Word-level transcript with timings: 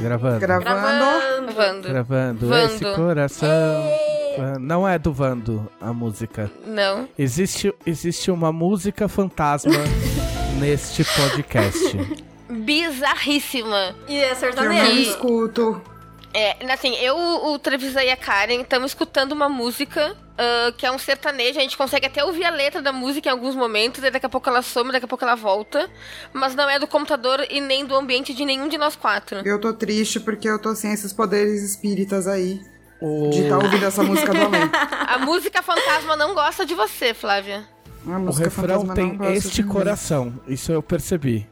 Gravando. 0.00 0.40
Gravando. 0.40 1.52
Vando. 1.52 1.88
Gravando. 1.88 2.48
Vando. 2.48 2.74
Esse 2.74 2.84
coração. 2.94 3.48
Não 4.60 4.86
é 4.86 4.98
do 4.98 5.12
Vando 5.12 5.70
a 5.80 5.92
música. 5.92 6.50
Não. 6.66 7.08
Existe, 7.18 7.72
existe 7.86 8.30
uma 8.30 8.52
música 8.52 9.06
fantasma 9.08 9.72
neste 10.58 11.04
podcast. 11.04 11.96
Bizarríssima. 12.50 13.94
E 14.08 14.18
é 14.18 14.34
Que 14.34 14.44
eu 14.44 14.64
não 14.64 14.92
escuto. 14.96 15.80
É, 16.32 16.56
assim, 16.72 16.96
eu, 16.96 17.16
o 17.16 17.58
Trevisa 17.60 18.02
e 18.02 18.10
a 18.10 18.16
Karen 18.16 18.60
estamos 18.60 18.90
escutando 18.90 19.32
uma 19.32 19.48
música 19.48 20.16
ah, 20.38 20.72
que 20.76 20.84
é 20.86 20.90
um 20.90 20.98
sertanejo. 20.98 21.58
A 21.58 21.62
gente 21.62 21.76
consegue 21.76 22.06
até 22.06 22.24
ouvir 22.24 22.44
a 22.44 22.50
letra 22.50 22.80
da 22.82 22.92
música 22.92 23.28
em 23.28 23.32
alguns 23.32 23.54
momentos, 23.54 24.02
e 24.02 24.10
daqui 24.10 24.26
a 24.26 24.28
pouco 24.28 24.48
ela 24.48 24.62
some, 24.62 24.90
daqui 24.92 25.04
a 25.04 25.08
pouco 25.08 25.24
ela 25.24 25.34
volta. 25.34 25.88
Mas 26.32 26.54
não 26.54 26.68
é 26.68 26.78
do 26.78 26.86
computador 26.86 27.46
e 27.50 27.60
nem 27.60 27.84
do 27.84 27.94
ambiente 27.94 28.34
de 28.34 28.44
nenhum 28.44 28.68
de 28.68 28.76
nós 28.78 28.96
quatro. 28.96 29.40
Eu 29.46 29.60
tô 29.60 29.72
triste 29.72 30.18
porque 30.20 30.48
eu 30.48 30.58
tô 30.58 30.74
sem 30.74 30.92
esses 30.92 31.12
poderes 31.12 31.62
espíritas 31.62 32.26
aí. 32.26 32.60
O- 33.00 33.30
De 33.30 33.42
estar 33.42 33.58
ouvindo 33.58 33.84
essa 33.84 34.02
música 34.02 34.32
do 34.32 34.40
além. 34.44 34.62
A 35.06 35.18
música 35.18 35.62
fantasma 35.62 36.16
não 36.16 36.32
gosta 36.34 36.64
de 36.64 36.74
você, 36.74 37.12
Flávia. 37.12 37.68
A 38.06 38.18
O 38.18 38.32
refrão 38.32 38.86
tem 38.88 39.08
não 39.08 39.16
gosta 39.16 39.32
este 39.34 39.62
coração. 39.62 40.38
Isso 40.46 40.70
eu 40.72 40.82
percebi. 40.82 41.48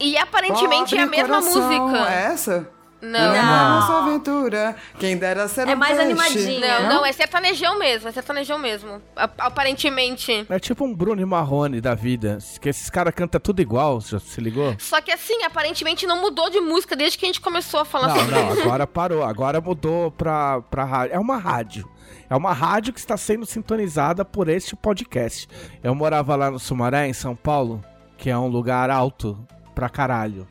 E 0.00 0.16
aparentemente 0.16 0.96
é 0.96 1.00
a 1.02 1.06
mesma 1.06 1.40
coração, 1.42 1.80
música. 1.80 2.10
É 2.10 2.22
essa? 2.32 2.70
Não. 3.00 3.32
Não. 3.32 3.80
Nossa 3.80 3.98
aventura. 3.98 4.74
Quem 4.98 5.16
dera 5.16 5.46
ser 5.46 5.68
É 5.68 5.74
um 5.74 5.78
mais 5.78 5.96
peixe. 5.96 6.04
animadinho. 6.10 6.60
Não, 6.60 6.82
Não? 6.82 6.88
não, 6.96 7.06
é 7.06 7.12
sertanejão 7.12 7.78
mesmo, 7.78 8.08
é 8.08 8.12
sertanejão 8.12 8.58
mesmo. 8.58 9.00
Aparentemente. 9.38 10.46
É 10.48 10.58
tipo 10.58 10.84
um 10.84 10.94
Bruno 10.94 11.20
e 11.20 11.24
Marrone 11.24 11.80
da 11.80 11.94
vida. 11.94 12.38
Que 12.60 12.68
esses 12.68 12.88
caras 12.90 13.14
cantam 13.14 13.40
tudo 13.40 13.60
igual, 13.62 14.00
já 14.00 14.18
se 14.18 14.40
ligou? 14.40 14.74
Só 14.78 15.00
que 15.00 15.10
assim, 15.12 15.42
aparentemente 15.44 16.06
não 16.06 16.20
mudou 16.20 16.50
de 16.50 16.60
música 16.60 16.94
desde 16.96 17.18
que 17.18 17.24
a 17.24 17.28
gente 17.28 17.40
começou 17.40 17.80
a 17.80 17.84
falar 17.84 18.08
Não, 18.08 18.16
sobre 18.16 18.34
não, 18.34 18.52
isso. 18.52 18.62
agora 18.62 18.86
parou. 18.86 19.24
Agora 19.24 19.60
mudou 19.60 20.10
pra, 20.10 20.60
pra 20.62 20.84
rádio. 20.84 21.14
É 21.14 21.18
uma 21.18 21.36
rádio. 21.36 21.88
É 22.30 22.36
uma 22.36 22.52
rádio 22.52 22.92
que 22.92 22.98
está 23.00 23.16
sendo 23.16 23.46
sintonizada 23.46 24.24
por 24.24 24.48
este 24.48 24.76
podcast. 24.76 25.48
Eu 25.82 25.94
morava 25.94 26.36
lá 26.36 26.50
no 26.50 26.58
Sumaré, 26.58 27.08
em 27.08 27.12
São 27.12 27.34
Paulo, 27.34 27.82
que 28.18 28.28
é 28.28 28.36
um 28.36 28.48
lugar 28.48 28.90
alto 28.90 29.38
pra 29.74 29.88
caralho. 29.88 30.46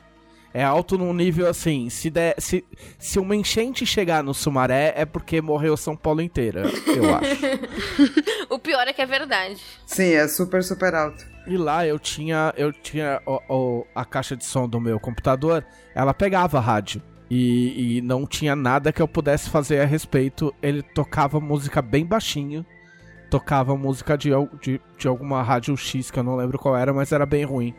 É 0.54 0.64
alto 0.64 0.96
num 0.96 1.12
nível 1.12 1.46
assim, 1.48 1.90
se, 1.90 2.08
der, 2.08 2.34
se, 2.38 2.64
se 2.98 3.18
uma 3.18 3.36
enchente 3.36 3.84
chegar 3.84 4.22
no 4.24 4.32
Sumaré, 4.32 4.94
é 4.96 5.04
porque 5.04 5.40
morreu 5.42 5.76
São 5.76 5.94
Paulo 5.94 6.22
inteira, 6.22 6.62
eu 6.86 7.04
acho. 7.14 8.48
O 8.54 8.58
pior 8.58 8.88
é 8.88 8.92
que 8.92 9.02
é 9.02 9.06
verdade. 9.06 9.56
Sim, 9.86 10.12
é 10.14 10.26
super, 10.26 10.62
super 10.64 10.94
alto. 10.94 11.24
E 11.46 11.56
lá 11.56 11.86
eu 11.86 11.98
tinha, 11.98 12.52
eu 12.56 12.72
tinha 12.72 13.20
o- 13.26 13.40
o- 13.48 13.86
a 13.94 14.04
caixa 14.04 14.36
de 14.36 14.44
som 14.44 14.68
do 14.68 14.80
meu 14.80 14.98
computador, 14.98 15.64
ela 15.94 16.14
pegava 16.14 16.58
rádio. 16.60 17.02
E, 17.30 17.98
e 17.98 18.00
não 18.00 18.26
tinha 18.26 18.56
nada 18.56 18.90
que 18.90 19.02
eu 19.02 19.06
pudesse 19.08 19.50
fazer 19.50 19.80
a 19.80 19.84
respeito. 19.84 20.52
Ele 20.62 20.82
tocava 20.82 21.38
música 21.38 21.82
bem 21.82 22.04
baixinho. 22.06 22.64
Tocava 23.30 23.76
música 23.76 24.16
de, 24.16 24.30
de, 24.62 24.80
de 24.96 25.06
alguma 25.08 25.42
rádio 25.42 25.76
X, 25.76 26.10
que 26.10 26.18
eu 26.18 26.22
não 26.24 26.36
lembro 26.36 26.58
qual 26.58 26.74
era, 26.74 26.90
mas 26.94 27.12
era 27.12 27.26
bem 27.26 27.44
ruim. 27.44 27.74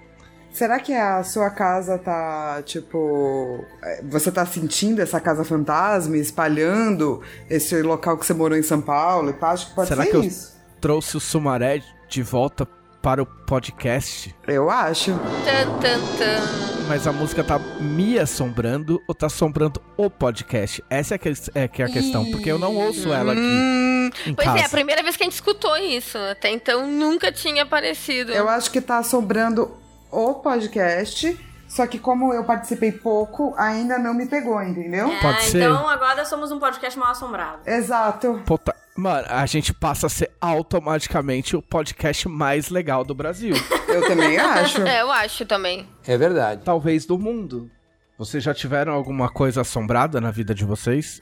Será 0.51 0.79
que 0.79 0.93
a 0.93 1.23
sua 1.23 1.49
casa 1.49 1.97
tá, 1.97 2.61
tipo. 2.65 3.63
é, 3.83 4.01
Você 4.03 4.31
tá 4.31 4.45
sentindo 4.45 5.01
essa 5.01 5.19
casa 5.19 5.43
fantasma, 5.43 6.17
espalhando 6.17 7.21
esse 7.49 7.81
local 7.81 8.17
que 8.17 8.25
você 8.25 8.33
morou 8.33 8.57
em 8.57 8.63
São 8.63 8.81
Paulo 8.81 9.29
e? 9.29 9.45
Acho 9.45 9.69
que 9.69 9.75
pode 9.75 9.87
Será 9.89 10.03
ser 10.03 10.09
que 10.09 10.15
eu- 10.17 10.23
isso. 10.23 10.57
Trouxe 10.81 11.17
o 11.17 11.19
Sumaré 11.19 11.81
de 12.07 12.23
volta 12.23 12.65
para 13.01 13.21
o 13.21 13.25
podcast. 13.25 14.33
Eu 14.47 14.69
acho. 14.69 15.11
Tan, 15.45 15.79
tan, 15.79 15.99
tan. 16.17 16.69
Mas 16.87 17.05
a 17.05 17.11
música 17.13 17.43
tá 17.43 17.59
me 17.59 18.17
assombrando 18.17 18.99
ou 19.07 19.13
tá 19.13 19.27
assombrando 19.27 19.79
o 19.95 20.09
podcast? 20.09 20.83
Essa 20.89 21.15
é, 21.15 21.17
que, 21.17 21.31
é, 21.53 21.67
que 21.67 21.81
é 21.83 21.85
a 21.85 21.89
questão, 21.89 22.25
porque 22.31 22.49
eu 22.51 22.57
não 22.57 22.75
ouço 22.75 23.13
ela 23.13 23.33
aqui 23.33 23.41
Hum, 23.41 24.09
em 24.25 24.33
pois 24.33 24.47
casa. 24.47 24.59
é, 24.59 24.65
a 24.65 24.69
primeira 24.69 25.03
vez 25.03 25.15
que 25.15 25.23
a 25.23 25.25
gente 25.25 25.33
escutou 25.35 25.77
isso. 25.77 26.17
Até 26.17 26.49
então 26.49 26.87
nunca 26.87 27.31
tinha 27.31 27.61
aparecido. 27.63 28.31
Eu 28.31 28.49
acho 28.49 28.71
que 28.71 28.81
tá 28.81 28.97
assombrando 28.97 29.71
o 30.11 30.35
podcast. 30.35 31.37
Só 31.67 31.85
que 31.85 31.99
como 31.99 32.33
eu 32.33 32.43
participei 32.43 32.91
pouco, 32.91 33.53
ainda 33.55 33.99
não 33.99 34.13
me 34.13 34.25
pegou, 34.25 34.61
entendeu? 34.63 35.07
Pode 35.21 35.37
Ah, 35.37 35.41
ser. 35.41 35.57
Então 35.61 35.87
agora 35.87 36.25
somos 36.25 36.51
um 36.51 36.57
podcast 36.59 36.97
mal 36.97 37.11
assombrado. 37.11 37.59
Exato. 37.63 38.41
Puta, 38.43 38.75
mano, 38.95 39.27
a 39.29 39.45
gente 39.45 39.71
passa 39.71 40.07
a 40.07 40.09
ser 40.09 40.31
automaticamente 40.41 41.55
o 41.55 41.61
podcast 41.61 42.27
mais 42.27 42.69
legal 42.69 43.03
do 43.03 43.13
Brasil. 43.13 43.53
Eu 43.87 44.01
também 44.07 44.37
acho. 44.39 44.81
É, 44.81 45.01
eu 45.01 45.11
acho 45.11 45.45
também. 45.45 45.87
É 46.07 46.17
verdade. 46.17 46.61
Talvez 46.63 47.05
do 47.05 47.17
mundo. 47.19 47.69
Vocês 48.17 48.43
já 48.43 48.53
tiveram 48.53 48.93
alguma 48.93 49.29
coisa 49.29 49.61
assombrada 49.61 50.19
na 50.19 50.29
vida 50.31 50.53
de 50.53 50.65
vocês? 50.65 51.21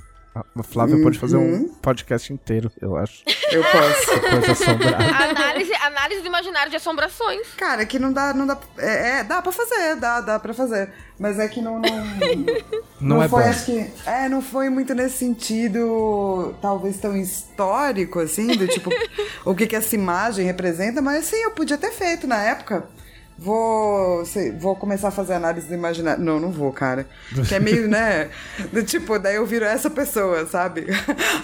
A 0.55 0.63
Flávia 0.63 1.01
pode 1.01 1.17
fazer 1.19 1.37
um 1.37 1.67
podcast 1.81 2.31
inteiro, 2.33 2.71
eu 2.81 2.95
acho. 2.97 3.23
Eu 3.51 3.63
posso. 3.63 4.19
Coisa 4.29 4.51
assombrada. 4.51 5.03
Análise, 5.03 5.73
análise 5.75 6.21
do 6.21 6.27
imaginário 6.27 6.69
de 6.69 6.75
assombrações. 6.77 7.47
Cara, 7.57 7.85
que 7.85 7.97
não 7.99 8.11
dá, 8.11 8.33
não 8.33 8.45
dá. 8.45 8.57
É, 8.77 9.19
é, 9.19 9.23
dá 9.23 9.41
pra 9.41 9.51
fazer, 9.51 9.95
dá, 9.95 10.21
dá 10.21 10.39
pra 10.39 10.53
fazer. 10.53 10.91
Mas 11.19 11.39
é 11.39 11.47
que 11.47 11.61
não. 11.61 11.79
Não, 11.79 11.89
Não, 12.99 13.23
é 13.23 13.27
foi, 13.29 13.43
bom. 13.43 13.49
acho 13.49 13.65
que. 13.65 13.91
É, 14.05 14.27
não 14.29 14.41
foi 14.41 14.69
muito 14.69 14.93
nesse 14.93 15.17
sentido, 15.17 16.55
talvez 16.61 16.97
tão 16.97 17.15
histórico, 17.15 18.19
assim, 18.19 18.47
do 18.47 18.67
tipo, 18.67 18.89
o 19.45 19.55
que, 19.55 19.65
que 19.67 19.75
essa 19.75 19.95
imagem 19.95 20.45
representa, 20.45 21.01
mas 21.01 21.25
sim, 21.25 21.37
eu 21.37 21.51
podia 21.51 21.77
ter 21.77 21.91
feito 21.91 22.27
na 22.27 22.41
época. 22.41 22.87
Vou, 23.37 24.25
sei, 24.25 24.51
vou 24.51 24.75
começar 24.75 25.09
a 25.09 25.11
fazer 25.11 25.33
análise 25.33 25.67
do 25.67 25.73
imaginário. 25.75 26.23
Não, 26.23 26.39
não 26.39 26.51
vou, 26.51 26.71
cara. 26.73 27.05
Que 27.47 27.53
é 27.55 27.59
meio, 27.59 27.87
né? 27.87 28.29
Do 28.73 28.81
tipo, 28.83 29.19
daí 29.19 29.35
eu 29.35 29.45
viro 29.45 29.63
essa 29.63 29.89
pessoa, 29.91 30.45
sabe? 30.47 30.87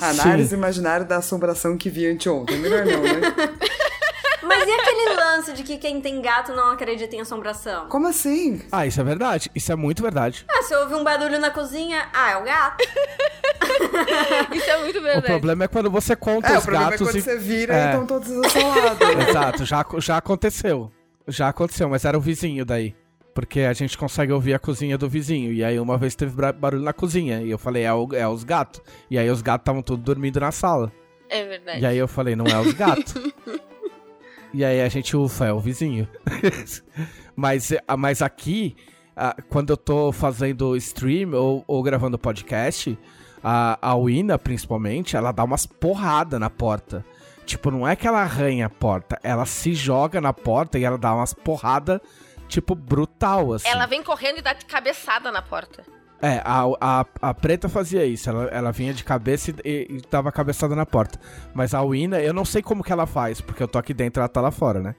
Análise 0.02 0.50
do 0.50 0.56
imaginário 0.56 1.06
da 1.06 1.18
assombração 1.18 1.78
que 1.78 1.90
vi 1.92 2.08
anteontem. 2.08 2.58
Melhor 2.58 2.84
não, 2.86 3.02
né? 3.04 3.22
Mas 4.42 4.68
e 4.68 4.72
aquele 4.72 5.14
lance 5.16 5.54
de 5.54 5.64
que 5.64 5.78
quem 5.78 6.02
tem 6.02 6.22
gato 6.22 6.52
não 6.54 6.72
acredita 6.72 7.16
em 7.16 7.22
assombração? 7.22 7.88
Como 7.88 8.08
assim? 8.08 8.62
Ah, 8.72 8.86
isso 8.86 9.00
é 9.00 9.04
verdade. 9.04 9.50
Isso 9.56 9.72
é 9.72 9.76
muito 9.76 10.02
verdade. 10.02 10.46
Ah, 10.50 10.64
se 10.64 10.76
ouve 10.76 10.96
um 10.96 11.04
barulho 11.04 11.40
na 11.40 11.50
cozinha, 11.52 12.08
ah, 12.14 12.32
é 12.32 12.38
o 12.38 12.44
gato. 12.44 12.84
Isso 14.54 14.70
é 14.70 14.78
muito 14.82 15.00
O 15.00 15.02
verdade. 15.02 15.26
problema 15.28 15.64
é 15.64 15.68
quando 15.68 15.90
você 15.90 16.16
conta 16.16 16.48
É, 16.50 16.56
o 16.56 16.58
os 16.58 16.64
problema 16.64 16.88
é 16.88 16.90
gatos 16.92 17.08
quando 17.08 17.18
e... 17.18 17.22
você 17.22 17.38
vira 17.38 17.74
É. 17.74 17.84
e 17.84 17.86
estão 17.88 18.06
todos 18.06 18.30
assolados. 18.32 19.30
Exato, 19.30 19.66
já, 19.66 19.86
já 20.00 20.18
aconteceu. 20.18 20.92
Já 21.28 21.50
aconteceu, 21.50 21.88
mas 21.90 22.06
era 22.06 22.18
o 22.18 22.22
vizinho 22.22 22.66
daí. 22.66 22.96
Porque 23.34 23.62
a 23.62 23.74
gente 23.74 23.98
consegue 23.98 24.32
ouvir 24.32 24.54
a 24.54 24.60
cozinha 24.60 24.98
do 24.98 25.10
vizinho. 25.10 25.52
E 25.52 25.64
aí 25.64 25.80
uma 25.80 25.98
vez 25.98 26.16
teve 26.16 26.34
barulho 26.54 26.84
na 26.84 26.94
cozinha. 26.94 27.42
E 27.42 27.50
eu 27.50 27.58
falei, 27.58 27.84
é, 27.84 27.94
o- 27.94 28.14
é 28.14 28.28
os 28.28 28.44
gatos. 28.44 28.82
E 29.10 29.18
aí 29.18 29.30
os 29.30 29.42
gatos 29.42 29.64
estavam 29.64 29.82
todos 29.82 30.04
dormindo 30.06 30.40
na 30.40 30.52
sala. 30.52 30.92
É 31.30 31.44
verdade. 31.48 31.82
E 31.82 31.86
aí 31.86 31.98
eu 31.98 32.08
falei, 32.08 32.36
não 32.36 32.46
é 32.46 32.60
os 32.60 32.74
gatos. 32.74 33.16
e 34.54 34.64
aí 34.64 34.82
a 34.82 34.90
gente, 34.90 35.18
ufa, 35.18 35.46
é 35.48 35.54
o 35.54 35.60
vizinho. 35.60 36.08
mas, 37.36 37.72
eh, 37.72 37.82
mas 37.98 38.22
aqui, 38.22 38.76
ah, 39.16 39.36
quando 39.50 39.72
eu 39.72 39.78
tô 39.78 40.12
fazendo 40.12 40.76
stream 40.78 41.34
ou, 41.34 41.64
ou 41.68 41.82
gravando 41.82 42.20
podcast, 42.20 42.96
a, 43.44 43.80
a 43.82 43.96
Wina, 43.96 44.38
principalmente, 44.38 45.16
ela 45.18 45.32
dá 45.32 45.44
umas 45.44 45.66
porradas 45.66 46.40
na 46.40 46.50
porta. 46.52 47.04
Tipo, 47.46 47.70
não 47.72 47.88
é 47.88 47.96
que 47.96 48.08
ela 48.08 48.22
arranha 48.22 48.68
a 48.68 48.70
porta, 48.70 49.20
ela 49.22 49.46
se 49.46 49.74
joga 49.74 50.22
na 50.22 50.34
porta 50.34 50.80
e 50.80 50.84
ela 50.84 50.98
dá 50.98 51.14
umas 51.14 51.34
porradas, 51.34 52.00
tipo, 52.48 52.74
brutal, 52.74 53.54
assim. 53.54 53.68
Ela 53.68 53.86
vem 53.86 54.02
correndo 54.02 54.40
e 54.40 54.42
dá 54.42 54.54
de 54.54 54.66
cabeçada 54.66 55.32
na 55.32 55.42
porta. 55.42 55.84
É, 56.22 56.42
a, 56.46 56.64
a, 56.80 57.06
a 57.22 57.34
preta 57.34 57.68
fazia 57.68 58.06
isso. 58.06 58.30
Ela, 58.30 58.46
ela 58.46 58.72
vinha 58.72 58.94
de 58.94 59.04
cabeça 59.04 59.54
e, 59.66 59.88
e, 59.90 60.02
dava 60.10 60.32
cabeçada 60.32 60.74
na 60.74 60.86
porta. 60.86 61.20
Mas 61.54 61.74
a 61.74 61.82
Wina, 61.82 62.22
eu 62.22 62.34
não 62.34 62.46
sei 62.46 62.62
como 62.62 62.82
que 62.82 62.94
ela 62.94 63.06
faz, 63.06 63.42
porque 63.42 63.62
eu 63.62 63.68
tô 63.68 63.78
aqui 63.78 63.94
dentro 63.94 64.20
e 64.20 64.22
ela 64.22 64.30
tá 64.30 64.40
lá 64.40 64.50
fora, 64.50 64.80
né? 64.80 64.96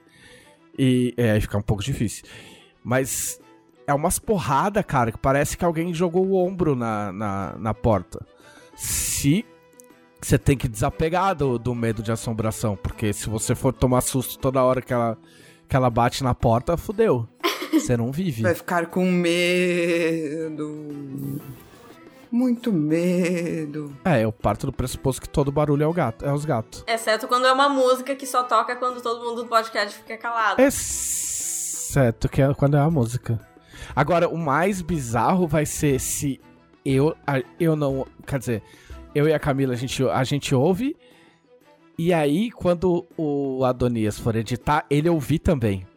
E 0.77 1.15
é, 1.17 1.31
aí 1.31 1.41
fica 1.41 1.57
um 1.57 1.63
pouco 1.63 1.81
difícil. 1.81 2.25
Mas 2.83 3.39
é 3.87 3.93
umas 3.93 4.19
porrada, 4.19 4.83
cara, 4.83 5.11
que 5.11 5.17
parece 5.17 5.57
que 5.57 5.65
alguém 5.65 5.91
jogou 5.95 6.27
o 6.27 6.35
ombro 6.35 6.75
na, 6.75 7.11
na, 7.11 7.55
na 7.57 7.73
porta. 7.73 8.23
Se 8.75 9.43
você 10.25 10.39
tem 10.39 10.57
que 10.57 10.67
desapegar 10.67 11.35
do, 11.35 11.59
do 11.59 11.75
medo 11.75 12.01
de 12.01 12.11
assombração, 12.11 12.75
porque 12.75 13.13
se 13.13 13.29
você 13.29 13.53
for 13.53 13.71
tomar 13.71 14.01
susto 14.01 14.39
toda 14.39 14.63
hora 14.63 14.81
que 14.81 14.91
ela, 14.91 15.15
que 15.69 15.75
ela 15.75 15.87
bate 15.87 16.23
na 16.23 16.33
porta, 16.33 16.75
fudeu. 16.75 17.29
Você 17.71 17.95
não 17.95 18.11
vive. 18.11 18.41
Vai 18.41 18.55
ficar 18.55 18.87
com 18.87 19.05
medo. 19.05 20.87
Muito 22.31 22.71
medo. 22.71 23.95
É, 24.03 24.23
eu 24.23 24.31
parto 24.31 24.65
do 24.65 24.73
pressuposto 24.73 25.21
que 25.21 25.29
todo 25.29 25.51
barulho 25.51 25.83
é 25.83 25.87
o 25.87 25.93
gato, 25.93 26.25
é 26.25 26.33
os 26.33 26.43
gatos. 26.45 26.83
Exceto 26.87 27.27
quando 27.27 27.45
é 27.45 27.53
uma 27.53 27.69
música 27.69 28.15
que 28.15 28.25
só 28.25 28.43
toca 28.43 28.75
quando 28.77 29.01
todo 29.01 29.23
mundo 29.23 29.43
do 29.43 29.49
podcast 29.49 29.95
fica 29.95 30.17
calado. 30.17 30.59
Exceto 30.59 32.27
que 32.29 32.41
é 32.41 32.51
quando 32.53 32.77
é 32.77 32.79
a 32.79 32.89
música. 32.89 33.39
Agora, 33.95 34.27
o 34.27 34.37
mais 34.37 34.81
bizarro 34.81 35.47
vai 35.47 35.67
ser 35.67 35.99
se 35.99 36.41
eu, 36.83 37.15
eu 37.59 37.75
não. 37.75 38.07
Quer 38.25 38.39
dizer, 38.39 38.63
eu 39.15 39.27
e 39.27 39.33
a 39.33 39.39
Camila, 39.39 39.73
a 39.73 39.77
gente, 39.77 40.03
a 40.03 40.23
gente 40.25 40.53
ouve. 40.53 40.95
E 41.97 42.13
aí, 42.13 42.51
quando 42.51 43.07
o 43.17 43.63
Adonias 43.63 44.19
for 44.19 44.35
editar, 44.35 44.85
ele 44.89 45.07
ouvir 45.09 45.39
também. 45.39 45.87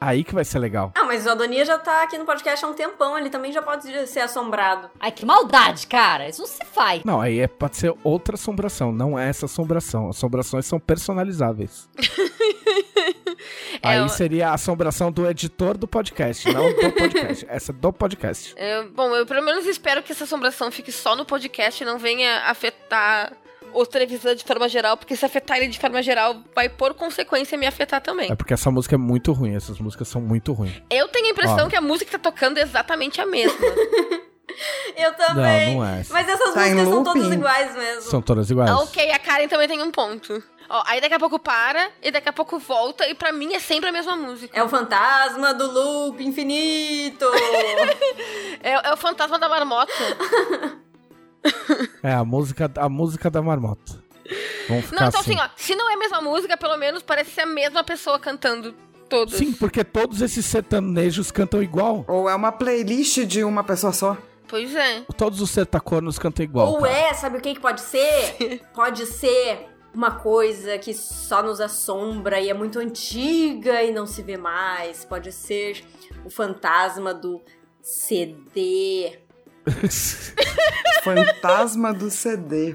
Aí 0.00 0.22
que 0.24 0.34
vai 0.34 0.44
ser 0.44 0.58
legal. 0.58 0.92
Ah, 0.94 1.04
mas 1.04 1.24
o 1.26 1.30
Adonias 1.30 1.66
já 1.66 1.78
tá 1.78 2.02
aqui 2.02 2.18
no 2.18 2.24
podcast 2.24 2.64
há 2.64 2.68
um 2.68 2.74
tempão, 2.74 3.18
ele 3.18 3.30
também 3.30 3.50
já 3.52 3.62
pode 3.62 4.06
ser 4.06 4.20
assombrado. 4.20 4.90
Ai, 5.00 5.10
que 5.10 5.24
maldade, 5.24 5.86
cara. 5.86 6.28
Isso 6.28 6.40
não 6.42 6.48
se 6.48 6.64
faz. 6.64 7.02
Não, 7.04 7.20
aí 7.20 7.40
é, 7.40 7.46
pode 7.48 7.76
ser 7.76 7.94
outra 8.04 8.34
assombração, 8.34 8.92
não 8.92 9.18
é 9.18 9.28
essa 9.28 9.46
assombração. 9.46 10.08
Assombrações 10.10 10.66
são 10.66 10.78
personalizáveis. 10.78 11.88
É, 13.82 13.88
aí 13.90 13.98
eu- 13.98 14.08
seria 14.08 14.48
a 14.48 14.54
assombração 14.54 15.12
do 15.12 15.28
editor 15.28 15.76
do 15.76 15.86
podcast, 15.86 16.50
não 16.50 16.72
do 16.72 16.92
podcast. 16.92 17.46
Essa 17.48 17.70
é 17.70 17.74
do 17.74 17.92
podcast. 17.92 18.54
É, 18.56 18.82
bom, 18.84 19.14
eu 19.14 19.26
pelo 19.26 19.42
menos 19.42 19.66
espero 19.66 20.02
que 20.02 20.10
essa 20.12 20.24
assombração 20.24 20.70
fique 20.72 20.90
só 20.90 21.14
no 21.14 21.24
podcast 21.24 21.82
e 21.82 21.86
não 21.86 21.98
venha 21.98 22.40
afetar 22.46 23.32
o 23.76 23.86
televisor 23.86 24.34
de 24.34 24.42
forma 24.42 24.68
geral, 24.68 24.96
porque 24.96 25.14
se 25.14 25.24
afetar 25.24 25.58
ele 25.58 25.68
de 25.68 25.78
forma 25.78 26.02
geral, 26.02 26.36
vai 26.54 26.68
por 26.68 26.94
consequência 26.94 27.58
me 27.58 27.66
afetar 27.66 28.00
também. 28.00 28.30
É 28.30 28.34
porque 28.34 28.54
essa 28.54 28.70
música 28.70 28.94
é 28.94 28.98
muito 28.98 29.32
ruim, 29.32 29.54
essas 29.54 29.78
músicas 29.78 30.08
são 30.08 30.20
muito 30.20 30.52
ruins. 30.52 30.82
Eu 30.90 31.08
tenho 31.08 31.26
a 31.26 31.30
impressão 31.30 31.66
Ó. 31.66 31.68
que 31.68 31.76
a 31.76 31.80
música 31.80 32.10
que 32.10 32.18
tá 32.18 32.30
tocando 32.30 32.58
é 32.58 32.62
exatamente 32.62 33.20
a 33.20 33.26
mesma. 33.26 33.58
Eu 34.96 35.12
também. 35.14 35.74
Não, 35.74 35.82
não 35.82 35.86
é. 35.86 36.02
Mas 36.08 36.28
essas 36.28 36.54
Tá 36.54 36.60
músicas 36.60 36.88
são 36.88 37.04
todas 37.04 37.32
iguais 37.32 37.76
mesmo. 37.76 38.02
São 38.10 38.22
todas 38.22 38.50
iguais. 38.50 38.70
Ah, 38.70 38.78
ok, 38.78 39.10
a 39.10 39.18
Karen 39.18 39.48
também 39.48 39.68
tem 39.68 39.82
um 39.82 39.90
ponto. 39.90 40.42
Ó, 40.68 40.82
aí 40.86 41.00
daqui 41.00 41.14
a 41.14 41.18
pouco 41.18 41.38
para, 41.38 41.90
e 42.02 42.10
daqui 42.10 42.28
a 42.28 42.32
pouco 42.32 42.58
volta, 42.58 43.06
e 43.06 43.14
pra 43.14 43.32
mim 43.32 43.54
é 43.54 43.58
sempre 43.58 43.90
a 43.90 43.92
mesma 43.92 44.16
música. 44.16 44.58
É 44.58 44.62
o 44.62 44.68
fantasma 44.68 45.52
do 45.52 45.70
loop 45.70 46.24
infinito. 46.24 47.26
É, 48.62 48.88
é 48.88 48.92
o 48.92 48.96
fantasma 48.96 49.38
da 49.38 49.48
marmota. 49.48 49.92
É 52.02 52.12
a 52.12 52.24
música, 52.24 52.70
a 52.76 52.88
música 52.88 53.30
da 53.30 53.42
marmota. 53.42 54.04
Vamos 54.68 54.86
ficar 54.86 55.00
Não, 55.00 55.08
então 55.08 55.20
assim. 55.20 55.34
assim, 55.34 55.40
ó, 55.40 55.48
se 55.56 55.74
não 55.74 55.90
é 55.90 55.94
a 55.94 55.98
mesma 55.98 56.20
música, 56.20 56.56
pelo 56.56 56.76
menos 56.76 57.02
parece 57.02 57.30
ser 57.30 57.42
a 57.42 57.46
mesma 57.46 57.84
pessoa 57.84 58.18
cantando 58.18 58.74
todos. 59.08 59.34
Sim, 59.34 59.52
porque 59.52 59.84
todos 59.84 60.20
esses 60.20 60.44
sertanejos 60.44 61.30
cantam 61.30 61.62
igual. 61.62 62.04
Ou 62.08 62.28
é 62.28 62.34
uma 62.34 62.52
playlist 62.52 63.24
de 63.24 63.44
uma 63.44 63.62
pessoa 63.62 63.92
só. 63.92 64.16
Pois 64.48 64.74
é. 64.74 65.02
Todos 65.16 65.40
os 65.40 65.50
sertacornos 65.50 66.18
cantam 66.18 66.44
igual. 66.44 66.68
Ou 66.68 66.82
cara. 66.82 66.92
é, 66.92 67.14
sabe 67.14 67.38
o 67.38 67.40
que, 67.40 67.54
que 67.54 67.60
pode 67.60 67.80
ser? 67.80 68.62
Pode 68.74 69.06
ser 69.06 69.68
uma 69.94 70.12
coisa 70.12 70.78
que 70.78 70.92
só 70.92 71.42
nos 71.42 71.60
assombra 71.60 72.40
e 72.40 72.50
é 72.50 72.54
muito 72.54 72.78
antiga 72.78 73.82
e 73.82 73.92
não 73.92 74.06
se 74.06 74.22
vê 74.22 74.36
mais. 74.36 75.04
Pode 75.04 75.32
ser 75.32 75.84
o 76.24 76.30
fantasma 76.30 77.14
do 77.14 77.40
CD. 77.82 79.18
Fantasma 81.02 81.92
do 81.92 82.10
CD. 82.10 82.74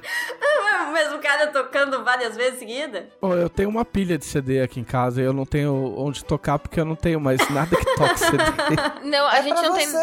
O 0.83 0.91
mesmo 0.91 1.19
cara 1.19 1.47
tocando 1.47 2.03
várias 2.03 2.35
vezes 2.35 2.59
seguida? 2.59 3.07
Pô, 3.19 3.33
eu 3.33 3.49
tenho 3.49 3.69
uma 3.69 3.83
pilha 3.83 4.17
de 4.17 4.25
CD 4.25 4.61
aqui 4.61 4.79
em 4.79 4.83
casa 4.83 5.21
e 5.21 5.25
eu 5.25 5.33
não 5.33 5.45
tenho 5.45 5.73
onde 5.97 6.23
tocar 6.23 6.59
porque 6.59 6.79
eu 6.79 6.85
não 6.85 6.95
tenho 6.95 7.19
mais 7.19 7.39
nada 7.49 7.75
que 7.75 7.95
toque 7.95 8.19
CD. 8.19 8.43
Não, 9.03 9.27
a 9.27 9.37
é 9.37 9.43
gente 9.43 9.53
pra 9.53 9.63
não 9.63 9.73
você 9.73 9.87
tem. 9.87 9.95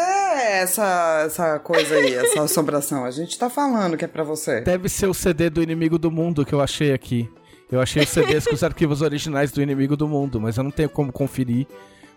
essa, 0.61 1.23
essa 1.25 1.59
coisa 1.59 1.95
aí, 1.95 2.13
essa 2.13 2.43
assombração. 2.43 3.05
A 3.05 3.11
gente 3.11 3.37
tá 3.37 3.49
falando 3.49 3.97
que 3.97 4.05
é 4.05 4.07
pra 4.07 4.23
você. 4.23 4.61
Deve 4.61 4.89
ser 4.89 5.07
o 5.07 5.13
CD 5.13 5.49
do 5.49 5.63
Inimigo 5.63 5.97
do 5.97 6.11
Mundo 6.11 6.45
que 6.45 6.53
eu 6.53 6.61
achei 6.61 6.93
aqui. 6.93 7.31
Eu 7.71 7.79
achei 7.79 8.03
os 8.03 8.09
CDs 8.09 8.45
com 8.45 8.53
os 8.53 8.63
arquivos 8.63 9.01
originais 9.01 9.51
do 9.51 9.61
Inimigo 9.61 9.95
do 9.95 10.07
Mundo, 10.07 10.39
mas 10.39 10.57
eu 10.57 10.63
não 10.63 10.71
tenho 10.71 10.89
como 10.89 11.11
conferir 11.11 11.65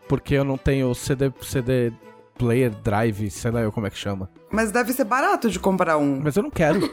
porque 0.09 0.35
eu 0.35 0.45
não 0.45 0.59
tenho 0.59 0.95
CD, 0.95 1.33
CD 1.43 1.93
player, 2.37 2.71
drive, 2.71 3.31
sei 3.31 3.51
lá 3.51 3.61
eu 3.61 3.71
como 3.73 3.87
é 3.87 3.91
que 3.91 3.99
chama. 3.99 4.29
Mas 4.51 4.71
deve 4.71 4.93
ser 4.93 5.05
barato 5.05 5.51
de 5.51 5.59
comprar 5.59 5.97
um. 5.97 6.21
Mas 6.23 6.37
eu 6.37 6.43
não 6.43 6.51
quero. 6.51 6.81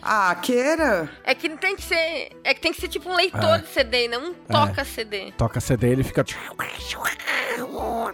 Ah, 0.00 0.34
queira? 0.36 1.10
É 1.24 1.34
que 1.34 1.48
tem 1.50 1.74
que 1.76 1.82
ser. 1.82 2.30
É 2.44 2.54
que 2.54 2.60
tem 2.60 2.72
que 2.72 2.80
ser 2.80 2.88
tipo 2.88 3.10
um 3.10 3.16
leitor 3.16 3.56
É. 3.56 3.58
de 3.58 3.66
CD, 3.68 4.08
não 4.08 4.30
um 4.30 4.34
toca 4.34 4.84
CD. 4.84 5.32
Toca 5.36 5.60
CD 5.60 5.88
ele 5.90 6.02
fica. 6.04 6.24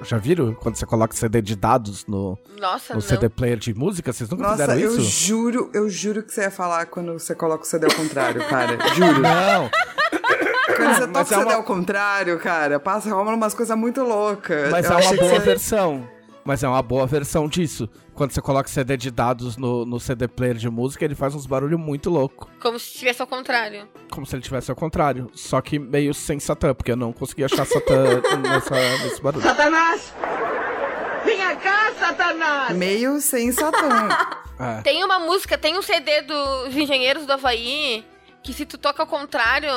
Já 0.02 0.17
viram 0.19 0.55
quando 0.55 0.76
você 0.76 0.87
coloca 0.87 1.14
CD 1.14 1.41
de 1.43 1.55
dados 1.55 2.05
no, 2.06 2.38
Nossa, 2.58 2.94
no 2.94 3.00
não. 3.00 3.06
CD 3.06 3.29
player 3.29 3.58
de 3.58 3.75
música? 3.75 4.12
Vocês 4.12 4.29
nunca 4.29 4.43
Nossa, 4.43 4.55
fizeram 4.56 4.79
eu 4.81 4.96
isso? 4.96 5.02
juro, 5.26 5.70
eu 5.73 5.88
juro 5.88 6.23
que 6.23 6.32
você 6.32 6.43
ia 6.43 6.50
falar 6.50 6.87
quando 6.87 7.12
você 7.12 7.35
coloca 7.35 7.62
o 7.64 7.67
CD 7.67 7.87
ao 7.87 7.94
contrário, 7.94 8.44
cara. 8.49 8.76
Juro. 8.94 9.20
Não, 9.20 9.70
Quando 10.67 10.95
você 10.95 11.07
Mas 11.07 11.13
toca 11.13 11.19
é 11.19 11.23
o 11.23 11.27
CD 11.27 11.45
uma- 11.45 11.55
ao 11.55 11.63
contrário, 11.65 12.39
cara, 12.39 12.81
passa 12.81 13.11
rola 13.11 13.35
umas 13.35 13.55
coisas 13.55 13.77
muito 13.77 14.03
loucas. 14.03 14.71
mas 14.71 14.85
Eu 14.87 14.93
é 14.93 14.95
uma 15.03 15.11
que 15.11 15.17
boa 15.17 15.39
versão. 15.41 16.09
Mas 16.47 16.63
é 16.63 16.69
uma 16.69 16.83
boa 16.83 17.07
versão 17.07 17.49
disso. 17.49 17.89
Quando 18.15 18.33
você 18.33 18.41
coloca 18.43 18.69
CD 18.69 18.99
de 18.99 19.11
dados 19.11 19.57
no, 19.57 19.87
no 19.87 19.99
CD 19.99 20.29
player 20.29 20.57
de 20.57 20.69
música, 20.69 21.03
ele 21.05 21.15
faz 21.15 21.35
uns 21.35 21.47
barulhos 21.47 21.81
muito 21.81 22.11
loucos. 22.11 22.47
Como 22.61 22.79
se 22.79 22.87
estivesse 22.93 23.23
ao 23.23 23.27
contrário. 23.27 23.89
Como 24.11 24.27
se 24.27 24.37
ele 24.37 24.43
tivesse 24.43 24.71
ao 24.71 24.77
contrário. 24.77 25.31
Só 25.33 25.61
que 25.63 25.79
meio 25.79 26.13
sem 26.13 26.39
Satã, 26.39 26.75
porque 26.75 26.93
eu 26.93 26.97
não 26.97 27.15
consegui 27.15 27.45
achar 27.45 27.65
Satã 27.65 28.21
nessa, 28.43 28.75
nesse 29.05 29.23
barulho. 29.23 29.43
Meio 32.75 33.21
sem 33.21 33.51
Satã. 33.53 34.09
É. 34.57 34.83
Tem 34.83 35.03
uma 35.03 35.19
música, 35.19 35.59
tem 35.59 35.77
um 35.77 35.83
CD 35.83 36.23
dos 36.23 36.77
Engenheiros 36.77 37.27
do 37.27 37.33
Havaí 37.33 38.05
que 38.44 38.52
se 38.52 38.67
tu 38.67 38.76
toca 38.79 39.02
ao 39.02 39.06
contrário, 39.06 39.70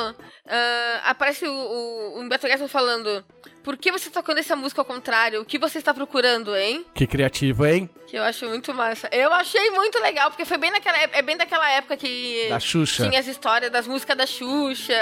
ah, 0.46 1.00
aparece 1.06 1.46
o, 1.46 1.52
o, 1.52 2.18
o 2.18 2.20
Humberto 2.20 2.46
Gessler 2.46 2.68
falando 2.68 3.24
por 3.64 3.76
que 3.76 3.90
você 3.90 4.08
tá 4.08 4.20
tocando 4.20 4.38
essa 4.38 4.54
música 4.54 4.80
ao 4.80 4.84
contrário? 4.84 5.40
O 5.40 5.44
que 5.44 5.58
você 5.58 5.78
está 5.78 5.92
procurando, 5.92 6.54
hein? 6.54 6.84
Que 6.94 7.06
criativo, 7.06 7.66
hein? 7.66 7.88
Que 8.06 8.16
eu 8.16 8.22
acho 8.22 8.46
muito 8.46 8.72
massa. 8.72 9.08
Eu 9.12 9.32
achei 9.32 9.70
muito 9.70 9.98
legal, 9.98 10.30
porque 10.30 10.44
foi 10.44 10.58
bem 10.58 10.70
naquela 10.70 10.98
é 10.98 11.22
bem 11.22 11.36
daquela 11.36 11.68
época 11.70 11.96
que 11.96 12.46
Da 12.48 12.60
Xuxa. 12.60 13.08
tinha 13.08 13.20
as 13.20 13.26
histórias 13.26 13.70
das 13.70 13.86
músicas 13.86 14.16
da 14.16 14.26
Xuxa. 14.26 14.94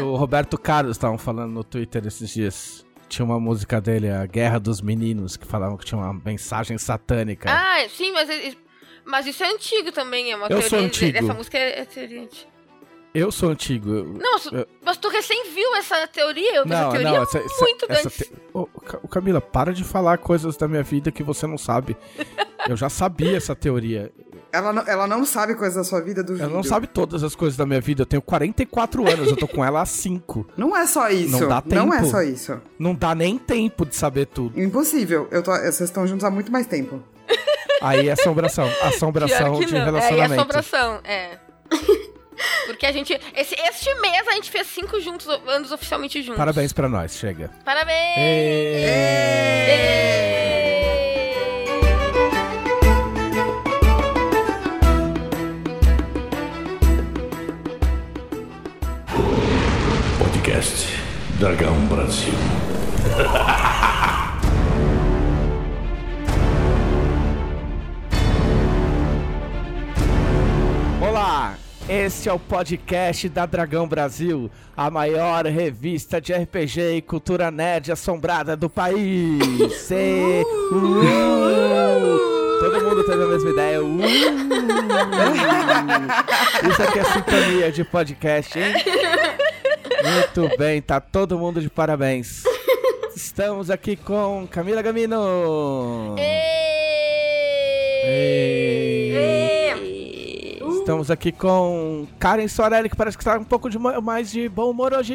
O 0.00 0.16
Roberto 0.16 0.56
Carlos 0.56 0.96
estavam 0.96 1.18
falando 1.18 1.52
no 1.52 1.62
Twitter 1.64 2.06
esses 2.06 2.30
dias. 2.30 2.84
Tinha 3.08 3.24
uma 3.24 3.40
música 3.40 3.80
dele, 3.80 4.10
a 4.10 4.26
Guerra 4.26 4.58
dos 4.60 4.80
Meninos, 4.82 5.36
que 5.36 5.46
falavam 5.46 5.76
que 5.76 5.84
tinha 5.84 5.98
uma 5.98 6.12
mensagem 6.12 6.76
satânica. 6.76 7.48
Ah, 7.50 7.88
sim, 7.88 8.12
mas, 8.12 8.56
mas 9.04 9.26
isso 9.26 9.42
é 9.42 9.50
antigo 9.50 9.90
também, 9.92 10.30
é 10.30 10.36
uma 10.36 10.44
Eu 10.44 10.48
teoria. 10.60 10.68
sou 10.68 10.78
antigo. 10.78 11.16
Essa 11.16 11.34
música 11.34 11.56
é, 11.56 11.80
é 11.80 11.84
teoria 11.84 12.22
antiga. 12.22 12.57
Eu 13.18 13.32
sou 13.32 13.50
antigo. 13.50 13.90
eu- 13.90 14.04
Não, 14.04 14.32
mas, 14.32 14.46
eu- 14.46 14.66
mas 14.84 14.96
tu 14.96 15.08
recém 15.08 15.50
viu 15.52 15.74
essa 15.76 16.06
teoria? 16.08 16.56
Eu 16.56 16.64
vi 16.64 16.72
essa 16.72 16.82
Não, 16.82 16.90
teoria 16.90 17.10
não, 17.10 17.22
essa, 17.22 17.38
essa- 17.38 17.64
muito 17.64 17.86
essa 17.88 18.10
te- 18.10 18.32
ô, 18.54 18.66
Camila, 19.08 19.40
para 19.40 19.72
de 19.72 19.84
falar 19.84 20.18
coisas 20.18 20.56
da 20.56 20.68
minha 20.68 20.82
vida 20.82 21.10
que 21.10 21.22
você 21.22 21.46
não 21.46 21.58
sabe. 21.58 21.96
Eu 22.68 22.76
já 22.76 22.88
sabia 22.88 23.36
essa 23.36 23.54
teoria. 23.54 24.12
Ela 24.50 24.72
não, 24.72 24.82
ela 24.86 25.06
não 25.06 25.26
sabe 25.26 25.54
coisas 25.54 25.76
da 25.76 25.84
sua 25.84 26.00
vida, 26.00 26.22
duvido. 26.22 26.44
Ela 26.44 26.52
não 26.54 26.62
sabe 26.62 26.86
todas 26.86 27.22
as 27.22 27.34
coisas 27.34 27.54
da 27.56 27.66
minha 27.66 27.82
vida. 27.82 28.02
Eu 28.02 28.06
tenho 28.06 28.22
44 28.22 29.06
anos, 29.06 29.28
eu 29.28 29.36
tô 29.36 29.46
com 29.46 29.62
ela 29.62 29.82
há 29.82 29.86
5. 29.86 30.48
Não 30.56 30.74
é 30.74 30.86
só 30.86 31.10
isso. 31.10 31.38
Não 31.38 31.48
dá 31.48 31.62
Não 31.66 31.92
é 31.92 31.98
tempo. 31.98 32.10
só 32.10 32.22
isso. 32.22 32.60
Não 32.78 32.94
dá 32.94 33.14
nem 33.14 33.36
tempo 33.36 33.84
de 33.84 33.94
saber 33.94 34.24
tudo. 34.26 34.58
Impossível. 34.58 35.28
Eu 35.30 35.42
tô, 35.42 35.50
vocês 35.52 35.80
estão 35.82 36.06
juntos 36.06 36.24
há 36.24 36.30
muito 36.30 36.50
mais 36.50 36.66
tempo. 36.66 37.02
Aí 37.82 38.08
é 38.08 38.12
assombração. 38.12 38.66
Assombração 38.82 39.60
de 39.60 39.70
não. 39.72 39.80
É, 39.80 39.84
relacionamento. 39.84 40.34
assombração, 40.40 41.00
é. 41.04 41.38
Porque 42.66 42.86
a 42.86 42.92
gente. 42.92 43.18
Esse, 43.34 43.54
este 43.54 43.94
mês 43.96 44.26
a 44.28 44.32
gente 44.32 44.50
fez 44.50 44.66
cinco 44.66 45.00
juntos, 45.00 45.26
anos 45.46 45.72
oficialmente 45.72 46.22
juntos. 46.22 46.38
Parabéns 46.38 46.72
pra 46.72 46.88
nós, 46.88 47.16
chega. 47.16 47.50
Parabéns! 47.64 48.18
Podcast 60.18 60.86
Dragão 61.38 61.86
Brasil. 61.86 62.34
Olá, 71.00 71.54
este 71.88 72.28
é 72.28 72.32
o 72.32 72.38
podcast 72.38 73.28
da 73.28 73.46
Dragão 73.46 73.86
Brasil, 73.88 74.50
a 74.76 74.90
maior 74.90 75.46
revista 75.46 76.20
de 76.20 76.32
RPG 76.34 76.96
e 76.96 77.02
cultura 77.02 77.50
nerd 77.50 77.90
assombrada 77.90 78.56
do 78.56 78.68
país. 78.68 79.38
E- 79.90 80.44
Uh! 80.70 82.18
Todo 82.60 82.84
mundo 82.84 83.04
teve 83.04 83.22
a 83.22 83.26
mesma 83.26 83.50
ideia. 83.50 83.82
Uh! 83.82 84.00
Isso 86.70 86.82
aqui 86.82 86.98
é 86.98 87.04
sintonia 87.04 87.72
de 87.72 87.84
podcast, 87.84 88.58
hein? 88.58 88.74
Muito 90.02 90.56
bem, 90.58 90.82
tá 90.82 91.00
todo 91.00 91.38
mundo 91.38 91.60
de 91.60 91.70
parabéns. 91.70 92.42
Estamos 93.14 93.70
aqui 93.70 93.96
com 93.96 94.46
Camila 94.50 94.82
Gamino. 94.82 96.16
Estamos 100.88 101.10
aqui 101.10 101.30
com 101.32 102.06
Karen 102.18 102.48
Sorelli, 102.48 102.88
que 102.88 102.96
parece 102.96 103.18
que 103.18 103.22
tá 103.22 103.36
um 103.36 103.44
pouco 103.44 103.68
de 103.68 103.78
mais 103.78 104.30
de 104.30 104.48
bom 104.48 104.70
humor 104.70 104.94
hoje. 104.94 105.12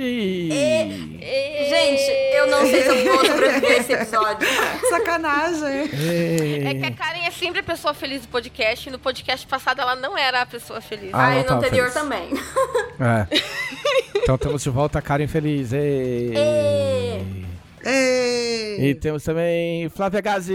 Gente, 0.48 2.12
eu 2.36 2.46
não 2.46 2.60
sei 2.68 2.84
se 2.84 2.90
eu 2.90 3.04
vou 3.06 3.26
sobreviver 3.26 3.72
a 3.72 3.78
esse 3.78 3.92
episódio. 3.94 4.48
Sacanagem. 4.92 5.90
É 6.64 6.76
que 6.76 6.86
a 6.86 6.92
Karen 6.92 7.26
é 7.26 7.32
sempre 7.32 7.62
a 7.62 7.64
pessoa 7.64 7.92
feliz 7.96 8.22
do 8.22 8.28
podcast. 8.28 8.88
E 8.88 8.92
no 8.92 9.00
podcast 9.00 9.48
passado 9.48 9.82
ela 9.82 9.96
não 9.96 10.16
era 10.16 10.44
a 10.44 10.46
pessoa 10.46 10.80
feliz. 10.80 11.10
Ah, 11.12 11.30
Ah, 11.30 11.40
e 11.40 11.44
no 11.44 11.54
anterior 11.56 11.90
feliz. 11.90 11.94
também. 11.96 12.30
É. 13.00 13.28
Então 14.18 14.36
estamos 14.36 14.62
de 14.62 14.70
volta, 14.70 15.02
Karen 15.02 15.26
Feliz. 15.26 15.74
Ei. 15.74 17.48
Ei! 17.86 18.90
E 18.90 18.96
temos 18.96 19.24
também 19.24 19.90
Flávia 19.90 20.22
Gazi. 20.22 20.54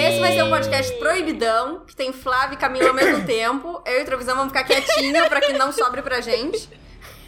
Esse 0.00 0.20
vai 0.20 0.32
ser 0.32 0.42
um 0.42 0.50
podcast 0.50 0.92
proibidão, 0.98 1.84
que 1.86 1.94
tem 1.94 2.12
Flávio 2.12 2.54
e 2.54 2.56
Camila 2.56 2.88
ao 2.88 2.94
mesmo 2.94 3.24
tempo. 3.24 3.82
Eu 3.86 4.00
e 4.00 4.02
o 4.02 4.04
Trevisão 4.04 4.36
vamos 4.36 4.52
ficar 4.52 4.64
quietinho 4.64 5.28
pra 5.28 5.40
que 5.40 5.52
não 5.52 5.72
sobre 5.72 6.02
pra 6.02 6.20
gente. 6.20 6.68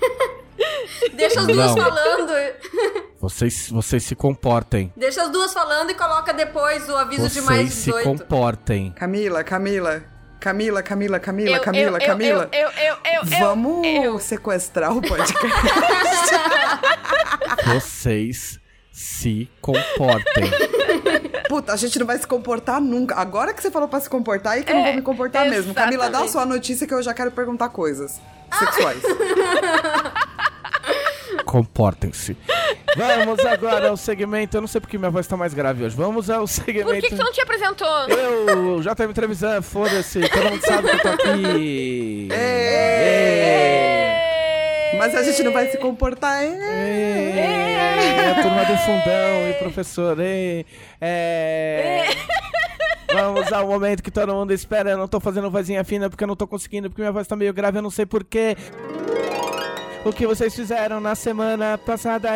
Deixa 1.15 1.41
as 1.41 1.47
duas 1.47 1.75
Não. 1.75 1.77
falando. 1.85 2.33
Vocês, 3.19 3.69
vocês 3.71 4.03
se 4.03 4.15
comportem. 4.15 4.93
Deixa 4.97 5.23
as 5.23 5.31
duas 5.31 5.53
falando 5.53 5.91
e 5.91 5.95
coloca 5.95 6.33
depois 6.33 6.89
o 6.89 6.97
aviso 6.97 7.29
de 7.29 7.41
mais 7.43 7.61
Vocês 7.73 7.75
se 7.75 7.91
18. 7.93 8.05
comportem. 8.05 8.93
Camila, 8.93 9.43
Camila. 9.45 10.03
Camila, 10.40 10.82
Camila, 10.82 11.20
Camila, 11.20 11.56
Eu, 11.56 11.61
Camila, 11.62 11.99
eu, 12.00 12.06
Camila. 12.06 12.49
Eu, 12.52 12.61
eu, 12.61 12.70
eu, 12.70 12.97
eu, 13.04 13.14
eu, 13.14 13.25
Vamos 13.38 13.87
eu. 13.87 14.18
sequestrar 14.18 14.97
o 14.97 15.02
podcast. 15.02 15.37
Vocês 17.66 18.59
se 18.92 19.50
comportem. 19.61 20.50
Puta, 21.49 21.73
a 21.73 21.76
gente 21.76 21.99
não 21.99 22.06
vai 22.06 22.18
se 22.18 22.26
comportar 22.26 22.80
nunca. 22.80 23.14
Agora 23.16 23.52
que 23.52 23.61
você 23.62 23.70
falou 23.70 23.88
pra 23.88 24.00
se 24.00 24.09
comportar, 24.09 24.54
aí 24.54 24.62
que 24.64 24.70
eu 24.73 24.76
não 24.76 24.82
É, 24.82 24.87
vou 24.87 24.94
me 24.97 25.02
comportar 25.02 25.49
mesmo. 25.49 25.75
Camila, 25.75 26.04
dá 26.04 26.06
a 26.06 26.11
exatamente. 26.25 26.32
sua 26.32 26.47
notícia 26.47 26.87
que 26.87 26.94
eu 26.94 27.02
já 27.02 27.12
quero 27.12 27.30
perguntar 27.30 27.68
coisas 27.70 28.20
Ah. 28.50 28.59
sexuais. 28.59 29.02
Comportem-se. 31.50 32.37
Vamos 32.97 33.45
agora 33.45 33.88
ao 33.88 33.97
segmento. 33.97 34.57
Eu 34.57 34.61
não 34.61 34.69
sei 34.69 34.80
porque 34.80 34.97
minha 34.97 35.11
voz 35.11 35.26
tá 35.26 35.37
mais 35.37 35.52
grave 35.52 35.83
hoje. 35.83 35.97
Vamos 35.97 36.30
ao 36.30 36.47
segmento. 36.47 36.87
Por 36.87 36.95
que, 36.95 37.09
que 37.09 37.16
tu 37.16 37.25
não 37.25 37.33
te 37.33 37.40
apresentou? 37.40 37.88
Eu 38.09 38.80
já 38.80 38.95
teve 38.95 39.11
entrevista, 39.11 39.61
foda-se, 39.61 40.21
todo 40.28 40.45
mundo 40.49 40.64
sabe 40.64 40.88
que 40.90 40.95
eu 40.95 41.00
tô 41.00 41.09
aqui. 41.09 42.28
Mas 44.97 45.14
a 45.14 45.23
gente 45.25 45.42
não 45.42 45.52
vai 45.52 45.66
se 45.69 45.78
comportar. 45.78 46.40
É. 46.40 46.47
Ê, 48.16 48.30
a 48.30 48.42
turma 48.42 48.64
do 48.64 48.76
fundão 48.78 49.49
e 49.49 49.54
professor. 49.59 50.21
ê, 50.21 50.64
É. 51.00 52.04
Vamos 53.12 53.52
ao 53.52 53.66
momento 53.66 54.04
que 54.04 54.11
todo 54.11 54.33
mundo 54.33 54.52
espera. 54.52 54.90
Eu 54.90 54.99
não 54.99 55.09
tô 55.09 55.19
fazendo 55.19 55.50
vozinha 55.50 55.83
fina 55.83 56.09
porque 56.09 56.23
eu 56.23 56.28
não 56.28 56.37
tô 56.37 56.47
conseguindo, 56.47 56.88
porque 56.88 57.02
minha 57.02 57.11
voz 57.11 57.26
tá 57.26 57.35
meio 57.35 57.52
grave, 57.52 57.78
eu 57.78 57.83
não 57.83 57.90
sei 57.90 58.07
porquê. 58.07 58.57
O 60.02 60.12
que 60.12 60.26
vocês 60.26 60.54
fizeram 60.54 60.99
na 60.99 61.14
semana 61.14 61.76
passada? 61.76 62.30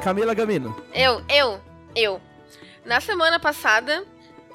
Camila 0.00 0.34
Gamino. 0.34 0.76
Eu, 0.94 1.20
eu, 1.28 1.60
eu. 1.96 2.20
Na 2.84 3.00
semana 3.00 3.40
passada, 3.40 4.04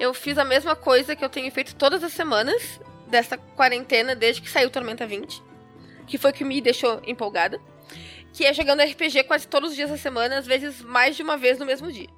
eu 0.00 0.14
fiz 0.14 0.38
a 0.38 0.44
mesma 0.44 0.74
coisa 0.74 1.14
que 1.14 1.22
eu 1.22 1.28
tenho 1.28 1.52
feito 1.52 1.74
todas 1.74 2.02
as 2.02 2.12
semanas 2.12 2.80
desta 3.06 3.36
quarentena, 3.36 4.14
desde 4.14 4.40
que 4.40 4.48
saiu 4.48 4.70
Tormenta 4.70 5.06
20. 5.06 5.42
Que 6.06 6.16
foi 6.16 6.30
o 6.30 6.34
que 6.34 6.44
me 6.44 6.60
deixou 6.62 7.02
empolgada. 7.06 7.60
Que 8.32 8.46
é 8.46 8.54
jogando 8.54 8.82
RPG 8.82 9.24
quase 9.24 9.46
todos 9.46 9.70
os 9.70 9.76
dias 9.76 9.90
da 9.90 9.98
semana, 9.98 10.38
às 10.38 10.46
vezes 10.46 10.80
mais 10.80 11.16
de 11.16 11.22
uma 11.22 11.36
vez 11.36 11.58
no 11.58 11.66
mesmo 11.66 11.92
dia. 11.92 12.08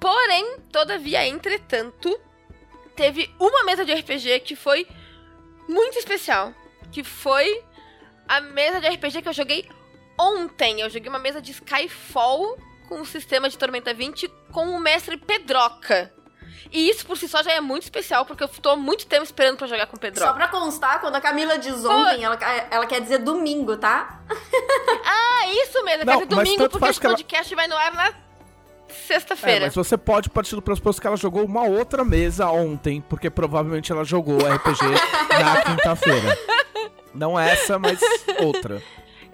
Porém, 0.00 0.58
todavia, 0.72 1.26
entretanto, 1.26 2.18
teve 2.94 3.32
uma 3.40 3.64
mesa 3.64 3.84
de 3.84 3.92
RPG 3.94 4.40
que 4.40 4.54
foi 4.56 4.86
muito 5.68 5.98
especial. 5.98 6.52
Que 6.92 7.02
foi 7.02 7.62
a 8.28 8.40
mesa 8.40 8.80
de 8.80 8.88
RPG 8.88 9.22
que 9.22 9.28
eu 9.28 9.32
joguei 9.32 9.68
ontem. 10.18 10.80
Eu 10.80 10.90
joguei 10.90 11.08
uma 11.08 11.18
mesa 11.18 11.40
de 11.40 11.52
Skyfall 11.52 12.58
com 12.88 13.00
o 13.00 13.06
sistema 13.06 13.48
de 13.48 13.58
Tormenta 13.58 13.92
20 13.92 14.28
com 14.52 14.70
o 14.70 14.80
mestre 14.80 15.16
Pedroca. 15.16 16.12
E 16.72 16.88
isso 16.90 17.06
por 17.06 17.16
si 17.16 17.28
só 17.28 17.42
já 17.42 17.52
é 17.52 17.60
muito 17.60 17.84
especial, 17.84 18.24
porque 18.26 18.42
eu 18.42 18.48
tô 18.48 18.70
há 18.70 18.76
muito 18.76 19.06
tempo 19.06 19.22
esperando 19.22 19.56
pra 19.56 19.66
jogar 19.68 19.86
com 19.86 19.92
o 19.96 19.96
Só 19.96 20.00
Pedroca. 20.00 20.34
pra 20.34 20.48
constar, 20.48 21.00
quando 21.00 21.14
a 21.14 21.20
Camila 21.20 21.58
diz 21.58 21.84
ontem, 21.84 22.24
ela, 22.24 22.36
ela 22.70 22.86
quer 22.86 23.00
dizer 23.00 23.18
domingo, 23.18 23.76
tá? 23.76 24.20
Ah, 25.04 25.46
isso 25.62 25.82
mesmo, 25.84 26.04
Não, 26.04 26.14
ser 26.14 26.18
mas 26.20 26.28
domingo, 26.28 26.64
porque 26.64 26.78
faz 26.78 26.90
esse 26.92 27.00
que 27.00 27.06
ela- 27.06 27.14
podcast 27.16 27.54
vai 27.54 27.68
no 27.68 27.76
ar 27.76 27.92
na 27.94 28.12
É, 28.88 28.92
sexta-feira. 28.92 29.66
mas 29.66 29.74
você 29.74 29.96
pode 29.96 30.30
partir 30.30 30.54
do 30.54 30.62
pressuposto 30.62 31.00
que 31.00 31.06
ela 31.06 31.16
jogou 31.16 31.44
uma 31.44 31.64
outra 31.64 32.04
mesa 32.04 32.48
ontem, 32.50 33.00
porque 33.00 33.30
provavelmente 33.30 33.92
ela 33.92 34.04
jogou 34.04 34.38
RPG 34.38 34.84
na 35.30 35.62
quinta-feira. 35.62 36.38
Não 37.14 37.38
essa, 37.38 37.78
mas 37.78 37.98
outra. 38.40 38.82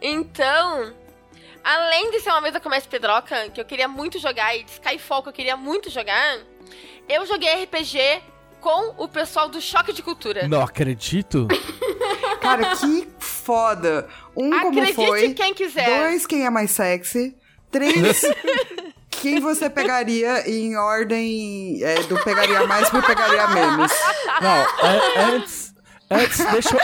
Então, 0.00 0.92
além 1.62 2.11
de 2.11 2.21
ser 2.21 2.30
uma 2.30 2.40
mesa 2.40 2.61
com 2.61 2.68
o 2.68 2.71
mestre 2.71 2.90
Pedroca, 2.90 3.50
que 3.50 3.61
eu 3.61 3.64
queria 3.64 3.88
muito 3.88 4.18
jogar, 4.18 4.56
e 4.56 4.64
de 4.64 4.71
Skyfall 4.73 5.23
que 5.23 5.28
eu 5.28 5.32
queria 5.32 5.56
muito 5.56 5.90
jogar, 5.90 6.38
eu 7.09 7.26
joguei 7.26 7.64
RPG 7.64 8.23
com 8.61 8.94
o 8.97 9.09
pessoal 9.09 9.49
do 9.49 9.61
Choque 9.61 9.92
de 9.92 10.02
Cultura. 10.02 10.47
Não 10.47 10.62
acredito. 10.62 11.49
Cara, 12.40 12.76
que 12.76 13.09
foda. 13.18 14.09
Um, 14.37 14.50
como 14.50 14.80
Acredite 14.80 14.94
foi. 14.94 15.35
quem 15.35 15.52
quiser. 15.54 15.85
Dois, 15.85 16.26
quem 16.26 16.47
é 16.47 16.50
mais 16.50 16.71
sexy. 16.71 17.37
Três, 17.71 18.23
quem 19.21 19.38
você 19.40 19.69
pegaria 19.71 20.49
em 20.50 20.76
ordem 20.76 21.78
é, 21.83 22.02
do 22.02 22.19
pegaria 22.25 22.66
mais 22.66 22.88
pro 22.90 23.02
pegaria 23.02 23.47
menos. 23.49 23.92
Não, 24.40 24.49
a- 24.50 25.28
antes. 25.35 25.73
Antes, 26.11 26.45
deixa 26.52 26.76
eu. 26.76 26.81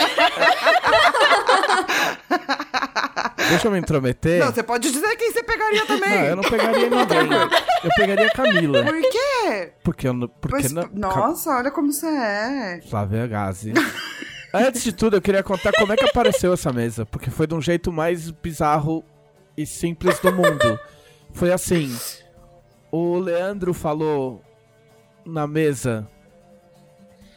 deixa 3.49 3.67
eu 3.67 3.71
me 3.71 3.77
intrometer. 3.79 4.39
Não, 4.43 4.51
você 4.51 4.63
pode 4.63 4.91
dizer 4.91 5.15
quem 5.17 5.31
você 5.31 5.43
pegaria 5.43 5.85
também. 5.85 6.09
Não, 6.09 6.25
eu 6.25 6.35
não 6.35 6.43
pegaria 6.43 6.89
ninguém. 6.89 7.41
Eu 7.83 7.89
pegaria 7.95 8.27
a 8.27 8.31
Camila. 8.31 8.83
Por 8.83 9.01
quê? 9.01 9.71
Porque 9.83 10.07
eu 10.07 10.13
não. 10.13 10.27
Porque 10.27 10.69
não. 10.69 10.89
Nossa, 10.93 11.51
olha 11.57 11.69
como 11.71 11.91
você 11.91 12.07
é. 12.07 12.81
Flávia 12.89 13.27
Gazi. 13.27 13.73
Antes 14.53 14.83
de 14.83 14.91
tudo, 14.93 15.15
eu 15.17 15.21
queria 15.21 15.43
contar 15.43 15.71
como 15.73 15.93
é 15.93 15.95
que 15.95 16.05
apareceu 16.05 16.51
essa 16.53 16.73
mesa, 16.73 17.05
porque 17.05 17.29
foi 17.29 17.45
de 17.45 17.53
um 17.53 17.61
jeito 17.61 17.91
mais 17.91 18.31
bizarro 18.31 19.03
e 19.55 19.63
simples 19.65 20.17
do 20.19 20.31
mundo. 20.31 20.79
Foi 21.33 21.51
assim: 21.51 21.97
o 22.91 23.17
Leandro 23.19 23.73
falou 23.73 24.43
na 25.25 25.45
mesa. 25.47 26.07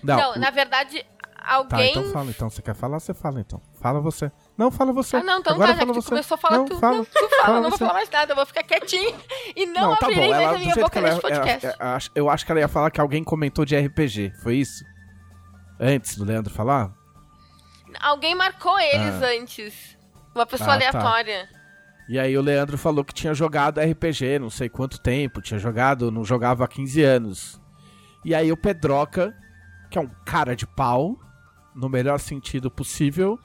Não, 0.02 0.16
Não, 0.16 0.34
na 0.36 0.50
verdade, 0.50 1.04
tá, 1.36 1.54
alguém. 1.54 1.90
então 1.90 2.10
fala. 2.12 2.30
Então, 2.30 2.50
você 2.50 2.60
quer 2.60 2.74
falar? 2.74 2.98
Você 2.98 3.14
fala 3.14 3.40
então. 3.40 3.60
Fala 3.80 4.00
você. 4.00 4.32
Não, 4.58 4.70
fala 4.70 4.92
você. 4.92 5.16
Ah, 5.16 5.22
não, 5.22 5.38
então 5.38 5.54
Agora 5.54 5.68
tá, 5.68 5.74
já 5.74 5.80
fala 5.86 5.92
você. 5.94 6.08
começou 6.08 6.34
a 6.34 6.38
falar 6.38 6.56
não, 6.58 6.64
tu. 6.64 6.78
Fala. 6.80 6.96
Não, 6.96 7.04
tu 7.04 7.12
fala, 7.12 7.30
Fala 7.42 7.48
eu 7.48 7.54
não 7.54 7.62
vou 7.62 7.70
você. 7.70 7.78
falar 7.78 7.92
mais 7.94 8.10
nada, 8.10 8.32
eu 8.32 8.36
vou 8.36 8.46
ficar 8.46 8.62
quietinho 8.64 9.14
e 9.54 9.66
não, 9.66 9.90
Não, 9.90 9.96
tá 9.96 10.06
abrirei 10.06 10.24
bom. 10.26 10.30
mais 10.32 10.42
Ela, 10.42 10.50
a 10.50 10.54
do 10.54 10.60
minha 10.60 10.74
boca 10.74 10.98
ela, 10.98 11.08
neste 11.08 11.20
podcast. 11.22 11.66
ela- 11.66 11.76
ela- 11.78 11.98
eu 12.16 12.30
acho 12.30 12.44
que 12.46 12.50
ela 12.52 12.60
ia 12.60 12.68
falar 12.68 12.90
que 12.90 13.00
alguém 13.00 13.22
comentou 13.22 13.64
de 13.64 13.76
RPG. 13.76 14.32
Foi 14.42 14.56
isso? 14.56 14.84
Antes 15.78 16.16
do 16.16 16.24
Leandro 16.24 16.52
falar? 16.52 16.92
Alguém 18.00 18.34
marcou 18.34 18.78
eles 18.80 19.22
antes. 19.22 19.96
Uma 20.34 20.46
pessoa 20.46 20.74
Ah, 20.74 20.78
tá. 20.78 21.00
E 22.12 22.18
aí 22.18 22.36
o 22.36 22.42
Leandro 22.42 22.76
falou 22.76 23.02
que 23.02 23.14
tinha 23.14 23.32
jogado 23.32 23.80
RPG, 23.80 24.38
não 24.38 24.50
sei 24.50 24.68
quanto 24.68 25.00
tempo, 25.00 25.40
tinha 25.40 25.58
jogado, 25.58 26.10
não 26.10 26.22
jogava 26.22 26.62
há 26.62 26.68
15 26.68 27.02
anos. 27.02 27.58
E 28.22 28.34
aí 28.34 28.52
o 28.52 28.56
Pedroca, 28.56 29.34
que 29.90 29.96
é 29.96 30.00
um 30.02 30.10
cara 30.22 30.54
de 30.54 30.66
pau, 30.66 31.18
no 31.74 31.88
melhor 31.88 32.20
sentido 32.20 32.70
possível, 32.70 33.38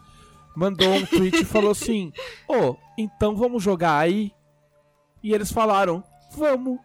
mandou 0.54 0.94
um 0.96 1.06
tweet 1.06 1.44
e 1.44 1.46
falou 1.48 1.72
assim: 1.72 2.12
Ô, 2.46 2.76
então 2.98 3.38
vamos 3.38 3.64
jogar 3.64 4.00
aí? 4.00 4.34
E 5.24 5.34
eles 5.34 5.50
falaram: 5.50 6.04
Vamos. 6.36 6.78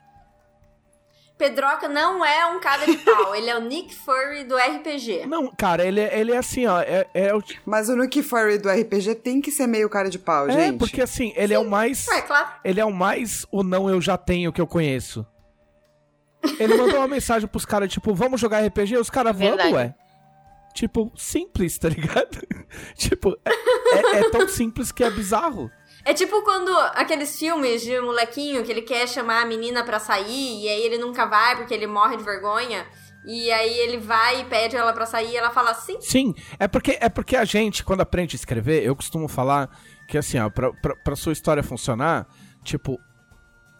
Pedroca 1.39 1.89
não 1.89 2.25
é 2.25 2.47
um 2.47 2.61
cara 2.61 2.87
de 2.87 2.97
pau, 2.99 3.35
ele 3.35 3.51
é 3.51 3.57
o 3.57 3.61
Nick 3.61 3.95
Fury 3.95 4.45
do 4.45 4.57
RPG. 4.57 5.27
Não, 5.27 5.51
cara, 5.57 5.85
ele, 5.85 6.01
é- 6.01 6.19
ele 6.21 6.33
é 6.33 6.37
assim, 6.39 6.67
ó. 6.67 6.81
É, 6.81 7.07
é 7.15 7.35
o 7.35 7.43
Mas 7.67 7.89
o 7.89 7.97
Nick 7.97 8.23
Fury 8.23 8.59
do 8.59 8.69
RPG 8.69 9.17
tem 9.17 9.41
que 9.41 9.51
ser 9.51 9.67
meio 9.67 9.89
cara 9.91 10.09
de 10.09 10.19
pau, 10.19 10.49
É, 10.49 10.53
gente. 10.53 10.79
porque 10.79 11.03
assim, 11.03 11.33
ele 11.35 11.53
é 11.53 11.59
o 11.59 11.69
mais. 11.69 12.07
Ué, 12.09 12.23
claro. 12.23 12.49
Ele 12.65 12.81
é 12.81 12.85
o 12.85 12.93
mais 12.93 13.45
o 13.51 13.63
não 13.65 13.89
eu 13.91 14.01
já 14.01 14.17
tenho 14.17 14.53
que 14.53 14.61
eu 14.61 14.67
conheço. 14.67 15.27
Ele 16.59 16.75
mandou 16.77 16.99
uma 16.99 17.09
mensagem 17.09 17.49
pros 17.49 17.65
caras, 17.65 17.93
tipo, 17.93 18.15
vamos 18.15 18.41
jogar 18.41 18.65
RPG? 18.67 18.97
Os 18.97 19.09
caras, 19.11 19.37
vamos, 19.37 19.65
ué. 19.73 19.95
Tipo, 20.75 21.13
simples, 21.17 21.77
tá 21.79 21.89
ligado? 21.89 22.39
tipo, 22.97 23.37
é, 23.45 24.17
é- 24.17 24.21
é 24.21 24.31
tão 24.31 24.49
simples 24.49 24.91
que 24.91 25.05
é 25.05 25.11
bizarro. 25.11 25.71
É 26.05 26.13
tipo 26.13 26.43
quando 26.43 26.71
aqueles 26.95 27.39
filmes 27.39 27.83
de 27.83 28.01
molequinho 28.01 28.65
que 28.65 28.73
ele 28.73 28.83
quer 28.83 29.09
chamar 29.09 29.43
a 29.43 29.47
menina 29.47 29.85
pra 29.85 29.99
sair 29.99 30.65
e 30.65 30.69
aí 30.69 30.83
ele 30.83 30.99
nunca 30.99 31.27
vai 31.27 31.57
porque 31.57 31.73
ele 31.73 31.87
morre 31.87 32.17
de 32.17 32.25
vergonha. 32.25 32.87
E 33.25 33.53
aí 33.53 33.79
ele 33.79 33.99
vai 33.99 34.41
e 34.41 34.45
pede 34.45 34.77
ela 34.77 34.93
pra 34.93 35.07
sair 35.07 35.31
e 35.31 35.37
ela 35.37 35.51
fala 35.51 35.71
assim. 35.71 36.01
Sim, 36.01 36.35
é 36.59 36.67
porque, 36.67 36.99
é 37.01 37.09
porque 37.09 37.37
a 37.37 37.45
gente, 37.45 37.85
quando 37.85 38.01
aprende 38.01 38.35
a 38.35 38.39
escrever, 38.39 38.83
eu 38.83 38.97
costumo 38.97 39.29
falar 39.29 39.71
que 40.09 40.19
assim, 40.19 40.39
ó, 40.39 40.51
pra, 40.51 40.73
pra, 40.73 40.97
pra 40.97 41.15
sua 41.15 41.33
história 41.33 41.63
funcionar, 41.63 42.27
tipo, 42.65 42.99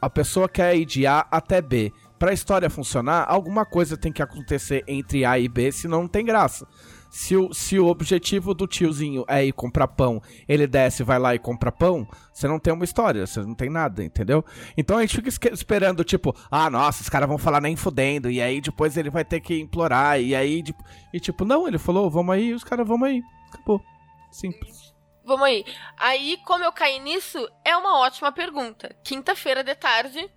a 0.01 0.09
pessoa 0.09 0.49
quer 0.49 0.77
ir 0.77 0.85
de 0.85 1.07
A 1.07 1.27
até 1.31 1.61
B. 1.61 1.93
Pra 2.21 2.33
história 2.33 2.71
funcionar, 2.71 3.27
alguma 3.29 3.67
coisa 3.67 3.97
tem 3.97 4.13
que 4.13 4.23
acontecer 4.23 4.85
entre 4.87 5.25
A 5.25 5.41
e 5.41 5.49
B, 5.49 5.73
senão 5.73 6.03
não 6.03 6.09
tem 6.09 6.25
graça. 6.25 6.67
Se 7.13 7.37
o, 7.37 7.53
se 7.53 7.79
o 7.79 7.89
objetivo 7.89 8.55
do 8.55 8.67
tiozinho 8.67 9.23
é 9.29 9.45
ir 9.45 9.53
comprar 9.53 9.87
pão, 9.87 10.23
ele 10.49 10.67
desce, 10.67 11.05
vai 11.05 11.19
lá 11.19 11.35
e 11.35 11.39
compra 11.39 11.71
pão, 11.71 12.09
você 12.33 12.49
não 12.49 12.59
tem 12.59 12.73
uma 12.73 12.87
história, 12.87 13.27
você 13.27 13.41
não 13.41 13.55
tem 13.55 13.69
nada, 13.69 14.03
entendeu? 14.03 14.43
Então 14.79 14.97
a 14.97 15.03
gente 15.03 15.17
fica 15.17 15.53
esperando, 15.53 16.03
tipo, 16.05 16.35
ah, 16.51 16.71
nossa, 16.71 17.03
os 17.03 17.11
caras 17.11 17.29
vão 17.29 17.37
falar 17.37 17.61
nem 17.61 17.77
fudendo, 17.77 18.31
e 18.31 18.41
aí 18.41 18.63
depois 18.63 18.97
ele 18.97 19.11
vai 19.11 19.27
ter 19.27 19.41
que 19.41 19.61
implorar, 19.61 20.19
e 20.23 20.35
aí, 20.35 20.63
tipo, 20.63 20.83
e 21.13 21.21
tipo, 21.21 21.45
não, 21.45 21.69
ele 21.69 21.77
falou, 21.77 22.11
vamos 22.11 22.35
aí, 22.35 22.55
os 22.55 22.65
caras 22.65 22.89
vamos 22.89 23.07
aí. 23.07 23.21
Acabou. 23.53 23.83
Simples. 24.31 24.95
Vamos 25.23 25.45
aí. 25.45 25.67
Aí, 25.99 26.39
como 26.47 26.65
eu 26.65 26.73
caí 26.73 26.99
nisso, 26.99 27.47
é 27.63 27.77
uma 27.77 27.99
ótima 27.99 28.33
pergunta. 28.33 28.97
Quinta-feira 29.05 29.63
de 29.63 29.75
tarde, 29.75 30.31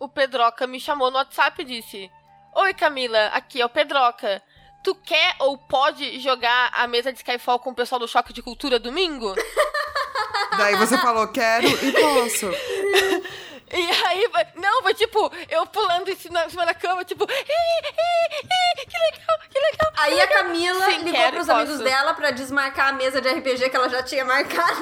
o 0.00 0.08
Pedroca 0.08 0.66
me 0.66 0.80
chamou 0.80 1.12
no 1.12 1.18
WhatsApp 1.18 1.62
e 1.62 1.64
disse: 1.64 2.10
Oi, 2.56 2.74
Camila, 2.74 3.26
aqui 3.28 3.60
é 3.60 3.64
o 3.64 3.70
Pedroca. 3.70 4.42
Tu 4.84 4.94
quer 4.96 5.34
ou 5.40 5.56
pode 5.56 6.20
jogar 6.20 6.70
a 6.74 6.86
mesa 6.86 7.10
de 7.10 7.18
Skyfall 7.18 7.58
com 7.58 7.70
o 7.70 7.74
pessoal 7.74 7.98
do 7.98 8.06
Choque 8.06 8.32
de 8.34 8.42
Cultura 8.42 8.78
domingo? 8.78 9.34
Daí 10.58 10.76
você 10.76 10.96
falou, 10.98 11.26
quero 11.28 11.66
e 11.66 11.92
posso. 11.92 12.50
E 13.76 13.76
aí, 14.06 14.30
não, 14.56 14.82
foi 14.82 14.94
tipo, 14.94 15.32
eu 15.48 15.66
pulando 15.66 16.08
em 16.08 16.14
cima, 16.14 16.44
em 16.44 16.50
cima 16.50 16.64
da 16.64 16.74
cama, 16.74 17.02
tipo, 17.02 17.24
"Ih, 17.24 17.34
ih, 17.34 18.82
ih, 18.82 18.86
que 18.86 18.96
legal, 18.98 19.38
que 19.50 19.58
legal. 19.58 19.92
Aí 19.96 20.20
a 20.20 20.28
Camila 20.28 20.84
Sim, 20.84 20.98
ligou 20.98 21.12
quero 21.12 21.36
pros 21.36 21.48
amigos 21.48 21.72
posso. 21.72 21.82
dela 21.84 22.14
pra 22.14 22.30
desmarcar 22.30 22.90
a 22.90 22.92
mesa 22.92 23.20
de 23.20 23.28
RPG 23.30 23.70
que 23.70 23.74
ela 23.76 23.88
já 23.88 24.02
tinha 24.02 24.24
marcado. 24.24 24.80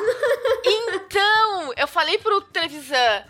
Então, 0.66 1.72
eu 1.76 1.88
falei 1.88 2.18
pro 2.18 2.42
Trevisan, 2.42 3.24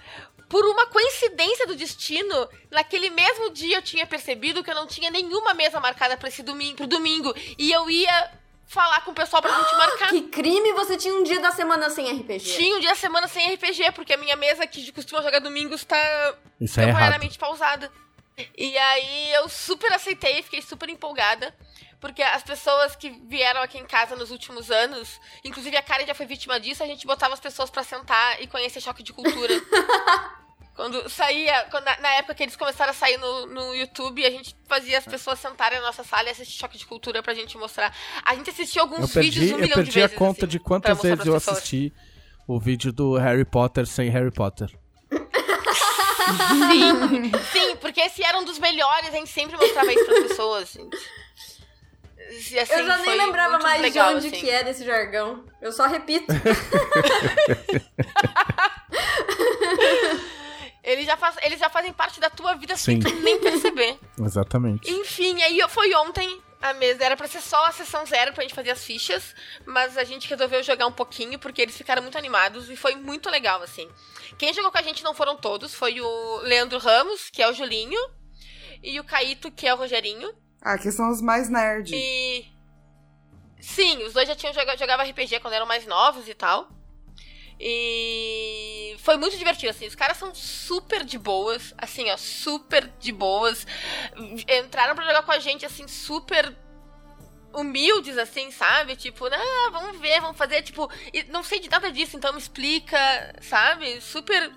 por 0.52 0.66
uma 0.66 0.84
coincidência 0.84 1.66
do 1.66 1.74
destino, 1.74 2.46
naquele 2.70 3.08
mesmo 3.08 3.48
dia 3.52 3.78
eu 3.78 3.82
tinha 3.82 4.06
percebido 4.06 4.62
que 4.62 4.70
eu 4.70 4.74
não 4.74 4.86
tinha 4.86 5.10
nenhuma 5.10 5.54
mesa 5.54 5.80
marcada 5.80 6.14
pra 6.14 6.28
esse 6.28 6.42
domingo, 6.42 6.76
pro 6.76 6.86
domingo. 6.86 7.34
E 7.56 7.72
eu 7.72 7.88
ia 7.88 8.30
falar 8.66 9.00
com 9.00 9.12
o 9.12 9.14
pessoal 9.14 9.40
pra 9.40 9.50
gente 9.50 9.72
marcar. 9.80 10.10
Que 10.10 10.20
crime 10.24 10.74
você 10.74 10.98
tinha 10.98 11.14
um 11.14 11.22
dia 11.22 11.40
da 11.40 11.52
semana 11.52 11.88
sem 11.88 12.06
RPG. 12.20 12.54
Tinha 12.54 12.76
um 12.76 12.80
dia 12.80 12.90
da 12.90 12.96
semana 12.96 13.26
sem 13.28 13.54
RPG, 13.54 13.92
porque 13.92 14.12
a 14.12 14.18
minha 14.18 14.36
mesa 14.36 14.66
que 14.66 14.92
costuma 14.92 15.22
jogar 15.22 15.38
domingos 15.38 15.84
tá 15.86 15.96
Isso 16.60 16.78
é 16.78 16.82
errado. 16.82 16.96
temporariamente 16.96 17.38
pausada. 17.38 17.90
E 18.54 18.76
aí 18.76 19.32
eu 19.32 19.48
super 19.48 19.90
aceitei, 19.90 20.42
fiquei 20.42 20.60
super 20.60 20.90
empolgada. 20.90 21.56
Porque 21.98 22.22
as 22.22 22.42
pessoas 22.42 22.94
que 22.94 23.08
vieram 23.08 23.62
aqui 23.62 23.78
em 23.78 23.86
casa 23.86 24.16
nos 24.16 24.30
últimos 24.30 24.70
anos, 24.70 25.18
inclusive 25.42 25.76
a 25.78 25.82
Karen 25.82 26.04
já 26.04 26.14
foi 26.14 26.26
vítima 26.26 26.60
disso, 26.60 26.82
a 26.82 26.86
gente 26.86 27.06
botava 27.06 27.32
as 27.32 27.40
pessoas 27.40 27.70
pra 27.70 27.82
sentar 27.82 28.42
e 28.42 28.46
conhecer 28.48 28.82
choque 28.82 29.02
de 29.02 29.14
cultura. 29.14 29.54
quando 30.74 31.08
saía, 31.08 31.66
quando- 31.70 31.84
na, 31.84 32.14
época 32.14 32.34
que 32.34 32.42
eles 32.42 32.56
começaram 32.56 32.90
a 32.90 32.94
sair 32.94 33.18
no, 33.18 33.46
no 33.46 33.74
YouTube, 33.74 34.24
a 34.24 34.30
gente 34.30 34.56
fazia 34.66 34.98
as 34.98 35.04
pessoas 35.04 35.38
sentarem 35.38 35.78
na 35.80 35.86
nossa 35.86 36.02
sala 36.02 36.28
e 36.28 36.30
assistir 36.32 36.58
choque 36.58 36.78
de 36.78 36.86
cultura 36.86 37.22
pra 37.22 37.34
gente 37.34 37.56
mostrar. 37.58 37.94
A 38.24 38.34
gente 38.34 38.50
assistiu 38.50 38.82
alguns 38.82 39.14
Eu 39.14 39.22
vídeos 39.22 39.34
perdi, 39.46 39.54
um 39.54 39.56
eu 39.58 39.62
milhão 39.62 39.74
perdi 39.76 39.90
de 39.90 40.00
vezes. 40.00 40.16
a 40.16 40.18
conta 40.18 40.46
assim, 40.46 40.50
de 40.50 40.58
quantas 40.58 41.00
vezes 41.02 41.26
eu 41.26 41.34
pessoas. 41.34 41.58
assisti 41.58 41.92
o 42.48 42.58
vídeo 42.58 42.92
do 42.92 43.16
Harry 43.16 43.44
Potter 43.44 43.86
sem 43.86 44.08
Harry 44.10 44.30
Potter. 44.32 44.70
Sim, 46.70 47.30
sim, 47.52 47.76
porque 47.76 48.00
esse 48.00 48.24
era 48.24 48.38
um 48.38 48.44
dos 48.44 48.58
melhores, 48.58 49.08
a 49.08 49.12
gente 49.12 49.28
sempre 49.30 49.56
mostrava 49.56 49.92
isso 49.92 50.04
pras 50.06 50.22
pessoas, 50.28 50.72
gente. 50.72 50.96
Assim, 52.58 52.72
eu 52.74 52.86
já 52.86 52.96
nem 52.98 53.16
lembrava 53.18 53.58
mais 53.58 53.82
legal, 53.82 54.10
de 54.12 54.14
onde 54.16 54.28
assim. 54.28 54.40
que 54.40 54.48
é 54.48 54.64
desse 54.64 54.84
jargão. 54.86 55.44
Eu 55.60 55.70
só 55.70 55.86
repito. 55.86 56.26
Eles 60.82 61.06
já, 61.06 61.16
faz, 61.16 61.36
eles 61.42 61.60
já 61.60 61.70
fazem 61.70 61.92
parte 61.92 62.18
da 62.18 62.28
tua 62.28 62.54
vida 62.54 62.76
sem 62.76 63.00
Sim. 63.00 63.08
tu 63.08 63.14
nem 63.22 63.38
perceber. 63.40 63.98
Exatamente. 64.20 64.90
Enfim, 64.90 65.40
aí 65.42 65.58
eu- 65.58 65.68
foi 65.68 65.94
ontem 65.94 66.40
a 66.60 66.72
mesa. 66.74 67.04
Era 67.04 67.16
pra 67.16 67.28
ser 67.28 67.40
só 67.40 67.66
a 67.66 67.72
sessão 67.72 68.04
zero 68.04 68.32
pra 68.32 68.42
gente 68.42 68.54
fazer 68.54 68.70
as 68.70 68.84
fichas, 68.84 69.34
mas 69.64 69.96
a 69.96 70.02
gente 70.04 70.28
resolveu 70.28 70.62
jogar 70.62 70.86
um 70.86 70.92
pouquinho 70.92 71.38
porque 71.38 71.62
eles 71.62 71.76
ficaram 71.76 72.02
muito 72.02 72.18
animados 72.18 72.68
e 72.68 72.74
foi 72.76 72.96
muito 72.96 73.30
legal, 73.30 73.62
assim. 73.62 73.88
Quem 74.38 74.52
jogou 74.52 74.72
com 74.72 74.78
a 74.78 74.82
gente 74.82 75.04
não 75.04 75.14
foram 75.14 75.36
todos, 75.36 75.72
foi 75.74 76.00
o 76.00 76.36
Leandro 76.42 76.78
Ramos, 76.78 77.30
que 77.30 77.42
é 77.42 77.48
o 77.48 77.52
Julinho, 77.54 78.00
e 78.82 78.98
o 78.98 79.04
Caíto, 79.04 79.52
que 79.52 79.68
é 79.68 79.74
o 79.74 79.76
Rogerinho. 79.76 80.34
Ah, 80.60 80.76
que 80.78 80.90
são 80.90 81.10
os 81.10 81.20
mais 81.20 81.48
nerd. 81.48 81.92
E. 81.94 82.44
Sim, 83.60 84.02
os 84.04 84.12
dois 84.12 84.26
já 84.26 84.34
tinham 84.34 84.52
jogado 84.52 84.78
jogava 84.78 85.04
RPG 85.04 85.38
quando 85.40 85.54
eram 85.54 85.66
mais 85.66 85.86
novos 85.86 86.28
e 86.28 86.34
tal. 86.34 86.68
E 87.60 88.61
foi 89.02 89.16
muito 89.16 89.36
divertido, 89.36 89.70
assim. 89.70 89.86
Os 89.86 89.96
caras 89.96 90.16
são 90.16 90.32
super 90.32 91.02
de 91.02 91.18
boas, 91.18 91.74
assim, 91.76 92.08
ó, 92.08 92.16
super 92.16 92.86
de 93.00 93.10
boas. 93.10 93.66
Entraram 94.48 94.94
pra 94.94 95.04
jogar 95.04 95.24
com 95.24 95.32
a 95.32 95.40
gente, 95.40 95.66
assim, 95.66 95.88
super 95.88 96.56
humildes, 97.52 98.16
assim, 98.16 98.52
sabe? 98.52 98.94
Tipo, 98.94 99.26
ah, 99.26 99.70
vamos 99.72 100.00
ver, 100.00 100.20
vamos 100.20 100.36
fazer, 100.36 100.62
tipo, 100.62 100.88
não 101.30 101.42
sei 101.42 101.58
de 101.58 101.68
nada 101.68 101.90
disso, 101.90 102.16
então 102.16 102.32
me 102.32 102.38
explica, 102.38 102.96
sabe? 103.42 104.00
Super, 104.00 104.52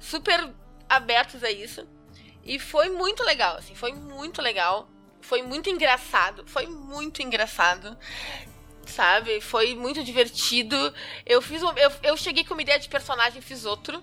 super 0.00 0.52
abertos 0.88 1.44
a 1.44 1.50
isso. 1.50 1.86
E 2.44 2.58
foi 2.58 2.88
muito 2.88 3.22
legal, 3.22 3.58
assim, 3.58 3.76
foi 3.76 3.92
muito 3.92 4.42
legal. 4.42 4.90
Foi 5.20 5.40
muito 5.42 5.70
engraçado, 5.70 6.44
foi 6.48 6.66
muito 6.66 7.22
engraçado. 7.22 7.96
Sabe? 8.88 9.40
Foi 9.40 9.74
muito 9.74 10.02
divertido. 10.02 10.92
Eu 11.24 11.40
fiz 11.42 11.62
um, 11.62 11.70
eu, 11.72 11.90
eu 12.02 12.16
cheguei 12.16 12.44
com 12.44 12.54
uma 12.54 12.62
ideia 12.62 12.78
de 12.78 12.88
personagem, 12.88 13.40
fiz 13.40 13.64
outro. 13.64 14.02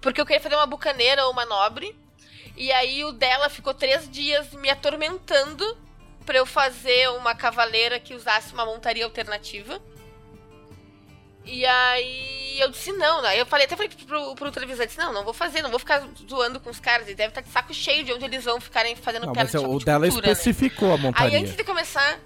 Porque 0.00 0.20
eu 0.20 0.26
queria 0.26 0.40
fazer 0.40 0.54
uma 0.54 0.66
bucaneira 0.66 1.24
ou 1.26 1.32
uma 1.32 1.44
nobre. 1.44 1.96
E 2.56 2.70
aí 2.72 3.04
o 3.04 3.12
dela 3.12 3.48
ficou 3.48 3.72
três 3.74 4.08
dias 4.08 4.52
me 4.52 4.68
atormentando 4.70 5.64
pra 6.26 6.38
eu 6.38 6.46
fazer 6.46 7.08
uma 7.10 7.34
cavaleira 7.34 7.98
que 7.98 8.14
usasse 8.14 8.52
uma 8.52 8.64
montaria 8.66 9.04
alternativa. 9.04 9.80
E 11.44 11.64
aí 11.64 12.60
eu 12.60 12.68
disse 12.70 12.92
não, 12.92 13.24
aí 13.24 13.38
eu 13.38 13.46
falei, 13.46 13.64
até 13.64 13.74
falei 13.74 13.90
pro, 14.06 14.34
pro 14.34 14.50
televisor, 14.50 14.84
disse, 14.84 14.98
não, 14.98 15.12
não 15.12 15.24
vou 15.24 15.32
fazer, 15.32 15.62
não 15.62 15.70
vou 15.70 15.78
ficar 15.78 16.06
zoando 16.28 16.60
com 16.60 16.68
os 16.68 16.78
caras, 16.78 17.06
eles 17.06 17.16
devem 17.16 17.30
estar 17.30 17.40
de 17.40 17.48
saco 17.48 17.72
cheio 17.72 18.04
de 18.04 18.12
onde 18.12 18.24
eles 18.24 18.44
vão 18.44 18.60
ficarem 18.60 18.94
fazendo 18.96 19.24
Não, 19.26 19.32
piada 19.32 19.50
mas 19.50 19.62
de 19.62 19.66
o 19.66 19.78
de 19.78 19.84
dela 19.86 20.06
cultura, 20.06 20.26
né? 20.26 20.32
especificou 20.32 20.90
a 20.90 20.94
Aí 20.94 21.00
montaria. 21.00 21.38
antes 21.38 21.56
de 21.56 21.64
começar. 21.64 22.18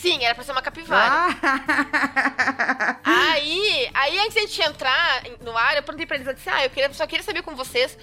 Sim, 0.00 0.24
era 0.24 0.34
pra 0.34 0.44
ser 0.44 0.52
uma 0.52 0.62
capivara. 0.62 1.36
Ah. 1.42 2.98
Aí, 3.32 3.90
aí 3.94 4.18
antes 4.18 4.34
de 4.34 4.38
a 4.38 4.42
gente 4.42 4.62
entrar 4.62 5.22
no 5.40 5.56
ar, 5.56 5.76
eu 5.76 5.82
perguntei 5.82 6.06
pra 6.06 6.16
eles, 6.16 6.26
eu 6.26 6.34
disse, 6.34 6.48
ah, 6.48 6.64
eu 6.64 6.70
queria, 6.70 6.92
só 6.92 7.06
queria 7.06 7.22
saber 7.22 7.42
com 7.42 7.54
vocês 7.54 7.96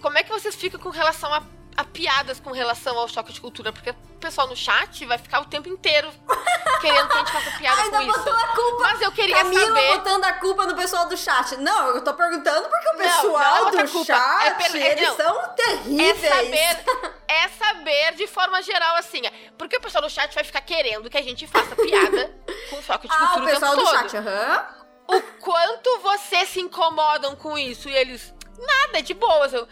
como 0.00 0.16
é 0.18 0.22
que 0.22 0.30
vocês 0.30 0.54
ficam 0.54 0.78
com 0.80 0.90
relação 0.90 1.32
a, 1.32 1.42
a 1.78 1.84
piadas 1.84 2.40
com 2.40 2.50
relação 2.50 2.98
ao 2.98 3.06
choque 3.06 3.32
de 3.32 3.40
cultura, 3.40 3.72
porque 3.72 3.90
o 3.90 3.94
pessoal 4.18 4.48
no 4.48 4.56
chat 4.56 5.06
vai 5.06 5.16
ficar 5.16 5.40
o 5.42 5.44
tempo 5.44 5.68
inteiro 5.68 6.10
querendo 6.80 7.06
que 7.08 7.14
a 7.14 7.18
gente 7.20 7.30
faça 7.32 7.50
piada 7.56 7.82
Ainda 7.82 7.96
com 7.98 8.02
isso. 8.02 8.18
botou 8.18 8.32
a 8.34 8.46
culpa. 8.48 8.82
Mas 8.82 9.00
eu 9.00 9.12
queria 9.12 9.36
Camila 9.36 9.66
saber. 9.68 9.96
botando 9.98 10.24
a 10.24 10.32
culpa 10.32 10.66
no 10.66 10.74
pessoal 10.74 11.06
do 11.08 11.16
chat. 11.16 11.56
Não, 11.58 11.90
eu 11.94 12.02
tô 12.02 12.12
perguntando 12.14 12.68
porque 12.68 12.88
o 12.88 12.92
Não, 12.92 12.98
pessoal 12.98 13.30
não 13.32 13.40
é 13.40 13.60
outra 13.62 13.84
do 13.84 13.92
culpa. 13.92 14.06
chat, 14.12 14.46
É 14.46 14.50
per- 14.54 14.76
é- 14.76 14.90
eles 14.92 15.08
não. 15.08 15.16
são 15.16 15.40
É 15.40 15.48
terríveis. 15.50 16.20
saber, 16.34 16.84
é 17.28 17.48
saber 17.48 18.14
de 18.16 18.26
forma 18.26 18.60
geral, 18.60 18.96
assim. 18.96 19.24
é, 19.24 19.30
Porque 19.56 19.76
o 19.76 19.80
pessoal 19.80 20.02
do 20.02 20.10
chat 20.10 20.34
vai 20.34 20.42
ficar 20.42 20.62
querendo 20.62 21.08
que 21.08 21.16
a 21.16 21.22
gente 21.22 21.46
faça 21.46 21.76
piada 21.76 22.34
com 22.70 22.82
choque 22.82 23.06
de 23.06 23.14
Ah, 23.14 23.18
cultura 23.18 23.44
o 23.44 23.46
o 23.46 23.50
pessoal 23.52 23.76
do 23.76 23.84
todo. 23.84 23.92
chat, 24.10 24.16
aham. 24.16 24.66
o 25.06 25.22
quanto 25.40 25.98
vocês 26.00 26.48
se 26.48 26.60
incomodam 26.60 27.36
com 27.36 27.56
isso. 27.56 27.88
E 27.88 27.94
eles, 27.94 28.34
nada, 28.58 28.98
é 28.98 29.02
de 29.02 29.14
boas. 29.14 29.52
Eu, 29.54 29.68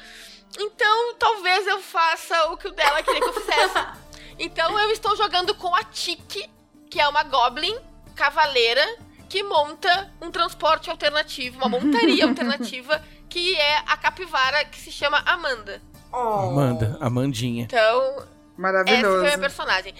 então, 0.58 1.14
talvez 1.18 1.66
eu 1.66 1.80
faça 1.80 2.50
o 2.50 2.56
que 2.56 2.68
o 2.68 2.72
dela 2.72 3.02
queria 3.02 3.20
que 3.20 3.28
eu 3.28 3.40
fizesse. 3.40 4.06
Então, 4.38 4.78
eu 4.78 4.90
estou 4.90 5.16
jogando 5.16 5.54
com 5.54 5.74
a 5.74 5.82
Tiki, 5.82 6.46
que 6.90 7.00
é 7.00 7.08
uma 7.08 7.22
Goblin 7.22 7.74
cavaleira 8.14 8.84
que 9.30 9.42
monta 9.42 10.12
um 10.20 10.30
transporte 10.30 10.90
alternativo, 10.90 11.56
uma 11.56 11.68
montaria 11.68 12.24
alternativa, 12.28 13.02
que 13.28 13.56
é 13.56 13.78
a 13.86 13.96
capivara 13.96 14.64
que 14.66 14.78
se 14.78 14.92
chama 14.92 15.22
Amanda. 15.26 15.80
Oh. 16.12 16.50
Amanda, 16.50 16.98
Amandinha. 17.00 17.64
Então, 17.64 18.02
essa 18.02 18.14
foi 18.16 18.26
a 18.56 18.60
Maravilhoso. 18.60 19.22
minha 19.22 19.38
personagem. 19.38 19.94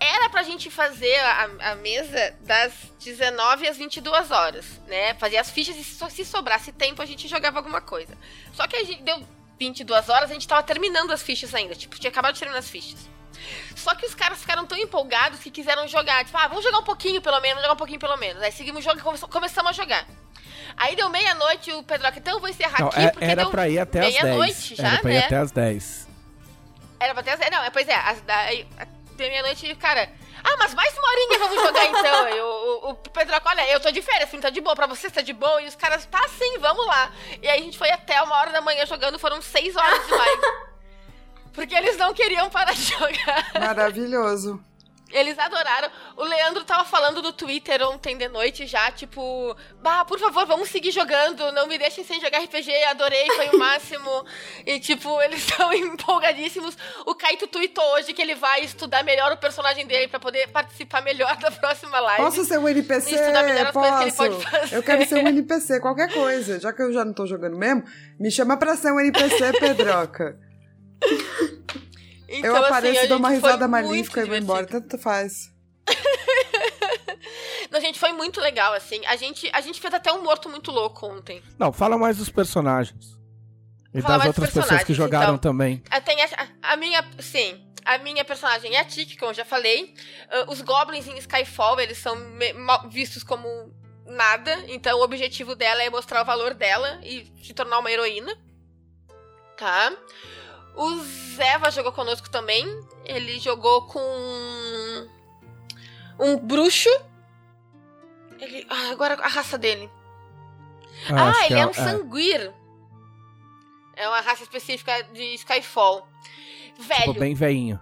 Era 0.00 0.28
pra 0.30 0.44
gente 0.44 0.70
fazer 0.70 1.16
a, 1.16 1.72
a 1.72 1.74
mesa 1.74 2.34
das 2.42 2.72
19 3.00 3.66
às 3.66 3.76
22 3.76 4.30
horas, 4.30 4.64
né? 4.86 5.14
Fazer 5.14 5.38
as 5.38 5.50
fichas 5.50 5.76
e 5.76 5.82
só 5.82 6.08
se 6.08 6.24
sobrasse 6.24 6.70
tempo 6.70 7.02
a 7.02 7.06
gente 7.06 7.26
jogava 7.26 7.58
alguma 7.58 7.80
coisa. 7.80 8.16
Só 8.52 8.66
que 8.68 8.76
a 8.76 8.84
gente 8.84 9.02
deu 9.02 9.20
22 9.58 10.08
horas, 10.08 10.30
a 10.30 10.34
gente 10.34 10.46
tava 10.46 10.62
terminando 10.62 11.10
as 11.10 11.22
fichas 11.22 11.54
ainda. 11.54 11.74
Tipo, 11.74 11.98
tinha 11.98 12.10
acabado 12.10 12.34
de 12.34 12.40
terminar 12.40 12.58
as 12.60 12.68
fichas. 12.70 13.08
Só 13.76 13.94
que 13.94 14.04
os 14.06 14.14
caras 14.14 14.38
ficaram 14.40 14.66
tão 14.66 14.76
empolgados 14.76 15.40
que 15.40 15.50
quiseram 15.50 15.86
jogar. 15.88 16.24
Tipo, 16.24 16.36
ah, 16.38 16.48
vamos 16.48 16.64
jogar 16.64 16.78
um 16.78 16.84
pouquinho 16.84 17.20
pelo 17.22 17.40
menos, 17.40 17.50
vamos 17.56 17.62
jogar 17.62 17.74
um 17.74 17.78
pouquinho 17.78 18.00
pelo 18.00 18.16
menos. 18.16 18.42
Aí 18.42 18.52
seguimos 18.52 18.80
o 18.80 18.82
jogo 18.88 18.98
e 18.98 19.02
come- 19.02 19.18
começamos 19.18 19.70
a 19.70 19.72
jogar. 19.72 20.06
Aí 20.76 20.94
deu 20.94 21.08
meia-noite 21.08 21.72
o 21.72 21.82
Pedroca, 21.82 22.18
então 22.18 22.34
eu 22.34 22.40
vou 22.40 22.48
encerrar 22.48 22.80
Não, 22.80 22.88
aqui, 22.88 23.00
é- 23.00 23.10
porque 23.10 23.24
era 23.24 23.42
deu 23.42 23.50
pra 23.50 23.68
ir 23.68 23.78
até 23.78 24.00
as 24.00 24.12
10. 24.12 24.22
meia-noite 24.22 24.74
já, 24.76 24.88
Era 24.88 24.98
pra 24.98 25.10
ir 25.10 25.14
né? 25.14 25.24
até 25.24 25.36
as 25.36 25.50
10. 25.52 26.08
Era 27.00 27.14
pra 27.14 27.22
ter 27.22 27.30
as... 27.30 27.50
Não, 27.50 27.64
é, 27.64 27.70
pois 27.70 27.88
é, 27.88 27.94
as, 27.94 28.20
da, 28.22 28.36
aí, 28.36 28.66
a- 28.78 28.84
de 28.84 29.28
meia-noite, 29.28 29.74
cara... 29.76 30.10
Ah, 30.44 30.56
mas 30.58 30.74
mais 30.74 30.96
uma 30.96 31.08
horinha 31.10 31.38
vamos 31.38 31.62
jogar 31.62 31.86
então. 31.86 32.28
E 32.28 32.40
o, 32.40 32.46
o, 32.46 32.90
o 32.90 32.94
Pedroca, 32.96 33.48
olha, 33.48 33.70
eu 33.70 33.80
tô 33.80 33.90
de 33.90 34.02
férias, 34.02 34.28
assim, 34.28 34.40
tá 34.40 34.50
de 34.50 34.60
boa. 34.60 34.74
Pra 34.76 34.86
vocês 34.86 35.12
tá 35.12 35.20
de 35.20 35.32
boa? 35.32 35.62
E 35.62 35.66
os 35.66 35.74
caras, 35.74 36.06
tá 36.06 36.26
sim, 36.28 36.58
vamos 36.58 36.86
lá. 36.86 37.10
E 37.42 37.48
aí 37.48 37.60
a 37.60 37.62
gente 37.62 37.78
foi 37.78 37.90
até 37.90 38.20
uma 38.22 38.36
hora 38.36 38.50
da 38.52 38.60
manhã 38.60 38.84
jogando, 38.86 39.18
foram 39.18 39.40
seis 39.42 39.74
horas 39.76 40.06
de 40.06 40.12
live. 40.12 40.42
Porque 41.52 41.74
eles 41.74 41.96
não 41.96 42.14
queriam 42.14 42.48
parar 42.50 42.72
de 42.72 42.82
jogar. 42.82 43.50
Maravilhoso. 43.58 44.62
Eles 45.10 45.38
adoraram. 45.38 45.88
O 46.16 46.24
Leandro 46.24 46.64
tava 46.64 46.84
falando 46.84 47.22
no 47.22 47.32
Twitter 47.32 47.80
ontem 47.88 48.16
de 48.16 48.28
noite 48.28 48.66
já, 48.66 48.90
tipo, 48.90 49.56
bah, 49.82 50.04
por 50.04 50.18
favor, 50.18 50.44
vamos 50.46 50.68
seguir 50.68 50.90
jogando, 50.90 51.50
não 51.52 51.66
me 51.66 51.78
deixem 51.78 52.04
sem 52.04 52.20
jogar 52.20 52.40
RPG, 52.40 52.70
adorei, 52.84 53.26
foi 53.32 53.48
o 53.48 53.56
máximo. 53.58 54.24
e, 54.66 54.78
tipo, 54.78 55.20
eles 55.22 55.40
estão 55.48 55.72
empolgadíssimos. 55.72 56.76
O 57.06 57.14
Kaito 57.14 57.46
tweetou 57.46 57.84
hoje 57.94 58.12
que 58.12 58.20
ele 58.20 58.34
vai 58.34 58.60
estudar 58.62 59.02
melhor 59.02 59.32
o 59.32 59.36
personagem 59.38 59.86
dele 59.86 60.08
pra 60.08 60.20
poder 60.20 60.46
participar 60.48 61.00
melhor 61.02 61.36
da 61.38 61.50
próxima 61.50 61.98
live. 62.00 62.22
Posso 62.24 62.44
ser 62.44 62.58
um 62.58 62.68
NPC? 62.68 63.14
Estudar 63.14 63.42
melhor 63.44 63.66
as 63.68 63.72
coisas 63.72 63.96
que 63.98 64.02
ele 64.04 64.10
Posso. 64.12 64.28
pode 64.30 64.50
fazer. 64.60 64.76
Eu 64.76 64.82
quero 64.82 65.06
ser 65.06 65.14
um 65.24 65.28
NPC, 65.28 65.80
qualquer 65.80 66.12
coisa. 66.12 66.60
Já 66.60 66.72
que 66.72 66.82
eu 66.82 66.92
já 66.92 67.04
não 67.04 67.12
tô 67.14 67.26
jogando 67.26 67.56
mesmo, 67.56 67.82
me 68.20 68.30
chama 68.30 68.56
pra 68.58 68.76
ser 68.76 68.92
um 68.92 69.00
NPC, 69.00 69.52
Pedroca. 69.58 70.38
Então, 72.28 72.56
eu 72.56 72.64
apareço, 72.64 72.98
assim, 73.00 73.08
dou 73.08 73.18
uma 73.18 73.30
risada 73.30 73.66
maléfica 73.66 74.20
e 74.20 74.26
vou 74.26 74.36
embora. 74.36 74.66
Tanto 74.66 74.98
faz. 74.98 75.50
Não, 77.70 77.80
gente, 77.80 77.98
foi 77.98 78.12
muito 78.12 78.40
legal, 78.40 78.72
assim. 78.74 79.04
A 79.06 79.16
gente, 79.16 79.50
a 79.52 79.60
gente 79.60 79.80
fez 79.80 79.92
até 79.92 80.12
um 80.12 80.22
morto 80.22 80.48
muito 80.48 80.70
louco 80.70 81.06
ontem. 81.06 81.42
Não, 81.58 81.72
fala 81.72 81.96
mais 81.98 82.16
dos 82.18 82.28
personagens. 82.30 83.16
E 83.92 84.02
Fala 84.02 84.18
das 84.18 84.26
outras 84.28 84.52
pessoas 84.52 84.84
que 84.84 84.92
jogaram 84.92 85.34
então. 85.34 85.52
também. 85.52 85.82
Ah, 85.90 86.00
Tem 86.00 86.20
a, 86.22 86.48
a 86.62 86.76
minha. 86.76 87.04
Sim. 87.18 87.64
A 87.84 87.96
minha 87.96 88.22
personagem 88.22 88.74
é 88.76 88.80
a 88.80 88.84
Tiki, 88.84 89.16
como 89.16 89.30
eu 89.30 89.34
já 89.34 89.44
falei. 89.46 89.94
Ah, 90.30 90.44
os 90.48 90.60
goblins 90.60 91.06
em 91.06 91.16
Skyfall, 91.18 91.80
eles 91.80 91.98
são 91.98 92.14
vistos 92.90 93.22
como 93.22 93.48
nada. 94.06 94.64
Então 94.68 94.98
o 94.98 95.02
objetivo 95.02 95.54
dela 95.54 95.82
é 95.82 95.88
mostrar 95.90 96.22
o 96.22 96.26
valor 96.26 96.54
dela 96.54 97.00
e 97.02 97.32
se 97.42 97.54
tornar 97.54 97.78
uma 97.78 97.90
heroína. 97.90 98.36
Tá? 99.56 99.92
O 100.78 100.96
Zeva 101.34 101.72
jogou 101.72 101.90
conosco 101.90 102.30
também. 102.30 102.64
Ele 103.04 103.40
jogou 103.40 103.86
com. 103.86 104.00
Um 106.20 106.38
bruxo. 106.38 106.88
Ele. 108.38 108.64
Ah, 108.70 108.90
agora 108.92 109.14
a 109.14 109.28
raça 109.28 109.58
dele. 109.58 109.90
Ah, 111.10 111.46
que 111.46 111.52
ele 111.52 111.60
é, 111.60 111.66
um 111.66 111.74
sanguir. 111.74 112.54
É 113.96 114.08
uma 114.08 114.20
raça 114.20 114.44
específica 114.44 115.02
de 115.12 115.34
Skyfall. 115.34 116.08
Velho. 116.78 117.00
Tipo, 117.00 117.20
bem 117.20 117.34
veinho. 117.34 117.80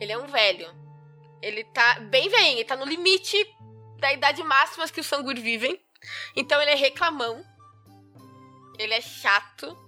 Ele 0.00 0.12
é 0.12 0.18
um 0.18 0.26
velho. 0.26 0.66
Ele 1.42 1.62
tá 1.64 2.00
bem 2.00 2.30
velho, 2.30 2.46
ele 2.46 2.64
tá 2.64 2.74
no 2.74 2.86
limite 2.86 3.36
da 3.98 4.10
idade 4.14 4.42
máxima 4.42 4.88
que 4.88 5.00
os 5.00 5.06
sanguir 5.06 5.38
vivem. 5.42 5.78
Então 6.34 6.60
ele 6.62 6.70
é 6.70 6.74
reclamão. 6.74 7.44
Ele 8.78 8.94
é 8.94 9.00
chato. 9.02 9.83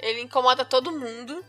Ele 0.00 0.22
incomoda 0.22 0.64
todo 0.64 0.92
mundo. 0.92 1.44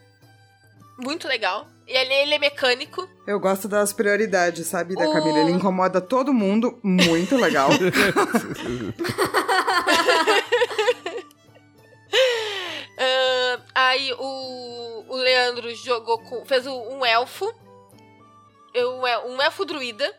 Muito 0.98 1.28
legal. 1.28 1.68
E 1.88 1.94
ele, 1.96 2.14
ele 2.14 2.34
é 2.36 2.40
mecânico. 2.40 3.08
Eu 3.26 3.40
gosto 3.40 3.68
das 3.68 3.94
prioridades, 3.94 4.68
sabe, 4.68 4.96
da 4.96 5.08
O- 5.08 5.14
Camila? 5.14 5.40
Ele 5.40 5.52
incomoda 5.52 6.02
todo 6.02 6.34
mundo. 6.34 6.78
Muito 6.84 7.36
legal. 7.38 7.70
Ah, 12.98 13.60
aí 13.76 14.14
o, 14.14 15.06
o 15.08 15.16
Leandro 15.16 15.74
jogou 15.76 16.20
com. 16.20 16.46
fez 16.46 16.66
um 16.68 17.06
elfo. 17.06 17.54
Eu- 18.74 19.00
Um 19.28 19.42
elfo 19.42 19.66
druida. 19.66 20.14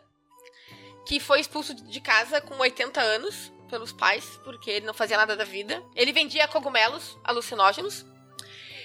Que 1.05 1.19
foi 1.19 1.39
expulso 1.39 1.73
de 1.73 1.99
casa 1.99 2.39
com 2.39 2.55
80 2.57 3.01
anos 3.01 3.51
pelos 3.69 3.91
pais, 3.91 4.39
porque 4.43 4.69
ele 4.69 4.85
não 4.85 4.93
fazia 4.93 5.17
nada 5.17 5.35
da 5.35 5.43
vida. 5.43 5.81
Ele 5.95 6.13
vendia 6.13 6.47
cogumelos 6.47 7.17
alucinógenos. 7.23 8.05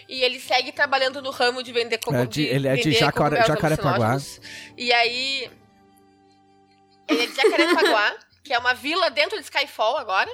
E 0.09 0.23
ele 0.23 0.39
segue 0.39 0.71
trabalhando 0.73 1.21
no 1.21 1.31
ramo 1.31 1.63
de 1.63 1.73
vender 1.73 1.97
É 1.97 1.99
cogumelos. 1.99 2.35
de- 2.35 2.45
ele 2.47 2.69
é 2.69 2.77
de 2.77 2.93
Jacaré- 2.93 3.45
Jacarepaguá. 3.45 4.17
E 4.77 4.93
aí. 4.93 5.51
Ele 7.09 7.23
é 7.25 7.27
de 7.27 7.35
Jacarepaguá, 7.35 8.17
que 8.45 8.53
é 8.53 8.59
uma 8.59 8.75
vila 8.75 9.11
dentro 9.11 9.37
de 9.39 9.45
Skyfall 9.45 9.97
agora. 9.99 10.31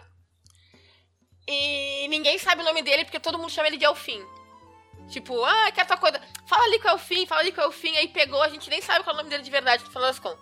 E 1.48 2.06
ninguém 2.08 2.38
sabe 2.38 2.62
o 2.62 2.64
nome 2.64 2.82
dele 2.82 3.04
porque 3.04 3.18
todo 3.20 3.38
mundo 3.38 3.50
chama 3.50 3.68
ele 3.68 3.76
de 3.76 3.84
Elfim. 3.84 4.22
Tipo, 5.08 5.44
ah, 5.44 5.70
quer 5.72 5.86
tua 5.86 5.96
coisa. 5.96 6.20
Fala 6.46 6.64
ali 6.64 6.78
com 6.78 6.88
o 6.88 6.92
Elfim, 6.92 7.26
fala 7.26 7.40
ali 7.40 7.52
com 7.52 7.60
o 7.60 7.64
Elfim. 7.64 7.94
Aí 7.96 8.08
pegou, 8.08 8.40
a 8.42 8.48
gente 8.48 8.70
nem 8.70 8.80
sabe 8.80 9.04
qual 9.04 9.12
é 9.12 9.14
o 9.14 9.16
nome 9.18 9.30
dele 9.30 9.42
de 9.42 9.50
verdade, 9.50 9.82
no 9.84 9.88
final 9.90 10.04
das 10.08 10.18
contas. 10.18 10.40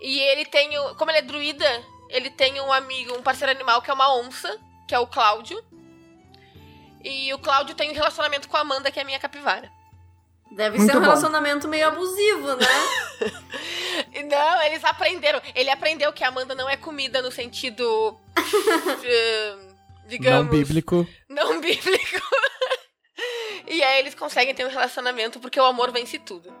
E 0.00 0.18
ele 0.20 0.44
tem, 0.46 0.70
como 0.96 1.10
ele 1.10 1.18
é 1.18 1.22
druida, 1.22 1.84
ele 2.08 2.30
tem 2.30 2.60
um 2.60 2.72
amigo, 2.72 3.16
um 3.16 3.22
parceiro 3.22 3.50
animal 3.52 3.82
que 3.82 3.90
é 3.90 3.94
uma 3.94 4.14
onça, 4.16 4.58
que 4.86 4.94
é 4.94 4.98
o 4.98 5.06
Cláudio. 5.06 5.62
E 7.04 7.32
o 7.34 7.38
Cláudio 7.38 7.74
tem 7.74 7.90
um 7.90 7.94
relacionamento 7.94 8.48
com 8.48 8.56
a 8.56 8.60
Amanda, 8.60 8.90
que 8.90 8.98
é 8.98 9.02
a 9.02 9.04
minha 9.04 9.18
capivara. 9.18 9.70
Deve 10.52 10.78
Muito 10.78 10.90
ser 10.90 10.96
um 10.96 11.00
bom. 11.00 11.06
relacionamento 11.06 11.68
meio 11.68 11.88
abusivo, 11.88 12.56
né? 12.56 12.66
Não, 14.28 14.62
eles 14.62 14.84
aprenderam. 14.84 15.40
Ele 15.54 15.70
aprendeu 15.70 16.12
que 16.12 16.22
a 16.24 16.28
Amanda 16.28 16.54
não 16.54 16.68
é 16.68 16.76
comida 16.76 17.20
no 17.20 17.30
sentido. 17.30 18.18
eh, 19.04 19.56
digamos. 20.06 20.44
Não 20.44 20.50
bíblico. 20.50 21.06
não 21.28 21.60
bíblico. 21.60 22.20
e 23.66 23.82
aí 23.82 23.98
eles 23.98 24.14
conseguem 24.14 24.54
ter 24.54 24.64
um 24.64 24.70
relacionamento 24.70 25.40
porque 25.40 25.60
o 25.60 25.64
amor 25.64 25.90
vence 25.92 26.18
tudo. 26.18 26.54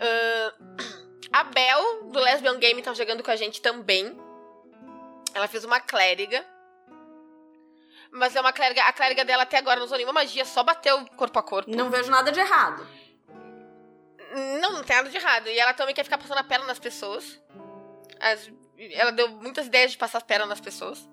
Ah, 0.00 0.52
a 1.32 1.44
Bel, 1.44 2.10
do 2.10 2.18
Lesbian 2.18 2.58
Game, 2.58 2.82
tá 2.82 2.92
jogando 2.92 3.22
com 3.22 3.30
a 3.30 3.36
gente 3.36 3.62
também. 3.62 4.16
Ela 5.34 5.48
fez 5.48 5.64
uma 5.64 5.80
clériga. 5.80 6.44
Mas 8.12 8.36
é 8.36 8.40
uma 8.40 8.52
clériga. 8.52 8.82
A 8.84 8.92
clériga 8.92 9.24
dela 9.24 9.42
até 9.44 9.56
agora 9.58 9.78
não 9.78 9.86
usou 9.86 9.96
nenhuma 9.96 10.12
magia, 10.12 10.44
só 10.44 10.62
bateu 10.62 11.04
corpo 11.16 11.38
a 11.38 11.42
corpo. 11.42 11.70
Não 11.74 11.88
vejo 11.90 12.10
nada 12.10 12.30
de 12.30 12.38
errado. 12.38 12.86
Não, 14.60 14.72
não 14.72 14.84
tem 14.84 14.96
nada 14.96 15.08
de 15.10 15.16
errado. 15.16 15.48
E 15.48 15.58
ela 15.58 15.72
também 15.74 15.94
quer 15.94 16.04
ficar 16.04 16.18
passando 16.18 16.38
a 16.38 16.44
perna 16.44 16.66
nas 16.66 16.78
pessoas. 16.78 17.40
As- 18.20 18.50
ela 18.92 19.12
deu 19.12 19.28
muitas 19.28 19.66
ideias 19.66 19.92
de 19.92 19.98
passar 19.98 20.18
a 20.18 20.22
perna 20.22 20.46
nas 20.46 20.60
pessoas. 20.60 21.08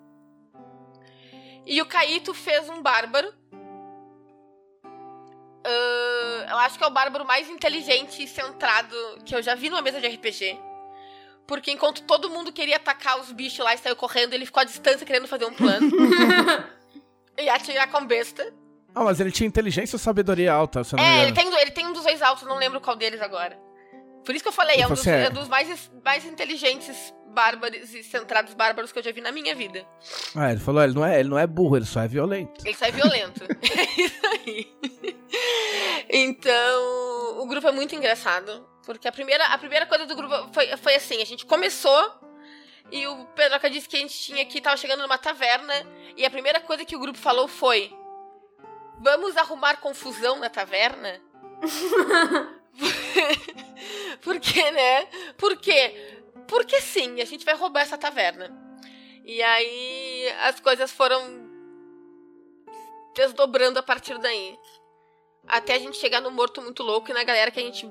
E 1.66 1.82
o 1.82 1.86
Caíto 1.86 2.34
fez 2.34 2.68
um 2.70 2.82
bárbaro. 2.82 3.34
Ah, 5.64 6.48
eu 6.52 6.58
acho 6.60 6.78
que 6.78 6.84
é 6.84 6.88
o 6.88 6.92
bárbaro 6.92 7.26
mais 7.26 7.50
inteligente 7.50 8.24
e 8.24 8.28
centrado 8.28 8.96
que 9.26 9.36
eu 9.36 9.42
já 9.42 9.56
vi 9.56 9.70
numa 9.70 9.82
mesa 9.82 10.00
de 10.02 10.08
RPG. 10.08 10.58
Porque 11.48 11.72
enquanto 11.72 12.04
todo 12.04 12.30
mundo 12.30 12.52
queria 12.54 12.76
atacar 12.78 13.20
os 13.20 13.32
bichos 13.32 13.60
lá 13.66 13.74
e 13.74 13.78
saiu 13.78 13.96
correndo, 13.96 14.34
ele 14.34 14.46
ficou 14.46 14.62
à 14.62 14.64
distância 14.64 15.06
querendo 15.06 15.28
fazer 15.28 15.46
um 15.46 15.54
plano. 15.54 15.90
e 17.40 17.50
atirar 17.50 17.90
com 17.92 18.06
besta. 18.06 18.54
Ah, 18.94 19.04
mas 19.04 19.20
ele 19.20 19.32
tinha 19.32 19.48
inteligência 19.48 19.96
ou 19.96 20.00
sabedoria 20.00 20.52
alta, 20.52 20.84
se 20.84 20.94
eu 20.94 20.98
não 20.98 21.04
É, 21.04 21.24
ele 21.24 21.32
tem, 21.34 21.48
ele 21.62 21.72
tem 21.72 21.86
um 21.88 21.94
dos 21.94 22.04
dois 22.04 22.22
altos, 22.22 22.48
não 22.48 22.58
lembro 22.58 22.82
qual 22.82 22.96
deles 22.96 23.22
agora. 23.22 23.58
Por 24.26 24.36
isso 24.36 24.44
que 24.44 24.50
eu 24.50 24.54
falei, 24.54 24.82
é 24.82 24.86
um 24.86 24.90
dos, 24.90 25.06
é- 25.08 25.26
é 25.26 25.30
dos 25.30 25.48
mais, 25.48 25.92
mais 26.04 26.26
inteligentes 26.26 27.14
bárbaros 27.28 27.94
e 27.94 28.04
centrados 28.04 28.54
bárbaros 28.56 28.92
que 28.92 29.00
eu 29.00 29.04
já 29.04 29.12
vi 29.12 29.22
na 29.22 29.32
minha 29.32 29.54
vida. 29.56 29.86
Ah, 30.36 30.52
ele 30.52 30.60
falou, 30.60 30.84
ele 30.84 30.94
não, 30.94 31.06
é, 31.06 31.20
ele 31.20 31.30
não 31.30 31.38
é 31.38 31.46
burro, 31.46 31.78
ele 31.78 31.86
só 31.86 32.02
é 32.02 32.08
violento. 32.08 32.66
Ele 32.66 32.76
só 32.76 32.86
é 32.86 32.92
violento. 32.92 33.44
é 33.64 34.02
isso 34.02 34.28
aí. 34.28 34.76
Então, 36.10 37.40
o 37.42 37.48
grupo 37.48 37.68
é 37.68 37.72
muito 37.72 37.96
engraçado. 37.96 38.68
Porque 38.86 39.08
a 39.08 39.12
primeira, 39.12 39.46
a 39.46 39.58
primeira 39.58 39.86
coisa 39.86 40.06
do 40.06 40.16
grupo 40.16 40.50
foi, 40.52 40.76
foi 40.78 40.96
assim: 40.96 41.22
a 41.22 41.26
gente 41.26 41.46
começou 41.46 42.12
e 42.92 43.06
o 43.08 43.26
Pedroca 43.28 43.70
disse 43.70 43.88
que 43.88 43.98
a 43.98 44.00
gente 44.00 44.18
tinha 44.18 44.46
que 44.46 44.62
tava 44.62 44.78
chegando 44.78 45.02
numa 45.02 45.18
taverna. 45.18 45.74
E 46.18 46.26
a 46.26 46.30
primeira 46.30 46.60
coisa 46.60 46.86
que 46.86 46.96
o 46.96 47.00
grupo 47.00 47.18
falou 47.18 47.48
foi: 47.48 47.94
Vamos 49.00 49.38
arrumar 49.38 49.78
confusão 49.78 50.38
na 50.38 50.50
taverna? 50.50 51.22
Por 54.22 54.40
quê, 54.40 54.72
né? 54.72 55.06
Por 55.38 55.58
quê? 55.58 56.22
Porque 56.48 56.82
sim, 56.82 57.22
a 57.22 57.26
gente 57.26 57.46
vai 57.46 57.56
roubar 57.56 57.82
essa 57.82 57.98
taverna. 57.98 58.52
E 59.24 59.42
aí 59.42 60.30
as 60.44 60.60
coisas 60.60 60.92
foram 60.92 61.48
desdobrando 63.16 63.80
a 63.80 63.84
partir 63.84 64.18
daí. 64.18 64.58
Até 65.48 65.76
a 65.76 65.80
gente 65.80 65.98
chegar 65.98 66.22
no 66.22 66.32
morto 66.32 66.62
muito 66.62 66.84
louco 66.84 67.10
e 67.10 67.14
na 67.14 67.24
galera 67.24 67.52
que 67.52 67.60
a 67.60 67.64
gente 67.64 67.90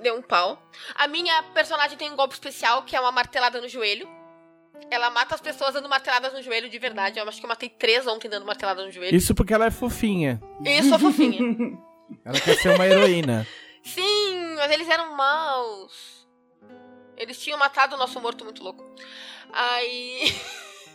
deu 0.00 0.16
um 0.16 0.22
pau. 0.22 0.60
A 0.94 1.06
minha 1.06 1.42
personagem 1.54 1.96
tem 1.96 2.10
um 2.10 2.16
golpe 2.16 2.34
especial, 2.34 2.82
que 2.82 2.96
é 2.96 3.00
uma 3.00 3.12
martelada 3.12 3.60
no 3.60 3.68
joelho. 3.68 4.08
Ela 4.90 5.10
mata 5.10 5.34
as 5.34 5.40
pessoas 5.40 5.74
dando 5.74 5.88
marteladas 5.88 6.32
no 6.32 6.42
joelho 6.42 6.68
de 6.68 6.78
verdade. 6.78 7.18
Eu 7.18 7.28
acho 7.28 7.38
que 7.38 7.44
eu 7.44 7.48
matei 7.48 7.68
três 7.68 8.06
ontem 8.06 8.28
dando 8.28 8.46
martelada 8.46 8.84
no 8.84 8.90
joelho. 8.90 9.16
Isso 9.16 9.34
porque 9.34 9.52
ela 9.54 9.66
é 9.66 9.70
fofinha. 9.70 10.40
Eu 10.64 10.82
sou 10.84 10.98
fofinha. 10.98 11.38
Ela 12.24 12.40
quer 12.40 12.56
ser 12.56 12.74
uma 12.74 12.84
heroína. 12.84 13.46
Sim, 13.84 14.54
mas 14.56 14.70
eles 14.72 14.88
eram 14.88 15.16
maus. 15.16 16.26
Eles 17.16 17.38
tinham 17.40 17.56
matado 17.56 17.94
o 17.94 17.98
nosso 17.98 18.20
morto 18.20 18.44
muito 18.44 18.64
louco. 18.64 18.84
Aí. 19.52 20.34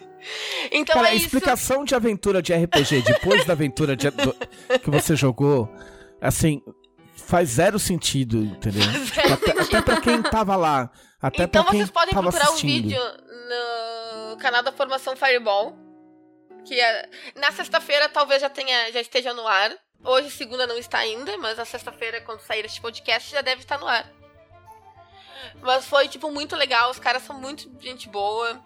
então 0.74 0.94
Cara, 0.96 1.08
é 1.08 1.12
a 1.12 1.16
isso. 1.16 1.26
explicação 1.26 1.86
de 1.86 1.96
aventura 1.96 2.42
de 2.42 2.54
RPG 2.54 3.02
depois 3.04 3.46
da 3.46 3.54
aventura 3.54 3.96
de- 3.96 4.12
que 4.12 4.90
você 4.90 5.16
jogou, 5.16 5.70
assim, 6.20 6.62
faz 7.16 7.50
zero 7.52 7.80
sentido, 7.80 8.44
entendeu? 8.44 8.82
Zero 8.82 9.34
até, 9.34 9.46
sentido. 9.54 9.62
até 9.62 9.82
pra 9.82 10.02
quem 10.02 10.22
tava 10.22 10.56
lá. 10.58 10.92
Até 11.28 11.44
então 11.44 11.64
vocês 11.64 11.90
podem 11.90 12.14
procurar 12.14 12.44
assistindo. 12.46 12.70
um 12.70 12.74
vídeo 12.74 13.02
no 14.30 14.38
canal 14.38 14.62
da 14.62 14.72
Formação 14.72 15.16
Fireball. 15.16 15.76
Que 16.66 16.80
é... 16.80 17.10
na 17.36 17.52
sexta-feira 17.52 18.10
talvez 18.10 18.42
já 18.42 18.50
tenha, 18.50 18.92
já 18.92 19.02
esteja 19.02 19.34
no 19.34 19.48
ar. 19.48 19.72
Hoje, 20.04 20.30
segunda, 20.30 20.68
não 20.68 20.78
está 20.78 21.00
ainda, 21.00 21.36
mas 21.38 21.58
na 21.58 21.66
sexta-feira, 21.66 22.22
quando 22.22 22.40
sair 22.42 22.64
este 22.66 22.80
podcast, 22.80 23.32
já 23.32 23.42
deve 23.42 23.62
estar 23.62 23.80
no 23.80 23.88
ar. 23.88 24.08
Mas 25.62 25.86
foi, 25.86 26.08
tipo, 26.08 26.30
muito 26.32 26.56
legal. 26.56 26.92
Os 26.92 27.00
caras 27.00 27.24
são 27.24 27.40
muito 27.40 27.72
gente 27.82 28.08
boa. 28.10 28.62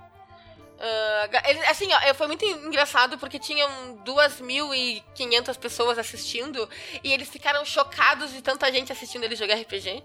Eles- 1.45 1.69
assim, 1.69 1.89
ó, 1.93 2.13
foi 2.13 2.27
muito 2.27 2.45
engraçado 2.45 3.17
porque 3.17 3.37
tinham 3.37 3.97
2.500 4.05 5.57
pessoas 5.57 5.97
assistindo 5.97 6.69
e 7.03 7.11
eles 7.11 7.29
ficaram 7.29 7.65
chocados 7.65 8.31
de 8.31 8.41
tanta 8.41 8.71
gente 8.71 8.91
assistindo 8.91 9.23
eles 9.25 9.37
jogar 9.37 9.55
RPG. 9.55 10.03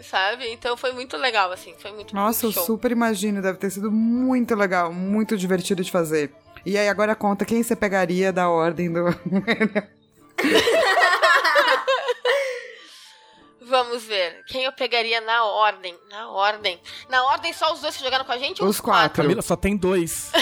Sabe? 0.00 0.48
Então 0.52 0.76
foi 0.76 0.92
muito 0.92 1.16
legal, 1.16 1.52
assim. 1.52 1.74
Foi 1.78 1.92
muito 1.92 2.14
Nossa, 2.14 2.46
eu 2.46 2.48
muito 2.48 2.54
show. 2.56 2.64
super 2.66 2.90
imagino, 2.90 3.42
deve 3.42 3.58
ter 3.58 3.70
sido 3.70 3.90
muito 3.90 4.54
legal, 4.54 4.92
muito 4.92 5.36
divertido 5.36 5.82
de 5.82 5.90
fazer. 5.90 6.32
E 6.64 6.78
aí, 6.78 6.88
agora 6.88 7.14
conta 7.14 7.44
quem 7.44 7.62
você 7.62 7.74
pegaria 7.74 8.32
da 8.32 8.48
ordem 8.48 8.92
do. 8.92 9.04
Vamos 13.72 14.04
ver. 14.04 14.44
Quem 14.44 14.64
eu 14.64 14.72
pegaria 14.72 15.18
na 15.22 15.44
ordem? 15.46 15.98
Na 16.10 16.28
ordem. 16.28 16.78
Na 17.08 17.24
ordem, 17.24 17.54
só 17.54 17.72
os 17.72 17.80
dois 17.80 17.96
que 17.96 18.04
jogaram 18.04 18.22
com 18.22 18.32
a 18.32 18.36
gente 18.36 18.62
ou 18.62 18.68
Os 18.68 18.76
os 18.76 18.80
quatro? 18.82 19.22
Camila 19.22 19.40
só 19.40 19.56
tem 19.56 19.74
dois. 19.78 20.30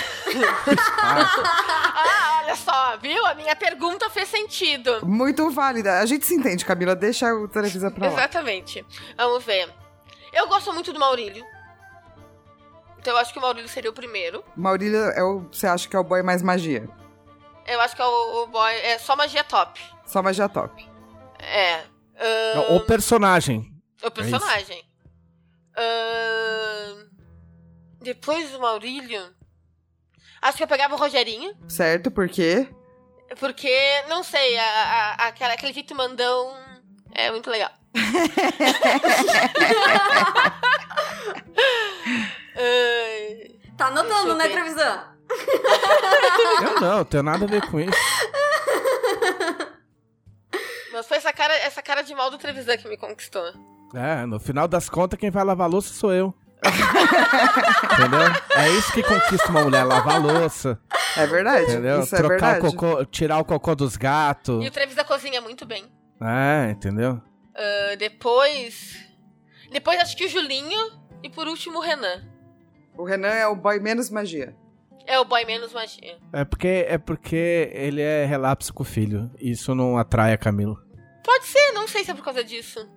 Ah, 1.03 2.41
olha 2.43 2.57
só, 2.57 2.97
viu? 2.99 3.25
A 3.27 3.35
minha 3.35 3.55
pergunta 3.57 4.09
fez 4.11 4.29
sentido. 4.29 5.05
muito 5.05 5.49
válida. 5.51 5.99
A 5.99 6.07
gente 6.07 6.25
se 6.25 6.35
entende, 6.35 6.65
Camila, 6.65 6.95
deixa 6.95 7.33
o 7.35 7.49
televisão 7.49 7.91
pra 7.91 8.07
lá. 8.09 8.13
Exatamente. 8.13 8.85
Vamos 9.17 9.45
ver. 9.45 9.69
Eu 10.33 10.47
gosto 10.49 10.73
muito 10.73 10.93
do 10.93 10.99
Maurílio. 11.01 11.45
Então 12.99 13.13
eu 13.15 13.19
acho 13.19 13.33
que 13.33 13.39
o 13.39 13.43
Maurílio 13.43 13.69
seria 13.69 13.91
o 13.91 13.95
primeiro. 13.95 14.45
Maurílio, 14.57 14.99
é 15.11 15.23
o, 15.23 15.41
você 15.53 15.67
acha 15.67 15.89
que 15.89 15.97
é 15.97 15.99
o 15.99 16.05
boy 16.05 16.23
mais 16.23 16.43
magia? 16.43 16.89
Eu 17.67 17.81
acho 17.81 17.95
que 17.97 18.03
é 18.03 18.07
o, 18.07 18.43
o 18.43 18.47
boy. 18.47 18.73
É 18.73 18.99
só 18.99 19.15
magia 19.17 19.43
top. 19.45 19.81
Só 20.07 20.23
magia 20.23 20.49
top. 20.49 20.89
É. 21.39 21.90
Não, 22.55 22.77
o 22.77 22.81
personagem. 22.81 23.73
o 24.03 24.11
personagem. 24.11 24.85
Ahn, 25.77 27.07
depois 28.03 28.51
do 28.51 28.61
Maurílio. 28.61 29.35
Acho 30.43 30.57
que 30.59 30.63
eu 30.65 30.69
pegava 30.69 30.95
o 30.95 30.99
Rogerinho. 30.99 31.55
Certo? 31.69 32.11
Por 32.11 32.29
quê? 32.29 32.69
Porque, 33.39 34.03
não 34.09 34.23
sei, 34.23 34.59
a, 34.59 34.65
a- 34.65 35.29
aquela- 35.29 35.53
aquele 35.55 35.73
jeito 35.73 35.95
mandão 35.95 36.57
é 37.13 37.31
muito 37.31 37.49
legal. 37.51 37.71
Ai, 42.57 43.51
Tá 43.77 43.87
anotando, 43.87 44.35
né. 44.37 44.49
Trevisan? 44.49 45.05
Eu 46.63 46.81
não, 46.81 47.05
tenho 47.05 47.23
nada 47.23 47.45
a 47.45 47.49
ver 47.49 47.63
com 47.69 47.79
isso. 47.81 47.91
mas 50.93 51.07
foi 51.07 51.17
essa 51.17 51.33
cara, 51.33 51.55
essa 51.59 51.83
cara 51.83 52.03
de 52.03 52.15
mal 52.15 52.31
do 52.31 52.39
Trevisan 52.39 52.77
que 52.77 52.89
me 52.89 52.97
conquistou. 52.97 53.45
É, 53.95 54.25
no 54.27 54.39
final 54.39 54.69
das 54.69 54.89
contas, 54.89 55.19
quem 55.19 55.31
vai 55.31 55.45
lavar 55.45 55.69
louça 55.69 55.93
sou 55.93 56.13
eu. 56.13 56.35
entendeu? 56.65 58.21
É 58.55 58.69
isso 58.71 58.93
que 58.93 59.03
conquista 59.03 59.49
uma 59.49 59.63
mulher, 59.63 59.83
lavar 59.85 60.21
louça. 60.21 60.79
É 61.17 61.27
verdade. 61.27 61.65
Entendeu? 61.65 62.01
Isso 62.01 62.15
é 62.15 62.19
Trocar 62.19 62.53
verdade. 62.53 62.67
o 62.67 62.79
cocô, 62.79 63.05
tirar 63.07 63.39
o 63.39 63.45
cocô 63.45 63.75
dos 63.75 63.97
gatos. 63.97 64.63
E 64.63 64.69
o 64.69 64.71
Trevisan 64.71 65.05
cozinha 65.05 65.41
muito 65.41 65.65
bem. 65.67 65.91
É, 66.21 66.71
entendeu? 66.71 67.21
Ah, 67.55 67.97
depois. 67.97 68.97
Depois 69.73 70.01
acho 70.01 70.17
que 70.17 70.27
o 70.27 70.29
Julinho. 70.29 71.01
E 71.23 71.29
por 71.29 71.47
último 71.47 71.79
o 71.79 71.83
Renan. 71.83 72.23
O 72.97 73.05
Renan 73.05 73.29
é 73.29 73.47
o 73.47 73.55
boy 73.55 73.79
menos 73.79 74.11
magia. 74.11 74.55
É 75.07 75.19
o 75.19 75.25
boy 75.25 75.45
menos 75.45 75.73
magia. 75.73 76.19
É 76.33 76.45
porque, 76.45 76.87
é 76.89 76.99
porque 76.99 77.71
ele 77.73 78.01
é 78.01 78.25
relapso 78.25 78.73
com 78.73 78.83
o 78.83 78.87
filho. 78.87 79.31
Isso 79.41 79.75
não 79.75 79.99
atrai 79.99 80.33
a 80.33 80.39
Camila. 80.39 80.77
Pode 81.25 81.47
ser, 81.47 81.73
não 81.73 81.87
sei 81.89 82.05
se 82.05 82.11
é 82.11 82.15
por 82.15 82.25
causa 82.25 82.43
disso. 82.45 82.89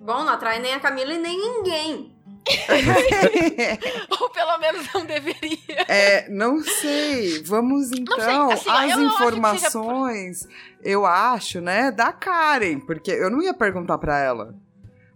Bom, 0.00 0.24
não 0.24 0.28
atrai 0.30 0.58
nem 0.60 0.74
a 0.74 0.80
Camila 0.80 1.12
e 1.12 1.18
nem 1.18 1.36
ninguém. 1.38 2.14
Ou 4.20 4.30
pelo 4.30 4.58
menos 4.58 4.86
não 4.94 5.04
deveria. 5.04 5.58
É, 5.88 6.28
não 6.28 6.62
sei. 6.62 7.42
Vamos 7.44 7.90
então 7.92 8.50
assim, 8.50 8.68
às 8.70 8.90
eu 8.92 8.96
que 8.98 9.02
seja- 9.02 9.04
informações. 9.04 10.48
Eu 10.82 11.04
acho, 11.04 11.60
né, 11.60 11.90
da 11.90 12.12
Karen, 12.12 12.80
porque 12.80 13.10
eu 13.10 13.30
não 13.30 13.42
ia 13.42 13.52
perguntar 13.54 13.98
pra 13.98 14.18
ela. 14.18 14.54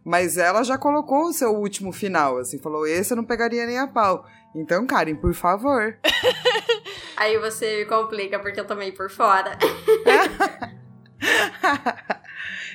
Mas 0.04 0.36
ela 0.36 0.64
já 0.64 0.76
colocou 0.76 1.26
o 1.26 1.32
seu 1.32 1.54
último 1.54 1.92
final, 1.92 2.38
assim, 2.38 2.58
falou: 2.58 2.84
"Esse 2.86 3.12
eu 3.12 3.16
não 3.16 3.24
pegaria 3.24 3.64
nem 3.66 3.78
a 3.78 3.86
pau". 3.86 4.26
Então, 4.54 4.86
Karen, 4.86 5.16
por 5.16 5.34
favor. 5.34 5.98
Aí 7.16 7.38
você 7.38 7.78
me 7.78 7.84
complica 7.86 8.38
porque 8.38 8.60
eu 8.60 8.66
tomei 8.66 8.92
por 8.92 9.10
fora. 9.10 9.56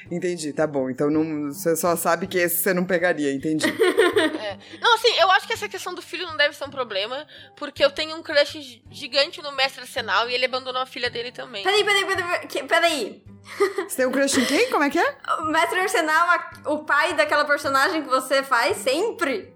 entendi, 0.10 0.54
tá 0.54 0.66
bom. 0.66 0.90
Então 0.90 1.10
não, 1.10 1.52
você 1.52 1.76
só 1.76 1.96
sabe 1.96 2.28
que 2.28 2.38
esse 2.38 2.63
você 2.63 2.74
não 2.74 2.86
pegaria, 2.86 3.34
entendi. 3.34 3.68
Não, 4.82 4.96
assim, 4.96 5.13
eu 5.20 5.30
acho 5.32 5.46
que 5.46 5.54
essa 5.54 5.70
questão 5.70 5.94
do 5.94 6.02
filho 6.02 6.26
não 6.26 6.36
deve 6.36 6.56
ser 6.56 6.63
um 6.66 6.70
problema, 6.72 7.28
porque 7.56 7.84
eu 7.84 7.92
tenho 7.92 8.16
um 8.16 8.24
crush 8.24 8.54
gi- 8.60 8.82
gigante 8.90 9.42
no 9.42 9.52
mestre 9.52 9.82
arsenal 9.82 10.28
e 10.30 10.34
ele 10.34 10.46
abandonou 10.46 10.82
a 10.82 10.86
filha 10.86 11.10
dele 11.12 11.32
também. 11.32 11.63
Peraí, 11.63 11.84
peraí, 11.84 12.06
peraí, 12.06 12.48
que- 12.48 12.63
peraí. 12.63 13.24
Você 13.88 13.98
tem 13.98 14.08
um 14.08 14.12
crush 14.12 14.38
em 14.40 14.46
quem? 14.46 14.70
Como 14.72 14.84
é 14.84 14.90
que 14.90 14.98
é? 14.98 15.18
O 15.40 15.46
Mestre 15.46 15.80
Arsenal, 15.80 16.28
o 16.66 16.80
pai 16.86 17.13
daquela 17.13 17.46
personagem 17.46 18.02
que 18.02 18.10
você 18.10 18.42
faz 18.44 18.78
sempre? 18.78 19.54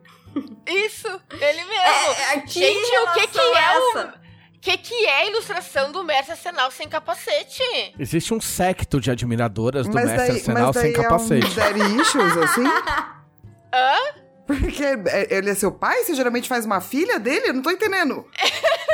Isso, 0.68 1.08
ele 1.32 1.64
mesmo. 1.66 1.74
É, 1.74 2.40
que 2.42 2.60
Gente, 2.60 2.98
o 3.00 3.14
que 3.14 3.28
que 3.28 3.40
é 3.40 3.44
o... 3.80 3.90
essa? 3.98 4.22
O 4.56 4.60
que 4.62 4.78
que 4.78 5.06
é 5.08 5.22
a 5.22 5.26
ilustração 5.26 5.92
do 5.92 6.04
mestre 6.04 6.34
arsenal 6.34 6.70
sem 6.70 6.88
capacete? 6.88 7.64
Existe 7.98 8.32
um 8.34 8.40
secto 8.40 9.02
de 9.02 9.10
admiradoras 9.10 9.88
do 9.88 9.94
mas 9.94 10.06
Mestre 10.06 10.28
daí, 10.28 10.38
Arsenal 10.38 10.66
mas 10.68 10.76
daí 10.76 10.84
sem 10.84 10.94
capacete. 10.94 11.60
é 11.60 11.74
um 11.74 12.00
issues, 12.02 12.38
assim? 12.38 12.64
Hã? 13.74 14.22
Porque 14.46 14.84
é- 14.84 15.28
ele 15.36 15.50
é 15.50 15.56
seu 15.56 15.72
pai? 15.72 16.04
Você 16.04 16.14
geralmente 16.14 16.48
faz 16.48 16.66
uma 16.66 16.80
filha 16.80 17.18
dele? 17.20 17.48
Eu 17.50 17.54
não 17.56 17.62
tô 17.62 17.72
entendendo. 17.72 18.26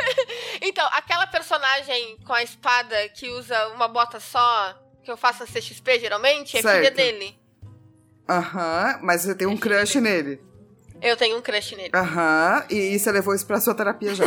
Então, 0.59 0.87
aquela 0.93 1.27
personagem 1.27 2.17
com 2.25 2.33
a 2.33 2.41
espada 2.41 3.07
que 3.09 3.29
usa 3.29 3.67
uma 3.69 3.87
bota 3.87 4.19
só, 4.19 4.75
que 5.03 5.11
eu 5.11 5.15
faço 5.15 5.43
a 5.43 5.45
CXP 5.45 5.99
geralmente, 5.99 6.57
é 6.57 6.61
filha 6.61 6.73
Certo. 6.81 6.95
dele. 6.95 7.37
Aham, 8.27 8.99
mas 9.03 9.21
você 9.21 9.35
tem 9.35 9.47
um 9.47 9.53
É 9.53 9.57
filha 9.57 9.77
crush 9.77 9.95
nele. 10.01 10.41
Eu 11.01 11.15
tenho 11.17 11.37
um 11.37 11.41
crush 11.41 11.75
nele. 11.75 11.91
Aham, 11.93 12.63
e 12.69 12.97
você 12.97 13.11
levou 13.11 13.33
isso 13.35 13.45
pra 13.45 13.59
sua 13.61 13.73
terapia 13.75 14.13
já. 14.15 14.25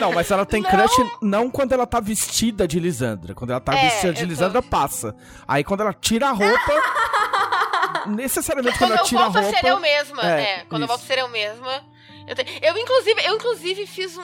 Não, 0.00 0.12
mas 0.12 0.30
ela 0.30 0.46
tem 0.46 0.62
Não. 0.62 0.70
crush 0.70 0.94
não 1.20 1.50
quando 1.50 1.72
ela 1.72 1.86
tá 1.86 1.98
vestida 1.98 2.66
de 2.68 2.78
Lisandra. 2.78 3.34
Quando 3.34 3.50
ela 3.50 3.60
tá 3.60 3.74
É, 3.74 3.88
vestida 3.88 4.12
de 4.12 4.20
eu 4.20 4.26
tô- 4.26 4.30
Lisandra, 4.30 4.62
passa. 4.62 5.16
Aí 5.48 5.64
quando 5.64 5.80
ela 5.80 5.92
tira 5.92 6.28
a 6.28 6.32
roupa. 6.32 6.72
necessariamente 8.06 8.78
quando, 8.78 8.90
Quando 8.90 8.92
ela 8.92 9.00
eu 9.02 9.04
tira 9.06 9.20
a 9.20 9.24
volto 9.24 9.38
a 9.38 9.40
roupa. 9.42 9.58
ser 9.60 9.66
eu 9.66 9.80
mesma. 9.80 10.22
É, 10.22 10.40
É, 10.42 10.64
quando 10.68 10.82
eu 10.82 10.86
isso. 10.86 10.96
volto 10.96 11.02
a 11.02 11.06
ser 11.06 11.18
eu 11.18 11.28
mesma. 11.28 11.82
Eu, 12.26 12.34
te- 12.36 12.46
eu, 12.62 12.78
inclusive, 12.78 13.20
eu, 13.26 13.34
inclusive, 13.34 13.86
fiz 13.86 14.16
um. 14.16 14.22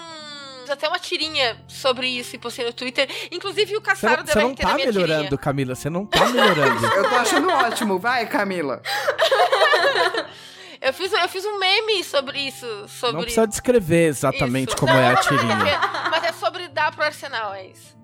Até 0.70 0.88
uma 0.88 0.98
tirinha 0.98 1.56
sobre 1.68 2.06
isso 2.08 2.34
e 2.36 2.38
postei 2.38 2.64
no 2.64 2.72
Twitter. 2.72 3.08
Inclusive, 3.30 3.76
o 3.76 3.80
Caçaro 3.80 4.22
deu 4.22 4.32
você 4.32 4.42
não 4.42 4.54
tá 4.54 4.74
minha 4.74 4.86
melhorando, 4.86 5.22
tirinha. 5.24 5.38
Camila. 5.38 5.74
Você 5.74 5.90
não 5.90 6.06
tá 6.06 6.26
melhorando. 6.26 6.86
Eu 6.94 7.08
tô 7.08 7.14
achando 7.16 7.48
ótimo. 7.50 7.98
Vai, 7.98 8.26
Camila. 8.26 8.82
Eu 10.78 10.92
fiz, 10.92 11.10
eu 11.10 11.28
fiz 11.28 11.44
um 11.44 11.58
meme 11.58 12.04
sobre 12.04 12.38
isso. 12.38 12.66
Sobre 12.86 13.16
Não 13.16 13.22
precisa 13.22 13.46
descrever 13.46 14.08
exatamente 14.08 14.68
isso. 14.68 14.76
como 14.76 14.92
Não, 14.92 15.00
é 15.00 15.12
a 15.12 15.16
tirinha. 15.16 15.80
Mas 16.10 16.22
é 16.24 16.32
sobre 16.32 16.68
dar 16.68 16.94
pro 16.94 17.02
Arsenal, 17.02 17.54
é 17.54 17.68
isso. 17.68 17.96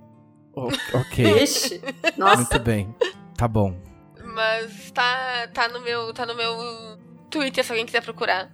O- 0.54 0.68
ok, 0.98 1.24
Ixi. 1.44 1.80
Nossa. 2.16 2.36
muito 2.36 2.58
bem. 2.58 2.94
Tá 3.36 3.46
bom. 3.46 3.76
Mas 4.24 4.90
tá, 4.90 5.48
tá 5.52 5.68
no 5.68 5.80
meu. 5.80 6.12
Tá 6.14 6.24
no 6.24 6.34
meu 6.34 6.98
Twitter, 7.30 7.62
se 7.62 7.70
alguém 7.70 7.84
quiser 7.86 8.02
procurar. 8.02 8.50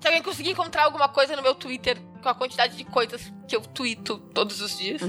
Se 0.00 0.06
alguém 0.06 0.22
conseguir 0.22 0.50
encontrar 0.50 0.84
alguma 0.84 1.08
coisa 1.08 1.36
no 1.36 1.42
meu 1.42 1.54
Twitter 1.54 1.98
com 2.18 2.28
a 2.28 2.34
quantidade 2.34 2.76
de 2.76 2.84
coisas 2.84 3.32
que 3.46 3.56
eu 3.56 3.60
tweeto 3.60 4.18
todos 4.34 4.60
os 4.60 4.78
dias. 4.78 5.00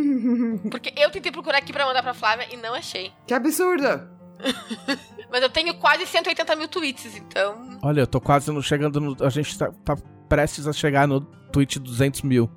Porque 0.70 0.92
eu 0.96 1.10
tentei 1.10 1.32
procurar 1.32 1.58
aqui 1.58 1.72
pra 1.72 1.86
mandar 1.86 2.02
pra 2.02 2.14
Flávia 2.14 2.48
e 2.52 2.56
não 2.56 2.74
achei. 2.74 3.12
Que 3.26 3.34
absurda. 3.34 4.10
Mas 5.30 5.42
eu 5.42 5.50
tenho 5.50 5.74
quase 5.74 6.06
180 6.06 6.56
mil 6.56 6.68
tweets, 6.68 7.16
então. 7.16 7.78
Olha, 7.82 8.00
eu 8.00 8.06
tô 8.06 8.20
quase 8.20 8.50
no, 8.50 8.62
chegando 8.62 9.00
no. 9.00 9.16
A 9.24 9.30
gente 9.30 9.56
tá, 9.56 9.72
tá 9.84 9.96
prestes 10.28 10.66
a 10.66 10.72
chegar 10.72 11.08
no 11.08 11.20
tweet 11.20 11.78
200 11.78 12.22
mil. 12.22 12.50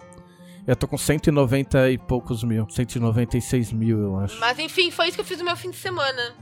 Eu 0.68 0.76
tô 0.76 0.88
com 0.88 0.98
190 0.98 1.92
e 1.92 1.98
poucos 1.98 2.44
mil. 2.44 2.68
196 2.70 3.72
mil, 3.72 4.00
eu 4.02 4.20
acho. 4.20 4.40
Mas 4.40 4.58
enfim, 4.58 4.90
foi 4.90 5.08
isso 5.08 5.16
que 5.16 5.22
eu 5.22 5.26
fiz 5.26 5.38
no 5.38 5.46
meu 5.46 5.56
fim 5.56 5.70
de 5.70 5.78
semana. 5.78 6.36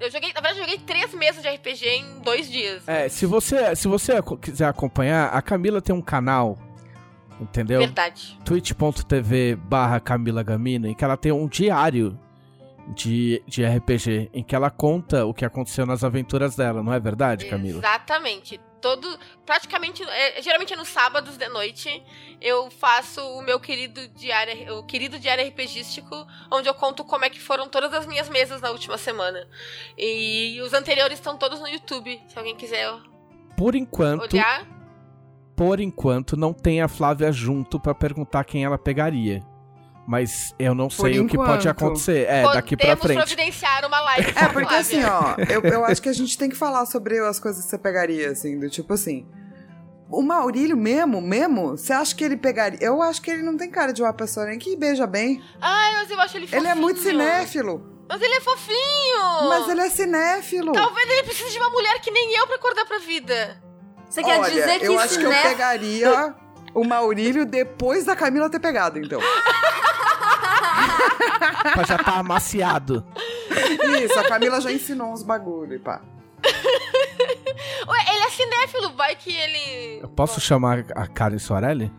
Eu 0.00 0.10
joguei, 0.10 0.32
na 0.32 0.40
verdade, 0.40 0.58
eu 0.58 0.64
joguei 0.64 0.78
três 0.78 1.14
meses 1.14 1.42
de 1.42 1.48
RPG 1.48 1.86
em 1.86 2.20
dois 2.20 2.50
dias. 2.50 2.86
É, 2.86 3.08
se 3.08 3.24
você, 3.24 3.74
se 3.74 3.88
você 3.88 4.12
quiser 4.40 4.66
acompanhar, 4.66 5.28
a 5.28 5.40
Camila 5.40 5.80
tem 5.80 5.94
um 5.94 6.02
canal, 6.02 6.58
entendeu? 7.40 7.80
Verdade. 7.80 8.38
twitch.tv 8.44 9.56
barra 9.56 10.00
Camila 10.00 10.42
Gamina, 10.42 10.88
em 10.88 10.94
que 10.94 11.04
ela 11.04 11.16
tem 11.16 11.32
um 11.32 11.46
diário 11.46 12.18
de, 12.94 13.42
de 13.46 13.64
RPG, 13.64 14.30
em 14.32 14.42
que 14.42 14.54
ela 14.54 14.70
conta 14.70 15.24
o 15.26 15.34
que 15.34 15.44
aconteceu 15.44 15.84
nas 15.84 16.04
aventuras 16.04 16.54
dela, 16.56 16.82
não 16.82 16.92
é 16.92 17.00
verdade, 17.00 17.46
Camila? 17.46 17.78
Exatamente. 17.78 18.60
todo. 18.80 19.18
Praticamente. 19.44 20.02
é, 20.04 20.40
geralmente 20.40 20.72
é 20.72 20.76
nos 20.76 20.88
sábados 20.88 21.36
de 21.36 21.48
noite. 21.48 22.02
Eu 22.40 22.70
faço 22.70 23.20
o 23.20 23.42
meu 23.42 23.58
querido 23.58 24.06
diário. 24.08 24.78
O 24.78 24.84
querido 24.84 25.18
diário 25.18 25.46
RPGístico, 25.48 26.26
onde 26.50 26.68
eu 26.68 26.74
conto 26.74 27.04
como 27.04 27.24
é 27.24 27.30
que 27.30 27.40
foram 27.40 27.68
todas 27.68 27.92
as 27.92 28.06
minhas 28.06 28.28
mesas 28.28 28.60
na 28.60 28.70
última 28.70 28.96
semana. 28.96 29.48
E 29.98 30.60
os 30.62 30.72
anteriores 30.72 31.18
estão 31.18 31.36
todos 31.36 31.58
no 31.60 31.68
YouTube. 31.68 32.20
Se 32.28 32.38
alguém 32.38 32.54
quiser 32.54 32.88
Por 33.56 33.74
enquanto, 33.74 34.34
olhar. 34.34 34.75
Por 35.56 35.80
enquanto, 35.80 36.36
não 36.36 36.52
tem 36.52 36.82
a 36.82 36.88
Flávia 36.88 37.32
junto 37.32 37.80
pra 37.80 37.94
perguntar 37.94 38.44
quem 38.44 38.64
ela 38.64 38.76
pegaria. 38.78 39.42
Mas 40.06 40.54
eu 40.58 40.72
não 40.74 40.88
sei 40.88 41.18
o 41.18 41.26
que 41.26 41.36
pode 41.36 41.66
enquanto. 41.66 41.68
acontecer. 41.68 42.26
É, 42.28 42.42
daqui 42.44 42.76
pra 42.76 42.96
Podemos 42.96 43.02
frente. 43.02 43.16
providenciar 43.34 43.84
uma 43.86 44.00
live. 44.02 44.32
com 44.32 44.38
É, 44.38 44.48
porque 44.48 44.68
Flávia. 44.68 44.78
assim, 44.78 45.04
ó, 45.04 45.34
eu, 45.52 45.60
eu 45.62 45.84
acho 45.84 46.00
que 46.00 46.08
a 46.08 46.12
gente 46.12 46.38
tem 46.38 46.48
que 46.48 46.54
falar 46.54 46.86
sobre 46.86 47.18
as 47.18 47.40
coisas 47.40 47.64
que 47.64 47.70
você 47.70 47.78
pegaria, 47.78 48.30
assim, 48.30 48.56
do 48.60 48.70
tipo 48.70 48.92
assim. 48.92 49.26
O 50.08 50.22
Maurílio 50.22 50.76
mesmo, 50.76 51.20
mesmo, 51.20 51.70
você 51.70 51.92
acha 51.92 52.14
que 52.14 52.22
ele 52.22 52.36
pegaria? 52.36 52.78
Eu 52.80 53.02
acho 53.02 53.20
que 53.20 53.28
ele 53.32 53.42
não 53.42 53.56
tem 53.56 53.68
cara 53.68 53.92
de 53.92 54.00
uma 54.00 54.12
pessoa 54.12 54.46
nem 54.46 54.56
que 54.60 54.76
beija 54.76 55.04
bem. 55.08 55.42
Ai, 55.60 55.94
mas 55.94 56.08
eu 56.10 56.20
acho 56.20 56.36
ele 56.36 56.46
fofinho. 56.46 56.62
Ele 56.62 56.68
é 56.68 56.74
muito 56.76 57.00
cinéfilo. 57.00 58.04
Mas 58.08 58.22
ele 58.22 58.34
é 58.34 58.40
fofinho. 58.40 59.48
Mas 59.48 59.68
ele 59.68 59.80
é 59.80 59.90
cinéfilo. 59.90 60.70
Talvez 60.72 61.10
ele 61.10 61.24
precise 61.24 61.50
de 61.50 61.58
uma 61.58 61.70
mulher 61.70 62.00
que 62.00 62.12
nem 62.12 62.32
eu 62.36 62.46
pra 62.46 62.54
acordar 62.54 62.84
pra 62.84 62.98
vida. 63.00 63.60
Você 64.08 64.22
quer 64.22 64.38
Olha, 64.40 64.50
dizer 64.50 64.78
que 64.80 64.86
eu 64.86 64.98
acho 64.98 65.18
que 65.18 65.24
eu 65.24 65.30
ciné- 65.32 65.42
pegaria 65.42 66.34
o 66.74 66.84
Maurílio 66.84 67.44
depois 67.44 68.04
da 68.04 68.14
Camila 68.16 68.48
ter 68.48 68.60
pegado, 68.60 68.98
então. 68.98 69.20
pra 71.72 71.84
já 71.84 71.98
tá 71.98 72.18
amaciado. 72.18 73.04
Isso, 74.02 74.18
a 74.18 74.28
Camila 74.28 74.60
já 74.60 74.70
ensinou 74.72 75.12
uns 75.12 75.22
bagulho, 75.22 75.74
e 75.74 75.78
pá. 75.78 76.00
Ué, 77.88 78.14
ele 78.14 78.24
é 78.24 78.30
cinéfilo, 78.30 78.92
vai 78.94 79.14
que 79.16 79.34
ele. 79.34 80.00
Eu 80.02 80.08
posso 80.08 80.40
chamar 80.40 80.84
a 80.94 81.06
Karen 81.06 81.38
Soarelli? 81.38 81.90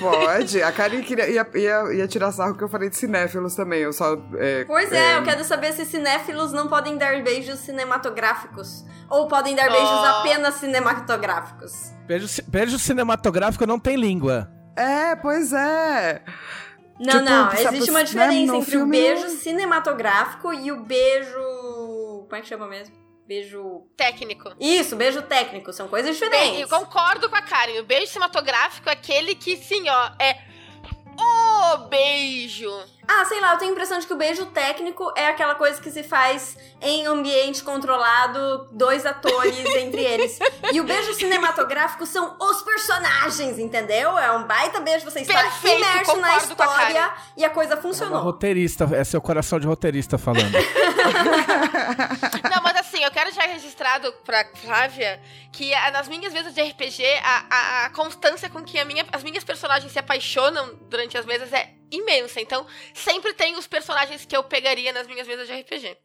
Pode. 0.00 0.62
A 0.62 0.72
Karen 0.72 1.02
queria, 1.02 1.28
ia, 1.28 1.46
ia, 1.54 1.92
ia 1.94 2.08
tirar 2.08 2.32
sarro 2.32 2.54
que 2.56 2.64
eu 2.64 2.68
falei 2.68 2.90
de 2.90 2.96
cinéfilos 2.96 3.54
também. 3.54 3.80
Eu 3.80 3.92
só. 3.92 4.16
é, 4.36 4.64
Pois 4.64 4.92
é, 4.92 5.16
eu 5.16 5.22
quero 5.22 5.44
saber 5.44 5.72
se 5.72 5.84
cinéfilos 5.84 6.52
não 6.52 6.68
podem 6.68 6.96
dar 6.96 7.22
beijos 7.22 7.60
cinematográficos. 7.60 8.84
Ou 9.08 9.28
podem 9.28 9.54
dar 9.54 9.68
Oh. 9.68 9.72
beijos 9.72 10.04
apenas 10.04 10.54
cinematográficos. 10.56 11.92
Beijo, 12.06 12.26
beijo 12.48 12.78
cinematográfico 12.78 13.66
não 13.66 13.78
tem 13.78 13.96
língua. 13.96 14.50
É, 14.76 15.14
pois 15.16 15.52
é. 15.52 16.22
Não, 16.98 17.06
Tipo, 17.18 17.24
não, 17.24 17.52
existe 17.52 17.90
uma 17.90 17.98
né, 18.00 18.04
diferença 18.04 18.56
entre 18.56 18.56
o 18.56 18.62
filme- 18.62 18.96
beijo 19.00 19.28
cinematográfico 19.30 20.52
e 20.52 20.70
o 20.72 20.82
beijo. 20.84 21.38
Como 22.28 22.36
é 22.36 22.40
que 22.40 22.46
chama 22.48 22.66
mesmo? 22.68 22.94
Beijo. 23.26 23.82
Técnico. 23.96 24.52
Isso, 24.60 24.96
beijo 24.96 25.22
técnico. 25.22 25.72
São 25.72 25.88
coisas 25.88 26.18
Bem, 26.18 26.28
diferentes. 26.30 26.60
eu 26.60 26.68
concordo 26.78 27.28
com 27.30 27.36
a 27.36 27.42
Karen. 27.42 27.80
O 27.80 27.84
beijo 27.84 28.08
cinematográfico 28.08 28.88
é 28.88 28.92
aquele 28.92 29.34
que, 29.34 29.56
sim, 29.56 29.88
ó, 29.88 30.10
é. 30.18 30.38
O 31.16 31.76
beijo. 31.88 32.70
Ah, 33.06 33.24
sei 33.26 33.38
lá, 33.40 33.52
eu 33.52 33.58
tenho 33.58 33.70
a 33.70 33.74
impressão 33.74 33.98
de 33.98 34.06
que 34.06 34.12
o 34.12 34.16
beijo 34.16 34.46
técnico 34.46 35.12
é 35.16 35.28
aquela 35.28 35.54
coisa 35.54 35.80
que 35.80 35.90
se 35.90 36.02
faz 36.02 36.56
em 36.82 37.06
ambiente 37.06 37.62
controlado, 37.62 38.66
dois 38.72 39.06
atores 39.06 39.56
entre 39.76 40.02
eles. 40.02 40.38
E 40.72 40.80
o 40.80 40.84
beijo 40.84 41.12
cinematográfico 41.14 42.04
são 42.06 42.34
os 42.40 42.62
personagens, 42.62 43.58
entendeu? 43.58 44.18
É 44.18 44.32
um 44.32 44.44
baita 44.44 44.80
beijo, 44.80 45.04
você 45.04 45.20
está 45.20 45.34
Perfeito, 45.34 45.78
imerso 45.82 46.16
na 46.16 46.32
a 46.32 46.36
história 46.38 46.94
Karen. 46.94 47.12
e 47.36 47.44
a 47.44 47.50
coisa 47.50 47.76
funcionou. 47.76 48.20
roteirista, 48.22 48.88
é 48.92 49.04
seu 49.04 49.20
coração 49.20 49.60
de 49.60 49.66
roteirista 49.66 50.18
falando. 50.18 50.50
Não, 52.50 52.62
mas 52.62 52.73
assim, 52.94 53.04
eu 53.04 53.10
quero 53.10 53.32
já 53.32 53.42
registrado 53.42 54.12
pra 54.24 54.44
Flávia 54.54 55.20
que 55.52 55.74
ah, 55.74 55.90
nas 55.90 56.06
minhas 56.08 56.32
mesas 56.32 56.54
de 56.54 56.62
RPG, 56.62 57.04
a, 57.22 57.46
a- 57.50 57.84
a 57.86 57.90
constância 57.90 58.48
com 58.48 58.62
que 58.62 58.78
a 58.78 58.84
minha- 58.84 59.04
as 59.12 59.22
minhas 59.22 59.42
personagens 59.42 59.90
se 59.92 59.98
apaixonam 59.98 60.74
durante 60.88 61.18
as 61.18 61.26
mesas 61.26 61.52
é 61.52 61.74
imensa. 61.90 62.40
Então, 62.40 62.66
sempre 62.94 63.32
tem 63.34 63.56
os 63.56 63.66
personagens 63.66 64.24
que 64.24 64.36
eu 64.36 64.42
pegaria 64.44 64.92
nas 64.92 65.06
minhas 65.06 65.26
mesas 65.26 65.46
de 65.48 65.54
RPG. 65.54 65.96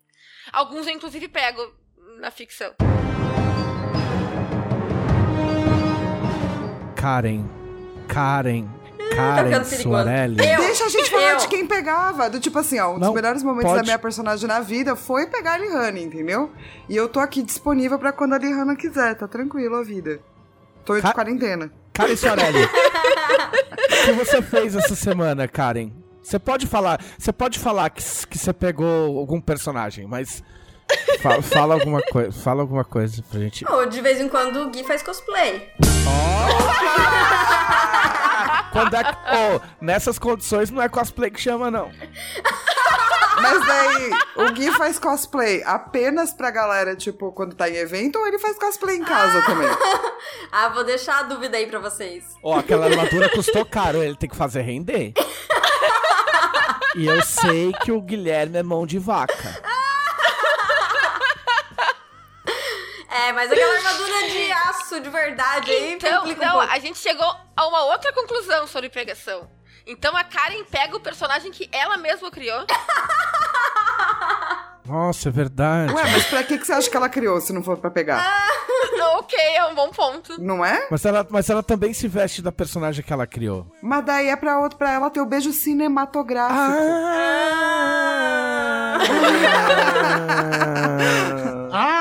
Alguns 0.52 0.88
eu, 0.88 0.94
inclusive, 0.94 1.28
pego 1.28 1.62
na 2.20 2.32
ficção. 2.32 2.74
Karen. 6.96 7.46
Karen. 8.08 8.68
Tá 9.10 9.16
Karen. 9.16 9.64
Soarelli. 9.64 10.36
Deixa 10.36 10.86
a 10.86 10.90
gente 10.90 11.10
falar 11.10 11.32
eu- 11.32 11.38
de 11.38 11.48
quem 11.48 11.66
pegava. 11.68 12.30
Do 12.30 12.40
tipo 12.40 12.58
assim, 12.60 12.80
ó, 12.80 12.94
um 12.96 13.00
dos 13.00 13.14
melhores 13.14 13.44
momentos 13.44 13.70
pode. 13.72 13.78
da 13.82 13.84
minha 13.86 14.00
personagem 14.00 14.48
na 14.48 14.60
vida 14.60 14.96
foi 14.96 15.28
pegar 15.28 15.54
a 15.54 15.58
Lihana, 15.58 16.00
entendeu? 16.00 16.52
E 16.88 16.96
eu 16.96 17.08
tô 17.10 17.20
aqui 17.20 17.42
disponível 17.42 17.98
pra 18.00 18.12
quando 18.12 18.34
a 18.34 18.38
Lihana 18.38 18.76
quiser, 18.76 19.16
tá 19.16 19.28
tranquilo 19.28 19.76
a 19.76 19.84
vida. 19.84 20.20
Tô 20.86 20.96
de 20.96 21.02
Ca- 21.02 21.14
quarentena. 21.14 21.72
Karen 21.94 22.16
Soarelli. 22.16 22.64
o 22.64 24.06
que 24.06 24.12
você 24.14 24.42
fez 24.42 24.76
essa 24.76 24.96
semana, 24.96 25.48
Karen? 25.48 25.92
Você 26.24 26.38
pode 26.40 26.68
falar, 26.68 27.00
você 27.18 27.32
pode 27.34 27.58
falar 27.60 27.90
que, 27.90 28.04
que 28.28 28.38
você 28.38 28.54
pegou 28.54 29.18
algum 29.20 29.42
personagem, 29.42 30.06
mas 30.08 30.44
fa- 31.22 31.42
fala 31.42 31.74
alguma 31.74 32.02
coisa, 32.02 32.32
fala 32.32 32.62
alguma 32.62 32.84
coisa 32.86 33.24
pra 33.30 33.40
gente. 33.40 33.66
Ou 33.70 33.86
de 33.88 34.00
vez 34.02 34.20
em 34.22 34.30
quando 34.30 34.62
o 34.62 34.70
Gui 34.70 34.84
faz 34.84 35.02
cosplay. 35.02 35.70
Quando 38.80 38.96
é 38.96 39.02
oh, 39.02 39.62
nessas 39.82 40.18
condições 40.18 40.70
não 40.72 40.82
é 40.82 40.88
cosplay 40.88 41.30
que 41.30 41.42
chama 41.42 41.70
não. 41.70 41.92
Mas 43.42 43.66
daí, 43.66 44.12
o 44.36 44.52
Gui 44.52 44.72
faz 44.72 45.00
cosplay 45.00 45.64
apenas 45.64 46.34
pra 46.34 46.52
galera, 46.52 46.96
tipo, 46.96 47.32
quando 47.32 47.56
tá 47.56 47.70
em 47.70 47.76
evento, 47.76 48.20
ou 48.20 48.28
ele 48.28 48.38
faz 48.38 48.58
cosplay 48.58 48.98
em 48.98 49.04
casa 49.04 49.42
também? 49.44 49.70
Ah, 50.52 50.68
vou 50.70 50.84
deixar 50.84 51.20
a 51.20 51.24
dúvida 51.24 51.58
aí 51.58 51.68
pra 51.68 51.80
vocês. 51.80 52.24
Ó, 52.44 52.58
aquela 52.58 52.88
armadura 52.88 53.30
custou 53.30 53.64
caro, 53.66 54.04
ele 54.04 54.16
tem 54.16 54.30
que 54.30 54.36
fazer 54.36 54.62
render. 54.62 55.14
E 56.96 57.06
eu 57.06 57.22
sei 57.22 57.72
que 57.84 57.92
o 57.92 58.02
Guilherme 58.02 58.58
é 58.58 58.64
mão 58.64 58.86
de 58.86 58.98
vaca. 58.98 59.62
É, 63.28 63.32
mas 63.34 63.52
aquela 63.52 63.76
armadura 63.78 64.30
de 64.30 64.52
aço 64.52 65.00
de 65.02 65.10
verdade 65.10 65.72
aí 65.72 65.94
Então, 65.94 66.24
um 66.26 66.28
não, 66.36 66.52
pouco. 66.60 66.72
a 66.72 66.80
gente 66.80 66.98
chegou 67.00 67.36
a 67.56 67.68
uma 67.68 67.84
outra 67.86 68.14
conclusão 68.14 68.66
sobre 68.68 68.90
pegação. 68.90 69.50
Então 69.86 70.16
a 70.16 70.24
Karen 70.24 70.64
pega 70.66 70.96
o 70.96 71.00
personagem 71.00 71.52
que 71.52 71.68
ela 71.72 71.98
mesma 71.98 72.30
criou. 72.32 72.66
Nossa, 74.86 75.30
é 75.30 75.32
verdade. 75.32 75.94
Ué, 75.94 76.04
mas 76.04 76.26
pra 76.26 76.44
que, 76.44 76.58
que 76.58 76.66
você 76.66 76.74
acha 76.74 76.90
que 76.90 76.98
ela 76.98 77.08
criou 77.10 77.40
se 77.40 77.54
não 77.54 77.62
for 77.64 77.78
pra 77.78 77.92
pegar? 77.92 78.26
ok, 79.18 79.38
é 79.56 79.66
um 79.66 79.76
bom 79.76 79.92
ponto. 79.92 80.42
Não 80.42 80.66
é? 80.66 80.88
Mas 80.90 81.06
ela, 81.06 81.26
mas 81.30 81.48
ela 81.50 81.62
também 81.62 81.94
se 81.94 82.08
veste 82.08 82.42
da 82.42 82.52
personagem 82.52 83.04
que 83.04 83.14
ela 83.14 83.28
criou. 83.28 83.68
Mas 83.84 84.04
daí 84.04 84.30
é 84.30 84.36
pra, 84.36 84.58
outro, 84.60 84.80
pra 84.80 84.92
ela 84.92 85.12
ter 85.12 85.22
o 85.22 85.28
beijo 85.28 85.52
cinematográfico. 85.54 86.60
Ah, 91.72 91.99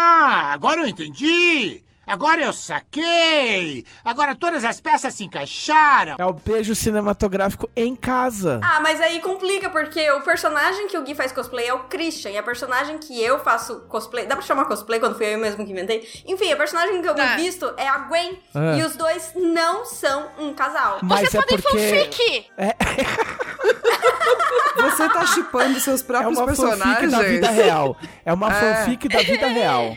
agora 0.58 0.80
eu 0.80 0.88
entendi! 0.88 1.84
Agora 2.04 2.40
eu 2.42 2.52
saquei! 2.54 3.84
Agora 4.02 4.34
todas 4.34 4.64
as 4.64 4.80
peças 4.80 5.12
se 5.14 5.22
encaixaram! 5.24 6.16
É 6.18 6.24
o 6.24 6.32
beijo 6.32 6.74
cinematográfico 6.74 7.68
em 7.76 7.94
casa. 7.94 8.58
Ah, 8.64 8.80
mas 8.80 8.98
aí 9.00 9.20
complica, 9.20 9.68
porque 9.70 10.10
o 10.12 10.22
personagem 10.22 10.88
que 10.88 10.96
o 10.96 11.02
Gui 11.02 11.14
faz 11.14 11.30
cosplay 11.32 11.68
é 11.68 11.74
o 11.74 11.80
Christian, 11.80 12.30
e 12.30 12.38
a 12.38 12.42
personagem 12.42 12.96
que 12.98 13.22
eu 13.22 13.38
faço 13.40 13.80
cosplay. 13.90 14.24
Dá 14.26 14.34
pra 14.34 14.44
chamar 14.44 14.64
cosplay 14.64 14.98
quando 14.98 15.16
fui 15.18 15.34
eu 15.34 15.38
mesmo 15.38 15.64
que 15.66 15.70
inventei? 15.70 16.08
Enfim, 16.26 16.50
a 16.50 16.56
personagem 16.56 17.00
que 17.02 17.08
eu 17.08 17.14
Tá. 17.14 17.36
me 17.36 17.42
visto 17.42 17.72
é 17.76 17.86
a 17.86 17.98
Gwen. 17.98 18.40
Ah. 18.54 18.78
E 18.78 18.82
os 18.84 18.96
dois 18.96 19.32
não 19.36 19.84
são 19.84 20.30
um 20.38 20.54
casal. 20.54 20.98
Mas 21.02 21.28
Você 21.28 21.36
é 21.36 21.42
pode 21.42 21.62
porque 21.62 21.78
fanfic! 21.78 22.46
Você 24.80 25.08
tá 25.10 25.26
chipando 25.26 25.78
seus 25.80 26.00
é 26.00 26.04
próprios 26.04 26.38
uma 26.38 26.46
fanfic 26.54 26.62
personagens. 26.62 27.12
da 27.12 27.22
vida 27.22 27.50
real. 27.50 27.96
É 28.24 28.32
uma 28.32 28.50
É. 28.50 28.76
fanfic 28.76 29.08
da 29.08 29.18
vida 29.20 29.46
real. 29.46 29.94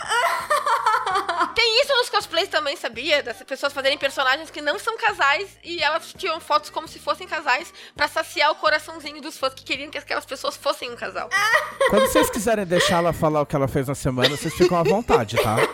Tem 1.54 1.80
isso 1.82 1.92
nos 1.94 2.08
cosplays 2.08 2.48
também, 2.48 2.76
sabia? 2.76 3.22
Das 3.22 3.36
pessoas 3.42 3.72
fazerem 3.72 3.98
personagens 3.98 4.50
que 4.50 4.60
não 4.60 4.78
são 4.78 4.96
casais 4.96 5.48
e 5.64 5.82
elas 5.82 6.12
tiram 6.16 6.40
fotos 6.40 6.70
como 6.70 6.86
se 6.88 6.98
fossem 6.98 7.26
casais 7.26 7.72
pra 7.94 8.06
saciar 8.08 8.50
o 8.50 8.54
coraçãozinho 8.54 9.20
dos 9.20 9.36
fãs 9.36 9.52
que 9.54 9.64
queriam 9.64 9.90
que 9.90 9.98
aquelas 9.98 10.24
pessoas 10.24 10.56
fossem 10.56 10.90
um 10.90 10.96
casal. 10.96 11.28
Quando 11.90 12.06
vocês 12.06 12.30
quiserem 12.30 12.64
deixar 12.64 12.98
ela 12.98 13.12
falar 13.12 13.40
o 13.42 13.46
que 13.46 13.56
ela 13.56 13.68
fez 13.68 13.88
na 13.88 13.94
semana, 13.94 14.28
vocês 14.36 14.54
ficam 14.54 14.78
à 14.78 14.82
vontade, 14.82 15.36
tá? 15.36 15.56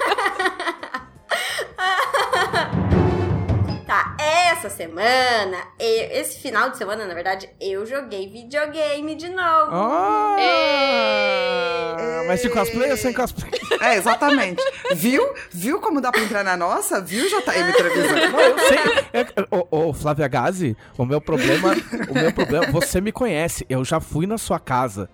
Tá, 3.87 4.17
essa 4.19 4.69
semana, 4.69 5.59
e- 5.79 6.19
esse 6.19 6.41
final 6.41 6.71
de 6.71 6.77
semana, 6.77 7.07
na 7.07 7.15
verdade, 7.15 7.49
eu 7.61 7.87
joguei 7.87 8.29
videogame 8.29 9.15
de 9.15 9.29
novo. 9.29 9.71
Ah, 9.73 10.37
mas 12.27 12.43
de 12.43 12.49
cosplay 12.51 12.91
ou 12.91 12.97
sem 12.97 13.13
cosplay? 13.13 13.51
É, 13.81 13.97
exatamente. 13.97 14.63
Viu? 14.95 15.23
Viu 15.51 15.81
como 15.81 16.01
dá 16.01 16.11
pra 16.11 16.23
entrar 16.23 16.43
na 16.45 16.57
nossa? 16.57 17.01
Viu, 17.01 17.25
JM 17.29 17.73
Trevisan? 17.77 18.31
Não, 18.31 18.41
eu 18.41 18.59
sei. 18.59 18.79
É- 19.13 19.27
Ô, 19.71 19.93
Flávia 19.93 20.29
Gazi, 20.29 20.77
o 20.97 21.05
meu 21.05 21.21
problema. 21.21 21.75
O 22.09 22.15
meu 22.15 22.33
problema. 22.33 22.67
Você 22.73 23.01
me 23.01 23.13
conhece. 23.13 23.65
Eu 23.69 23.85
já 23.85 24.01
fui 24.01 24.27
na 24.27 24.39
sua 24.39 24.59
casa. 24.59 25.09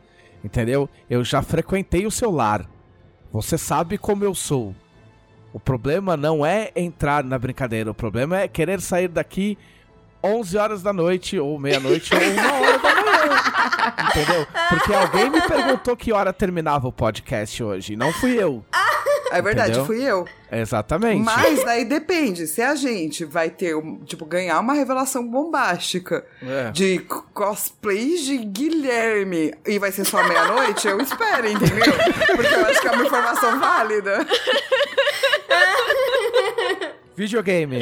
Entendeu? 0.45 0.89
Eu 1.09 1.23
já 1.25 1.41
frequentei 1.43 2.07
o 2.07 2.11
seu 2.11 2.31
lar. 2.31 2.69
Você 3.33 3.57
sabe 3.57 3.97
como 3.99 4.25
eu 4.25 4.35
sou. 4.35 4.75
O 5.53 5.61
problema 5.61 6.17
não 6.17 6.45
é 6.45 6.71
entrar 6.75 7.23
na 7.23 7.39
brincadeira, 7.39 7.91
o 7.91 7.95
problema 7.95 8.41
é 8.41 8.49
querer 8.49 8.81
sair 8.81 9.07
daqui 9.09 9.59
11 10.23 10.57
horas 10.59 10.83
da 10.83 10.93
noite, 10.93 11.39
ou 11.39 11.59
meia-noite, 11.59 12.11
ou 12.15 12.21
uma 12.21 12.53
hora 12.61 12.79
da 12.79 12.95
manhã. 12.95 13.13
Entendeu? 14.11 14.47
Porque 14.69 14.95
alguém 14.95 15.31
me 15.31 15.41
perguntou 15.41 15.97
que 15.97 16.13
hora 16.13 16.33
terminava 16.33 16.87
o 16.89 16.93
podcast 16.93 17.63
hoje, 17.63 17.97
não 17.97 18.13
fui 18.13 18.33
eu. 18.43 18.65
É 19.33 19.41
verdade, 19.41 19.71
Entendeu? 19.71 19.87
fui 19.87 20.03
eu. 20.03 20.29
Exatamente. 20.51 21.23
Mas 21.25 21.65
daí 21.65 21.87
depende. 21.87 22.47
Se 22.47 22.61
a 22.61 22.75
gente 22.75 23.25
vai 23.25 23.49
ter, 23.49 23.75
tipo, 24.05 24.27
ganhar 24.27 24.61
uma 24.61 24.75
revelação 24.75 25.27
bombástica 25.27 26.23
É. 26.43 26.71
de 26.71 26.99
c- 26.99 27.05
cosplay 27.33 28.19
de 28.19 28.37
Guilherme 28.39 29.55
e 29.67 29.79
vai 29.79 29.91
ser 29.91 30.05
só 30.05 30.23
meia-noite, 30.23 30.87
eu 30.87 31.01
espero, 31.01 31.49
entendeu? 31.49 31.95
Porque 32.37 32.55
eu 32.55 32.67
acho 32.67 32.81
que 32.83 32.89
é 32.89 32.91
uma 32.91 33.05
informação 33.07 33.59
válida. 33.59 34.27
Videogame. 37.17 37.81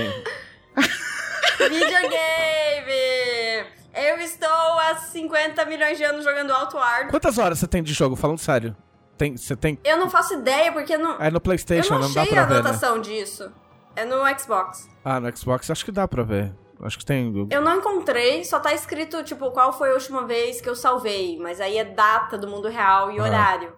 Videogame! 1.69 3.67
Eu 3.95 4.17
estou 4.19 4.49
há 4.49 4.95
50 4.97 5.65
milhões 5.67 5.99
de 5.99 6.05
anos 6.05 6.25
jogando 6.25 6.53
Outward. 6.53 7.11
Quantas 7.11 7.39
horas 7.39 7.59
você 7.59 7.67
tem 7.67 7.83
de 7.83 7.93
jogo? 7.93 8.17
Falando 8.17 8.39
sério. 8.39 8.75
Tem, 9.19 9.37
você 9.37 9.55
tem. 9.55 9.79
Eu 9.85 9.99
não 9.99 10.09
faço 10.09 10.35
ideia 10.35 10.73
porque 10.73 10.97
não. 10.97 11.21
É 11.21 11.31
no 11.31 11.37
Eu 11.37 11.41
PlayStation, 11.41 11.95
não 11.95 12.03
não, 12.09 12.13
dá 12.15 12.23
achei 12.23 12.33
pra 12.33 12.43
a 12.43 12.47
ver, 12.47 12.55
né? 12.55 12.61
anotação 12.61 13.01
disso. 13.01 13.53
É 13.95 14.05
no 14.05 14.17
Xbox. 14.39 14.89
Ah, 15.05 15.21
no 15.21 15.37
Xbox 15.37 15.71
acho 15.71 15.85
que 15.85 15.93
dá 15.93 16.07
pra 16.09 16.23
ver. 16.23 16.53
Acho 16.83 16.99
que 16.99 17.05
tem. 17.05 17.31
Eu 17.51 17.61
não 17.61 17.77
encontrei, 17.77 18.43
só 18.45 18.59
tá 18.59 18.73
escrito, 18.73 19.23
tipo, 19.23 19.51
qual 19.51 19.73
foi 19.73 19.91
a 19.91 19.95
última 19.95 20.25
vez 20.27 20.61
que 20.63 20.69
eu 20.69 20.75
salvei. 20.75 21.39
Mas 21.39 21.61
aí 21.61 21.77
é 21.77 21.85
data 21.85 22.39
do 22.39 22.49
mundo 22.49 22.69
real 22.69 23.11
e 23.11 23.19
Ah. 23.19 23.25
horário. 23.25 23.73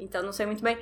Então 0.00 0.22
não 0.22 0.32
sei 0.32 0.46
muito 0.46 0.62
bem. 0.62 0.76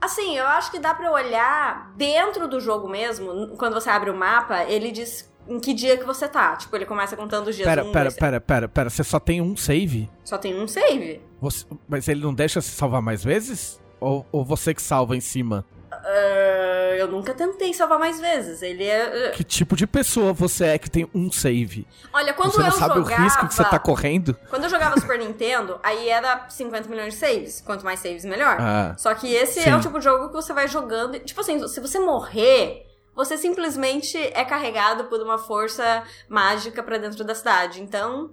Assim, 0.00 0.38
eu 0.38 0.46
acho 0.46 0.70
que 0.70 0.78
dá 0.78 0.94
pra 0.94 1.10
olhar 1.10 1.92
dentro 1.96 2.46
do 2.48 2.60
jogo 2.60 2.88
mesmo. 2.88 3.48
Quando 3.58 3.74
você 3.74 3.90
abre 3.90 4.08
o 4.10 4.14
mapa, 4.16 4.62
ele 4.64 4.90
diz 4.92 5.28
em 5.48 5.58
que 5.58 5.72
dia 5.74 5.96
que 5.96 6.04
você 6.04 6.28
tá. 6.28 6.56
Tipo, 6.56 6.76
ele 6.76 6.84
começa 6.86 7.16
contando 7.16 7.48
os 7.48 7.56
dias. 7.56 7.66
Pera, 7.68 7.84
um, 7.84 7.92
pera, 7.92 8.04
dois, 8.10 8.16
pera, 8.16 8.40
pera, 8.40 8.68
pera. 8.68 8.90
Você 8.90 9.02
só 9.02 9.18
tem 9.18 9.40
um 9.40 9.56
save? 9.56 10.08
Só 10.24 10.36
tem 10.38 10.58
um 10.60 10.68
save. 10.68 11.20
Você- 11.40 11.64
Mas 11.88 12.06
ele 12.08 12.20
não 12.22 12.34
deixa 12.34 12.60
se 12.60 12.70
salvar 12.70 13.00
mais 13.02 13.24
vezes? 13.24 13.80
Ou, 14.00 14.26
ou 14.30 14.44
você 14.44 14.72
que 14.74 14.82
salva 14.82 15.16
em 15.16 15.20
cima? 15.20 15.64
Ah, 15.90 16.94
eu 16.96 17.08
nunca 17.08 17.34
tentei 17.34 17.72
salvar 17.74 17.98
mais 17.98 18.20
vezes. 18.20 18.62
Ele 18.62 18.84
é. 18.84 19.30
Que 19.30 19.44
tipo 19.44 19.76
de 19.76 19.86
pessoa 19.86 20.32
você 20.32 20.66
é 20.66 20.78
que 20.78 20.90
tem 20.90 21.08
um 21.14 21.30
save? 21.30 21.86
Olha, 22.12 22.32
quando 22.32 22.52
você 22.52 22.58
não 22.60 22.66
eu 22.66 22.72
sabe 22.72 22.94
jogava... 22.94 23.20
o 23.20 23.24
risco 23.24 23.48
que 23.48 23.54
você 23.54 23.64
tá 23.64 23.78
correndo? 23.78 24.36
Quando 24.48 24.64
eu 24.64 24.70
jogava 24.70 24.98
Super 25.00 25.18
Nintendo, 25.18 25.78
aí 25.82 26.08
era 26.08 26.46
50 26.48 26.88
milhões 26.88 27.14
de 27.14 27.20
saves. 27.20 27.60
Quanto 27.60 27.84
mais 27.84 28.00
saves, 28.00 28.24
melhor. 28.24 28.56
Ah. 28.60 28.94
Só 28.96 29.14
que 29.14 29.32
esse 29.32 29.62
Sim. 29.62 29.70
é 29.70 29.76
o 29.76 29.80
tipo 29.80 29.98
de 29.98 30.04
jogo 30.04 30.28
que 30.28 30.34
você 30.34 30.52
vai 30.52 30.68
jogando. 30.68 31.16
e, 31.16 31.20
Tipo 31.20 31.40
assim, 31.40 31.66
se 31.68 31.80
você 31.80 31.98
morrer, 31.98 32.86
você 33.18 33.36
simplesmente 33.36 34.16
é 34.16 34.44
carregado 34.44 35.06
por 35.06 35.20
uma 35.20 35.38
força 35.38 36.04
mágica 36.28 36.84
pra 36.84 36.98
dentro 36.98 37.24
da 37.24 37.34
cidade. 37.34 37.82
Então, 37.82 38.30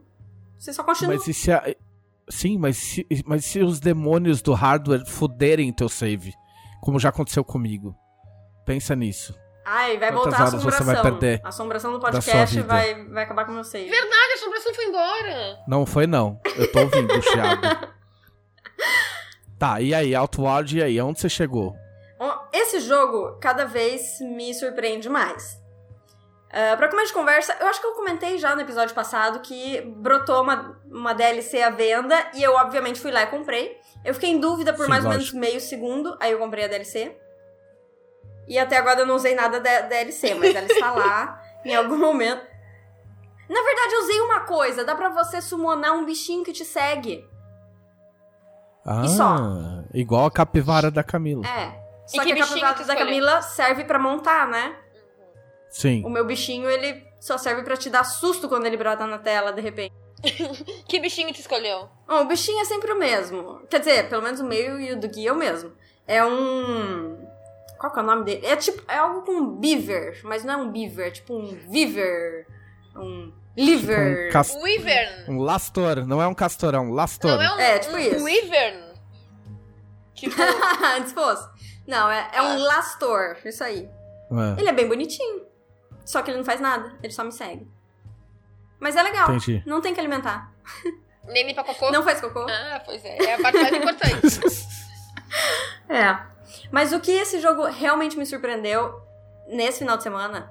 você 0.59 0.71
só 0.71 0.83
continua. 0.83 1.15
Mas 1.15 1.27
e 1.27 1.33
se 1.33 1.51
a... 1.51 1.75
Sim, 2.29 2.59
mas 2.59 2.77
se, 2.77 3.07
mas 3.25 3.45
se 3.45 3.61
os 3.61 3.79
demônios 3.79 4.43
do 4.43 4.53
hardware 4.53 5.03
fuderem 5.07 5.73
teu 5.73 5.89
save? 5.89 6.33
Como 6.81 6.99
já 6.99 7.09
aconteceu 7.09 7.43
comigo. 7.43 7.95
Pensa 8.63 8.95
nisso. 8.95 9.33
Ai, 9.65 9.97
vai 9.97 10.11
Quantas 10.11 10.23
voltar 10.23 10.37
a 10.37 10.41
horas 10.41 10.63
você 10.63 10.75
assombração. 10.75 10.93
vai 10.93 11.11
perder 11.11 11.41
A 11.43 11.49
assombração 11.49 11.91
do 11.91 11.99
podcast 11.99 12.61
vai, 12.61 13.05
vai 13.05 13.23
acabar 13.23 13.45
com 13.45 13.51
o 13.53 13.55
meu 13.55 13.63
save. 13.63 13.89
Verdade, 13.89 14.31
a 14.31 14.35
assombração 14.35 14.73
foi 14.75 14.85
embora. 14.85 15.59
Não 15.67 15.85
foi 15.87 16.05
não. 16.05 16.39
Eu 16.55 16.71
tô 16.71 16.81
ouvindo, 16.81 17.09
chiado. 17.25 17.89
Tá, 19.57 19.81
e 19.81 19.95
aí, 19.95 20.13
Outward, 20.13 20.77
e 20.77 20.83
aí? 20.83 20.99
Aonde 20.99 21.19
você 21.19 21.29
chegou? 21.29 21.75
Esse 22.53 22.79
jogo 22.79 23.37
cada 23.39 23.65
vez 23.65 24.19
me 24.21 24.53
surpreende 24.53 25.09
mais. 25.09 25.61
Uh, 26.49 26.77
pra 26.77 26.87
começo 26.87 27.07
de 27.07 27.13
conversa, 27.13 27.57
eu 27.59 27.67
acho 27.67 27.81
que 27.81 27.87
eu 27.87 27.93
comentei 27.93 28.37
já 28.37 28.55
no 28.55 28.61
episódio 28.61 28.95
passado 28.95 29.41
que 29.41 29.81
brotou 29.81 30.41
uma, 30.41 30.79
uma 30.89 31.13
DLC 31.13 31.61
à 31.61 31.69
venda 31.69 32.15
e 32.33 32.41
eu, 32.41 32.53
obviamente, 32.53 32.99
fui 32.99 33.11
lá 33.11 33.23
e 33.23 33.27
comprei. 33.27 33.77
Eu 34.05 34.13
fiquei 34.13 34.29
em 34.29 34.39
dúvida 34.39 34.71
por 34.73 34.85
Sim, 34.85 34.89
mais 34.89 35.03
ou 35.03 35.11
menos 35.11 35.33
meio 35.33 35.59
segundo, 35.59 36.15
aí 36.19 36.31
eu 36.31 36.39
comprei 36.39 36.63
a 36.63 36.67
DLC. 36.67 37.17
E 38.47 38.57
até 38.57 38.77
agora 38.77 39.01
eu 39.01 39.05
não 39.05 39.15
usei 39.15 39.35
nada 39.35 39.59
da 39.59 39.81
DLC, 39.81 40.33
mas 40.35 40.55
ela 40.55 40.67
está 40.67 40.91
lá 40.91 41.41
em 41.65 41.75
algum 41.75 41.97
momento. 41.97 42.41
Na 43.49 43.61
verdade, 43.61 43.93
eu 43.93 44.01
usei 44.03 44.21
uma 44.21 44.39
coisa: 44.41 44.85
dá 44.85 44.95
pra 44.95 45.09
você 45.09 45.41
summonar 45.41 45.93
um 45.93 46.05
bichinho 46.05 46.43
que 46.43 46.53
te 46.53 46.63
segue. 46.63 47.27
Ah, 48.85 49.07
só. 49.07 49.37
igual 49.93 50.27
a 50.27 50.31
capivara 50.31 50.91
da 50.91 51.03
Camila. 51.03 51.45
É. 51.45 51.84
E 52.07 52.15
Só 52.17 52.23
que 52.23 52.33
que, 52.33 52.39
a 52.41 52.45
capivara 52.47 52.83
da? 52.85 52.95
Camila 52.95 53.41
serve 53.41 53.83
pra 53.83 53.97
montar, 53.99 54.47
né? 54.47 54.75
Sim. 55.69 56.03
O 56.05 56.09
meu 56.09 56.25
bichinho, 56.25 56.69
ele 56.69 57.03
só 57.19 57.37
serve 57.37 57.63
pra 57.63 57.75
te 57.75 57.89
dar 57.89 58.03
susto 58.03 58.47
quando 58.47 58.65
ele 58.65 58.77
brota 58.77 59.05
na 59.07 59.17
tela, 59.17 59.51
de 59.51 59.61
repente. 59.61 59.93
Que 60.87 60.99
bichinho 60.99 61.31
te 61.33 61.41
escolheu? 61.41 61.89
Bom, 62.07 62.21
o 62.21 62.25
bichinho 62.25 62.61
é 62.61 62.65
sempre 62.65 62.91
o 62.91 62.97
mesmo. 62.97 63.61
Quer 63.69 63.79
dizer, 63.79 64.09
pelo 64.09 64.21
menos 64.21 64.39
o 64.39 64.45
meu 64.45 64.79
e 64.79 64.91
o 64.93 64.99
do 64.99 65.07
Gui 65.07 65.27
é 65.27 65.31
o 65.31 65.35
mesmo. 65.35 65.73
É 66.07 66.23
um... 66.25 67.17
Qual 67.77 67.91
que 67.91 67.99
é 67.99 68.01
o 68.01 68.05
nome 68.05 68.23
dele? 68.23 68.45
É 68.45 68.55
tipo, 68.55 68.81
é 68.89 68.97
algo 68.97 69.23
com 69.23 69.55
beaver, 69.57 70.21
mas 70.23 70.43
não 70.43 70.53
é 70.53 70.57
um 70.57 70.71
beaver, 70.71 71.07
é 71.07 71.11
tipo 71.11 71.35
um 71.35 71.47
viver, 71.67 72.47
um 72.95 73.33
liver. 73.57 74.29
Um, 74.29 74.31
cas- 74.31 74.55
O 74.55 74.65
Ivern. 74.67 75.25
um 75.29 75.39
lastor, 75.41 76.05
não 76.07 76.21
é 76.21 76.27
um 76.27 76.33
castor, 76.33 76.73
é 76.73 76.79
um 76.79 76.93
lastor. 76.93 77.31
Não 77.31 77.41
é 77.41 77.53
um, 77.55 77.59
É, 77.59 77.79
tipo 77.79 77.95
um, 77.95 77.99
isso. 77.99 78.23
um 78.23 78.29
Ivern. 78.29 78.85
Tipo, 80.13 80.35
Antes 80.97 81.11
fosse. 81.11 81.49
Não, 81.87 82.09
é, 82.09 82.29
é 82.33 82.41
um 82.41 82.57
lastor, 82.63 83.37
isso 83.45 83.63
aí. 83.63 83.89
É, 84.31 84.59
Ele 84.59 84.69
é 84.69 84.73
bem 84.73 84.87
bonitinho. 84.87 85.45
Só 86.05 86.21
que 86.21 86.29
ele 86.29 86.37
não 86.37 86.45
faz 86.45 86.61
nada, 86.61 86.93
ele 87.01 87.13
só 87.13 87.23
me 87.23 87.31
segue. 87.31 87.67
Mas 88.79 88.95
é 88.95 89.01
legal, 89.01 89.29
Entendi. 89.33 89.63
não 89.65 89.81
tem 89.81 89.93
que 89.93 89.99
alimentar. 89.99 90.51
nem 91.27 91.47
limpa 91.47 91.63
cocô. 91.63 91.91
Não 91.91 92.03
faz 92.03 92.21
cocô. 92.21 92.45
Ah, 92.47 92.81
pois 92.85 93.03
é. 93.03 93.17
É 93.17 93.33
a 93.35 93.41
parte 93.41 93.57
mais 93.59 93.73
importante. 93.73 94.75
É. 95.89 96.17
Mas 96.71 96.93
o 96.93 96.99
que 96.99 97.11
esse 97.11 97.39
jogo 97.39 97.65
realmente 97.65 98.17
me 98.17 98.25
surpreendeu 98.25 99.01
nesse 99.47 99.79
final 99.79 99.97
de 99.97 100.03
semana. 100.03 100.49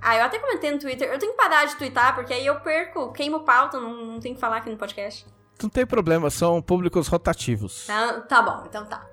Ah, 0.00 0.16
eu 0.16 0.24
até 0.24 0.38
comentei 0.38 0.70
no 0.70 0.78
Twitter. 0.78 1.10
Eu 1.10 1.18
tenho 1.18 1.32
que 1.32 1.38
parar 1.38 1.64
de 1.64 1.76
twittar, 1.76 2.14
porque 2.14 2.32
aí 2.34 2.44
eu 2.46 2.60
perco, 2.60 3.12
queimo 3.12 3.40
pauta, 3.40 3.80
não, 3.80 3.94
não 4.04 4.20
tenho 4.20 4.34
que 4.34 4.40
falar 4.40 4.58
aqui 4.58 4.70
no 4.70 4.76
podcast. 4.76 5.26
Não 5.62 5.70
tem 5.70 5.86
problema, 5.86 6.28
são 6.30 6.60
públicos 6.60 7.08
rotativos. 7.08 7.86
Tá, 7.86 8.20
tá 8.20 8.42
bom, 8.42 8.64
então 8.66 8.84
tá. 8.84 9.06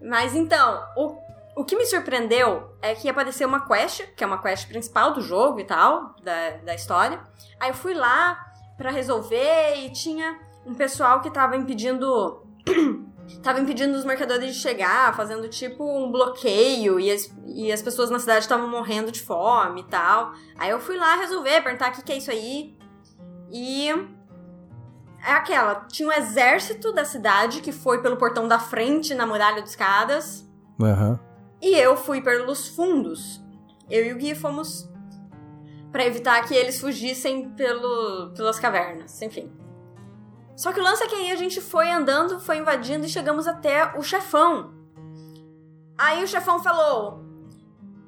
Mas 0.00 0.34
então, 0.34 0.84
o, 0.96 1.16
o 1.56 1.64
que 1.64 1.76
me 1.76 1.86
surpreendeu 1.86 2.70
é 2.80 2.94
que 2.94 3.08
apareceu 3.08 3.48
uma 3.48 3.66
quest, 3.66 4.06
que 4.16 4.22
é 4.22 4.26
uma 4.26 4.40
quest 4.40 4.68
principal 4.68 5.12
do 5.12 5.20
jogo 5.20 5.60
e 5.60 5.64
tal, 5.64 6.14
da, 6.22 6.50
da 6.58 6.74
história. 6.74 7.20
Aí 7.58 7.70
eu 7.70 7.74
fui 7.74 7.94
lá 7.94 8.52
pra 8.76 8.90
resolver 8.90 9.74
e 9.76 9.90
tinha 9.90 10.38
um 10.64 10.74
pessoal 10.74 11.20
que 11.20 11.30
tava 11.30 11.56
impedindo. 11.56 12.46
tava 13.42 13.60
impedindo 13.60 13.96
os 13.96 14.04
mercadores 14.04 14.54
de 14.54 14.60
chegar, 14.60 15.14
fazendo 15.14 15.48
tipo 15.48 15.84
um 15.84 16.10
bloqueio, 16.10 16.98
e 16.98 17.10
as, 17.10 17.30
e 17.46 17.72
as 17.72 17.82
pessoas 17.82 18.08
na 18.08 18.18
cidade 18.18 18.40
estavam 18.40 18.68
morrendo 18.68 19.10
de 19.10 19.20
fome 19.20 19.80
e 19.80 19.84
tal. 19.84 20.32
Aí 20.56 20.70
eu 20.70 20.80
fui 20.80 20.96
lá 20.96 21.16
resolver, 21.16 21.62
perguntar 21.62 21.90
o 21.90 21.94
que, 21.94 22.02
que 22.02 22.12
é 22.12 22.16
isso 22.18 22.30
aí. 22.30 22.78
E 23.50 23.90
é 25.24 25.32
aquela, 25.32 25.86
tinha 25.86 26.08
um 26.08 26.12
exército 26.12 26.92
da 26.92 27.04
cidade 27.04 27.60
que 27.60 27.72
foi 27.72 28.00
pelo 28.02 28.16
portão 28.16 28.46
da 28.46 28.58
frente 28.58 29.14
na 29.14 29.26
muralha 29.26 29.62
dos 29.62 29.70
escadas. 29.70 30.48
Aham. 30.80 31.18
E 31.60 31.74
eu 31.74 31.96
fui 31.96 32.20
pelos 32.20 32.68
fundos. 32.68 33.42
Eu 33.90 34.06
e 34.06 34.12
o 34.12 34.16
Gui 34.16 34.34
fomos 34.34 34.88
pra 35.90 36.04
evitar 36.04 36.46
que 36.46 36.54
eles 36.54 36.80
fugissem 36.80 37.50
pelo, 37.50 38.32
pelas 38.36 38.58
cavernas, 38.58 39.20
enfim. 39.22 39.52
Só 40.56 40.72
que 40.72 40.80
o 40.80 40.82
lance 40.82 41.02
é 41.02 41.06
que 41.06 41.14
aí 41.14 41.30
a 41.30 41.36
gente 41.36 41.60
foi 41.60 41.90
andando, 41.90 42.40
foi 42.40 42.58
invadindo 42.58 43.06
e 43.06 43.08
chegamos 43.08 43.46
até 43.46 43.96
o 43.96 44.02
chefão. 44.02 44.72
Aí 45.96 46.22
o 46.22 46.28
chefão 46.28 46.62
falou: 46.62 47.24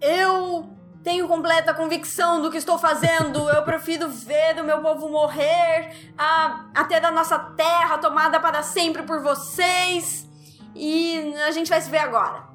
Eu 0.01 0.70
tenho 1.03 1.26
completa 1.26 1.74
convicção 1.74 2.42
do 2.42 2.51
que 2.51 2.59
estou 2.59 2.78
fazendo. 2.78 3.48
Eu 3.48 3.62
prefiro 3.62 4.09
ver 4.09 4.61
o 4.61 4.64
meu 4.64 4.80
povo 4.80 5.09
morrer, 5.09 6.12
a, 6.16 6.66
até 6.74 7.01
da 7.01 7.11
nossa 7.11 7.38
terra 7.38 7.98
tomada 7.98 8.38
para 8.38 8.62
sempre 8.62 9.03
por 9.03 9.22
vocês. 9.22 10.28
E 10.74 11.34
a 11.46 11.51
gente 11.51 11.70
vai 11.70 11.80
se 11.80 11.90
ver 11.90 11.98
agora. 11.98 12.48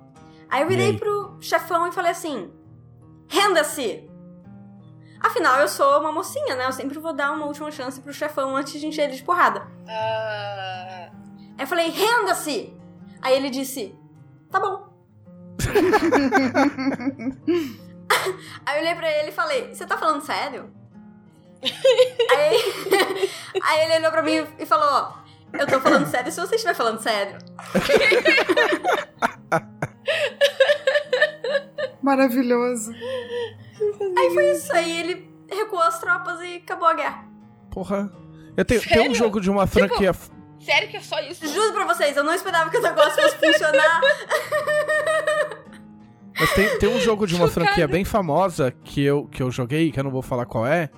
Aí 0.49 0.61
eu 0.61 0.67
virei 0.67 0.97
pro 0.97 1.37
chefão 1.41 1.87
e 1.87 1.91
falei 1.91 2.11
assim: 2.11 2.51
Renda-se! 3.27 4.09
Afinal, 5.19 5.59
eu 5.59 5.67
sou 5.67 5.99
uma 5.99 6.11
mocinha, 6.11 6.55
né? 6.55 6.67
Eu 6.67 6.71
sempre 6.71 6.99
vou 6.99 7.11
dar 7.11 7.31
uma 7.31 7.47
última 7.47 7.71
chance 7.71 7.99
pro 7.99 8.13
chefão 8.13 8.55
antes 8.55 8.79
de 8.79 8.85
encher 8.85 9.05
ele 9.05 9.17
de 9.17 9.23
porrada. 9.23 9.65
Ah, 9.87 11.09
Aí 11.57 11.63
eu 11.63 11.67
falei: 11.67 11.89
Renda-se! 11.89 12.71
Aí 13.21 13.35
ele 13.35 13.49
disse: 13.49 13.97
Tá 14.51 14.59
bom. 14.59 14.85
Aí 18.65 18.77
eu 18.77 18.81
olhei 18.81 18.95
pra 18.95 19.11
ele 19.19 19.29
e 19.29 19.33
falei: 19.33 19.73
Você 19.73 19.85
tá 19.85 19.97
falando 19.97 20.21
sério? 20.25 20.71
aí, 21.63 22.57
aí 23.63 23.85
ele 23.85 23.95
olhou 23.99 24.11
pra 24.11 24.21
mim 24.21 24.45
e 24.59 24.65
falou: 24.65 25.13
Eu 25.53 25.65
tô 25.67 25.79
falando 25.79 26.05
sério 26.07 26.31
se 26.31 26.39
você 26.39 26.55
estiver 26.55 26.75
falando 26.75 27.01
sério. 27.01 27.37
Maravilhoso. 32.01 32.93
Aí 34.17 34.33
foi 34.33 34.51
isso. 34.51 34.73
Aí 34.73 34.99
ele 34.99 35.29
recuou 35.49 35.81
as 35.81 35.99
tropas 35.99 36.39
e 36.41 36.57
acabou 36.57 36.87
a 36.87 36.93
guerra. 36.93 37.25
Porra. 37.71 38.11
Eu 38.55 38.63
tenho, 38.63 38.81
tem 38.81 39.09
um 39.09 39.15
jogo 39.15 39.41
de 39.41 39.49
uma 39.49 39.67
franquia. 39.67 40.13
Sério 40.59 40.87
que 40.89 40.97
é 40.97 41.01
só 41.01 41.19
isso? 41.19 41.45
Juro 41.47 41.73
pra 41.73 41.85
vocês, 41.85 42.15
eu 42.15 42.23
não 42.23 42.33
esperava 42.33 42.69
que 42.69 42.77
o 42.77 42.81
negócio 42.81 43.21
fosse 43.21 43.37
funcionar. 43.37 44.01
Mas 46.39 46.53
tem, 46.53 46.77
tem 46.79 46.89
um 46.89 46.99
jogo 46.99 47.25
de 47.25 47.35
uma 47.35 47.47
Chocada. 47.47 47.67
franquia 47.67 47.87
bem 47.87 48.03
famosa 48.03 48.71
que 48.83 49.01
eu, 49.01 49.25
que 49.25 49.41
eu 49.41 49.49
joguei, 49.49 49.91
que 49.91 49.99
eu 49.99 50.03
não 50.03 50.11
vou 50.11 50.21
falar 50.21 50.45
qual 50.45 50.67
é, 50.67 50.89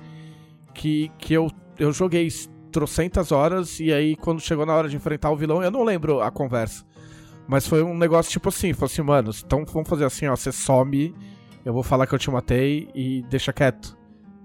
que, 0.74 1.12
que 1.18 1.34
eu, 1.34 1.50
eu 1.78 1.92
joguei 1.92 2.28
trocentas 2.72 3.32
horas 3.32 3.80
e 3.80 3.94
aí 3.94 4.16
quando 4.16 4.42
chegou 4.42 4.66
na 4.66 4.76
hora 4.76 4.90
de 4.90 4.96
enfrentar 4.96 5.32
o 5.32 5.36
vilão, 5.36 5.64
eu 5.64 5.72
não 5.72 5.84
lembro 5.84 6.22
a 6.22 6.32
conversa. 6.32 6.86
Mas 7.48 7.68
foi 7.68 7.82
um 7.82 7.98
negócio 7.98 8.32
tipo 8.32 8.50
assim, 8.50 8.74
falou 8.74 8.88
assim, 8.92 9.02
mano, 9.02 9.32
então 9.46 9.64
vamos 9.66 9.88
fazer 9.88 10.06
assim, 10.06 10.28
ó, 10.28 10.36
você 10.36 10.52
some, 10.52 11.16
eu 11.64 11.74
vou 11.74 11.84
falar 11.84 12.08
que 12.08 12.14
eu 12.14 12.20
te 12.20 12.30
matei 12.30 12.90
e 12.94 13.24
deixa 13.30 13.54
quieto. 13.54 13.98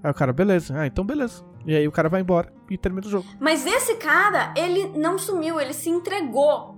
Aí 0.03 0.11
o 0.11 0.15
cara, 0.15 0.33
beleza, 0.33 0.75
ah, 0.79 0.87
então 0.87 1.05
beleza. 1.05 1.45
E 1.65 1.75
aí 1.75 1.87
o 1.87 1.93
cara 1.93 2.09
vai 2.09 2.21
embora 2.21 2.53
e 2.69 2.77
termina 2.77 3.07
o 3.07 3.11
jogo. 3.11 3.27
Mas 3.41 3.65
esse 3.65 3.95
cara, 3.97 4.53
ele 4.57 4.89
não 4.99 5.19
sumiu, 5.19 5.61
ele 5.61 5.73
se 5.73 5.89
entregou. 5.89 6.77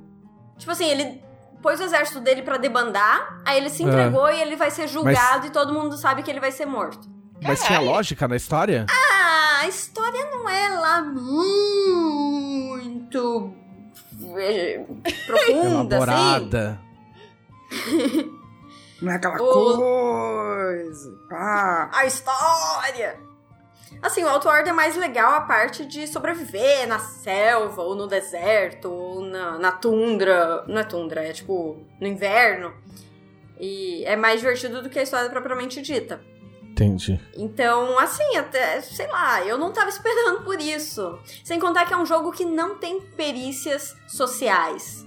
Tipo 0.58 0.72
assim, 0.72 0.84
ele 0.84 1.22
pôs 1.64 1.80
o 1.80 1.82
exército 1.82 2.20
dele 2.20 2.42
pra 2.42 2.58
debandar, 2.58 3.40
aí 3.42 3.56
ele 3.56 3.70
se 3.70 3.82
É. 3.82 3.86
entregou 3.86 4.30
e 4.30 4.38
ele 4.38 4.54
vai 4.54 4.70
ser 4.70 4.86
julgado 4.86 5.46
e 5.46 5.50
todo 5.50 5.72
mundo 5.72 5.96
sabe 5.96 6.22
que 6.22 6.30
ele 6.30 6.38
vai 6.38 6.52
ser 6.52 6.66
morto. 6.66 7.08
Mas 7.42 7.58
tinha 7.60 7.70
Caralho. 7.78 7.86
lógica 7.90 8.28
na 8.28 8.36
história? 8.36 8.84
Ah, 8.90 9.60
a 9.62 9.66
história 9.68 10.30
não 10.30 10.46
é 10.48 10.68
lá 10.68 11.00
muito 11.02 12.44
eh, 14.36 14.84
profunda, 15.26 15.96
assim. 15.96 16.02
Elaborada. 16.12 16.80
Não 19.02 19.10
é 19.12 19.16
aquela 19.16 19.34
O- 19.36 19.76
coisa. 19.76 21.10
Pá. 21.30 21.90
A 21.94 22.04
história! 22.06 23.18
Assim, 24.04 24.22
o 24.22 24.28
Outward 24.28 24.68
é 24.68 24.72
mais 24.72 24.96
legal 24.96 25.32
a 25.32 25.40
parte 25.40 25.86
de 25.86 26.06
sobreviver 26.06 26.86
na 26.86 26.98
selva, 26.98 27.80
ou 27.80 27.94
no 27.94 28.06
deserto, 28.06 28.92
ou 28.92 29.22
na, 29.22 29.58
na 29.58 29.72
tundra. 29.72 30.62
Não 30.68 30.78
é 30.78 30.84
tundra, 30.84 31.24
é 31.24 31.32
tipo 31.32 31.82
no 31.98 32.06
inverno. 32.06 32.74
E 33.58 34.04
é 34.04 34.14
mais 34.14 34.40
divertido 34.40 34.82
do 34.82 34.90
que 34.90 34.98
a 34.98 35.02
história 35.02 35.30
propriamente 35.30 35.80
dita. 35.80 36.20
Entendi. 36.62 37.18
Então, 37.34 37.98
assim, 37.98 38.36
até, 38.36 38.82
sei 38.82 39.06
lá, 39.06 39.42
eu 39.42 39.56
não 39.56 39.72
tava 39.72 39.88
esperando 39.88 40.42
por 40.42 40.60
isso. 40.60 41.18
Sem 41.42 41.58
contar 41.58 41.86
que 41.86 41.94
é 41.94 41.96
um 41.96 42.04
jogo 42.04 42.30
que 42.30 42.44
não 42.44 42.76
tem 42.76 43.00
perícias 43.00 43.96
sociais. 44.06 45.02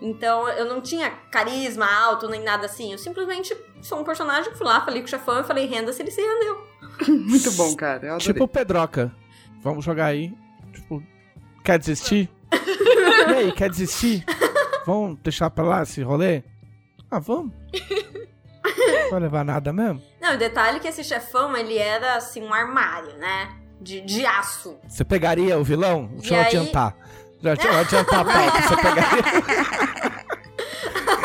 Então, 0.00 0.48
eu 0.48 0.64
não 0.64 0.80
tinha 0.80 1.10
carisma 1.30 1.84
alto 1.84 2.26
nem 2.30 2.42
nada 2.42 2.64
assim. 2.64 2.92
Eu 2.92 2.98
simplesmente 2.98 3.54
sou 3.82 4.00
um 4.00 4.04
personagem, 4.04 4.54
fui 4.54 4.66
lá, 4.66 4.80
falei 4.80 5.02
com 5.02 5.06
o 5.06 5.10
chefão 5.10 5.38
e 5.38 5.44
falei, 5.44 5.66
renda-se, 5.66 6.00
ele 6.00 6.10
se 6.10 6.22
rendeu. 6.22 6.66
Muito 7.08 7.52
bom, 7.52 7.74
cara. 7.76 8.18
Tipo 8.18 8.44
o 8.44 8.48
Pedroca. 8.48 9.12
Vamos 9.62 9.84
jogar 9.84 10.06
aí. 10.06 10.32
Tipo, 10.72 11.02
quer 11.64 11.78
desistir? 11.78 12.28
e 12.52 13.34
aí, 13.34 13.52
quer 13.52 13.70
desistir? 13.70 14.24
Vamos 14.86 15.18
deixar 15.22 15.50
pra 15.50 15.64
lá 15.64 15.82
esse 15.82 16.02
rolê? 16.02 16.42
Ah, 17.10 17.18
vamos. 17.18 17.52
Não 19.02 19.10
vai 19.10 19.20
levar 19.20 19.44
nada 19.44 19.72
mesmo? 19.72 20.02
Não, 20.20 20.34
e 20.34 20.36
detalhe 20.36 20.80
que 20.80 20.88
esse 20.88 21.02
chefão, 21.04 21.56
ele 21.56 21.76
era, 21.78 22.16
assim, 22.16 22.42
um 22.42 22.52
armário, 22.52 23.16
né? 23.18 23.48
De, 23.80 24.00
de 24.00 24.26
aço. 24.26 24.76
Você 24.88 25.04
pegaria 25.04 25.58
o 25.58 25.64
vilão? 25.64 26.08
Deixa 26.16 26.34
E 26.34 26.36
eu 26.36 26.40
aí- 26.40 26.46
adiantar. 26.46 26.96
Deixa 27.40 27.68
eu 27.68 27.78
adiantar 27.78 28.20
a 28.20 28.24
pauta. 28.24 28.62
Você 28.62 28.76
pegaria. 28.76 30.24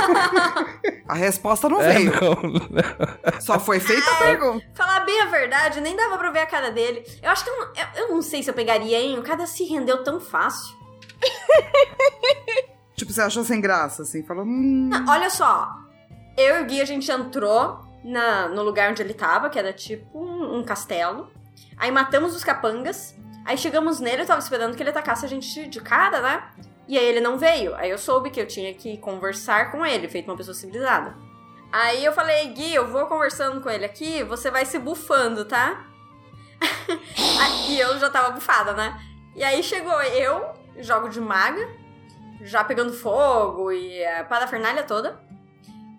A 1.08 1.14
resposta 1.14 1.68
não 1.70 1.82
É, 1.82 1.94
veio. 1.94 2.12
não. 2.12 3.42
Só 3.42 3.60
foi 3.60 3.80
feita 3.80 4.10
a 4.10 4.16
pergunta. 4.16 4.66
Falar 4.74 5.02
bem 5.02 5.22
a 5.22 5.26
verdade, 5.26 5.82
nem 5.82 5.96
dava 5.96 6.18
pra 6.18 6.32
ver 6.32 6.40
a 6.40 6.46
cara 6.46 6.72
dele. 6.72 7.04
Eu 7.22 7.30
acho 7.30 7.44
que 7.44 7.50
eu 7.50 7.58
não, 7.58 7.66
eu, 7.76 7.86
eu 8.04 8.10
não 8.16 8.22
sei 8.22 8.42
se 8.42 8.50
eu 8.50 8.54
pegaria, 8.54 9.00
hein? 9.00 9.20
O 9.20 9.24
cara 9.24 9.46
se 9.46 9.64
rendeu 9.66 10.04
tão 10.04 10.20
fácil. 10.20 10.76
Tipo, 12.96 13.12
você 13.12 13.22
achou 13.22 13.44
sem 13.44 13.60
graça, 13.60 14.04
assim. 14.04 14.24
Falou, 14.24 14.46
hum. 14.46 14.90
Não, 14.92 15.06
olha 15.12 15.30
só. 15.30 15.68
Eu 16.38 16.58
e 16.58 16.62
o 16.62 16.66
Gui, 16.66 16.80
a 16.82 16.86
gente 16.86 17.12
entrou 17.12 17.80
na, 18.04 18.48
no 18.50 18.62
lugar 18.64 18.92
onde 18.92 19.02
ele 19.02 19.14
tava, 19.14 19.50
que 19.50 19.58
era 19.58 19.74
tipo 19.74 20.18
um, 20.18 20.58
um 20.60 20.64
castelo. 20.64 21.30
Aí 21.78 21.92
matamos 21.92 22.36
os 22.36 22.44
capangas. 22.44 23.16
Aí 23.46 23.58
chegamos 23.58 24.00
nele, 24.00 24.22
eu 24.22 24.26
tava 24.26 24.40
esperando 24.40 24.76
que 24.76 24.82
ele 24.84 24.92
atacasse 24.92 25.26
a 25.26 25.28
gente 25.28 25.68
de 25.68 25.82
cara, 25.82 26.22
né? 26.22 26.44
E 26.88 26.98
aí 26.98 27.06
ele 27.06 27.22
não 27.22 27.38
veio. 27.38 27.74
Aí 27.76 27.90
eu 27.90 27.98
soube 27.98 28.30
que 28.30 28.40
eu 28.40 28.48
tinha 28.48 28.74
que 28.74 28.98
conversar 28.98 29.72
com 29.72 29.86
ele, 29.86 30.10
feito 30.10 30.30
uma 30.30 30.38
pessoa 30.38 30.54
civilizada. 30.54 31.16
Aí 31.72 32.04
eu 32.06 32.14
falei, 32.14 32.50
Gui, 32.50 32.74
eu 32.74 32.88
vou 32.88 33.06
conversando 33.08 33.60
com 33.62 33.70
ele 33.70 33.86
aqui, 33.86 34.24
você 34.24 34.52
vai 34.52 34.66
se 34.66 34.78
bufando, 34.78 35.46
tá? 35.46 35.86
Aí 37.42 37.80
eu 37.80 37.98
já 38.00 38.10
tava 38.10 38.32
bufada, 38.32 38.74
né? 38.74 39.00
E 39.36 39.44
aí 39.44 39.64
chegou 39.64 40.00
eu, 40.04 40.52
jogo 40.78 41.10
de 41.10 41.20
maga, 41.20 41.68
já 42.42 42.64
pegando 42.64 42.94
fogo 42.94 43.72
e 43.72 44.06
a 44.06 44.24
parafernália 44.24 44.84
toda. 44.84 45.20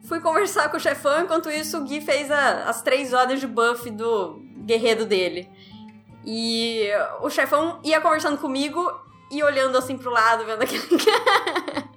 Fui 0.07 0.20
conversar 0.20 0.68
com 0.70 0.76
o 0.76 0.80
chefão, 0.80 1.22
enquanto 1.22 1.51
isso 1.51 1.78
o 1.78 1.85
Gui 1.85 2.01
fez 2.01 2.30
a- 2.30 2.68
as 2.68 2.82
três 2.82 3.12
horas 3.12 3.41
de 3.41 3.47
buff 3.47 3.91
do 3.91 4.43
guerreiro 4.59 5.07
dele. 5.07 5.51
E 6.24 6.89
o 7.20 7.28
chefão 7.30 7.80
ia 7.82 8.01
conversando 8.01 8.39
comigo 8.39 8.80
e 9.31 9.43
olhando 9.43 9.77
assim 9.79 9.97
pro 9.99 10.11
lado, 10.11 10.45
vendo 10.45 10.62
aquele. 10.62 10.85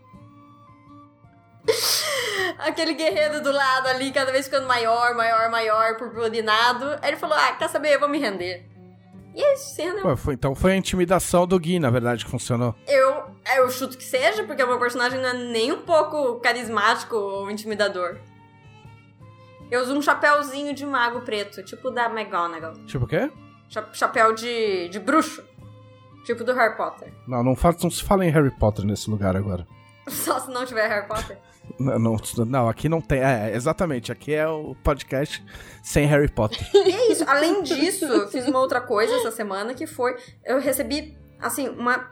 aquele 2.59 2.93
guerreiro 2.93 3.41
do 3.41 3.51
lado 3.51 3.87
ali, 3.87 4.11
cada 4.11 4.31
vez 4.31 4.45
ficando 4.45 4.67
maior, 4.67 5.15
maior, 5.15 5.49
maior, 5.49 5.97
purpurinado. 5.97 6.85
Aí 7.01 7.09
ele 7.11 7.17
falou: 7.17 7.37
Ah, 7.37 7.53
quer 7.53 7.69
saber? 7.69 7.95
Eu 7.95 7.99
vou 7.99 8.09
me 8.09 8.19
render. 8.19 8.65
E 9.35 9.41
é 9.43 9.53
isso, 9.53 9.75
se 9.75 9.83
rendeu. 9.83 10.01
Pô, 10.01 10.17
foi- 10.17 10.33
então 10.33 10.55
foi 10.55 10.71
a 10.71 10.75
intimidação 10.75 11.45
do 11.45 11.59
Gui, 11.59 11.77
na 11.79 11.89
verdade, 11.91 12.25
que 12.25 12.31
funcionou. 12.31 12.73
Eu, 12.87 13.25
eu 13.55 13.69
chuto 13.69 13.97
que 13.97 14.03
seja, 14.03 14.43
porque 14.43 14.63
o 14.63 14.67
meu 14.67 14.79
personagem 14.79 15.19
não 15.21 15.29
é 15.29 15.33
nem 15.33 15.71
um 15.71 15.81
pouco 15.81 16.39
carismático 16.39 17.15
ou 17.15 17.51
intimidador. 17.51 18.17
Eu 19.69 19.81
uso 19.81 19.95
um 19.95 20.01
chapéuzinho 20.01 20.73
de 20.73 20.85
mago 20.85 21.21
preto, 21.21 21.61
tipo 21.61 21.91
da 21.91 22.05
McGonagall. 22.09 22.73
Tipo 22.85 23.05
o 23.05 23.07
quê? 23.07 23.29
Cha- 23.69 23.89
chapéu 23.93 24.33
de, 24.33 24.87
de 24.89 24.99
bruxo. 24.99 25.43
Tipo 26.27 26.43
do 26.43 26.53
Harry 26.53 26.75
Potter. 26.75 27.07
Não, 27.25 27.41
não, 27.41 27.55
fala, 27.55 27.77
não 27.81 27.89
se 27.89 28.03
fala 28.03 28.25
em 28.25 28.29
Harry 28.29 28.51
Potter 28.51 28.83
nesse 28.83 29.09
lugar 29.09 29.37
agora. 29.37 29.65
Só 30.09 30.39
se 30.41 30.51
não 30.51 30.65
tiver 30.65 30.85
Harry 30.87 31.07
Potter. 31.07 31.37
Não, 31.77 31.99
não, 31.99 32.17
não, 32.45 32.69
aqui 32.69 32.87
não 32.87 33.01
tem. 33.01 33.19
É, 33.19 33.53
exatamente. 33.53 34.09
Aqui 34.09 34.33
é 34.33 34.47
o 34.47 34.73
podcast 34.83 35.45
sem 35.83 36.05
Harry 36.07 36.29
Potter. 36.29 36.65
E 36.73 36.91
é 36.91 37.11
isso. 37.11 37.25
Além 37.27 37.61
disso, 37.61 38.05
eu 38.05 38.29
fiz 38.29 38.47
uma 38.47 38.59
outra 38.59 38.79
coisa 38.79 39.13
essa 39.17 39.31
semana 39.31 39.73
que 39.73 39.85
foi. 39.85 40.15
Eu 40.45 40.61
recebi, 40.61 41.17
assim, 41.41 41.67
uma. 41.67 42.09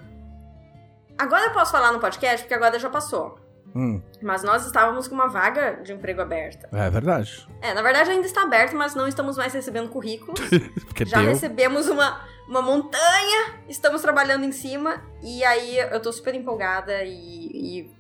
Agora 1.17 1.45
eu 1.45 1.53
posso 1.53 1.71
falar 1.71 1.93
no 1.93 2.01
podcast, 2.01 2.41
porque 2.41 2.53
agora 2.53 2.77
já 2.77 2.89
passou. 2.89 3.39
Hum, 3.75 4.01
Mas 4.21 4.41
nós 4.41 4.65
estávamos 4.65 5.05
com 5.07 5.15
uma 5.15 5.27
vaga 5.27 5.81
de 5.83 5.91
emprego 5.91 6.21
aberta. 6.21 6.69
é 6.71 6.89
verdade. 6.89 7.45
É, 7.61 7.73
na 7.73 7.81
verdade 7.81 8.09
ainda 8.09 8.25
está 8.25 8.43
aberto, 8.43 8.73
mas 8.75 8.95
não 8.95 9.05
estamos 9.07 9.35
mais 9.37 9.53
recebendo 9.53 9.89
currículos. 9.89 10.39
Porque 10.85 11.05
Já 11.05 11.17
deu. 11.19 11.27
recebemos 11.27 11.87
uma, 11.89 12.21
uma 12.47 12.61
montanha, 12.61 13.55
estamos 13.67 14.01
trabalhando 14.01 14.45
em 14.45 14.51
cima, 14.53 15.03
e 15.21 15.43
aí 15.43 15.77
eu 15.77 15.99
tô 16.01 16.11
super 16.13 16.33
empolgada 16.33 17.03
e, 17.03 17.09
e- 17.81 17.91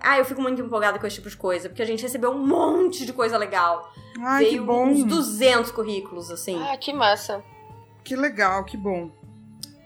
Ah, 0.00 0.18
eu 0.18 0.24
fico 0.24 0.42
muito 0.42 0.60
empolgada 0.60 0.98
com 0.98 1.06
esse 1.06 1.16
tipo 1.16 1.28
de 1.30 1.36
coisa, 1.36 1.68
porque 1.68 1.82
a 1.82 1.86
gente 1.86 2.02
recebeu 2.02 2.32
um 2.32 2.44
monte 2.44 3.06
de 3.06 3.12
coisa 3.12 3.38
legal. 3.38 3.92
Ai, 4.20 4.44
que 4.46 4.50
Veio 4.50 4.64
bom. 4.64 4.86
uns 4.88 5.04
200 5.04 5.70
currículos, 5.70 6.32
assim. 6.32 6.60
Ah, 6.68 6.76
que 6.76 6.92
massa. 6.92 7.42
Que 8.02 8.16
legal, 8.16 8.64
que 8.64 8.76
bom. 8.76 9.08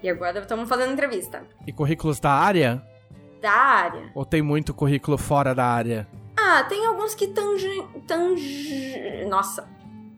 E 0.02 0.08
agora 0.08 0.38
estamos 0.38 0.66
fazendo 0.66 0.92
entrevista. 0.94 1.42
E 1.66 1.72
currículos 1.74 2.18
da 2.18 2.30
área? 2.32 2.82
Da 3.46 3.52
área. 3.52 4.10
Ou 4.12 4.24
tem 4.24 4.42
muito 4.42 4.74
currículo 4.74 5.16
fora 5.16 5.54
da 5.54 5.64
área? 5.64 6.08
Ah, 6.36 6.64
tem 6.64 6.84
alguns 6.84 7.14
que 7.14 7.28
tangen... 7.28 7.86
tangen... 8.04 9.28
Nossa. 9.28 9.68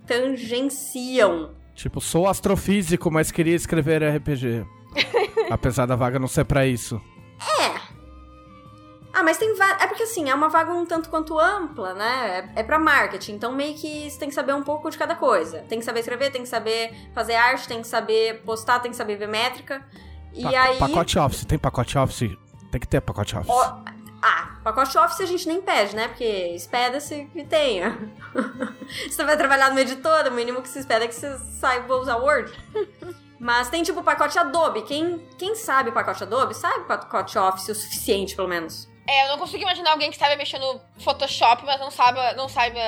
Tangenciam. 0.07 1.51
Tipo, 1.75 2.01
sou 2.01 2.27
astrofísico, 2.27 3.11
mas 3.11 3.31
queria 3.31 3.55
escrever 3.55 4.03
RPG. 4.03 4.65
Apesar 5.51 5.85
da 5.85 5.95
vaga 5.95 6.19
não 6.19 6.27
ser 6.27 6.45
pra 6.47 6.67
isso. 6.67 6.99
Ah, 9.13 9.23
mas 9.23 9.37
tem 9.37 9.55
va- 9.57 9.77
É 9.81 9.87
porque 9.87 10.05
assim, 10.05 10.31
é 10.31 10.35
uma 10.35 10.49
vaga 10.49 10.73
um 10.73 10.87
tanto 10.87 11.11
quanto 11.11 11.39
ampla, 11.39 11.93
né? 11.93 12.51
É, 12.57 12.61
é 12.61 12.63
pra 12.63 12.79
marketing, 12.79 13.33
então 13.33 13.53
meio 13.53 13.75
que 13.75 14.09
você 14.09 14.19
tem 14.19 14.29
que 14.29 14.35
saber 14.35 14.55
um 14.55 14.63
pouco 14.63 14.89
de 14.91 14.97
cada 14.97 15.15
coisa. 15.17 15.59
Tem 15.69 15.79
que 15.81 15.85
saber 15.85 16.01
escrever, 16.01 16.31
tem 16.31 16.43
que 16.43 16.49
saber 16.49 16.95
fazer 17.13 17.35
arte, 17.35 17.67
tem 17.69 17.81
que 17.83 17.89
saber 17.89 18.43
postar, 18.45 18.79
tem 18.81 18.91
que 18.91 18.97
saber 18.97 19.17
ver 19.17 19.29
métrica. 19.29 19.85
E 20.33 20.43
Pa- 20.43 20.51
aí. 20.61 20.79
Pacote 20.79 21.19
Office, 21.19 21.45
tem 21.45 21.59
pacote 21.59 21.99
Office? 21.99 22.31
Tem 22.71 22.81
que 22.81 22.89
ter 22.89 23.01
pacote 23.01 23.37
Office. 23.37 23.51
Ó, 23.51 23.83
ah, 24.21 24.59
pacote 24.65 24.99
Office 24.99 25.21
a 25.21 25.27
gente 25.27 25.47
nem 25.47 25.61
pede, 25.63 25.95
né? 25.95 26.09
Porque 26.09 26.25
espera-se 26.25 27.27
que 27.27 27.45
tenha. 27.45 27.97
você 29.09 29.25
vai 29.25 29.37
trabalhar 29.37 29.69
numa 29.69 29.81
editora, 29.81 30.31
o 30.31 30.35
mínimo 30.35 30.61
que 30.61 30.69
se 30.69 30.81
espera 30.81 31.05
é 31.05 31.09
que 31.09 31.15
você 31.15 31.39
saiba 31.61 31.97
usar 31.97 32.17
Word. 32.17 32.53
Mas 33.39 33.69
tem 33.69 33.85
tipo 33.85 34.03
pacote 34.03 34.37
Adobe. 34.37 34.83
Quem, 34.83 35.25
quem 35.39 35.55
sabe 35.55 35.93
pacote 35.93 36.25
Adobe, 36.25 36.55
sabe 36.55 36.85
pacote 36.87 37.39
Office 37.39 37.69
o 37.69 37.75
suficiente, 37.75 38.35
pelo 38.35 38.49
menos. 38.49 38.89
É, 39.07 39.25
eu 39.25 39.29
não 39.29 39.39
consigo 39.39 39.63
imaginar 39.63 39.93
alguém 39.93 40.11
que 40.11 40.19
saiba 40.19 40.37
mexer 40.37 40.59
no 40.59 40.81
Photoshop, 40.99 41.65
mas 41.65 41.79
não 41.79 41.91
saiba, 41.91 42.33
não 42.35 42.49
saiba 42.49 42.81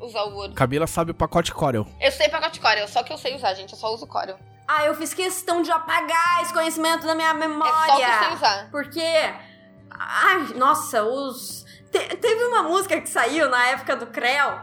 usar 0.00 0.24
o 0.24 0.34
Word. 0.34 0.54
Camila 0.54 0.86
sabe 0.88 1.12
o 1.12 1.14
pacote 1.14 1.52
Corel. 1.54 1.86
Eu 2.00 2.10
sei 2.10 2.28
pacote 2.28 2.58
Corel, 2.58 2.88
só 2.88 3.02
que 3.04 3.12
eu 3.12 3.18
sei 3.18 3.36
usar, 3.36 3.54
gente. 3.54 3.72
Eu 3.72 3.78
só 3.78 3.94
uso 3.94 4.06
Corel. 4.06 4.38
Ah, 4.72 4.84
eu 4.84 4.94
fiz 4.94 5.12
questão 5.12 5.62
de 5.62 5.70
apagar 5.72 6.42
esse 6.42 6.52
conhecimento 6.52 7.06
da 7.06 7.14
minha 7.14 7.34
memória. 7.34 8.04
É 8.04 8.18
só 8.18 8.24
o 8.24 8.28
que 8.28 8.34
usar. 8.34 8.68
Porque. 8.70 9.02
Ai, 9.90 10.54
nossa, 10.56 11.02
os. 11.02 11.64
te- 11.90 12.16
teve 12.16 12.44
uma 12.44 12.62
música 12.62 13.00
que 13.00 13.08
saiu 13.08 13.48
na 13.48 13.66
época 13.68 13.96
do 13.96 14.06
Creu. 14.06 14.60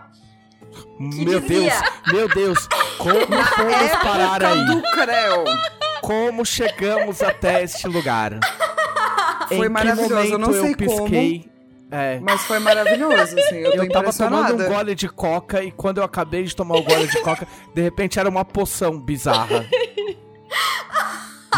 Meu 0.99 1.39
dizia- 1.39 1.71
Deus, 1.71 1.73
meu 2.13 2.27
Deus, 2.29 2.67
como 2.97 3.19
fomos 3.43 3.91
parar 4.01 4.41
Época 4.41 4.47
aí? 4.49 4.65
do 4.65 4.81
Creu. 4.91 5.43
Como 6.01 6.45
chegamos 6.45 7.21
até 7.21 7.63
este 7.63 7.87
lugar? 7.87 8.31
Foi 9.47 9.67
em 9.67 9.69
maravilhoso, 9.69 10.07
que 10.07 10.13
eu 10.33 10.39
momento 10.39 10.39
não 10.39 10.51
sei 10.53 10.71
eu 10.73 10.77
pisquei? 10.77 11.51
É, 11.89 12.19
Mas 12.19 12.41
foi 12.43 12.59
maravilhoso, 12.59 13.15
assim. 13.39 13.55
Eu 13.57 13.83
eu 13.83 13.89
tava 13.89 14.11
tomando 14.11 14.61
um 14.61 14.67
gole 14.67 14.93
de 14.93 15.07
coca 15.07 15.63
e 15.63 15.71
quando 15.71 15.99
eu 15.99 16.03
acabei 16.03 16.43
de 16.43 16.55
tomar 16.55 16.75
o 16.77 16.83
gole 16.83 17.07
de 17.07 17.21
coca, 17.21 17.47
de 17.73 17.81
repente 17.81 18.19
era 18.19 18.27
uma 18.27 18.43
poção 18.43 18.99
bizarra. 18.99 19.65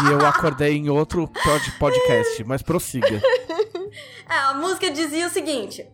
E 0.02 0.06
eu 0.10 0.24
acordei 0.26 0.76
em 0.76 0.88
outro 0.88 1.26
pod- 1.28 1.72
podcast, 1.78 2.44
mas 2.44 2.62
prossiga. 2.62 3.20
É, 4.30 4.34
a 4.34 4.54
música 4.54 4.90
dizia 4.90 5.26
o 5.26 5.30
seguinte: 5.30 5.84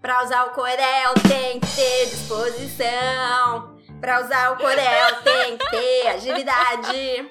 Pra 0.00 0.22
usar 0.22 0.44
o 0.44 0.50
Corel 0.50 1.14
tem 1.26 1.58
que 1.58 1.66
ter 1.74 2.06
disposição. 2.10 3.76
Pra 4.00 4.22
usar 4.22 4.52
o 4.52 4.56
Corel 4.56 5.22
tem 5.24 5.56
que 5.56 5.70
ter 5.70 6.06
agilidade. 6.08 7.30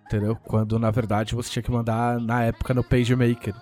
Entendeu? 0.06 0.36
Quando 0.36 0.78
na 0.78 0.90
verdade 0.90 1.34
você 1.34 1.50
tinha 1.50 1.62
que 1.62 1.70
mandar 1.70 2.18
na 2.18 2.44
época 2.44 2.72
no 2.72 2.82
PageMaker. 2.82 3.54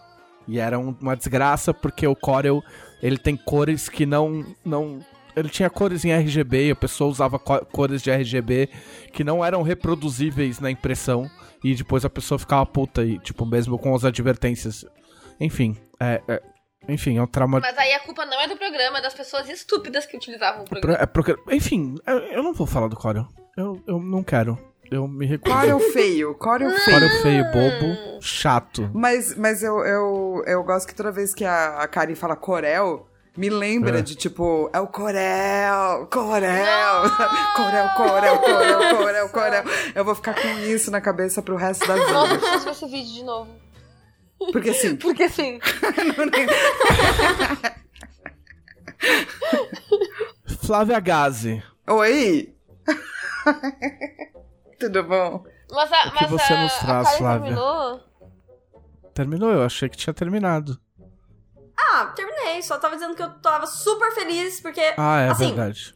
E 0.47 0.61
era 0.61 0.79
um- 0.79 0.95
uma 1.01 1.17
desgraça 1.17 1.75
porque 1.75 2.07
o 2.07 2.15
Corel 2.15 2.63
ele 3.03 3.19
tem 3.19 3.37
cores 3.37 3.89
que 3.89 4.07
não 4.07 4.45
não 4.65 5.01
ele 5.35 5.49
tinha 5.51 5.69
cores 5.69 6.05
em 6.05 6.13
RGB 6.13 6.69
e 6.69 6.71
a 6.71 6.77
pessoa 6.77 7.11
usava 7.11 7.37
co- 7.39 7.67
cores 7.67 8.01
de 8.01 8.11
RGB 8.11 8.71
que 9.13 9.23
não 9.25 9.45
eram 9.45 9.61
reproduzíveis 9.63 10.61
na 10.61 10.71
impressão 10.71 11.29
e 11.65 11.75
depois 11.75 12.05
a 12.05 12.11
pessoa 12.11 12.39
ficava 12.39 12.65
puta 12.65 13.05
e 13.05 13.19
tipo 13.19 13.45
mesmo 13.45 13.77
com 13.77 13.93
as 13.95 14.05
advertências. 14.05 14.85
Enfim, 15.41 15.77
é, 16.01 16.23
é- 16.29 16.43
enfim, 16.89 17.19
é 17.19 17.23
um 17.23 17.27
trauma 17.27 17.59
Mas 17.61 17.77
aí 17.79 17.93
a 17.95 18.01
culpa 18.01 18.25
não 18.27 18.41
é 18.41 18.47
do 18.47 18.57
programa, 18.57 18.99
é 18.99 19.03
das 19.03 19.15
pessoas 19.15 19.49
estúpidas 19.49 20.07
que 20.07 20.17
utilizavam 20.17 20.63
o 20.63 20.65
programa. 20.69 20.99
é 21.03 21.07
porque- 21.07 21.37
enfim, 21.51 21.97
eu, 22.07 22.19
eu 22.19 22.43
não 22.43 22.53
vou 22.55 22.67
falar 22.67 22.89
do 22.89 22.97
Corel. 22.97 23.27
Eu, 23.57 23.83
eu 23.87 23.99
não 23.99 24.23
quero. 24.23 24.57
Eu 24.89 25.09
me 25.09 25.27
recuso. 25.27 25.53
Corel 25.53 25.81
feio, 25.81 26.35
Corel 26.37 26.71
feio. 26.71 26.85
Corel 27.01 27.23
feio, 27.23 27.45
bobo, 27.51 28.21
chato. 28.23 28.89
Mas, 28.95 29.35
mas 29.37 29.63
eu, 29.65 29.81
eu, 29.85 30.45
eu 30.47 30.63
gosto 30.63 30.87
que 30.87 30.95
toda 30.95 31.11
vez 31.11 31.35
que 31.35 31.45
a, 31.45 31.79
a 31.81 31.89
Karen 31.89 32.15
fala 32.15 32.37
Corel, 32.37 33.05
me 33.37 33.51
lembra 33.51 33.99
É. 33.99 34.03
de 34.03 34.15
tipo, 34.15 34.71
é 34.73 34.79
o 34.79 34.87
Corel, 34.87 36.07
Corel, 36.07 37.03
Corel, 37.57 37.89
Corel, 37.97 38.39
Corel, 38.39 38.97
Corel, 38.97 39.29
Corel. 39.31 39.65
Eu 39.93 40.05
vou 40.05 40.15
ficar 40.15 40.35
com 40.41 40.49
isso 40.61 40.91
na 40.93 41.01
cabeça 41.01 41.43
pro 41.43 41.57
resto 41.57 41.85
da 41.89 41.97
Nossa, 41.97 42.13
eu 42.13 42.27
vida. 42.29 42.39
preciso 42.39 42.65
ver 42.65 42.71
esse 42.71 42.87
vídeo 42.87 43.13
de 43.15 43.25
novo. 43.25 43.51
Porque 44.39 44.71
assim, 44.71 44.97
Porque 45.01 45.23
assim, 45.25 45.59
Flávia 50.63 51.01
Gazi. 51.01 51.63
oi! 51.89 52.55
Tudo 54.79 55.05
bom? 55.05 55.45
mas 55.71 55.93
a, 55.93 56.09
O 56.09 56.13
que 56.13 56.23
mas 56.23 56.31
você 56.31 56.53
a, 56.53 56.63
nos 56.63 56.75
traz, 56.75 57.17
Flávia? 57.17 57.41
terminou. 57.43 58.01
Terminou? 59.15 59.51
Eu 59.51 59.63
achei 59.65 59.89
que 59.89 59.97
tinha 59.97 60.13
terminado. 60.13 60.79
Ah, 61.79 62.07
terminei. 62.15 62.63
Só 62.63 62.79
tava 62.79 62.95
dizendo 62.97 63.15
que 63.15 63.23
eu 63.23 63.31
tava 63.41 63.67
super 63.67 64.13
feliz, 64.13 64.61
porque. 64.61 64.95
Ah, 64.97 65.21
é 65.21 65.29
assim, 65.31 65.47
verdade. 65.47 65.95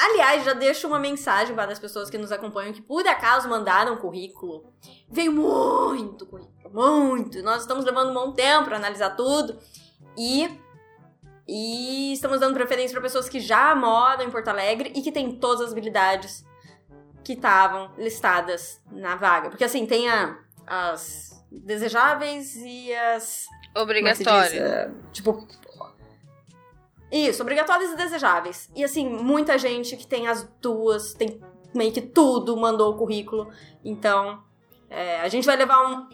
Aliás, 0.00 0.44
já 0.44 0.52
deixo 0.52 0.86
uma 0.86 0.98
mensagem 0.98 1.54
para 1.56 1.72
as 1.72 1.78
pessoas 1.78 2.08
que 2.08 2.16
nos 2.16 2.30
acompanham 2.30 2.72
que 2.72 2.80
por 2.80 3.04
acaso 3.06 3.48
mandaram 3.48 3.96
currículo. 3.96 4.72
Veio 5.10 5.32
muito 5.32 6.24
currículo, 6.24 6.70
muito. 6.72 7.42
Nós 7.42 7.62
estamos 7.62 7.84
levando 7.84 8.10
um 8.10 8.14
bom 8.14 8.32
tempo 8.32 8.66
para 8.66 8.76
analisar 8.76 9.10
tudo 9.16 9.58
e 10.16 10.48
e 11.50 12.12
estamos 12.12 12.40
dando 12.40 12.54
preferência 12.54 12.92
para 12.92 13.00
pessoas 13.02 13.28
que 13.28 13.40
já 13.40 13.74
moram 13.74 14.22
em 14.22 14.30
Porto 14.30 14.48
Alegre 14.48 14.92
e 14.94 15.00
que 15.00 15.10
têm 15.10 15.36
todas 15.40 15.62
as 15.66 15.72
habilidades 15.72 16.44
que 17.24 17.32
estavam 17.32 17.90
listadas 17.96 18.80
na 18.92 19.16
vaga. 19.16 19.48
Porque 19.48 19.64
assim, 19.64 19.86
tem 19.86 20.08
a- 20.10 20.38
as 20.66 21.42
desejáveis 21.50 22.54
e 22.56 22.92
as 22.94 23.46
é? 23.74 23.80
Obrigatório. 23.80 24.62
É, 24.62 24.90
tipo. 25.12 25.46
Isso, 27.10 27.42
obrigatórias 27.42 27.90
e 27.92 27.96
desejáveis. 27.96 28.68
E 28.76 28.84
assim, 28.84 29.08
muita 29.08 29.56
gente 29.58 29.96
que 29.96 30.06
tem 30.06 30.26
as 30.26 30.48
duas, 30.60 31.14
tem 31.14 31.40
meio 31.74 31.92
que 31.92 32.00
tudo, 32.02 32.56
mandou 32.56 32.92
o 32.92 32.96
currículo. 32.96 33.48
Então, 33.84 34.42
é, 34.90 35.20
a 35.20 35.28
gente 35.28 35.44
vai 35.46 35.56
levar 35.56 35.86
um- 35.86 36.08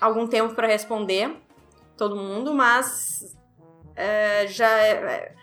algum 0.00 0.26
tempo 0.26 0.54
pra 0.54 0.66
responder 0.66 1.36
todo 1.96 2.14
mundo, 2.16 2.54
mas 2.54 3.34
é, 3.96 4.46
já 4.48 4.68
é, 4.78 4.90
é, 4.90 5.34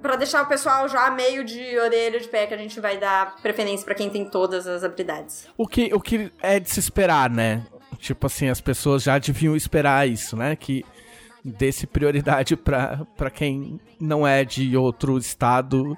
para 0.00 0.16
deixar 0.16 0.42
o 0.42 0.46
pessoal 0.46 0.88
já 0.88 1.10
meio 1.10 1.44
de 1.44 1.78
orelha 1.78 2.18
de 2.18 2.28
pé 2.28 2.46
que 2.46 2.54
a 2.54 2.56
gente 2.58 2.80
vai 2.80 2.96
dar 2.98 3.36
preferência 3.36 3.84
pra 3.84 3.94
quem 3.94 4.08
tem 4.10 4.24
todas 4.28 4.66
as 4.66 4.82
habilidades. 4.82 5.46
O 5.56 5.66
que, 5.66 5.92
o 5.94 6.00
que 6.00 6.32
é 6.42 6.58
de 6.58 6.70
se 6.70 6.80
esperar, 6.80 7.30
né? 7.30 7.64
Tipo 7.98 8.26
assim, 8.26 8.48
as 8.48 8.60
pessoas 8.60 9.02
já 9.02 9.18
deviam 9.18 9.54
esperar 9.56 10.06
isso, 10.08 10.36
né? 10.36 10.56
Que 10.56 10.84
desse 11.44 11.86
prioridade 11.86 12.56
pra 12.56 13.30
quem 13.32 13.78
não 14.00 14.26
é 14.26 14.44
de 14.44 14.76
outro 14.76 15.18
estado, 15.18 15.96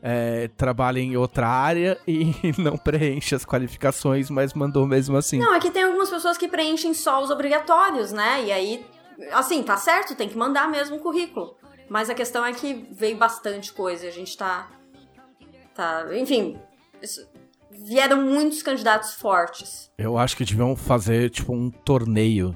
é, 0.00 0.48
trabalha 0.56 1.00
em 1.00 1.16
outra 1.16 1.48
área 1.48 1.98
e 2.06 2.32
não 2.58 2.76
preenche 2.76 3.34
as 3.34 3.44
qualificações, 3.44 4.30
mas 4.30 4.54
mandou 4.54 4.86
mesmo 4.86 5.16
assim. 5.16 5.38
Não, 5.38 5.54
é 5.54 5.58
que 5.60 5.70
tem 5.70 5.82
algumas 5.82 6.10
pessoas 6.10 6.38
que 6.38 6.46
preenchem 6.46 6.94
só 6.94 7.22
os 7.22 7.30
obrigatórios, 7.30 8.12
né? 8.12 8.44
E 8.44 8.52
aí, 8.52 8.86
assim, 9.32 9.62
tá 9.62 9.76
certo, 9.76 10.14
tem 10.14 10.28
que 10.28 10.36
mandar 10.38 10.68
mesmo 10.70 10.96
o 10.96 11.00
currículo. 11.00 11.56
Mas 11.88 12.08
a 12.08 12.14
questão 12.14 12.44
é 12.46 12.52
que 12.52 12.86
veio 12.92 13.16
bastante 13.16 13.72
coisa, 13.72 14.06
a 14.06 14.10
gente 14.10 14.36
tá. 14.36 14.70
Tá. 15.74 16.06
Enfim. 16.16 16.58
isso- 17.02 17.26
vieram 17.70 18.22
muitos 18.22 18.62
candidatos 18.62 19.14
fortes. 19.14 19.90
Eu 19.98 20.16
acho 20.16 20.36
que 20.36 20.44
deviam 20.44 20.76
fazer, 20.76 21.28
tipo, 21.30 21.52
um 21.52 21.70
torneio. 21.70 22.54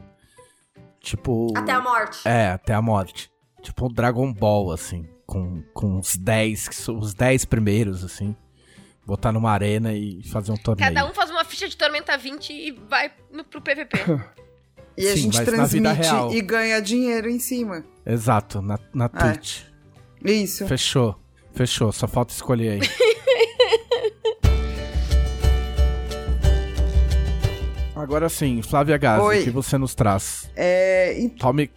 Tipo. 1.08 1.52
Até 1.56 1.72
a 1.72 1.80
morte. 1.80 2.28
É, 2.28 2.48
até 2.48 2.74
a 2.74 2.82
morte. 2.82 3.30
Tipo 3.62 3.86
um 3.86 3.92
Dragon 3.92 4.30
Ball, 4.30 4.72
assim. 4.72 5.08
Com, 5.26 5.62
com 5.72 5.98
os 5.98 6.16
10, 6.16 6.68
que 6.68 6.74
são 6.74 6.98
os 6.98 7.14
10 7.14 7.46
primeiros, 7.46 8.04
assim. 8.04 8.36
Botar 9.06 9.32
numa 9.32 9.50
arena 9.50 9.94
e 9.94 10.22
fazer 10.22 10.52
um 10.52 10.56
torneio. 10.56 10.92
Cada 10.92 11.10
um 11.10 11.14
faz 11.14 11.30
uma 11.30 11.44
ficha 11.44 11.66
de 11.66 11.76
Tormenta 11.76 12.16
20 12.18 12.52
e 12.52 12.72
vai 12.72 13.10
no, 13.32 13.42
pro 13.42 13.60
PVP. 13.60 13.98
E 15.00 15.06
a 15.06 15.12
Sim, 15.14 15.30
gente 15.30 15.36
na 15.52 15.64
vida 15.64 15.94
transmite 15.94 16.36
e 16.36 16.40
ganha 16.40 16.82
dinheiro 16.82 17.30
em 17.30 17.38
cima. 17.38 17.84
Exato, 18.04 18.60
na, 18.60 18.80
na 18.92 19.08
Twitch. 19.08 19.60
Isso. 20.24 20.66
Fechou. 20.66 21.16
Fechou, 21.54 21.92
só 21.92 22.08
falta 22.08 22.34
escolher 22.34 22.70
aí. 22.70 22.80
Agora 27.98 28.28
sim, 28.28 28.62
Flávia 28.62 28.96
Gazi, 28.96 29.22
Oi. 29.22 29.40
o 29.40 29.44
que 29.44 29.50
você 29.50 29.76
nos 29.76 29.94
traz? 29.94 30.48
É, 30.56 31.28
Tome, 31.38 31.70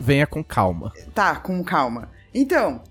venha 0.00 0.26
com 0.26 0.42
calma. 0.42 0.92
tá, 1.14 1.36
com 1.36 1.62
calma. 1.62 2.08
Então, 2.34 2.82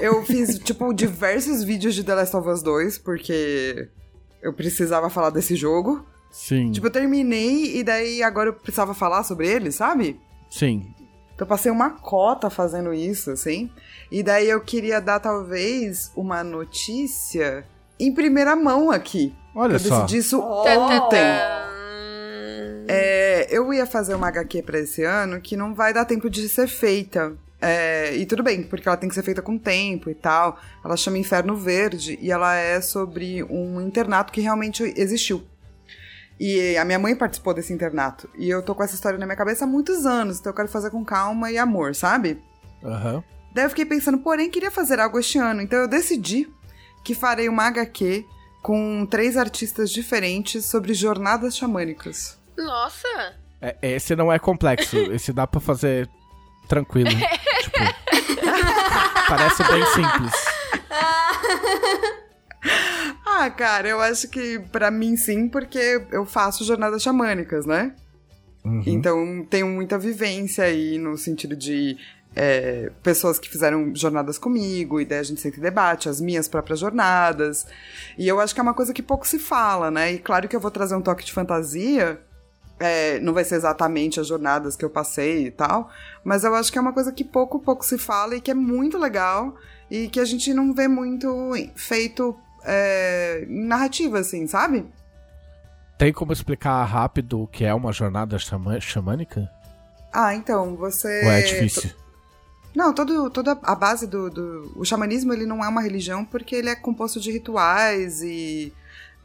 eu 0.00 0.24
fiz, 0.24 0.58
tipo, 0.64 0.92
diversos 0.92 1.62
vídeos 1.62 1.94
de 1.94 2.02
The 2.02 2.14
Last 2.14 2.36
of 2.36 2.48
Us 2.48 2.62
2, 2.62 2.98
porque 2.98 3.88
eu 4.42 4.52
precisava 4.52 5.08
falar 5.08 5.30
desse 5.30 5.54
jogo. 5.54 6.04
Sim, 6.30 6.72
Tipo, 6.72 6.88
eu 6.88 6.90
terminei 6.90 7.78
e 7.78 7.82
daí 7.84 8.22
agora 8.22 8.50
eu 8.50 8.52
precisava 8.52 8.92
falar 8.94 9.22
sobre 9.22 9.48
ele, 9.48 9.70
sabe? 9.72 10.20
sim. 10.50 10.92
Então 11.34 11.44
eu 11.46 11.48
passei 11.48 11.70
uma 11.70 11.90
cota 11.90 12.50
fazendo 12.50 12.92
isso, 12.92 13.30
assim. 13.30 13.70
E 14.10 14.24
daí 14.24 14.48
eu 14.50 14.60
queria 14.60 15.00
dar, 15.00 15.20
talvez, 15.20 16.10
uma 16.16 16.42
notícia 16.42 17.64
em 17.98 18.12
primeira 18.12 18.56
mão 18.56 18.90
aqui. 18.90 19.32
Olha 19.54 19.74
eu 19.74 19.78
só. 19.78 20.00
decidi 20.00 20.18
isso 20.18 20.40
Oh. 20.40 20.64
ontem. 20.68 21.22
É, 22.88 23.46
eu 23.50 23.72
ia 23.72 23.86
fazer 23.86 24.14
uma 24.14 24.28
HQ 24.28 24.62
pra 24.62 24.78
esse 24.78 25.04
ano 25.04 25.40
que 25.40 25.56
não 25.56 25.74
vai 25.74 25.92
dar 25.92 26.04
tempo 26.04 26.28
de 26.30 26.48
ser 26.48 26.66
feita. 26.66 27.36
É, 27.60 28.14
e 28.16 28.24
tudo 28.24 28.42
bem, 28.42 28.62
porque 28.62 28.88
ela 28.88 28.96
tem 28.96 29.08
que 29.08 29.14
ser 29.14 29.22
feita 29.22 29.42
com 29.42 29.58
tempo 29.58 30.08
e 30.08 30.14
tal. 30.14 30.58
Ela 30.84 30.96
chama 30.96 31.18
Inferno 31.18 31.56
Verde 31.56 32.18
e 32.20 32.30
ela 32.30 32.54
é 32.54 32.80
sobre 32.80 33.42
um 33.44 33.80
internato 33.80 34.32
que 34.32 34.40
realmente 34.40 34.82
existiu. 34.96 35.42
E 36.40 36.76
a 36.76 36.84
minha 36.84 36.98
mãe 36.98 37.16
participou 37.16 37.52
desse 37.52 37.72
internato. 37.72 38.30
E 38.38 38.48
eu 38.48 38.62
tô 38.62 38.74
com 38.74 38.82
essa 38.82 38.94
história 38.94 39.18
na 39.18 39.26
minha 39.26 39.36
cabeça 39.36 39.64
há 39.64 39.68
muitos 39.68 40.06
anos, 40.06 40.38
então 40.38 40.50
eu 40.50 40.56
quero 40.56 40.68
fazer 40.68 40.90
com 40.90 41.04
calma 41.04 41.50
e 41.50 41.58
amor, 41.58 41.94
sabe? 41.94 42.40
Aham. 42.82 43.24
Daí 43.52 43.64
eu 43.64 43.70
fiquei 43.70 43.84
pensando, 43.84 44.18
porém, 44.18 44.48
queria 44.48 44.70
fazer 44.70 45.00
algo 45.00 45.18
este 45.18 45.36
ano. 45.38 45.60
Então 45.60 45.80
eu 45.80 45.88
decidi 45.88 46.48
que 47.02 47.14
farei 47.14 47.48
uma 47.48 47.64
HQ 47.64 48.24
com 48.62 49.06
três 49.06 49.36
artistas 49.36 49.90
diferentes 49.90 50.66
sobre 50.66 50.94
jornadas 50.94 51.56
xamânicas. 51.56 52.38
Nossa! 52.58 53.34
É, 53.60 53.76
esse 53.82 54.14
não 54.14 54.32
é 54.32 54.38
complexo, 54.38 54.96
esse 55.12 55.32
dá 55.32 55.46
pra 55.46 55.60
fazer 55.60 56.08
tranquilo. 56.68 57.10
tipo, 57.62 57.78
parece 59.28 59.64
bem 59.64 59.84
simples. 59.86 60.32
Ah, 63.40 63.50
cara, 63.50 63.86
eu 63.86 64.00
acho 64.00 64.26
que 64.26 64.58
pra 64.58 64.90
mim 64.90 65.16
sim, 65.16 65.48
porque 65.48 66.04
eu 66.10 66.26
faço 66.26 66.64
jornadas 66.64 67.00
xamânicas, 67.00 67.64
né? 67.64 67.94
Uhum. 68.64 68.82
Então 68.84 69.46
tenho 69.48 69.68
muita 69.68 69.96
vivência 69.96 70.64
aí 70.64 70.98
no 70.98 71.16
sentido 71.16 71.54
de 71.54 71.96
é, 72.34 72.90
pessoas 73.02 73.38
que 73.38 73.48
fizeram 73.48 73.94
jornadas 73.94 74.38
comigo, 74.38 75.00
e 75.00 75.04
daí 75.04 75.20
a 75.20 75.22
gente 75.22 75.40
sempre 75.40 75.60
debate 75.60 76.08
as 76.08 76.20
minhas 76.20 76.48
próprias 76.48 76.80
jornadas. 76.80 77.64
E 78.18 78.26
eu 78.26 78.40
acho 78.40 78.52
que 78.52 78.60
é 78.60 78.62
uma 78.62 78.74
coisa 78.74 78.92
que 78.92 79.02
pouco 79.02 79.26
se 79.26 79.38
fala, 79.38 79.88
né? 79.90 80.12
E 80.14 80.18
claro 80.18 80.48
que 80.48 80.56
eu 80.56 80.60
vou 80.60 80.70
trazer 80.70 80.96
um 80.96 81.02
toque 81.02 81.24
de 81.24 81.32
fantasia. 81.32 82.20
É, 82.78 83.18
não 83.20 83.32
vai 83.32 83.44
ser 83.44 83.56
exatamente 83.56 84.20
as 84.20 84.26
jornadas 84.26 84.76
que 84.76 84.84
eu 84.84 84.90
passei 84.90 85.46
e 85.46 85.50
tal, 85.50 85.90
mas 86.22 86.44
eu 86.44 86.54
acho 86.54 86.70
que 86.70 86.78
é 86.78 86.80
uma 86.80 86.92
coisa 86.92 87.12
que 87.12 87.24
pouco, 87.24 87.58
pouco 87.58 87.84
se 87.84 87.98
fala 87.98 88.36
e 88.36 88.40
que 88.40 88.50
é 88.50 88.54
muito 88.54 88.98
legal 88.98 89.56
e 89.90 90.08
que 90.08 90.20
a 90.20 90.24
gente 90.24 90.52
não 90.52 90.72
vê 90.72 90.86
muito 90.86 91.52
feito 91.74 92.36
é, 92.64 93.44
narrativa, 93.48 94.18
assim, 94.18 94.46
sabe? 94.46 94.86
Tem 95.96 96.12
como 96.12 96.32
explicar 96.32 96.84
rápido 96.84 97.42
o 97.42 97.46
que 97.46 97.64
é 97.64 97.74
uma 97.74 97.92
jornada 97.92 98.38
xamã- 98.38 98.80
xamânica? 98.80 99.50
Ah, 100.12 100.34
então, 100.34 100.76
você. 100.76 101.24
Ou 101.24 101.30
é 101.30 101.42
difícil? 101.42 101.90
Não, 102.74 102.94
todo, 102.94 103.28
toda 103.30 103.58
a 103.62 103.74
base 103.74 104.06
do, 104.06 104.30
do. 104.30 104.72
O 104.76 104.84
xamanismo 104.84 105.32
ele 105.32 105.44
não 105.44 105.64
é 105.64 105.68
uma 105.68 105.80
religião 105.80 106.24
porque 106.24 106.54
ele 106.54 106.68
é 106.68 106.76
composto 106.76 107.18
de 107.18 107.32
rituais 107.32 108.22
e. 108.22 108.72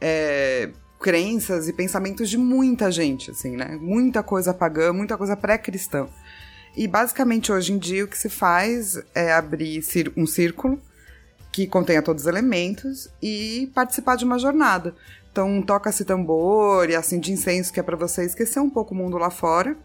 é, 0.00 0.70
crenças 1.04 1.68
e 1.68 1.72
pensamentos 1.74 2.30
de 2.30 2.38
muita 2.38 2.90
gente, 2.90 3.30
assim, 3.30 3.58
né? 3.58 3.76
Muita 3.78 4.22
coisa 4.22 4.54
pagã, 4.54 4.90
muita 4.90 5.18
coisa 5.18 5.36
pré-cristã. 5.36 6.08
E 6.74 6.88
basicamente 6.88 7.52
hoje 7.52 7.74
em 7.74 7.78
dia 7.78 8.06
o 8.06 8.08
que 8.08 8.16
se 8.16 8.30
faz 8.30 8.98
é 9.14 9.30
abrir 9.30 9.84
um 10.16 10.26
círculo 10.26 10.80
que 11.52 11.66
contenha 11.66 12.00
todos 12.00 12.22
os 12.22 12.26
elementos 12.26 13.10
e 13.22 13.70
participar 13.74 14.16
de 14.16 14.24
uma 14.24 14.38
jornada. 14.38 14.94
Então 15.30 15.60
toca-se 15.60 16.06
tambor 16.06 16.88
e 16.88 16.96
assim 16.96 17.20
de 17.20 17.32
incenso 17.32 17.70
que 17.70 17.78
é 17.78 17.82
para 17.82 17.98
você 17.98 18.24
esquecer 18.24 18.60
um 18.60 18.70
pouco 18.70 18.94
o 18.94 18.96
mundo 18.96 19.18
lá 19.18 19.28
fora 19.28 19.76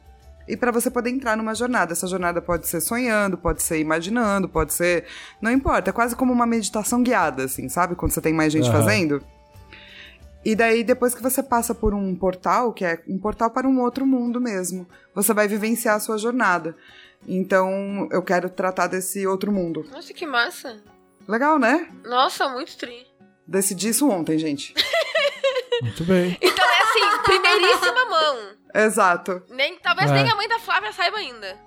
e 0.48 0.56
para 0.56 0.72
você 0.72 0.90
poder 0.90 1.10
entrar 1.10 1.36
numa 1.36 1.54
jornada. 1.54 1.92
Essa 1.92 2.08
jornada 2.08 2.42
pode 2.42 2.66
ser 2.66 2.80
sonhando, 2.80 3.38
pode 3.38 3.62
ser 3.62 3.78
imaginando, 3.78 4.48
pode 4.48 4.74
ser. 4.74 5.04
Não 5.42 5.52
importa, 5.52 5.90
é 5.90 5.94
quase 5.94 6.16
como 6.16 6.32
uma 6.32 6.46
meditação 6.46 7.04
guiada, 7.04 7.44
assim, 7.44 7.68
sabe? 7.68 7.94
Quando 7.94 8.14
você 8.14 8.22
tem 8.22 8.32
mais 8.32 8.54
gente 8.54 8.70
Aham. 8.70 8.82
fazendo. 8.82 9.22
E 10.44 10.56
daí, 10.56 10.84
depois 10.84 11.14
que 11.14 11.22
você 11.22 11.44
passa 11.44 11.76
por 11.76 11.94
um 11.94 12.16
portal, 12.16 12.72
que 12.74 12.86
é 12.86 13.02
um 13.08 13.18
portal 13.18 13.52
para 13.52 13.68
um 13.68 13.82
outro 13.82 14.06
mundo 14.06 14.40
mesmo, 14.40 14.88
você 15.14 15.34
vai 15.34 15.48
vivenciar 15.48 15.96
a 15.96 16.00
sua 16.00 16.18
jornada. 16.18 16.76
Então, 17.28 18.08
eu 18.12 18.22
quero 18.22 18.50
tratar 18.50 18.88
desse 18.88 19.28
outro 19.28 19.52
mundo. 19.52 19.86
Nossa, 19.92 20.14
que 20.14 20.26
massa! 20.26 20.82
Legal, 21.28 21.60
né? 21.60 21.90
Nossa, 22.06 22.48
muito 22.50 22.78
tri. 22.78 23.06
Decidi 23.46 23.90
isso 23.90 24.10
ontem, 24.10 24.38
gente. 24.38 24.74
Muito 25.82 26.04
bem. 26.04 26.38
Então 26.42 26.66
é 26.66 26.82
assim, 26.82 27.24
primeiríssima 27.24 28.06
mão. 28.10 28.38
Exato. 28.76 29.42
Nem, 29.50 29.78
talvez 29.80 30.12
É. 30.12 30.14
nem 30.14 30.30
a 30.30 30.36
mãe 30.36 30.46
da 30.50 30.60
Flávia 30.60 30.92
saiba 30.92 31.18
ainda. 31.18 31.58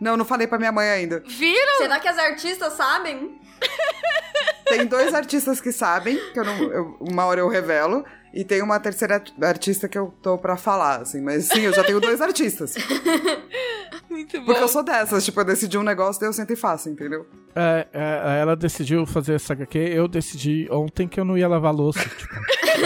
Não, 0.00 0.16
não 0.16 0.24
falei 0.24 0.46
pra 0.46 0.58
minha 0.58 0.72
mãe 0.72 0.88
ainda. 0.88 1.22
Viram? 1.26 1.78
Será 1.78 1.98
que 1.98 2.08
as 2.08 2.18
artistas 2.18 2.72
sabem? 2.74 3.40
Tem 4.68 4.86
dois 4.86 5.14
artistas 5.14 5.60
que 5.60 5.72
sabem, 5.72 6.16
que 6.32 6.38
eu 6.38 6.44
não, 6.44 6.62
eu- 6.64 6.96
uma 7.00 7.24
hora 7.24 7.40
eu 7.40 7.48
revelo, 7.48 8.04
e 8.34 8.44
tem 8.44 8.60
uma 8.60 8.78
terceira 8.78 9.14
art- 9.14 9.32
artista 9.42 9.88
que 9.88 9.96
eu 9.98 10.14
tô 10.22 10.36
pra 10.36 10.56
falar, 10.58 11.00
assim. 11.00 11.22
Mas 11.22 11.46
sim, 11.46 11.60
eu 11.62 11.72
já 11.72 11.82
tenho 11.82 11.98
dois 11.98 12.20
artistas. 12.20 12.74
Muito 14.10 14.38
bom. 14.40 14.44
Porque 14.46 14.62
eu 14.62 14.68
sou 14.68 14.82
dessas, 14.82 15.24
tipo, 15.24 15.40
eu 15.40 15.44
decidi 15.44 15.78
um 15.78 15.82
negócio, 15.82 16.20
daí 16.20 16.28
eu 16.28 16.32
sento 16.34 16.52
e 16.52 16.56
faço, 16.56 16.88
entendeu? 16.90 17.26
É, 17.56 17.86
é, 17.92 18.40
ela 18.40 18.54
decidiu 18.54 19.06
fazer 19.06 19.34
essa 19.34 19.54
HQ, 19.54 19.78
eu 19.78 20.06
decidi 20.06 20.68
ontem 20.70 21.08
que 21.08 21.18
eu 21.18 21.24
não 21.24 21.36
ia 21.38 21.48
lavar 21.48 21.72
louça. 21.74 22.00
Tipo, 22.06 22.34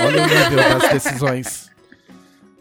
olha 0.07 0.23
o 0.23 0.27
nível 0.27 0.79
das 0.79 0.91
decisões. 0.93 1.71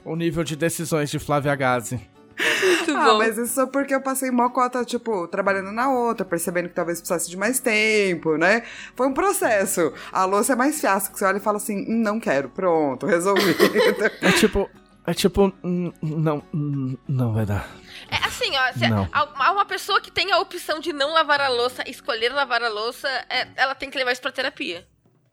O 0.04 0.16
nível 0.16 0.44
de 0.44 0.56
decisões 0.56 1.12
de 1.12 1.20
Flávia 1.20 1.56
Gazi. 1.56 2.02
Muito 2.38 2.96
Ah, 2.98 3.06
bom. 3.06 3.18
mas 3.18 3.38
isso 3.38 3.54
só 3.54 3.66
porque 3.68 3.94
eu 3.94 4.02
passei 4.02 4.32
mó 4.32 4.50
cota, 4.50 4.84
tipo, 4.86 5.28
trabalhando 5.28 5.72
na 5.72 5.90
outra, 5.92 6.26
percebendo 6.26 6.70
que 6.70 6.76
talvez 6.76 7.00
precisasse 7.00 7.30
de 7.30 7.38
mais 7.38 7.60
tempo, 7.60 8.38
né? 8.38 8.64
Foi 8.96 9.08
um 9.08 9.14
processo. 9.14 9.94
A 10.12 10.26
louça 10.26 10.54
é 10.54 10.56
mais 10.56 10.80
fácil, 10.82 11.12
que 11.12 11.20
você 11.20 11.26
olha 11.26 11.38
e 11.38 11.42
fala 11.42 11.58
assim, 11.58 11.80
"Hum, 11.88 12.02
não 12.02 12.20
quero, 12.20 12.50
pronto, 12.50 13.06
resolvi. 13.06 13.42
É 14.22 14.32
tipo. 14.32 14.70
É 15.06 15.14
tipo. 15.14 15.52
hum, 15.64 15.92
Não, 16.02 16.44
hum, 16.54 16.96
não 17.08 17.34
vai 17.34 17.46
dar. 17.46 17.68
É 18.10 18.18
assim, 18.26 18.52
ó, 18.56 18.74
se 18.74 18.88
Não. 18.88 19.08
há 19.12 19.52
uma 19.52 19.66
pessoa 19.66 20.00
que 20.02 20.12
tem 20.12 20.32
a 20.32 20.40
opção 20.40 20.80
de 20.80 20.94
não 20.94 21.14
lavar 21.14 21.42
a 21.42 21.48
louça, 21.50 21.84
escolher 21.90 22.32
lavar 22.32 22.62
a 22.64 22.70
louça, 22.70 23.08
é- 23.30 23.48
ela 23.56 23.74
tem 23.74 23.90
que 23.90 23.98
levar 23.98 24.12
isso 24.12 24.22
pra 24.22 24.32
terapia. 24.32 24.86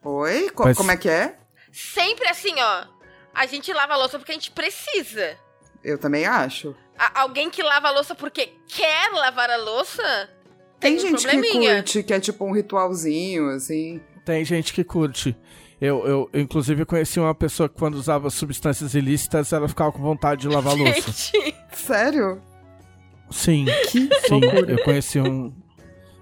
Oi? 0.03 0.51
Co- 0.51 0.64
Mas- 0.64 0.76
Como 0.76 0.90
é 0.90 0.96
que 0.96 1.09
é? 1.09 1.36
Sempre 1.72 2.28
assim, 2.28 2.55
ó. 2.59 2.84
A 3.34 3.46
gente 3.46 3.72
lava 3.72 3.92
a 3.94 3.96
louça 3.96 4.18
porque 4.18 4.32
a 4.32 4.34
gente 4.34 4.51
precisa. 4.53 5.36
Eu 5.84 5.99
também 5.99 6.24
acho. 6.26 6.74
A- 6.99 7.20
alguém 7.22 7.49
que 7.51 7.62
lava 7.62 7.88
a 7.88 7.90
louça 7.92 8.14
porque 8.14 8.51
quer 8.66 9.11
lavar 9.12 9.49
a 9.51 9.57
louça, 9.57 10.03
Tem, 10.80 10.96
tem, 10.96 11.05
um 11.07 11.09
gente 11.11 11.26
que 11.26 11.32
probleminha. 11.36 11.74
curte, 11.76 12.03
que 12.03 12.12
é 12.12 12.20
tipo 12.20 12.44
um 12.44 12.53
ritualzinho, 12.53 13.49
assim. 13.51 14.01
Tem 14.24 14.44
gente 14.44 14.72
que 14.72 14.82
curte. 14.84 15.36
Eu, 15.80 16.05
eu, 16.05 16.30
eu, 16.32 16.40
inclusive, 16.40 16.84
conheci 16.84 17.20
uma 17.20 17.34
pessoa 17.34 17.68
que, 17.68 17.76
quando 17.76 17.94
usava 17.94 18.28
substâncias 18.30 18.94
ilícitas, 18.94 19.53
ela 19.53 19.68
ficava 19.68 19.92
com 19.92 20.01
vontade 20.03 20.40
de 20.42 20.49
lavar 20.49 20.72
a 20.74 20.76
louça. 20.76 21.12
Gente, 21.32 21.55
Sério? 21.72 22.42
Sim, 23.30 23.66
Que 23.90 24.01
sim. 24.01 24.09
loucura. 24.30 24.72
Eu 24.72 24.82
conheci 24.84 25.20
um. 25.20 25.55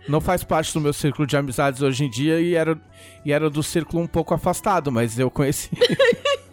Não 0.08 0.20
faz 0.20 0.44
parte 0.44 0.72
do 0.74 0.80
meu 0.80 0.92
círculo 0.92 1.26
de 1.26 1.36
amizades 1.36 1.80
hoje 1.82 2.04
em 2.04 2.10
dia 2.10 2.38
e 2.40 2.54
era, 2.54 2.78
e 3.24 3.32
era 3.32 3.48
do 3.50 3.62
círculo 3.62 4.02
um 4.02 4.06
pouco 4.06 4.34
afastado, 4.34 4.92
mas 4.92 5.18
eu 5.18 5.30
conheci. 5.30 5.70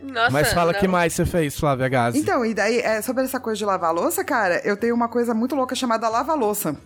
nossa. 0.00 0.30
mas 0.30 0.52
fala 0.52 0.72
não. 0.72 0.80
que 0.80 0.88
mais 0.88 1.12
você 1.14 1.24
fez, 1.24 1.58
Flávia 1.58 1.88
Gazi. 1.88 2.18
Então, 2.18 2.44
e 2.44 2.54
daí, 2.54 2.80
é, 2.80 3.00
sobre 3.02 3.24
essa 3.24 3.40
coisa 3.40 3.58
de 3.58 3.64
lavar 3.64 3.92
louça, 3.94 4.24
cara, 4.24 4.60
eu 4.64 4.76
tenho 4.76 4.94
uma 4.94 5.08
coisa 5.08 5.34
muito 5.34 5.54
louca 5.54 5.74
chamada 5.74 6.08
lava-louça. 6.08 6.76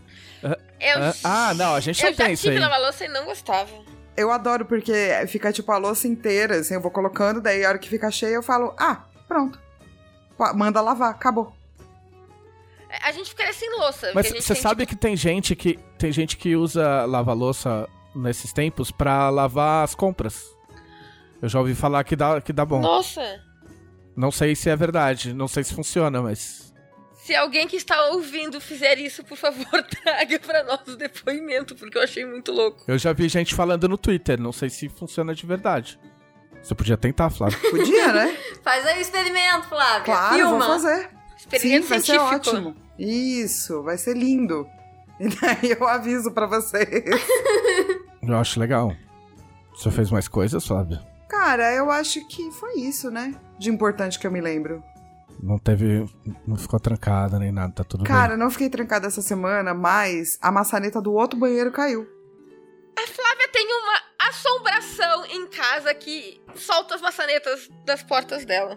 Eu, 0.42 1.02
Ah, 1.24 1.48
ah, 1.50 1.54
não, 1.54 1.74
a 1.74 1.80
gente 1.80 2.02
eu 2.02 2.11
não 2.11 2.16
já 2.16 2.24
tem 2.24 2.32
isso 2.34 2.42
tive 2.44 2.54
aí. 2.56 2.61
lavar 2.61 2.80
louça 2.80 3.04
e 3.04 3.08
não 3.08 3.24
gostava. 3.26 3.68
Eu 4.16 4.30
adoro 4.30 4.64
porque 4.64 4.92
fica 5.28 5.52
tipo 5.52 5.70
a 5.72 5.78
louça 5.78 6.08
inteira, 6.08 6.56
assim, 6.56 6.74
eu 6.74 6.80
vou 6.80 6.90
colocando, 6.90 7.40
daí 7.40 7.64
a 7.64 7.68
hora 7.68 7.78
que 7.78 7.88
fica 7.88 8.11
cheia 8.11 8.34
eu 8.34 8.42
falo, 8.42 8.74
ah, 8.78 9.02
pronto. 9.28 9.58
Manda 10.54 10.80
lavar, 10.80 11.11
acabou. 11.11 11.54
A 13.02 13.12
gente 13.12 13.30
ficaria 13.30 13.52
sem 13.52 13.70
louça. 13.78 14.11
Mas 14.14 14.30
você 14.30 14.54
sabe 14.54 14.84
tipo, 14.84 14.96
que 14.96 15.00
tem 15.00 15.16
gente 15.16 15.54
que 15.54 15.78
tem 15.98 16.11
gente 16.11 16.36
que 16.36 16.56
usa 16.56 17.04
lava-louça 17.04 17.88
nesses 18.14 18.52
tempos 18.52 18.90
pra 18.90 19.28
lavar 19.30 19.84
as 19.84 19.94
compras. 19.94 20.42
Eu 21.43 21.49
já 21.49 21.59
ouvi 21.59 21.74
falar 21.74 22.05
que 22.05 22.14
dá, 22.14 22.41
que 22.41 22.53
dá 22.53 22.64
bom. 22.64 22.80
Nossa! 22.80 23.41
Não 24.16 24.30
sei 24.30 24.55
se 24.55 24.68
é 24.68 24.76
verdade, 24.76 25.32
não 25.32 25.49
sei 25.49 25.64
se 25.64 25.74
funciona, 25.74 26.20
mas. 26.20 26.74
Se 27.14 27.34
alguém 27.34 27.68
que 27.68 27.76
está 27.76 28.09
ouvindo 28.09 28.61
fizer 28.61 28.99
isso, 28.99 29.22
por 29.24 29.36
favor, 29.36 29.82
traga 30.03 30.38
pra 30.38 30.64
nós 30.64 30.80
o 30.88 30.97
depoimento, 30.97 31.74
porque 31.74 31.97
eu 31.97 32.03
achei 32.03 32.24
muito 32.24 32.51
louco. 32.53 32.82
Eu 32.88 32.99
já 32.99 33.12
vi 33.12 33.28
gente 33.28 33.55
falando 33.55 33.88
no 33.88 33.97
Twitter, 33.97 34.41
não 34.41 34.53
sei 34.53 34.68
se 34.68 34.88
funciona 34.88 35.34
de 35.34 35.47
verdade. 35.47 35.99
Você 36.62 36.74
podia 36.74 36.97
tentar, 36.97 37.30
Flávio. 37.30 37.59
Podia, 37.70 38.12
né? 38.12 38.36
Faz 38.62 38.84
aí 38.84 38.99
o 38.99 39.01
experimento, 39.01 39.68
Flávia. 39.68 40.05
Claro, 40.05 40.36
Filma. 40.36 40.59
vou 40.59 40.68
fazer. 40.68 41.03
Sim, 41.05 41.36
Experimento 41.38 41.86
vai 41.88 42.01
ser 42.01 42.18
ótimo. 42.18 42.76
Isso, 42.99 43.82
vai 43.82 43.97
ser 43.97 44.14
lindo. 44.14 44.66
E 45.18 45.28
daí 45.28 45.70
eu 45.78 45.86
aviso 45.88 46.30
pra 46.32 46.47
vocês. 46.47 46.86
Eu 48.22 48.36
acho 48.36 48.61
legal. 48.61 48.95
Você 49.74 49.91
fez 49.91 50.11
mais 50.11 50.28
coisas, 50.28 50.66
Flávio? 50.66 50.99
Cara, 51.31 51.72
eu 51.72 51.89
acho 51.91 52.26
que 52.26 52.51
foi 52.51 52.81
isso, 52.81 53.09
né? 53.09 53.35
De 53.57 53.70
importante 53.70 54.18
que 54.18 54.26
eu 54.26 54.33
me 54.33 54.41
lembro. 54.41 54.83
Não 55.41 55.59
teve. 55.59 56.05
Não 56.45 56.57
ficou 56.57 56.81
trancada 56.81 57.39
nem 57.39 57.53
nada, 57.53 57.72
tá 57.72 57.85
tudo 57.85 58.05
Cara, 58.05 58.37
não 58.37 58.51
fiquei 58.51 58.68
trancada 58.68 59.07
essa 59.07 59.22
semana, 59.22 59.72
mas 59.72 60.37
a 60.43 60.51
maçaneta 60.51 61.01
do 61.01 61.12
outro 61.12 61.39
banheiro 61.39 61.70
caiu. 61.70 62.07
A 62.99 63.07
Flávia 63.07 63.49
tem 63.53 63.64
uma 63.64 64.28
assombração 64.28 65.24
em 65.26 65.47
casa 65.47 65.95
que 65.95 66.43
solta 66.57 66.97
as 66.97 67.01
maçanetas 67.01 67.70
das 67.87 68.03
portas 68.03 68.45
dela. 68.45 68.76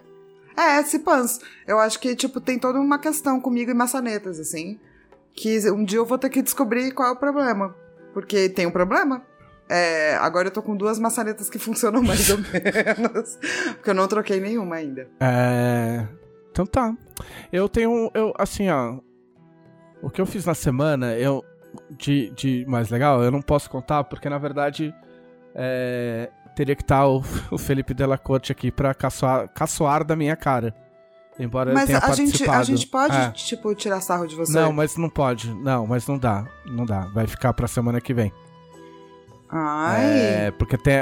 É, 0.56 0.82
se 0.84 1.00
pans. 1.00 1.40
Eu 1.68 1.80
acho 1.80 2.00
que, 2.00 2.16
tipo, 2.16 2.40
tem 2.40 2.60
toda 2.60 2.80
uma 2.80 3.00
questão 3.00 3.42
comigo 3.42 3.72
e 3.72 3.74
maçanetas, 3.74 4.40
assim. 4.40 4.80
Que 5.34 5.70
um 5.72 5.84
dia 5.84 5.98
eu 5.98 6.06
vou 6.06 6.20
ter 6.20 6.30
que 6.30 6.44
descobrir 6.44 6.92
qual 6.92 7.10
é 7.10 7.12
o 7.12 7.20
problema. 7.20 7.76
Porque 8.14 8.48
tem 8.48 8.68
um 8.68 8.72
problema. 8.72 9.26
É, 9.70 10.16
agora 10.16 10.48
eu 10.48 10.52
tô 10.52 10.62
com 10.62 10.76
duas 10.76 11.00
maçanetas 11.00 11.50
que 11.50 11.58
funcionam 11.58 12.02
mais 12.04 12.30
ou 12.30 12.38
menos. 12.38 13.38
Porque 13.76 13.90
eu 13.90 13.94
não 13.94 14.08
troquei 14.08 14.40
nenhuma 14.40 14.76
ainda. 14.76 15.08
É. 15.20 16.06
Então 16.52 16.66
tá. 16.66 16.96
Eu 17.52 17.68
tenho. 17.70 18.12
Eu, 18.14 18.34
assim, 18.38 18.70
ó. 18.70 18.98
O 20.02 20.10
que 20.10 20.20
eu 20.22 20.26
fiz 20.26 20.46
na 20.46 20.54
semana, 20.54 21.16
eu. 21.18 21.44
De, 21.90 22.30
de 22.36 22.66
mais 22.68 22.90
legal, 22.92 23.24
eu 23.24 23.32
não 23.32 23.42
posso 23.42 23.70
contar, 23.70 24.04
porque 24.04 24.30
na 24.30 24.38
verdade. 24.38 24.94
É, 25.56 26.30
teria 26.56 26.76
que 26.76 26.82
estar 26.84 27.08
o, 27.08 27.24
o 27.52 27.58
Felipe 27.58 27.94
Della 27.94 28.18
Corte 28.18 28.52
aqui 28.52 28.72
pra 28.72 28.94
caçoar, 28.94 29.48
caçoar 29.54 30.04
da 30.04 30.16
minha 30.16 30.36
cara. 30.36 30.76
Embora 31.40 31.74
Mas 31.74 31.88
tenha 31.88 31.98
a 32.00 32.12
gente, 32.12 32.48
a 32.48 32.62
gente 32.62 32.86
pode, 32.86 33.16
É. 33.16 33.32
tipo, 33.32 33.74
tirar 33.74 34.00
sarro 34.02 34.28
de 34.28 34.36
você? 34.36 34.54
Não, 34.54 34.72
mas 34.72 34.96
não 34.98 35.10
pode. 35.10 35.52
Não, 35.52 35.88
mas 35.88 36.06
não 36.08 36.18
dá. 36.18 36.46
Não 36.66 36.86
dá. 36.86 37.02
Vai 37.08 37.26
ficar 37.26 37.54
pra 37.54 37.68
semana 37.68 38.00
que 38.00 38.14
vem. 38.14 38.32
Ai. 39.56 40.04
É, 40.48 40.52
porque 40.58 40.76
tem. 40.78 40.96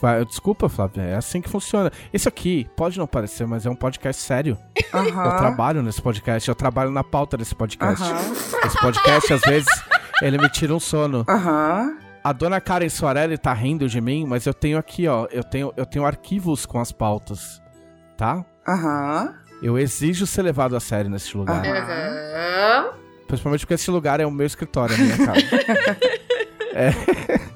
vai- 0.00 0.22
Desculpa, 0.26 0.68
Flávia, 0.68 1.00
é 1.02 1.16
assim 1.16 1.40
que 1.40 1.48
funciona. 1.48 1.90
Isso 2.12 2.28
aqui 2.28 2.68
pode 2.76 2.98
não 2.98 3.06
parecer, 3.06 3.46
mas 3.46 3.64
é 3.64 3.70
um 3.70 3.74
podcast 3.74 4.20
sério. 4.22 4.58
Eu 4.92 4.98
Aham. 5.00 5.36
trabalho 5.38 5.82
nesse 5.82 6.02
podcast, 6.02 6.46
eu 6.46 6.54
trabalho 6.54 6.90
na 6.90 7.02
pauta 7.02 7.36
desse 7.38 7.54
podcast. 7.54 8.02
Aham. 8.04 8.32
Esse 8.66 8.78
podcast, 8.80 9.32
às 9.32 9.40
vezes, 9.40 9.68
ele 10.20 10.36
me 10.36 10.48
tira 10.50 10.74
um 10.74 10.80
sono. 10.80 11.24
Aham. 11.26 11.96
A 12.22 12.32
dona 12.32 12.60
Karen 12.60 12.88
Soarelli 12.88 13.38
tá 13.38 13.52
rindo 13.54 13.88
de 13.88 14.00
mim, 14.00 14.26
mas 14.26 14.44
eu 14.46 14.52
tenho 14.52 14.76
aqui, 14.76 15.06
ó. 15.08 15.26
Eu 15.30 15.42
tenho, 15.44 15.72
eu 15.76 15.86
tenho 15.86 16.04
arquivos 16.04 16.66
com 16.66 16.78
as 16.80 16.92
pautas. 16.92 17.62
Tá? 18.18 18.44
Aham. 18.68 19.32
Eu 19.62 19.78
exijo 19.78 20.26
ser 20.26 20.42
levado 20.42 20.76
a 20.76 20.80
sério 20.80 21.10
nesse 21.10 21.34
lugar. 21.36 21.64
Aham. 21.64 22.90
Principalmente 23.26 23.60
porque 23.60 23.74
esse 23.74 23.90
lugar 23.90 24.20
é 24.20 24.26
o 24.26 24.30
meu 24.30 24.46
escritório, 24.46 24.94
a 24.94 24.98
minha 24.98 25.16
casa. 25.16 25.40
é... 26.74 27.55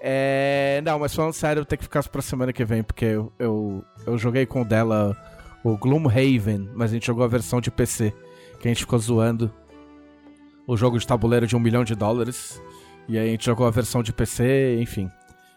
É, 0.00 0.80
Não, 0.84 0.98
mas 0.98 1.14
falando 1.14 1.32
sério, 1.34 1.60
eu 1.60 1.64
tenho 1.64 1.78
que 1.78 1.84
ficar 1.84 2.02
pra 2.08 2.22
semana 2.22 2.52
que 2.52 2.64
vem, 2.64 2.82
porque 2.82 3.04
eu, 3.04 3.32
eu, 3.38 3.84
eu 4.06 4.16
joguei 4.18 4.46
com 4.46 4.62
o 4.62 4.64
dela 4.64 5.16
o 5.62 5.76
Gloomhaven, 5.76 6.70
mas 6.74 6.90
a 6.90 6.94
gente 6.94 7.06
jogou 7.06 7.22
a 7.24 7.28
versão 7.28 7.60
de 7.60 7.70
PC, 7.70 8.14
que 8.58 8.66
a 8.66 8.70
gente 8.70 8.80
ficou 8.80 8.98
zoando. 8.98 9.52
O 10.66 10.76
jogo 10.76 10.98
de 10.98 11.06
tabuleiro 11.06 11.46
de 11.46 11.54
um 11.56 11.60
milhão 11.60 11.82
de 11.84 11.94
dólares. 11.94 12.62
E 13.08 13.18
aí 13.18 13.28
a 13.28 13.30
gente 13.32 13.44
jogou 13.44 13.66
a 13.66 13.70
versão 13.70 14.02
de 14.02 14.12
PC, 14.12 14.78
enfim. 14.80 15.10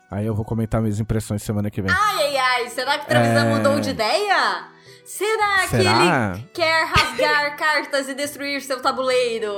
Aí 0.09 0.25
eu 0.25 0.33
vou 0.35 0.43
comentar 0.43 0.81
minhas 0.81 0.99
impressões 0.99 1.41
semana 1.43 1.69
que 1.71 1.81
vem. 1.81 1.91
Ai, 1.91 2.23
ai, 2.27 2.37
ai. 2.37 2.69
Será 2.69 2.97
que 2.97 3.05
o 3.05 3.07
Trevisan 3.07 3.45
É. 3.45 3.55
mudou 3.55 3.79
de 3.79 3.91
ideia? 3.91 4.67
Será, 5.05 5.61
que 5.63 5.67
Será? 5.67 6.33
ele 6.35 6.47
quer 6.53 6.85
rasgar 6.85 7.55
cartas 7.57 8.09
e 8.09 8.13
destruir 8.15 8.61
seu 8.61 8.81
tabuleiro? 8.81 9.51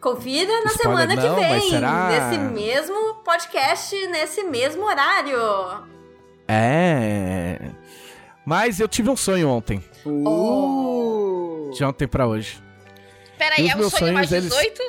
Confira 0.00 0.60
na 0.64 0.70
Spoiler 0.70 1.08
semana 1.10 1.14
não, 1.16 1.34
que 1.34 1.40
vem, 1.40 1.70
será? 1.70 2.08
nesse 2.08 2.38
mesmo 2.38 3.14
podcast, 3.24 4.06
nesse 4.08 4.44
mesmo 4.44 4.84
horário. 4.84 5.36
É. 6.46 7.58
Mas 8.46 8.78
eu 8.80 8.88
tive 8.88 9.10
um 9.10 9.16
sonho 9.16 9.48
ontem. 9.48 9.84
Uh. 10.06 11.70
De 11.74 11.84
ontem 11.84 12.06
pra 12.06 12.26
hoje. 12.26 12.62
Peraí, 13.36 13.68
é 13.68 13.76
um 13.76 13.90
sonho 13.90 14.14
mais 14.14 14.28
sonhos, 14.28 14.44
eles- 14.44 14.56
18? 14.56 14.82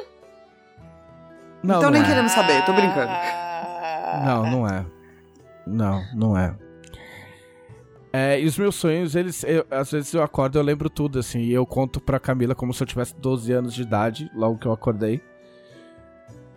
Não, 1.62 1.78
então 1.78 1.82
não 1.82 1.92
nem 1.92 2.02
é. 2.02 2.06
queremos 2.06 2.32
saber, 2.32 2.64
tô 2.66 2.72
brincando. 2.74 3.12
Não, 4.26 4.44
não 4.50 4.68
é. 4.68 4.86
Não, 5.68 6.04
não 6.16 6.38
é. 6.38 6.56
É, 8.12 8.42
e 8.42 8.46
os 8.46 8.58
meus 8.58 8.76
sonhos, 8.76 9.16
eles. 9.16 9.44
eu- 9.44 9.66
às 9.70 9.92
vezes 9.92 10.14
eu 10.14 10.24
acordo 10.24 10.58
eu 10.58 10.64
lembro 10.64 10.90
tudo, 10.90 11.20
assim. 11.20 11.40
E 11.42 11.54
eu 11.54 11.66
conto 11.66 12.00
pra 12.02 12.20
Camila 12.20 12.56
como 12.56 12.74
se 12.74 12.82
eu 12.82 12.88
tivesse 12.88 13.16
12 13.16 13.52
anos 13.52 13.74
de 13.74 13.84
idade, 13.84 14.30
logo 14.36 14.58
que 14.58 14.66
eu 14.66 14.72
acordei. 14.72 15.22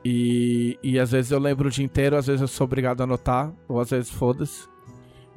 E, 0.05 0.79
e 0.83 0.99
às 0.99 1.13
vezes 1.13 1.31
eu 1.31 1.39
lembro 1.39 1.69
o 1.69 1.71
dia 1.71 1.85
inteiro, 1.85 2.17
às 2.17 2.27
vezes 2.27 2.41
eu 2.41 2.49
sou 2.49 2.65
obrigado 2.65 3.01
a 3.03 3.05
anotar, 3.05 3.53
ou 3.69 3.81
às 3.81 3.91
vezes 3.91 4.11
foda-se. 4.11 4.67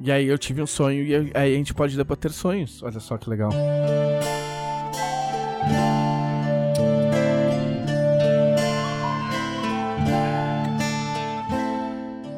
E 0.00 0.10
aí 0.10 0.26
eu 0.26 0.36
tive 0.38 0.60
um 0.62 0.66
sonho, 0.66 1.04
e 1.04 1.14
aí 1.14 1.30
aí 1.34 1.54
a 1.54 1.56
gente 1.56 1.72
pode 1.74 1.96
debater 1.96 2.30
sonhos. 2.32 2.82
Olha 2.82 2.98
só 3.00 3.16
que 3.16 3.28
legal. 3.30 3.50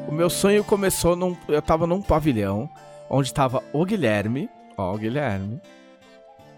O 0.07 0.11
meu 0.11 0.29
sonho 0.29 0.63
começou 0.63 1.15
num. 1.15 1.35
Eu 1.47 1.61
tava 1.61 1.85
num 1.87 2.01
pavilhão 2.01 2.69
onde 3.09 3.33
tava 3.33 3.63
o 3.73 3.85
Guilherme. 3.85 4.49
Ó, 4.77 4.93
o 4.93 4.97
Guilherme. 4.97 5.61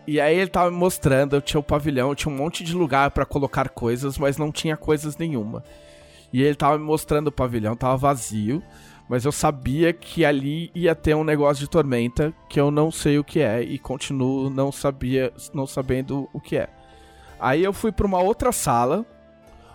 E 0.05 0.19
aí 0.19 0.35
ele 0.35 0.49
tava 0.49 0.71
me 0.71 0.77
mostrando, 0.77 1.35
eu 1.35 1.41
tinha 1.41 1.59
o 1.59 1.63
pavilhão, 1.63 2.15
tinha 2.15 2.33
um 2.33 2.37
monte 2.37 2.63
de 2.63 2.73
lugar 2.73 3.11
pra 3.11 3.25
colocar 3.25 3.69
coisas, 3.69 4.17
mas 4.17 4.37
não 4.37 4.51
tinha 4.51 4.75
coisas 4.75 5.15
nenhuma. 5.15 5.63
E 6.33 6.41
ele 6.41 6.55
tava 6.55 6.77
me 6.77 6.83
mostrando 6.83 7.27
o 7.27 7.31
pavilhão, 7.31 7.75
tava 7.75 7.97
vazio, 7.97 8.63
mas 9.07 9.25
eu 9.25 9.31
sabia 9.31 9.93
que 9.93 10.25
ali 10.25 10.71
ia 10.73 10.95
ter 10.95 11.15
um 11.15 11.23
negócio 11.23 11.63
de 11.63 11.69
tormenta 11.69 12.33
que 12.49 12.59
eu 12.59 12.71
não 12.71 12.89
sei 12.89 13.19
o 13.19 13.23
que 13.23 13.41
é 13.41 13.61
e 13.61 13.77
continuo 13.77 14.49
não 14.49 14.71
sabia, 14.71 15.31
não 15.53 15.67
sabendo 15.67 16.27
o 16.33 16.39
que 16.39 16.57
é. 16.57 16.67
Aí 17.39 17.63
eu 17.63 17.73
fui 17.73 17.91
pra 17.91 18.05
uma 18.05 18.19
outra 18.19 18.51
sala 18.51 19.05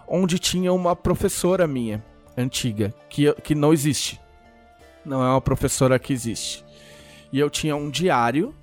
onde 0.09 0.39
tinha 0.39 0.73
uma 0.73 0.97
professora 0.97 1.67
minha, 1.67 2.03
antiga, 2.37 2.95
que, 3.09 3.33
que 3.43 3.55
não 3.55 3.73
existe. 3.73 4.21
Não 5.05 5.23
é 5.23 5.29
uma 5.29 5.41
professora 5.41 5.99
que 5.99 6.13
existe. 6.13 6.65
E 7.37 7.39
eu 7.39 7.51
tinha 7.51 7.77
um 7.77 7.91
diário, 7.91 8.55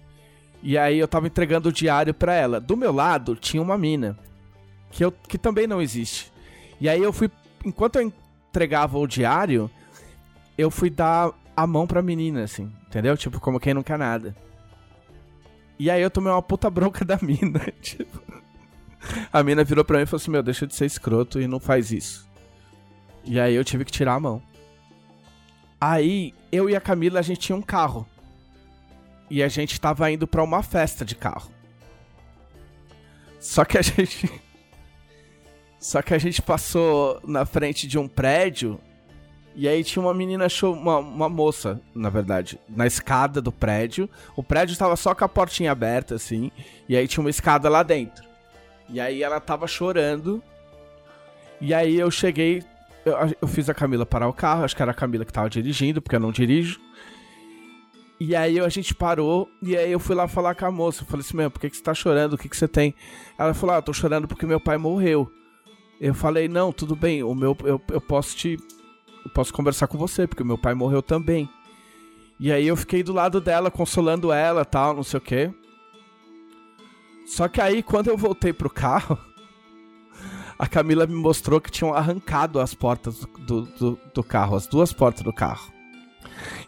e 0.63 0.79
aí 0.79 0.97
eu 0.97 1.07
tava 1.07 1.27
entregando 1.27 1.69
o 1.69 1.71
diário 1.71 2.11
pra 2.11 2.33
ela. 2.33 2.59
Do 2.59 2.75
meu 2.75 2.91
lado 2.91 3.35
tinha 3.35 3.61
uma 3.61 3.77
mina, 3.77 4.17
que, 4.89 5.05
eu, 5.05 5.11
que 5.11 5.37
também 5.37 5.67
não 5.67 5.79
existe. 5.79 6.33
E 6.81 6.89
aí 6.89 6.99
eu 6.99 7.13
fui, 7.13 7.29
enquanto 7.63 7.97
eu 7.97 8.11
entregava 8.49 8.97
o 8.97 9.05
diário, 9.05 9.69
eu 10.57 10.71
fui 10.71 10.89
dar 10.89 11.31
a 11.55 11.67
mão 11.67 11.85
pra 11.85 12.01
menina, 12.01 12.45
assim, 12.45 12.73
entendeu? 12.87 13.15
Tipo, 13.15 13.39
como 13.39 13.59
quem 13.59 13.75
não 13.75 13.83
quer 13.83 13.99
nada. 13.99 14.35
E 15.77 15.91
aí 15.91 16.01
eu 16.01 16.09
tomei 16.09 16.31
uma 16.31 16.41
puta 16.41 16.67
bronca 16.67 17.05
da 17.05 17.19
mina, 17.21 17.59
tipo. 17.79 18.23
A 19.31 19.43
mina 19.43 19.63
virou 19.63 19.85
pra 19.85 19.97
mim 19.97 20.03
e 20.05 20.07
falou 20.07 20.19
assim: 20.19 20.31
Meu, 20.31 20.41
deixa 20.41 20.65
de 20.65 20.73
ser 20.73 20.87
escroto 20.87 21.39
e 21.39 21.47
não 21.47 21.59
faz 21.59 21.91
isso. 21.91 22.27
E 23.23 23.39
aí 23.39 23.53
eu 23.53 23.63
tive 23.63 23.85
que 23.85 23.91
tirar 23.91 24.15
a 24.15 24.19
mão. 24.19 24.41
Aí 25.79 26.33
eu 26.51 26.71
e 26.71 26.75
a 26.75 26.81
Camila 26.81 27.19
a 27.19 27.21
gente 27.21 27.39
tinha 27.39 27.55
um 27.55 27.61
carro. 27.61 28.07
E 29.29 29.41
a 29.41 29.47
gente 29.47 29.79
tava 29.79 30.09
indo 30.11 30.27
pra 30.27 30.43
uma 30.43 30.61
festa 30.61 31.03
de 31.03 31.15
carro. 31.15 31.51
Só 33.39 33.65
que 33.65 33.77
a 33.77 33.81
gente. 33.83 34.29
Só 35.79 36.01
que 36.01 36.13
a 36.13 36.17
gente 36.17 36.41
passou 36.41 37.19
na 37.25 37.45
frente 37.45 37.87
de 37.87 37.97
um 37.97 38.07
prédio. 38.07 38.79
E 39.55 39.67
aí 39.67 39.83
tinha 39.83 40.01
uma 40.01 40.13
menina, 40.13 40.47
uma, 40.63 40.97
uma 40.97 41.29
moça, 41.29 41.79
na 41.93 42.09
verdade, 42.09 42.59
na 42.67 42.87
escada 42.87 43.39
do 43.39 43.51
prédio. 43.51 44.09
O 44.35 44.41
prédio 44.41 44.75
tava 44.75 44.95
só 44.95 45.13
com 45.13 45.23
a 45.23 45.29
portinha 45.29 45.71
aberta, 45.71 46.15
assim. 46.15 46.51
E 46.89 46.95
aí 46.95 47.07
tinha 47.07 47.21
uma 47.21 47.29
escada 47.29 47.69
lá 47.69 47.83
dentro. 47.83 48.23
E 48.89 48.99
aí 48.99 49.21
ela 49.21 49.39
tava 49.39 49.67
chorando. 49.67 50.41
E 51.61 51.73
aí 51.73 51.99
eu 51.99 52.09
cheguei 52.09 52.63
eu, 53.05 53.15
eu 53.41 53.47
fiz 53.47 53.69
a 53.69 53.73
Camila 53.73 54.05
parar 54.05 54.27
o 54.27 54.33
carro, 54.33 54.63
acho 54.63 54.75
que 54.75 54.81
era 54.81 54.91
a 54.91 54.95
Camila 54.95 55.25
que 55.25 55.33
tava 55.33 55.49
dirigindo, 55.49 56.01
porque 56.01 56.15
eu 56.15 56.19
não 56.19 56.31
dirijo. 56.31 56.79
E 58.19 58.35
aí 58.35 58.59
a 58.59 58.69
gente 58.69 58.93
parou, 58.93 59.49
e 59.61 59.75
aí 59.75 59.91
eu 59.91 59.99
fui 59.99 60.15
lá 60.15 60.27
falar 60.27 60.55
com 60.55 60.65
a 60.65 60.71
moça. 60.71 61.01
Eu 61.03 61.07
falei 61.07 61.25
assim, 61.25 61.35
meu, 61.35 61.51
por 61.51 61.59
que, 61.59 61.69
que 61.69 61.77
você 61.77 61.83
tá 61.83 61.93
chorando? 61.93 62.33
O 62.33 62.37
que, 62.37 62.47
que 62.47 62.55
você 62.55 62.67
tem? 62.67 62.93
Ela 63.37 63.53
falou, 63.53 63.75
ah, 63.75 63.81
tô 63.81 63.91
chorando 63.91 64.27
porque 64.27 64.45
meu 64.45 64.59
pai 64.59 64.77
morreu. 64.77 65.29
Eu 65.99 66.13
falei, 66.13 66.47
não, 66.47 66.71
tudo 66.71 66.95
bem, 66.95 67.23
o 67.23 67.33
meu, 67.33 67.57
eu, 67.63 67.81
eu 67.89 68.01
posso 68.01 68.35
te. 68.35 68.57
Eu 69.25 69.31
posso 69.31 69.53
conversar 69.53 69.87
com 69.87 69.97
você, 69.97 70.27
porque 70.27 70.43
meu 70.43 70.57
pai 70.57 70.73
morreu 70.73 71.01
também. 71.01 71.49
E 72.39 72.51
aí 72.51 72.67
eu 72.67 72.75
fiquei 72.75 73.03
do 73.03 73.13
lado 73.13 73.39
dela, 73.39 73.71
consolando 73.71 74.31
ela 74.31 74.65
tal, 74.65 74.93
não 74.93 75.03
sei 75.03 75.17
o 75.17 75.21
quê. 75.21 75.53
Só 77.25 77.47
que 77.47 77.61
aí, 77.61 77.81
quando 77.81 78.09
eu 78.09 78.17
voltei 78.17 78.51
pro 78.51 78.69
carro, 78.69 79.17
a 80.59 80.67
Camila 80.67 81.07
me 81.07 81.15
mostrou 81.15 81.61
que 81.61 81.71
tinham 81.71 81.93
arrancado 81.93 82.59
as 82.59 82.73
portas 82.73 83.25
do, 83.39 83.61
do, 83.61 83.99
do 84.13 84.23
carro, 84.23 84.55
as 84.55 84.67
duas 84.67 84.91
portas 84.91 85.23
do 85.23 85.31
carro. 85.31 85.72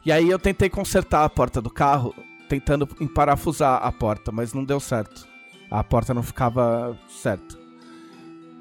E 0.05 0.11
aí 0.11 0.29
eu 0.29 0.39
tentei 0.39 0.69
consertar 0.69 1.23
a 1.23 1.29
porta 1.29 1.61
do 1.61 1.69
carro, 1.69 2.13
tentando 2.47 2.87
emparafusar 2.99 3.83
a 3.83 3.91
porta, 3.91 4.31
mas 4.31 4.53
não 4.53 4.63
deu 4.63 4.79
certo. 4.79 5.27
A 5.69 5.83
porta 5.83 6.13
não 6.13 6.23
ficava 6.23 6.97
certa. 7.07 7.57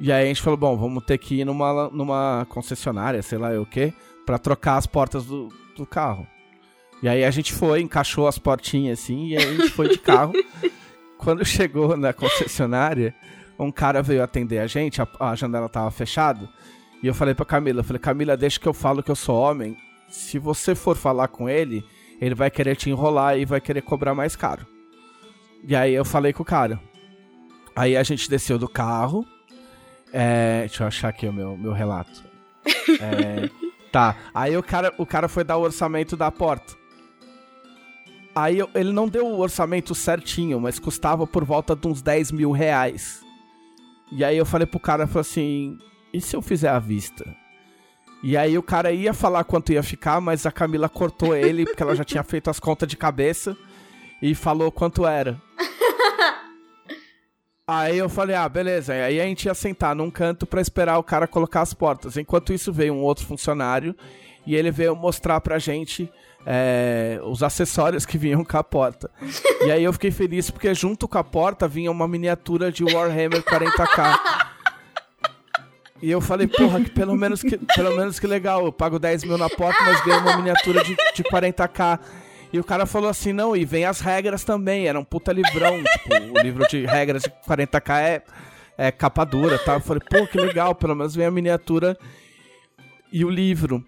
E 0.00 0.11
aí 0.11 0.24
a 0.24 0.26
gente 0.26 0.42
falou, 0.42 0.57
bom, 0.57 0.76
vamos 0.76 1.05
ter 1.05 1.18
que 1.18 1.40
ir 1.40 1.44
numa, 1.44 1.88
numa 1.90 2.46
concessionária, 2.48 3.22
sei 3.22 3.38
lá 3.38 3.50
o 3.61 3.66
que, 3.66 3.92
para 4.26 4.38
trocar 4.38 4.76
as 4.76 4.86
portas 4.86 5.24
do, 5.24 5.48
do 5.76 5.86
carro. 5.86 6.26
E 7.02 7.09
aí 7.09 7.24
a 7.24 7.30
gente 7.30 7.52
foi, 7.52 7.80
encaixou 7.80 8.26
as 8.26 8.38
portinhas 8.38 9.00
assim, 9.00 9.28
e 9.28 9.36
aí 9.36 9.44
a 9.44 9.52
gente 9.52 9.70
foi 9.70 9.88
de 9.88 9.98
carro. 9.98 10.32
Quando 11.18 11.44
chegou 11.44 11.96
na 11.96 12.12
concessionária, 12.12 13.14
um 13.59 13.70
cara 13.70 14.02
veio 14.02 14.22
atender 14.22 14.59
a 14.59 14.66
gente, 14.66 15.00
a, 15.00 15.09
a 15.20 15.34
janela 15.34 15.68
tava 15.68 15.90
fechada. 15.90 16.48
E 17.02 17.07
eu 17.07 17.14
falei 17.14 17.34
pra 17.34 17.44
Camila, 17.44 17.80
eu 17.80 17.84
falei, 17.84 18.00
Camila, 18.00 18.36
deixa 18.36 18.59
que 18.59 18.66
eu 18.66 18.74
falo 18.74 19.02
que 19.02 19.11
eu 19.11 19.16
sou 19.16 19.36
homem. 19.36 19.76
Se 20.14 20.38
você 20.38 20.76
for 20.76 20.96
falar 20.96 21.26
com 21.26 21.48
ele, 21.48 21.84
ele 22.20 22.36
vai 22.36 22.48
querer 22.48 22.76
te 22.76 22.88
enrolar 22.88 23.36
e 23.36 23.44
vai 23.44 23.60
querer 23.60 23.82
cobrar 23.82 24.14
mais 24.14 24.36
caro. 24.36 24.64
E 25.66 25.74
aí 25.74 25.92
eu 25.92 26.04
falei 26.04 26.32
com 26.32 26.42
o 26.42 26.46
cara. 26.46 26.80
Aí 27.74 27.96
a 27.96 28.02
gente 28.04 28.30
desceu 28.30 28.56
do 28.56 28.68
carro. 28.68 29.26
É, 30.12 30.60
deixa 30.60 30.84
eu 30.84 30.86
achar 30.86 31.08
aqui 31.08 31.26
o 31.26 31.32
meu, 31.32 31.56
meu 31.56 31.72
relato. 31.72 32.22
É, 33.00 33.50
tá. 33.90 34.16
Aí 34.32 34.56
o 34.56 34.62
cara, 34.62 34.94
o 34.98 35.04
cara 35.04 35.26
foi 35.28 35.42
dar 35.42 35.56
o 35.56 35.62
orçamento 35.62 36.16
da 36.16 36.30
porta. 36.30 36.74
Aí 38.36 38.58
eu- 38.58 38.70
ele 38.74 38.92
não 38.92 39.08
deu 39.08 39.26
o 39.26 39.40
orçamento 39.40 39.94
certinho, 39.96 40.60
mas 40.60 40.78
custava 40.78 41.26
por 41.26 41.44
volta 41.44 41.74
de 41.74 41.88
uns 41.88 42.00
10 42.02 42.30
mil 42.30 42.52
reais. 42.52 43.20
E 44.12 44.22
aí 44.24 44.36
eu 44.36 44.46
falei 44.46 44.66
pro 44.66 44.78
cara, 44.78 45.08
falei 45.08 45.20
assim, 45.22 45.78
e 46.12 46.20
se 46.20 46.36
eu 46.36 46.42
fizer 46.42 46.68
à 46.68 46.78
vista? 46.78 47.24
E 48.26 48.38
aí 48.38 48.56
o 48.56 48.62
cara 48.62 48.90
ia 48.90 49.12
falar 49.12 49.44
quanto 49.44 49.70
ia 49.70 49.82
ficar, 49.82 50.18
mas 50.18 50.46
a 50.46 50.50
Camila 50.50 50.88
cortou 50.88 51.36
ele, 51.36 51.66
porque 51.66 51.82
ela 51.82 51.94
já 51.94 52.04
tinha 52.04 52.22
feito 52.24 52.48
as 52.48 52.58
contas 52.58 52.88
de 52.88 52.96
cabeça, 52.96 53.54
e 54.22 54.34
falou 54.34 54.72
quanto 54.72 55.06
era. 55.06 55.38
Aí 57.68 57.98
eu 57.98 58.08
falei, 58.08 58.34
ah, 58.34 58.48
beleza. 58.48 58.92
Aí 58.92 59.20
a 59.20 59.24
gente 59.24 59.44
ia 59.44 59.54
sentar 59.54 59.94
num 59.94 60.10
canto 60.10 60.46
pra 60.46 60.60
esperar 60.60 60.98
o 60.98 61.02
cara 61.02 61.26
colocar 61.26 61.62
as 61.62 61.72
portas. 61.72 62.16
Enquanto 62.18 62.52
isso 62.52 62.70
veio 62.70 62.92
um 62.92 63.00
outro 63.02 63.24
funcionário 63.24 63.94
e 64.46 64.54
ele 64.54 64.70
veio 64.70 64.94
mostrar 64.94 65.40
pra 65.40 65.58
gente 65.58 66.10
é, 66.44 67.18
os 67.24 67.42
acessórios 67.42 68.04
que 68.04 68.18
vinham 68.18 68.44
com 68.44 68.56
a 68.58 68.62
porta. 68.62 69.10
E 69.66 69.70
aí 69.70 69.82
eu 69.82 69.92
fiquei 69.94 70.10
feliz 70.10 70.50
porque 70.50 70.74
junto 70.74 71.08
com 71.08 71.16
a 71.16 71.24
porta 71.24 71.66
vinha 71.66 71.90
uma 71.90 72.06
miniatura 72.06 72.70
de 72.70 72.84
Warhammer 72.84 73.42
40k. 73.42 74.44
E 76.05 76.11
eu 76.11 76.20
falei, 76.20 76.46
porra, 76.46 76.82
que 76.82 76.90
pelo 76.90 77.16
menos 77.16 77.40
que, 77.40 77.57
pelo 77.57 77.96
menos 77.96 78.20
que 78.20 78.26
legal, 78.26 78.66
eu 78.66 78.70
pago 78.70 78.98
10 78.98 79.24
mil 79.24 79.38
na 79.38 79.48
porta, 79.48 79.82
mas 79.84 80.05
ganho 80.05 80.20
uma 80.20 80.36
miniatura 80.36 80.84
de, 80.84 80.94
de 80.94 81.24
40k. 81.24 81.98
E 82.52 82.61
o 82.61 82.62
cara 82.62 82.84
falou 82.84 83.09
assim, 83.09 83.32
não, 83.32 83.57
e 83.57 83.64
vem 83.64 83.86
as 83.86 84.00
regras 84.00 84.44
também, 84.44 84.86
era 84.86 85.00
um 85.00 85.02
puta 85.05 85.32
livrão, 85.32 85.82
tipo, 85.82 86.38
o 86.38 86.42
livro 86.42 86.68
de 86.68 86.84
regras 86.84 87.22
de 87.22 87.30
40k 87.48 88.00
é, 88.02 88.22
é 88.76 88.92
capa 88.92 89.24
dura, 89.24 89.59
tá? 89.59 89.76
Eu 89.76 89.80
falei, 89.80 90.02
pô, 90.07 90.26
que 90.26 90.38
legal, 90.38 90.74
pelo 90.74 90.94
menos 90.94 91.14
vem 91.14 91.24
a 91.24 91.30
miniatura 91.30 91.96
e 93.11 93.24
o 93.24 93.30
livro. 93.30 93.82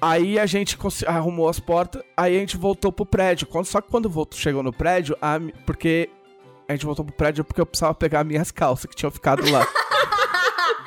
Aí 0.00 0.38
a 0.38 0.46
gente 0.46 0.78
arrumou 1.08 1.48
as 1.48 1.58
portas, 1.58 2.00
aí 2.16 2.36
a 2.36 2.38
gente 2.38 2.56
voltou 2.56 2.92
pro 2.92 3.04
prédio. 3.04 3.48
Só 3.64 3.80
que 3.80 3.90
quando 3.90 4.08
voltou, 4.08 4.38
chegou 4.38 4.62
no 4.62 4.72
prédio, 4.72 5.16
a 5.20 5.40
porque 5.66 6.08
a 6.68 6.72
gente 6.72 6.86
voltou 6.86 7.04
pro 7.04 7.16
prédio 7.16 7.42
porque 7.42 7.60
eu 7.60 7.66
precisava 7.66 7.94
pegar 7.94 8.22
minhas 8.22 8.52
calças 8.52 8.86
que 8.86 8.94
tinham 8.94 9.10
ficado 9.10 9.42
lá. 9.50 9.66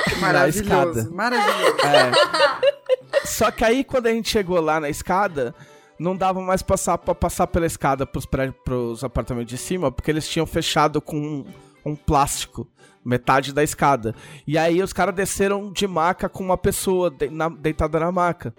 na 0.21 0.47
escada. 0.47 1.09
Maravilhoso, 1.11 1.13
maravilhoso. 1.13 1.75
É. 1.85 3.25
Só 3.25 3.51
que 3.51 3.63
aí 3.63 3.83
quando 3.83 4.07
a 4.07 4.11
gente 4.11 4.29
chegou 4.29 4.59
lá 4.59 4.79
na 4.79 4.89
escada, 4.89 5.53
não 5.99 6.15
dava 6.15 6.41
mais 6.41 6.61
passar 6.61 6.97
para 6.97 7.13
passar 7.15 7.47
pela 7.47 7.65
escada 7.65 8.05
pros, 8.05 8.25
prédios, 8.25 8.55
pros 8.63 9.03
apartamentos 9.03 9.49
de 9.51 9.57
cima, 9.57 9.91
porque 9.91 10.09
eles 10.11 10.27
tinham 10.27 10.45
fechado 10.45 11.01
com 11.01 11.17
um, 11.17 11.45
um 11.85 11.95
plástico 11.95 12.67
metade 13.03 13.51
da 13.53 13.63
escada. 13.63 14.13
E 14.45 14.57
aí 14.57 14.81
os 14.81 14.93
caras 14.93 15.15
desceram 15.15 15.71
de 15.71 15.87
maca 15.87 16.29
com 16.29 16.43
uma 16.43 16.57
pessoa 16.57 17.09
de- 17.09 17.29
na- 17.29 17.49
deitada 17.49 17.99
na 17.99 18.11
maca. 18.11 18.53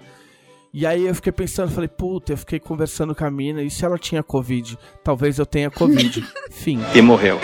E 0.74 0.86
aí 0.86 1.06
eu 1.06 1.14
fiquei 1.14 1.30
pensando, 1.32 1.70
falei, 1.70 1.88
puta, 1.88 2.32
eu 2.32 2.36
fiquei 2.36 2.58
conversando 2.58 3.14
com 3.14 3.24
a 3.24 3.30
mina, 3.30 3.62
e 3.62 3.70
se 3.70 3.84
ela 3.84 3.98
tinha 3.98 4.22
Covid? 4.22 4.78
Talvez 5.04 5.38
eu 5.38 5.44
tenha 5.46 5.70
Covid. 5.70 6.26
Fim. 6.50 6.80
E 6.94 7.02
morreu. 7.02 7.38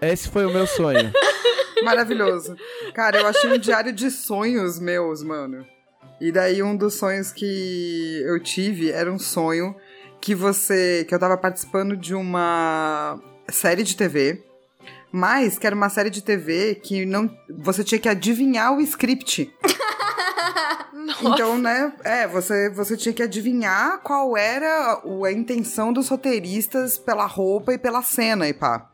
Esse 0.00 0.28
foi 0.28 0.46
o 0.46 0.50
meu 0.52 0.66
sonho. 0.66 1.12
Maravilhoso. 1.82 2.56
Cara, 2.94 3.18
eu 3.20 3.26
achei 3.26 3.50
um 3.52 3.58
diário 3.58 3.92
de 3.92 4.10
sonhos 4.10 4.78
meus, 4.78 5.22
mano. 5.22 5.64
E 6.20 6.32
daí 6.32 6.62
um 6.62 6.76
dos 6.76 6.94
sonhos 6.94 7.30
que 7.32 8.22
eu 8.26 8.40
tive 8.42 8.90
era 8.90 9.10
um 9.12 9.18
sonho 9.18 9.74
que 10.20 10.34
você. 10.34 11.04
que 11.08 11.14
eu 11.14 11.18
tava 11.18 11.36
participando 11.36 11.96
de 11.96 12.14
uma 12.14 13.18
série 13.48 13.82
de 13.84 13.96
TV. 13.96 14.42
Mas 15.10 15.58
que 15.58 15.66
era 15.66 15.74
uma 15.74 15.88
série 15.88 16.10
de 16.10 16.22
TV 16.22 16.74
que 16.74 17.06
não. 17.06 17.30
Você 17.58 17.82
tinha 17.84 17.98
que 17.98 18.08
adivinhar 18.08 18.76
o 18.76 18.80
script. 18.80 19.52
Então, 21.22 21.56
né? 21.58 21.92
É, 22.04 22.26
você, 22.28 22.68
você 22.70 22.96
tinha 22.96 23.12
que 23.12 23.22
adivinhar 23.22 23.98
qual 24.02 24.36
era 24.36 25.00
o- 25.04 25.24
a 25.24 25.32
intenção 25.32 25.92
dos 25.92 26.08
roteiristas 26.08 26.98
pela 26.98 27.24
roupa 27.26 27.72
e 27.72 27.78
pela 27.78 28.02
cena 28.02 28.46
e 28.48 28.52
pá. 28.52 28.90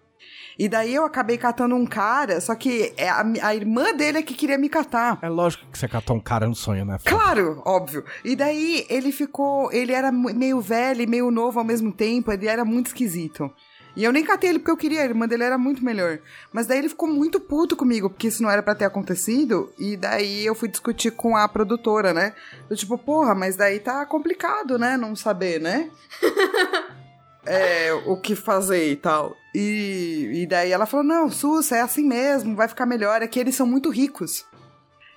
E 0.59 0.69
daí 0.69 0.95
eu 0.95 1.05
acabei 1.05 1.37
catando 1.37 1.75
um 1.75 1.87
cara, 1.87 2.41
só 2.41 2.55
que 2.55 2.93
é 2.97 3.09
a, 3.09 3.25
a 3.43 3.55
irmã 3.55 3.93
dele 3.95 4.19
é 4.19 4.23
que 4.23 4.35
queria 4.35 4.59
me 4.59 4.69
catar. 4.69 5.19
É 5.21 5.29
lógico 5.29 5.65
que 5.71 5.79
você 5.79 5.89
catou 5.89 6.17
um 6.17 6.21
cara 6.21 6.47
no 6.47 6.55
sonho, 6.55 6.85
né? 6.85 6.99
Claro, 7.05 7.61
óbvio. 7.65 8.05
E 8.25 8.37
daí 8.37 8.87
ele 8.89 9.11
ficou. 9.11 9.73
Ele 9.73 9.93
era 9.93 10.13
meio 10.13 10.61
velho 10.61 11.03
e 11.03 11.07
meio 11.07 11.31
novo 11.31 11.59
ao 11.59 11.65
mesmo 11.65 11.93
tempo, 11.93 12.33
ele 12.33 12.47
era 12.47 12.65
muito 12.65 12.87
esquisito. 12.87 13.51
E 13.97 14.03
eu 14.03 14.13
nem 14.13 14.25
catei 14.25 14.51
ele 14.51 14.59
porque 14.59 14.73
eu 14.73 14.77
queria, 14.77 15.03
a 15.03 15.05
irmã 15.05 15.27
dele 15.27 15.45
era 15.45 15.57
muito 15.57 15.85
melhor. 15.85 16.19
Mas 16.53 16.67
daí 16.67 16.79
ele 16.79 16.89
ficou 16.89 17.09
muito 17.09 17.39
puto 17.39 17.77
comigo, 17.77 18.11
porque 18.11 18.27
isso 18.27 18.43
não 18.43 18.51
era 18.51 18.63
pra 18.63 18.75
ter 18.75 18.85
acontecido. 18.85 19.73
E 19.79 19.97
daí 19.97 20.45
eu 20.45 20.55
fui 20.55 20.69
discutir 20.69 21.13
com 21.13 21.37
a 21.37 21.49
produtora, 21.49 22.13
né? 22.13 22.35
Eu, 22.69 22.77
tipo, 22.77 22.99
porra, 22.99 23.35
mas 23.35 23.55
daí 23.55 23.79
tá 23.79 24.05
complicado, 24.05 24.79
né? 24.79 24.97
Não 24.97 25.15
saber, 25.15 25.61
né? 25.61 25.91
é, 27.47 27.93
o 28.07 28.17
que 28.17 28.35
fazer 28.35 28.91
e 28.91 28.97
tal. 28.97 29.37
E, 29.55 30.31
e 30.33 30.47
daí 30.47 30.73
ela 30.73 30.87
falou: 30.87 31.05
não, 31.05 31.31
Sus, 31.31 31.71
é 31.73 31.81
assim 31.81 32.05
mesmo, 32.05 32.57
vai 32.57 32.69
ficar 32.69 32.87
melhor. 32.87 33.23
É 33.23 33.27
que 33.27 33.39
eles 33.39 33.55
são 33.55 33.67
muito 33.67 33.91
ricos. 33.91 34.45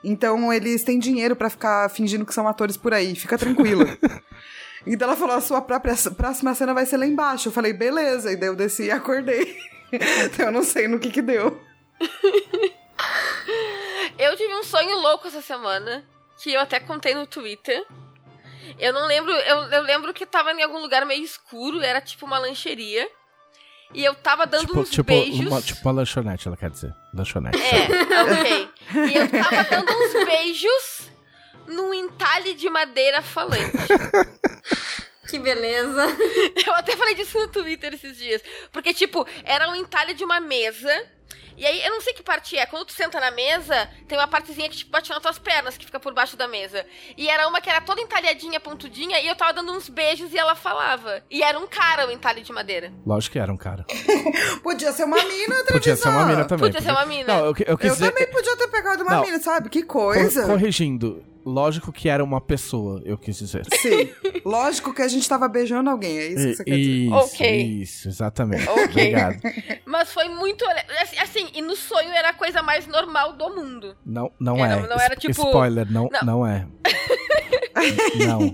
Então 0.03 0.53
eles 0.53 0.83
têm 0.83 0.99
dinheiro 0.99 1.35
pra 1.35 1.49
ficar 1.49 1.89
fingindo 1.89 2.25
que 2.25 2.33
são 2.33 2.47
atores 2.47 2.77
por 2.77 2.93
aí, 2.93 3.15
fica 3.15 3.37
tranquila. 3.37 3.85
então 4.85 5.07
ela 5.07 5.17
falou: 5.17 5.35
a 5.35 5.41
sua 5.41 5.61
própria 5.61 5.95
próxima 6.15 6.53
cena 6.53 6.73
vai 6.73 6.85
ser 6.85 6.97
lá 6.97 7.05
embaixo. 7.05 7.49
Eu 7.49 7.53
falei: 7.53 7.73
beleza. 7.73 8.31
E 8.31 8.35
daí 8.35 8.49
eu 8.49 8.55
desci 8.55 8.83
e 8.83 8.91
acordei. 8.91 9.57
então 9.91 10.47
eu 10.47 10.51
não 10.51 10.63
sei 10.63 10.87
no 10.87 10.99
que 10.99 11.09
que 11.09 11.21
deu. 11.21 11.59
Eu 14.17 14.35
tive 14.35 14.53
um 14.55 14.63
sonho 14.63 14.97
louco 14.97 15.27
essa 15.27 15.41
semana, 15.43 16.03
que 16.41 16.51
eu 16.51 16.59
até 16.59 16.79
contei 16.79 17.13
no 17.13 17.27
Twitter. 17.27 17.85
Eu 18.79 18.93
não 18.93 19.05
lembro, 19.07 19.31
eu, 19.31 19.57
eu 19.71 19.81
lembro 19.83 20.13
que 20.13 20.25
tava 20.25 20.51
em 20.51 20.63
algum 20.63 20.79
lugar 20.79 21.05
meio 21.05 21.23
escuro, 21.23 21.81
era 21.81 22.01
tipo 22.01 22.25
uma 22.25 22.39
lancheria. 22.39 23.07
E 23.93 24.03
eu 24.03 24.13
tava 24.15 24.45
dando 24.45 24.67
Tipo, 24.67 24.79
uns 24.81 24.89
tipo, 24.89 25.03
beijos. 25.05 25.47
uma, 25.47 25.61
tipo 25.61 25.79
uma 25.81 25.91
lanchonete, 25.93 26.47
ela 26.47 26.57
quer 26.57 26.69
dizer. 26.69 26.93
Lanchonete. 27.13 27.57
É, 27.57 28.21
ok. 28.23 28.69
E 29.09 29.15
eu 29.17 29.29
tava 29.29 29.63
dando 29.63 29.89
uns 29.93 30.25
beijos 30.25 31.09
num 31.67 31.93
entalhe 31.93 32.53
de 32.53 32.69
madeira 32.69 33.21
falante. 33.21 33.71
Que 35.29 35.39
beleza. 35.39 36.05
Eu 36.65 36.73
até 36.73 36.95
falei 36.95 37.15
disso 37.15 37.37
no 37.39 37.47
Twitter 37.47 37.93
esses 37.93 38.17
dias. 38.17 38.41
Porque, 38.71 38.93
tipo, 38.93 39.25
era 39.43 39.69
um 39.69 39.75
entalhe 39.75 40.13
de 40.13 40.23
uma 40.23 40.39
mesa. 40.39 40.89
E 41.57 41.65
aí, 41.65 41.83
eu 41.83 41.89
não 41.89 41.99
sei 42.01 42.13
que 42.13 42.21
parte 42.21 42.55
é. 42.55 42.67
Quando 42.67 42.85
tu 42.85 42.93
senta 42.93 43.19
na 43.19 43.31
mesa, 43.31 43.89
tem 44.07 44.15
uma 44.15 44.27
partezinha 44.27 44.69
que, 44.69 44.77
tipo, 44.77 44.91
bate 44.91 45.09
nas 45.09 45.19
tuas 45.19 45.39
pernas, 45.39 45.75
que 45.75 45.85
fica 45.85 45.99
por 45.99 46.13
baixo 46.13 46.37
da 46.37 46.47
mesa. 46.47 46.85
E 47.17 47.27
era 47.27 47.47
uma 47.47 47.59
que 47.59 47.67
era 47.67 47.81
toda 47.81 47.99
entalhadinha, 47.99 48.59
pontudinha, 48.59 49.19
e 49.19 49.27
eu 49.27 49.35
tava 49.35 49.53
dando 49.53 49.71
uns 49.73 49.89
beijos 49.89 50.31
e 50.31 50.37
ela 50.37 50.53
falava. 50.53 51.23
E 51.31 51.41
era 51.41 51.57
um 51.57 51.65
cara 51.65 52.07
o 52.07 52.11
entalhe 52.11 52.41
de 52.43 52.51
madeira. 52.53 52.93
Lógico 53.03 53.33
que 53.33 53.39
era 53.39 53.51
um 53.51 53.57
cara. 53.57 53.83
Podia 54.61 54.91
ser 54.93 55.05
uma 55.05 55.17
mina, 55.23 55.63
Podia 55.65 55.95
ser 55.95 56.09
uma 56.09 56.25
mina 56.27 56.45
também. 56.45 56.71
Podia 56.71 56.79
ser 56.81 56.91
uma 56.91 57.05
mina. 57.07 57.33
Não, 57.33 57.45
eu, 57.47 57.55
eu 57.65 57.75
quis 57.77 57.89
Eu 57.89 57.95
dizer... 57.95 58.11
também 58.11 58.27
podia 58.27 58.55
ter 58.55 58.67
pegado 58.67 59.01
uma 59.01 59.15
Não. 59.15 59.23
mina, 59.23 59.39
sabe? 59.39 59.67
Que 59.69 59.81
cor- 59.81 60.13
coisa. 60.13 60.45
corrigindo. 60.45 61.25
Lógico 61.49 61.91
que 61.93 62.09
era 62.09 62.21
uma 62.23 62.41
pessoa, 62.41 63.01
eu 63.05 63.17
quis 63.17 63.37
dizer. 63.37 63.65
Sim. 63.79 64.09
Lógico 64.45 64.93
que 64.93 65.01
a 65.01 65.07
gente 65.07 65.27
tava 65.29 65.47
beijando 65.47 65.89
alguém, 65.89 66.17
é 66.17 66.27
isso 66.27 66.35
que 66.47 66.55
você 66.55 66.63
quer 66.65 66.75
dizer. 66.77 66.91
Isso, 66.91 67.13
Ok. 67.15 67.61
isso, 67.81 68.07
exatamente. 68.09 68.67
Ok. 68.67 68.83
Obrigado. 68.83 69.39
Mas 69.85 70.11
foi 70.11 70.27
muito. 70.29 70.65
assim- 71.01 71.17
Assim, 71.19 71.47
e 71.53 71.61
no 71.61 71.75
sonho 71.75 72.09
era 72.11 72.29
a 72.29 72.33
coisa 72.33 72.61
mais 72.61 72.85
normal 72.87 73.33
do 73.33 73.49
mundo. 73.55 73.95
Não, 74.05 74.31
não 74.39 74.57
É, 74.57 74.73
é. 74.73 74.75
não- 74.81 74.89
não 74.89 74.99
era 74.99 75.15
tipo- 75.15 75.31
Spoiler, 75.31 75.89
não, 75.91 76.09
Não. 76.11 76.21
não 76.25 76.47
é. 76.47 76.67
não. 78.27 78.53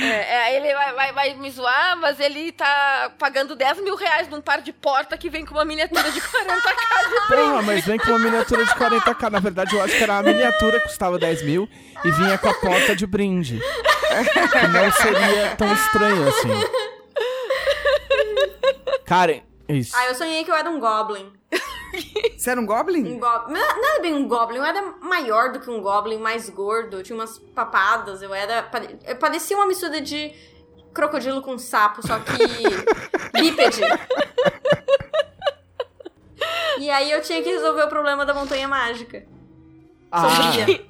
É, 0.00 0.06
é, 0.06 0.56
ele 0.56 0.72
vai, 0.74 0.94
vai, 0.94 1.12
vai 1.12 1.34
me 1.34 1.50
zoar, 1.50 1.96
mas 1.96 2.20
ele 2.20 2.52
tá 2.52 3.10
pagando 3.18 3.56
10 3.56 3.82
mil 3.82 3.96
reais 3.96 4.28
num 4.28 4.40
par 4.40 4.60
de 4.60 4.72
porta 4.72 5.16
que 5.16 5.28
vem 5.28 5.44
com 5.44 5.54
uma 5.54 5.64
miniatura 5.64 6.10
de 6.10 6.20
40k. 6.20 7.28
Porra, 7.28 7.62
mas 7.62 7.84
vem 7.84 7.98
com 7.98 8.10
uma 8.10 8.18
miniatura 8.18 8.64
de 8.64 8.70
40k. 8.72 9.30
Na 9.30 9.40
verdade, 9.40 9.74
eu 9.74 9.82
acho 9.82 9.96
que 9.96 10.02
era 10.02 10.18
a 10.18 10.22
miniatura 10.22 10.78
que 10.78 10.86
custava 10.86 11.18
10 11.18 11.42
mil 11.42 11.68
e 12.04 12.10
vinha 12.12 12.38
com 12.38 12.48
a 12.48 12.54
porta 12.54 12.94
de 12.94 13.06
brinde. 13.06 13.60
Não 14.72 14.92
seria 14.92 15.56
tão 15.56 15.72
estranho 15.72 16.28
assim. 16.28 16.48
Karen, 19.04 19.42
isso. 19.68 19.96
Ah, 19.96 20.06
eu 20.06 20.14
sonhei 20.14 20.44
que 20.44 20.50
eu 20.50 20.54
era 20.54 20.70
um 20.70 20.78
goblin. 20.78 21.32
Você 22.36 22.50
era 22.50 22.60
um 22.60 22.66
goblin? 22.66 23.14
Um 23.14 23.18
goblin. 23.18 23.52
Não 23.54 23.76
não 23.76 23.88
era 23.92 24.02
bem 24.02 24.14
um 24.14 24.26
goblin, 24.28 24.58
eu 24.58 24.64
era 24.64 24.82
maior 25.00 25.52
do 25.52 25.60
que 25.60 25.70
um 25.70 25.80
goblin, 25.80 26.18
mais 26.18 26.48
gordo, 26.50 27.02
tinha 27.02 27.18
umas 27.18 27.38
papadas, 27.38 28.22
eu 28.22 28.32
era. 28.34 28.68
eu 29.06 29.16
parecia 29.16 29.56
uma 29.56 29.66
mistura 29.66 30.00
de 30.00 30.32
crocodilo 30.94 31.42
com 31.42 31.58
sapo, 31.58 32.06
só 32.06 32.18
que 32.20 32.32
bípede. 33.40 33.80
E 36.78 36.88
aí 36.90 37.10
eu 37.10 37.20
tinha 37.22 37.42
que 37.42 37.48
resolver 37.50 37.82
o 37.82 37.88
problema 37.88 38.24
da 38.24 38.32
montanha 38.32 38.68
mágica. 38.68 39.26
Sombria. 40.14 40.86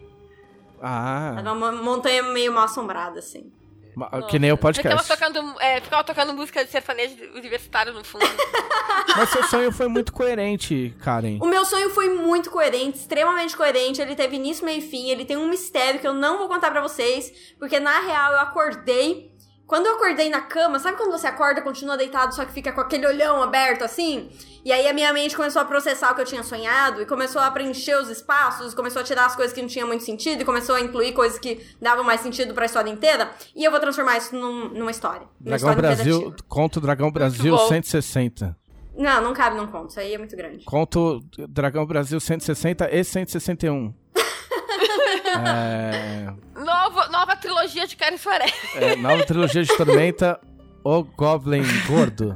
Ah, 0.80 1.34
Era 1.38 1.52
uma 1.52 1.72
montanha 1.72 2.22
meio 2.22 2.52
mal 2.52 2.64
assombrada, 2.64 3.18
assim. 3.18 3.52
Ma- 3.98 4.22
que 4.28 4.38
nem 4.38 4.52
o 4.52 4.56
Ficava 4.56 4.72
podcast. 4.72 5.08
tocando, 5.08 5.60
é, 5.60 5.80
ficava 5.80 6.04
tocando 6.04 6.32
música 6.32 6.64
de 6.64 6.70
sertanejo 6.70 7.16
universitário 7.34 7.92
no 7.92 8.04
fundo. 8.04 8.24
Mas 9.16 9.30
seu 9.30 9.42
sonho 9.44 9.72
foi 9.72 9.88
muito 9.88 10.12
coerente, 10.12 10.94
Karen. 11.02 11.38
O 11.40 11.46
meu 11.46 11.64
sonho 11.64 11.90
foi 11.90 12.08
muito 12.14 12.50
coerente, 12.50 12.98
extremamente 12.98 13.56
coerente. 13.56 14.00
Ele 14.00 14.14
teve 14.14 14.36
início, 14.36 14.64
meio 14.64 14.78
e 14.78 14.82
fim. 14.82 15.10
Ele 15.10 15.24
tem 15.24 15.36
um 15.36 15.48
mistério 15.48 15.98
que 16.00 16.06
eu 16.06 16.14
não 16.14 16.38
vou 16.38 16.48
contar 16.48 16.70
pra 16.70 16.80
vocês, 16.80 17.32
porque 17.58 17.80
na 17.80 18.00
real 18.00 18.32
eu 18.32 18.40
acordei. 18.40 19.36
Quando 19.68 19.84
eu 19.86 19.96
acordei 19.96 20.30
na 20.30 20.40
cama, 20.40 20.78
sabe 20.78 20.96
quando 20.96 21.12
você 21.12 21.26
acorda, 21.26 21.60
continua 21.60 21.94
deitado, 21.96 22.34
só 22.34 22.42
que 22.44 22.52
fica 22.52 22.72
com 22.72 22.80
aquele 22.80 23.06
olhão 23.06 23.42
aberto 23.42 23.84
assim? 23.84 24.30
E 24.64 24.72
aí 24.72 24.88
a 24.88 24.94
minha 24.94 25.12
mente 25.12 25.36
começou 25.36 25.60
a 25.60 25.64
processar 25.66 26.10
o 26.10 26.14
que 26.14 26.22
eu 26.22 26.24
tinha 26.24 26.42
sonhado 26.42 27.02
e 27.02 27.06
começou 27.06 27.40
a 27.42 27.50
preencher 27.50 27.94
os 27.96 28.08
espaços, 28.08 28.72
começou 28.72 29.02
a 29.02 29.04
tirar 29.04 29.26
as 29.26 29.36
coisas 29.36 29.52
que 29.54 29.60
não 29.60 29.68
tinham 29.68 29.86
muito 29.86 30.04
sentido 30.04 30.40
e 30.40 30.44
começou 30.44 30.74
a 30.74 30.80
incluir 30.80 31.12
coisas 31.12 31.38
que 31.38 31.60
davam 31.80 32.02
mais 32.02 32.22
sentido 32.22 32.54
pra 32.54 32.64
história 32.64 32.90
inteira. 32.90 33.30
E 33.54 33.62
eu 33.62 33.70
vou 33.70 33.78
transformar 33.78 34.16
isso 34.16 34.34
num- 34.34 34.70
numa 34.70 34.90
história. 34.90 35.26
Numa 35.38 35.56
Dragão 35.58 35.70
história 35.72 35.82
Brasil, 35.94 36.34
conto 36.48 36.80
Dragão 36.80 37.10
Brasil 37.12 37.54
bom. 37.54 37.68
160. 37.68 38.56
Não, 38.96 39.22
não 39.22 39.32
cabe 39.34 39.56
num 39.56 39.66
conto, 39.66 39.90
isso 39.90 40.00
aí 40.00 40.14
é 40.14 40.18
muito 40.18 40.34
grande. 40.34 40.64
Conto 40.64 41.22
Dragão 41.46 41.84
Brasil 41.86 42.18
160 42.18 42.88
e 42.90 43.04
161. 43.04 43.94
é, 45.30 46.32
Novo, 46.54 47.10
nova 47.10 47.36
trilogia 47.36 47.86
de 47.86 47.96
Karen 47.96 48.16
Soares. 48.16 48.52
é, 48.74 48.96
nova 48.96 49.24
trilogia 49.24 49.62
de 49.62 49.76
Tormenta, 49.76 50.40
O 50.84 51.02
Goblin 51.04 51.62
Gordo. 51.86 52.34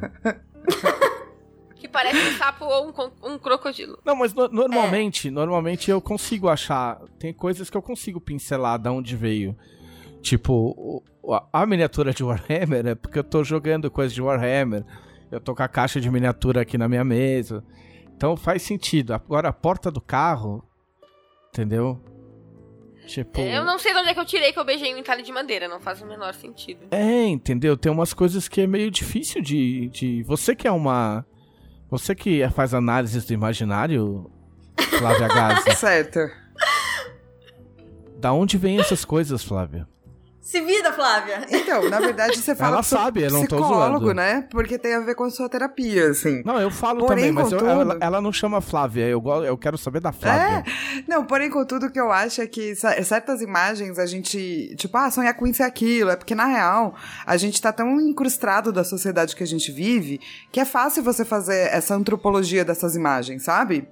Que 1.76 1.88
parece 1.88 2.16
um 2.18 2.38
sapo 2.38 2.64
ou 2.64 2.88
um, 3.24 3.32
um 3.34 3.38
crocodilo. 3.38 3.99
Não, 4.05 4.14
mas 4.14 4.32
no- 4.32 4.49
normalmente, 4.49 5.28
É. 5.28 5.30
normalmente 5.30 5.90
eu 5.90 6.01
consigo 6.01 6.49
achar. 6.49 7.01
Tem 7.18 7.32
coisas 7.32 7.68
que 7.68 7.76
eu 7.76 7.82
consigo 7.82 8.20
pincelar 8.20 8.78
da 8.78 8.93
onde 8.93 9.16
veio. 9.16 9.57
Tipo, 10.20 11.03
a 11.53 11.66
miniatura 11.66 12.12
de 12.12 12.22
Warhammer 12.22 12.86
é 12.86 12.95
porque 12.95 13.18
eu 13.18 13.24
tô 13.24 13.43
jogando 13.43 13.90
coisa 13.90 14.14
de 14.14 14.22
Warhammer. 14.22 14.84
Eu 15.32 15.40
tô 15.40 15.55
com 15.55 15.62
a 15.62 15.68
caixa 15.68 16.01
de 16.01 16.09
miniatura 16.11 16.61
aqui 16.61 16.78
na 16.78 16.88
minha 16.88 17.03
mesa. 17.03 17.64
Então 18.14 18.36
faz 18.36 18.62
sentido. 18.62 19.12
Agora 19.14 19.49
a 19.49 19.53
porta 19.53 19.90
do 19.90 20.01
carro, 20.01 20.62
entendeu? 21.49 22.01
Tipo. 23.07 23.40
Eu 23.40 23.64
não 23.64 23.78
sei 23.78 23.92
de 23.92 23.98
onde 23.98 24.09
é 24.11 24.14
que 24.14 24.20
eu 24.20 24.24
tirei 24.24 24.53
que 24.53 24.59
eu 24.59 24.64
beijei 24.64 24.94
um 24.94 24.98
entalhe 24.98 25.22
de 25.22 25.32
madeira, 25.32 25.68
não 25.68 25.80
faz 25.80 26.00
o 26.00 26.07
menor 26.07 26.32
sentido. 26.34 26.86
É, 26.90 27.24
entendeu? 27.26 27.76
Tem 27.76 27.90
umas 27.90 28.14
coisas 28.14 28.48
que 28.48 28.61
é 28.61 28.66
meio 28.66 28.90
difícil 28.90 29.42
de. 29.42 29.88
de... 29.88 30.22
Você 30.22 30.55
que 30.55 30.66
é 30.66 30.72
uma. 30.72 31.26
Você 31.90 32.14
que 32.14 32.48
faz 32.50 32.72
análises 32.72 33.26
do 33.26 33.32
imaginário, 33.34 34.30
Flávia 34.98 35.28
Gazi. 35.34 35.76
Certo. 35.76 36.20
da 38.18 38.32
onde 38.32 38.57
vêm 38.57 38.78
essas 38.78 39.05
coisas, 39.05 39.44
Flávia? 39.44 39.86
Se 40.43 40.61
vira, 40.61 40.93
Flávia! 40.93 41.47
Então, 41.49 41.88
na 41.88 42.01
verdade, 42.01 42.36
você 42.36 42.53
fala 42.57 42.74
Ela 42.74 42.82
sabe, 42.82 43.22
eu 43.22 43.30
não 43.30 43.47
tô 43.47 43.57
psicólogo, 43.57 44.01
zoando. 44.07 44.14
né? 44.14 44.45
Porque 44.51 44.76
tem 44.76 44.93
a 44.95 45.01
ver 45.01 45.14
com 45.14 45.22
a 45.24 45.30
sua 45.30 45.49
terapia, 45.49 46.11
assim. 46.11 46.43
Não, 46.45 46.61
eu 46.61 46.68
falo 46.70 47.07
Porém, 47.07 47.16
também, 47.16 47.32
mas 47.32 47.53
eu- 47.53 47.61
contudo- 47.61 47.70
ela, 47.80 47.97
ela 48.01 48.20
não 48.20 48.32
chama 48.32 48.61
Flávia. 48.61 49.07
Eu, 49.09 49.22
eu 49.45 49.57
quero 49.57 49.78
saber 49.78 50.01
da 50.01 50.11
Flávia. 50.12 50.64
Não, 51.07 51.24
porém, 51.24 51.49
contudo, 51.49 51.86
o 51.86 51.90
que 51.90 52.01
eu 52.01 52.11
acho 52.11 52.43
é 52.43 52.47
que 52.49 52.74
cer- 52.74 53.05
certas 53.05 53.40
imagens 53.40 53.99
a 54.01 54.05
gente, 54.07 54.74
tipo, 54.76 54.97
ah, 54.99 55.11
sonhar 55.12 55.34
com 55.34 55.47
isso 55.47 55.62
e 55.62 55.64
aquilo, 55.64 56.11
é 56.11 56.16
porque 56.16 56.34
na 56.34 56.47
real 56.47 56.95
a 57.24 57.36
gente 57.36 57.62
tá 57.62 57.72
tão 57.72 58.01
incrustado 58.01 58.72
da 58.72 58.82
sociedade 58.82 59.36
que 59.36 59.45
a 59.45 59.47
gente 59.47 59.70
vive 59.70 60.20
que 60.51 60.59
é 60.59 60.64
fácil 60.64 61.03
você 61.05 61.24
fazer 61.24 61.68
essa 61.72 61.95
antropologia 61.95 62.64
dessas 62.64 62.97
imagens, 62.97 63.45
sabe? 63.45 63.88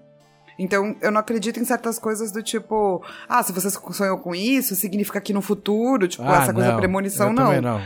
Então, 0.62 0.94
eu 1.00 1.10
não 1.10 1.20
acredito 1.20 1.58
em 1.58 1.64
certas 1.64 1.98
coisas 1.98 2.30
do 2.30 2.42
tipo, 2.42 3.02
ah, 3.26 3.42
se 3.42 3.50
você 3.50 3.70
sonhou 3.70 4.18
com 4.18 4.34
isso, 4.34 4.76
significa 4.76 5.18
que 5.18 5.32
no 5.32 5.40
futuro, 5.40 6.06
tipo, 6.06 6.22
Ah, 6.22 6.42
essa 6.42 6.52
coisa 6.52 6.72
não, 6.72 6.76
premonição, 6.76 7.32
não. 7.32 7.62
Não. 7.62 7.80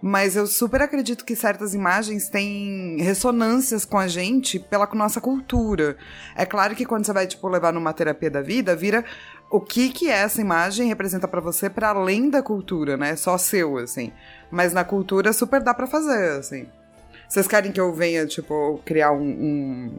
Mas 0.00 0.36
eu 0.36 0.46
super 0.46 0.80
acredito 0.82 1.24
que 1.24 1.34
certas 1.34 1.74
imagens 1.74 2.28
têm 2.28 2.96
ressonâncias 3.00 3.84
com 3.84 3.98
a 3.98 4.06
gente 4.06 4.60
pela 4.60 4.86
nossa 4.94 5.20
cultura. 5.20 5.96
É 6.36 6.46
claro 6.46 6.76
que 6.76 6.86
quando 6.86 7.04
você 7.04 7.12
vai, 7.12 7.26
tipo, 7.26 7.48
levar 7.48 7.72
numa 7.72 7.92
terapia 7.92 8.30
da 8.30 8.40
vida, 8.40 8.76
vira 8.76 9.04
o 9.50 9.60
que 9.60 9.90
que 9.90 10.08
essa 10.08 10.40
imagem 10.40 10.86
representa 10.86 11.26
pra 11.26 11.40
você 11.40 11.68
para 11.68 11.88
além 11.88 12.30
da 12.30 12.40
cultura, 12.40 12.96
né? 12.96 13.16
Só 13.16 13.36
seu, 13.36 13.78
assim. 13.78 14.12
Mas 14.48 14.72
na 14.72 14.84
cultura 14.84 15.32
super 15.32 15.60
dá 15.60 15.74
pra 15.74 15.88
fazer, 15.88 16.38
assim. 16.38 16.68
Vocês 17.30 17.46
querem 17.46 17.70
que 17.70 17.80
eu 17.80 17.94
venha, 17.94 18.26
tipo, 18.26 18.80
criar 18.84 19.12
um. 19.12 19.22
um- 19.22 19.96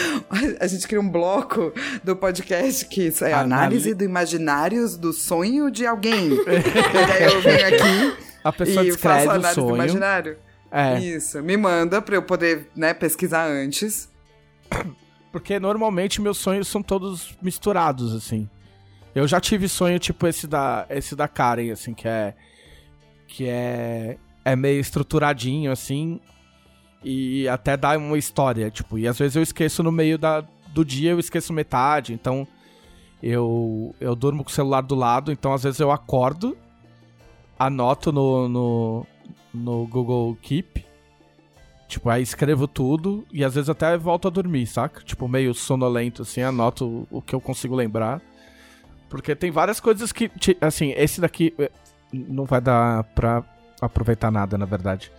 a 0.58 0.66
gente 0.66 0.88
cria 0.88 0.98
um 1.00 1.08
bloco 1.10 1.72
do 2.02 2.16
podcast 2.16 2.86
que 2.86 3.08
isso 3.08 3.22
é 3.24 3.34
Análise- 3.34 3.52
análise 3.54 3.94
do 3.94 4.02
imaginários 4.04 4.96
do 4.96 5.12
sonho 5.12 5.70
de 5.70 5.84
alguém. 5.86 6.30
e 6.32 7.12
aí 7.12 7.32
eu 7.32 7.40
venho 7.42 7.66
aqui 7.66 8.24
A 8.42 8.50
pessoa 8.50 8.82
e 8.82 8.86
descreve 8.90 9.26
faço 9.26 9.28
o 9.28 9.30
análise 9.30 9.48
do 9.50 9.60
sonho. 9.62 9.74
imaginário. 9.74 10.38
É, 10.72 10.98
Isso, 11.00 11.42
me 11.42 11.56
manda 11.56 12.00
pra 12.00 12.14
eu 12.14 12.22
poder, 12.22 12.68
né, 12.74 12.94
pesquisar 12.94 13.44
antes. 13.46 14.08
porque 15.32 15.58
normalmente 15.60 16.20
meus 16.22 16.38
sonhos 16.38 16.66
são 16.68 16.82
todos 16.82 17.36
misturados, 17.42 18.14
assim. 18.14 18.48
Eu 19.14 19.26
já 19.28 19.38
tive 19.40 19.68
sonho 19.68 19.98
tipo 19.98 20.26
esse 20.26 20.46
da, 20.46 20.86
esse 20.88 21.14
da 21.16 21.28
Karen, 21.28 21.72
assim, 21.72 21.92
que 21.92 22.08
é. 22.08 22.34
Que 23.26 23.48
é. 23.48 24.16
É 24.44 24.56
meio 24.56 24.80
estruturadinho, 24.80 25.70
assim. 25.72 26.20
E 27.02 27.48
até 27.48 27.76
dá 27.76 27.96
uma 27.96 28.18
história, 28.18 28.70
tipo. 28.70 28.98
E 28.98 29.08
às 29.08 29.18
vezes 29.18 29.36
eu 29.36 29.42
esqueço 29.42 29.82
no 29.82 29.90
meio 29.90 30.18
da, 30.18 30.44
do 30.72 30.84
dia, 30.84 31.10
eu 31.12 31.18
esqueço 31.18 31.52
metade. 31.52 32.12
Então. 32.12 32.46
Eu, 33.22 33.94
eu 34.00 34.16
durmo 34.16 34.42
com 34.42 34.48
o 34.48 34.52
celular 34.52 34.80
do 34.80 34.94
lado, 34.94 35.30
então 35.30 35.52
às 35.52 35.62
vezes 35.62 35.78
eu 35.78 35.90
acordo, 35.90 36.56
anoto 37.58 38.10
no, 38.10 38.48
no, 38.48 39.06
no 39.52 39.86
Google 39.86 40.34
Keep. 40.40 40.86
Tipo, 41.86 42.08
aí 42.08 42.22
escrevo 42.22 42.68
tudo 42.68 43.26
e 43.32 43.44
às 43.44 43.56
vezes 43.56 43.68
até 43.68 43.98
volto 43.98 44.28
a 44.28 44.30
dormir, 44.30 44.64
saca? 44.66 45.02
Tipo, 45.02 45.26
meio 45.26 45.52
sonolento, 45.52 46.22
assim, 46.22 46.40
anoto 46.40 47.06
o, 47.10 47.20
que 47.20 47.34
eu 47.34 47.40
consigo 47.40 47.74
lembrar. 47.74 48.22
Porque 49.08 49.34
tem 49.34 49.50
várias 49.50 49.80
coisas 49.80 50.12
que, 50.12 50.30
assim, 50.60 50.94
esse 50.96 51.20
daqui 51.20 51.52
eh, 51.58 51.70
não 52.12 52.44
vai 52.44 52.60
dar 52.60 53.02
pra 53.02 53.42
aproveitar 53.80 54.30
nada, 54.30 54.56
na 54.56 54.66
verdade. 54.66 55.10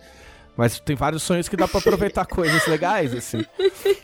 Mas 0.56 0.78
tem 0.80 0.94
vários 0.94 1.22
sonhos 1.22 1.48
que 1.48 1.56
dá 1.56 1.66
pra 1.66 1.78
aproveitar 1.80 2.24
coisas 2.26 2.66
legais, 2.66 3.14
assim. 3.14 3.44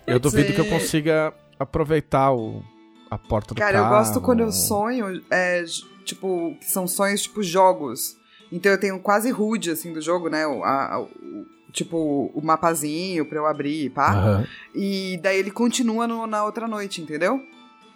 Eu 0.06 0.18
duvido 0.18 0.52
que 0.52 0.60
eu 0.60 0.64
Sim. 0.64 0.70
consiga 0.70 1.34
aproveitar 1.58 2.32
o, 2.32 2.62
a 3.10 3.18
porta 3.18 3.54
do 3.54 3.58
Cara, 3.58 3.78
carro. 3.80 3.94
eu 3.94 3.98
gosto 3.98 4.20
quando 4.20 4.40
eu 4.40 4.50
sonho, 4.52 5.22
é, 5.30 5.64
tipo, 6.04 6.56
que 6.60 6.70
são 6.70 6.86
sonhos 6.86 7.22
tipo 7.22 7.42
jogos. 7.42 8.16
Então 8.50 8.72
eu 8.72 8.80
tenho 8.80 8.98
quase 9.00 9.30
HUD, 9.32 9.70
assim, 9.72 9.92
do 9.92 10.00
jogo, 10.00 10.28
né? 10.30 10.46
O, 10.46 10.64
a- 10.64 11.00
o- 11.02 11.46
tipo, 11.70 12.30
o 12.34 12.40
mapazinho 12.42 13.26
pra 13.26 13.36
eu 13.38 13.46
abrir, 13.46 13.90
pá. 13.90 14.12
Aham. 14.14 14.46
E 14.74 15.18
daí 15.22 15.38
ele 15.38 15.50
continua 15.50 16.06
no- 16.06 16.26
na 16.26 16.42
outra 16.44 16.66
noite, 16.66 17.02
entendeu? 17.02 17.42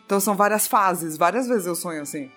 Então 0.04 0.20
são 0.20 0.34
várias 0.36 0.66
fases, 0.66 1.16
várias 1.16 1.46
vezes 1.48 1.66
eu 1.66 1.74
sonho 1.74 2.02
assim. 2.02 2.30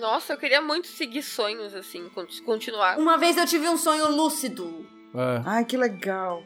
Nossa, 0.00 0.32
eu 0.32 0.38
queria 0.38 0.62
muito 0.62 0.86
seguir 0.88 1.22
sonhos, 1.22 1.74
assim, 1.74 2.08
con- 2.14 2.24
continuar. 2.46 2.98
Uma 2.98 3.18
vez 3.18 3.36
eu 3.36 3.44
tive 3.46 3.68
um 3.68 3.76
sonho 3.76 4.10
lúcido. 4.10 4.86
É. 5.14 5.42
Ai, 5.44 5.64
que 5.64 5.76
legal. 5.76 6.42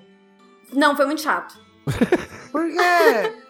Não, 0.72 0.97
foi 0.97 1.06
muito 1.06 1.22
chato. 1.22 1.59
Por 2.52 2.64
quê? 2.68 3.36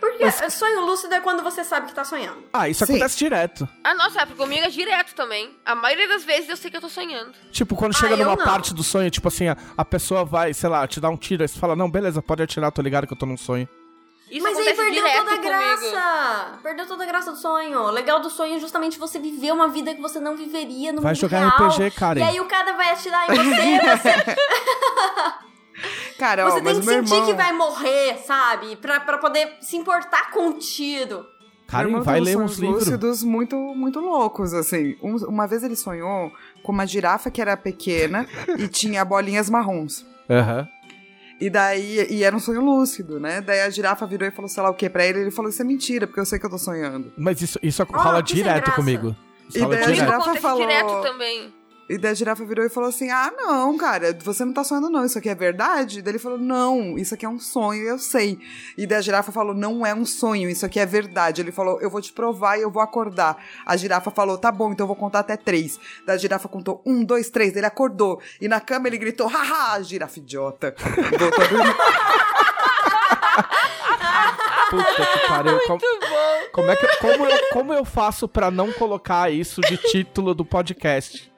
Porque 0.00 0.30
sonho 0.50 0.84
lúcido 0.84 1.14
é 1.14 1.20
quando 1.20 1.42
você 1.42 1.64
sabe 1.64 1.86
que 1.86 1.94
tá 1.94 2.04
sonhando. 2.04 2.44
Ah, 2.52 2.68
isso 2.68 2.84
Sim. 2.84 2.92
acontece 2.92 3.16
direto. 3.16 3.66
Ah, 3.82 3.94
nossa, 3.94 4.20
é 4.20 4.26
porque 4.26 4.42
comigo 4.42 4.62
é 4.62 4.68
direto 4.68 5.14
também. 5.14 5.56
A 5.64 5.74
maioria 5.74 6.06
das 6.06 6.22
vezes 6.24 6.50
eu 6.50 6.58
sei 6.58 6.70
que 6.70 6.76
eu 6.76 6.80
tô 6.82 6.90
sonhando. 6.90 7.32
Tipo, 7.50 7.74
quando 7.74 7.94
Ah, 7.94 7.98
chega 7.98 8.12
eu 8.14 8.18
numa 8.18 8.36
parte 8.36 8.74
do 8.74 8.82
sonho, 8.82 9.10
tipo 9.10 9.28
assim, 9.28 9.48
a, 9.48 9.56
a 9.78 9.84
pessoa 9.84 10.22
vai, 10.22 10.52
sei 10.52 10.68
lá, 10.68 10.86
te 10.86 11.00
dá 11.00 11.08
um 11.08 11.16
tiro, 11.16 11.42
aí 11.42 11.48
você 11.48 11.58
fala, 11.58 11.74
não, 11.74 11.90
beleza, 11.90 12.20
pode 12.20 12.42
atirar, 12.42 12.70
tô 12.70 12.82
ligado 12.82 13.06
que 13.06 13.14
eu 13.14 13.16
tô 13.16 13.24
num 13.24 13.36
sonho. 13.38 13.66
Isso 14.30 14.42
Mas 14.42 14.56
aí 14.58 14.74
perdeu 14.74 15.02
toda 15.04 15.18
a 15.32 15.36
comigo. 15.36 15.42
graça. 15.42 16.58
Perdeu 16.62 16.86
toda 16.86 17.04
a 17.04 17.06
graça 17.06 17.30
do 17.32 17.36
sonho. 17.38 17.78
O 17.80 17.90
legal 17.90 18.20
do 18.20 18.30
sonho 18.30 18.56
é 18.56 18.58
justamente 18.58 18.98
você 18.98 19.18
viver 19.18 19.52
uma 19.52 19.68
vida 19.68 19.94
que 19.94 20.00
você 20.00 20.18
não 20.18 20.34
viveria 20.36 20.92
no 20.92 21.02
Vai 21.02 21.12
mundo 21.12 21.20
jogar 21.20 21.38
real. 21.40 21.68
RPG, 21.68 21.90
Karen. 21.92 22.20
E 22.20 22.22
aí 22.22 22.40
o 22.40 22.46
cara 22.46 22.72
vai 22.72 22.90
atirar 22.90 23.30
em 23.30 23.34
você, 23.34 23.80
você 24.24 24.36
Cara, 26.18 26.46
ó, 26.46 26.50
Você 26.50 26.62
tem 26.62 26.80
que 26.80 26.86
sentir 26.86 27.12
irmão... 27.12 27.26
que 27.26 27.34
vai 27.34 27.52
morrer, 27.52 28.18
sabe? 28.24 28.76
Pra, 28.76 29.00
pra 29.00 29.18
poder 29.18 29.56
se 29.60 29.76
importar 29.76 30.30
com 30.30 30.48
o 30.50 30.52
tiro. 30.54 31.26
Karen, 31.66 31.88
irmão 31.88 32.02
vai 32.02 32.20
ler 32.20 32.36
uns 32.38 32.56
livros. 32.58 32.84
lúcidos 32.86 33.22
muito, 33.24 33.56
muito 33.56 33.98
loucos, 34.00 34.54
assim. 34.54 34.96
Um- 35.02 35.16
uma 35.28 35.46
vez 35.46 35.62
ele 35.64 35.74
sonhou 35.76 36.30
com 36.62 36.72
uma 36.72 36.86
girafa 36.86 37.30
que 37.30 37.40
era 37.40 37.56
pequena 37.56 38.26
e 38.58 38.68
tinha 38.68 39.04
bolinhas 39.04 39.50
marrons. 39.50 40.06
Aham. 40.30 40.68
E 41.40 41.50
daí, 41.50 42.06
e 42.10 42.22
era 42.22 42.34
um 42.34 42.38
sonho 42.38 42.60
lúcido, 42.62 43.18
né? 43.18 43.40
Daí 43.40 43.60
a 43.60 43.68
girafa 43.70 44.06
virou 44.06 44.26
e 44.26 44.30
falou, 44.30 44.48
sei 44.48 44.62
lá 44.62 44.70
o 44.70 44.74
que 44.74 44.88
pra 44.88 45.04
ele. 45.04 45.20
Ele 45.20 45.30
falou, 45.30 45.50
isso 45.50 45.60
é 45.60 45.64
mentira, 45.64 46.06
porque 46.06 46.20
eu 46.20 46.24
sei 46.24 46.38
que 46.38 46.46
eu 46.46 46.50
tô 46.50 46.58
sonhando. 46.58 47.12
Mas 47.18 47.42
isso, 47.42 47.58
isso 47.62 47.82
Ah, 47.82 47.86
rola 48.02 48.24
sem 48.26 48.36
direto 48.36 48.70
comigo. 48.72 49.14
Isso 49.48 49.58
E 49.58 49.66
daí 49.68 49.84
a 49.84 49.92
girafa 49.92 50.34
falou- 50.36 50.60
direto 50.66 51.02
também. 51.02 51.52
E 51.88 51.98
daí 51.98 52.12
a 52.12 52.14
girafa 52.14 52.44
virou 52.44 52.64
e 52.64 52.68
falou 52.70 52.88
assim: 52.88 53.10
Ah, 53.10 53.30
não, 53.36 53.76
cara, 53.76 54.16
você 54.22 54.44
não 54.44 54.52
tá 54.52 54.64
sonhando, 54.64 54.88
não. 54.88 55.04
Isso 55.04 55.18
aqui 55.18 55.28
é 55.28 55.34
verdade? 55.34 56.00
Daí 56.00 56.12
ele 56.12 56.18
falou: 56.18 56.38
Não, 56.38 56.96
isso 56.96 57.14
aqui 57.14 57.26
é 57.26 57.28
um 57.28 57.38
sonho, 57.38 57.82
eu 57.86 57.98
sei. 57.98 58.38
E 58.78 58.86
daí 58.86 58.98
a 58.98 59.02
girafa 59.02 59.30
falou: 59.30 59.54
Não 59.54 59.84
é 59.84 59.94
um 59.94 60.06
sonho, 60.06 60.48
isso 60.48 60.64
aqui 60.64 60.80
é 60.80 60.86
verdade. 60.86 61.42
Ele 61.42 61.52
falou: 61.52 61.80
Eu 61.80 61.90
vou 61.90 62.00
te 62.00 62.12
provar 62.12 62.56
e 62.58 62.62
eu 62.62 62.70
vou 62.70 62.82
acordar. 62.82 63.36
A 63.66 63.76
girafa 63.76 64.10
falou: 64.10 64.38
Tá 64.38 64.50
bom, 64.50 64.72
então 64.72 64.84
eu 64.84 64.88
vou 64.88 64.96
contar 64.96 65.18
até 65.20 65.36
três. 65.36 65.78
Daí 66.06 66.16
a 66.16 66.18
girafa 66.18 66.48
contou: 66.48 66.80
Um, 66.86 67.04
dois, 67.04 67.28
três. 67.28 67.54
Ele 67.54 67.66
acordou. 67.66 68.20
E 68.40 68.48
na 68.48 68.60
cama 68.60 68.88
ele 68.88 68.96
gritou: 68.96 69.26
Haha, 69.26 69.82
girafa 69.82 70.18
idiota. 70.18 70.74
E 71.12 71.18
voltou 71.18 71.44
a 71.44 71.46
dormir. 71.48 71.74
Puta 74.70 75.06
que 75.06 75.28
pariu. 75.28 75.58
Como, 75.66 75.68
Muito 75.68 76.00
bom. 76.00 76.48
como 76.52 76.70
é 76.70 76.76
que, 76.76 76.96
como, 76.96 77.26
eu, 77.26 77.38
como 77.52 77.72
eu 77.72 77.84
faço 77.84 78.26
pra 78.26 78.50
não 78.50 78.72
colocar 78.72 79.30
isso 79.30 79.60
de 79.60 79.76
título 79.76 80.34
do 80.34 80.44
podcast? 80.44 81.32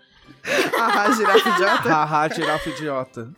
Haha, 0.77 1.13
girafa 1.13 1.49
idiota. 1.51 1.89
Haha, 1.89 2.29
girafa 2.29 2.71
idiota. 2.71 3.31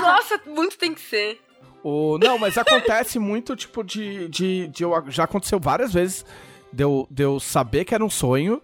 Nossa, 0.00 0.40
muito 0.46 0.76
tem 0.76 0.92
que 0.94 1.00
ser. 1.00 1.40
O, 1.82 2.18
não, 2.18 2.38
mas 2.38 2.58
acontece 2.58 3.18
muito, 3.18 3.54
tipo, 3.54 3.82
de, 3.84 4.28
de, 4.28 4.68
de 4.68 4.82
eu- 4.82 5.04
Já 5.08 5.24
aconteceu 5.24 5.60
várias 5.60 5.92
vezes 5.92 6.24
de 6.72 6.82
eu, 6.82 7.06
de 7.10 7.22
eu 7.22 7.38
saber 7.38 7.84
que 7.84 7.94
era 7.94 8.04
um 8.04 8.10
sonho 8.10 8.60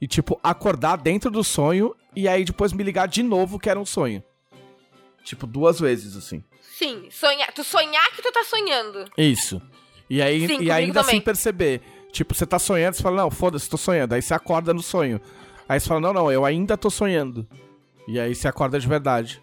e, 0.00 0.06
tipo, 0.06 0.38
acordar 0.42 0.96
dentro 0.96 1.30
do 1.30 1.42
sonho 1.42 1.94
e 2.14 2.28
aí 2.28 2.44
depois 2.44 2.72
me 2.72 2.82
ligar 2.82 3.08
de 3.08 3.22
novo 3.22 3.58
que 3.58 3.70
era 3.70 3.80
um 3.80 3.86
sonho. 3.86 4.22
Tipo, 5.24 5.46
duas 5.46 5.80
vezes, 5.80 6.16
assim. 6.16 6.44
Sim, 6.78 7.08
sonhar. 7.10 7.50
Tu 7.52 7.64
sonhar 7.64 8.06
que 8.12 8.22
tu 8.22 8.30
tá 8.30 8.44
sonhando. 8.44 9.04
Isso. 9.16 9.60
E, 10.08 10.20
aí, 10.22 10.46
Sim, 10.46 10.60
e 10.62 10.70
ainda 10.70 11.00
também. 11.00 11.16
assim 11.16 11.20
perceber. 11.24 11.80
Tipo, 12.12 12.34
você 12.34 12.46
tá 12.46 12.58
sonhando, 12.58 12.94
você 12.94 13.02
fala, 13.02 13.16
não, 13.22 13.30
foda-se, 13.30 13.68
tô 13.68 13.76
sonhando. 13.76 14.14
Aí 14.14 14.22
você 14.22 14.34
acorda 14.34 14.72
no 14.72 14.82
sonho. 14.82 15.20
Aí 15.68 15.80
você 15.80 15.88
fala, 15.88 16.00
não, 16.00 16.12
não, 16.12 16.32
eu 16.32 16.44
ainda 16.44 16.76
tô 16.76 16.88
sonhando. 16.90 17.46
E 18.06 18.20
aí 18.20 18.34
você 18.34 18.46
acorda 18.46 18.78
de 18.78 18.86
verdade. 18.86 19.42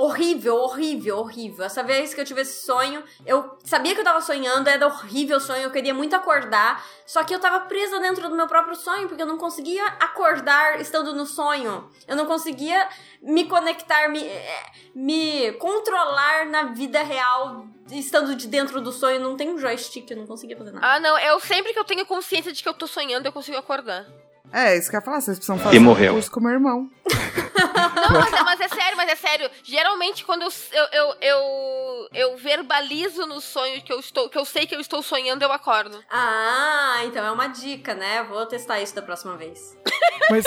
Horrível, 0.00 0.54
horrível, 0.54 1.18
horrível. 1.18 1.64
Essa 1.64 1.82
vez 1.82 2.14
que 2.14 2.20
eu 2.20 2.24
tive 2.24 2.42
esse 2.42 2.64
sonho, 2.64 3.02
eu 3.26 3.58
sabia 3.64 3.94
que 3.94 4.00
eu 4.00 4.04
tava 4.04 4.20
sonhando, 4.20 4.68
era 4.68 4.86
horrível 4.86 5.38
o 5.38 5.40
sonho, 5.40 5.62
eu 5.62 5.72
queria 5.72 5.92
muito 5.92 6.14
acordar, 6.14 6.86
só 7.04 7.24
que 7.24 7.34
eu 7.34 7.40
tava 7.40 7.58
presa 7.66 7.98
dentro 7.98 8.28
do 8.28 8.36
meu 8.36 8.46
próprio 8.46 8.76
sonho, 8.76 9.08
porque 9.08 9.20
eu 9.20 9.26
não 9.26 9.36
conseguia 9.36 9.84
acordar 9.98 10.80
estando 10.80 11.12
no 11.12 11.26
sonho. 11.26 11.90
Eu 12.06 12.14
não 12.14 12.26
conseguia 12.26 12.88
me 13.20 13.46
conectar, 13.46 14.08
me, 14.08 14.22
eh, 14.22 14.62
me 14.94 15.50
controlar 15.54 16.46
na 16.46 16.66
vida 16.66 17.02
real 17.02 17.66
estando 17.90 18.36
de 18.36 18.46
dentro 18.46 18.80
do 18.80 18.92
sonho. 18.92 19.18
Não 19.18 19.36
tem 19.36 19.50
um 19.50 19.58
joystick, 19.58 20.08
eu 20.08 20.18
não 20.18 20.28
conseguia 20.28 20.56
fazer 20.56 20.70
nada. 20.70 20.86
Ah, 20.86 21.00
não. 21.00 21.18
Eu 21.18 21.40
sempre 21.40 21.72
que 21.72 21.78
eu 21.78 21.84
tenho 21.84 22.06
consciência 22.06 22.52
de 22.52 22.62
que 22.62 22.68
eu 22.68 22.74
tô 22.74 22.86
sonhando, 22.86 23.26
eu 23.26 23.32
consigo 23.32 23.56
acordar. 23.56 24.06
É, 24.52 24.76
isso 24.76 24.88
que 24.88 24.96
eu 24.96 25.00
ia 25.00 25.04
falar, 25.04 25.20
vocês 25.20 25.36
precisam 25.38 25.58
fazer 25.58 25.76
E 25.76 25.78
morreu. 25.80 26.12
um 26.12 26.14
curso 26.14 26.30
com 26.30 26.40
o 26.40 26.42
meu 26.42 26.52
irmão. 26.52 26.90
Não, 27.08 28.12
mas, 28.20 28.32
é- 28.32 28.42
mas 28.42 28.60
é 28.60 28.68
sério, 28.68 28.96
mas 28.96 29.10
é 29.10 29.16
sério. 29.16 29.50
Geralmente, 29.62 30.24
quando 30.24 30.42
eu, 30.42 30.48
eu, 30.72 30.86
eu, 30.92 31.14
eu, 31.20 32.08
eu 32.14 32.36
verbalizo 32.38 33.26
no 33.26 33.40
sonho 33.40 33.82
que 33.82 33.92
eu 33.92 34.00
estou, 34.00 34.28
que 34.28 34.38
eu 34.38 34.44
sei 34.44 34.66
que 34.66 34.74
eu 34.74 34.80
estou 34.80 35.02
sonhando, 35.02 35.42
eu 35.42 35.52
acordo. 35.52 35.98
Ah, 36.10 37.00
então 37.04 37.24
é 37.24 37.30
uma 37.30 37.48
dica, 37.48 37.94
né? 37.94 38.22
Vou 38.24 38.46
testar 38.46 38.80
isso 38.80 38.94
da 38.94 39.02
próxima 39.02 39.36
vez. 39.36 39.76
Mas, 40.30 40.44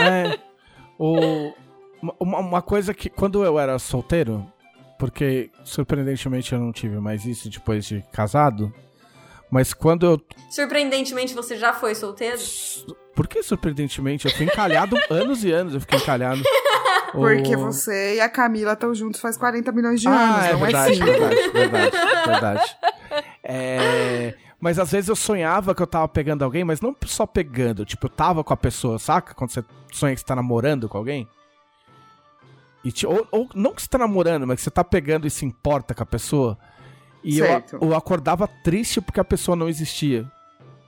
é. 0.00 0.38
O, 0.98 1.52
uma, 2.20 2.38
uma 2.38 2.62
coisa 2.62 2.92
que. 2.94 3.08
Quando 3.10 3.42
eu 3.44 3.58
era 3.58 3.78
solteiro, 3.78 4.46
porque 4.98 5.50
surpreendentemente 5.64 6.52
eu 6.52 6.58
não 6.60 6.72
tive 6.72 6.98
mais 7.00 7.24
isso 7.24 7.48
depois 7.48 7.84
de 7.86 8.04
casado. 8.12 8.72
Mas 9.50 9.72
quando 9.74 10.06
eu. 10.06 10.20
Surpreendentemente, 10.50 11.34
você 11.34 11.56
já 11.56 11.72
foi 11.72 11.94
solteiro? 11.94 12.38
Por 13.14 13.26
que 13.26 13.42
surpreendentemente? 13.42 14.26
Eu 14.26 14.32
fui 14.32 14.46
encalhado 14.46 14.96
anos 15.10 15.42
e 15.44 15.50
anos, 15.50 15.74
eu 15.74 15.80
fiquei 15.80 15.98
encalhado. 15.98 16.42
Porque 17.12 17.56
O- 17.56 17.58
você 17.58 18.16
e 18.16 18.20
a 18.20 18.28
Camila 18.28 18.72
estão 18.74 18.94
juntos 18.94 19.20
faz 19.20 19.36
40 19.36 19.72
milhões 19.72 20.00
de 20.00 20.06
ah, 20.06 20.12
anos, 20.12 20.44
é 20.46 20.52
não 20.52 20.60
verdade, 20.60 21.02
é 21.02 21.04
verdade, 21.04 21.48
verdade, 21.52 21.96
verdade. 22.26 22.76
É, 23.42 24.34
mas 24.60 24.78
às 24.78 24.92
vezes 24.92 25.08
eu 25.08 25.16
sonhava 25.16 25.74
que 25.74 25.82
eu 25.82 25.86
tava 25.88 26.06
pegando 26.06 26.44
alguém, 26.44 26.62
mas 26.62 26.80
não 26.80 26.94
só 27.06 27.26
pegando, 27.26 27.84
tipo, 27.84 28.06
eu 28.06 28.10
tava 28.10 28.44
com 28.44 28.52
a 28.52 28.56
pessoa, 28.56 28.98
saca? 28.98 29.34
Quando 29.34 29.50
você 29.50 29.64
sonha 29.92 30.14
que 30.14 30.20
você 30.20 30.26
tá 30.26 30.36
namorando 30.36 30.88
com 30.88 30.96
alguém. 30.98 31.28
E 32.84 32.92
ti- 32.92 33.06
ou, 33.06 33.26
ou 33.32 33.48
não 33.54 33.74
que 33.74 33.82
você 33.82 33.88
tá 33.88 33.98
namorando, 33.98 34.46
mas 34.46 34.58
que 34.58 34.62
você 34.62 34.70
tá 34.70 34.84
pegando 34.84 35.26
e 35.26 35.30
se 35.30 35.44
importa 35.44 35.92
com 35.94 36.02
a 36.04 36.06
pessoa. 36.06 36.56
E 37.22 37.38
eu, 37.38 37.62
eu 37.80 37.94
acordava 37.94 38.48
triste 38.64 39.00
porque 39.00 39.20
a 39.20 39.24
pessoa 39.24 39.54
não 39.56 39.68
existia. 39.68 40.24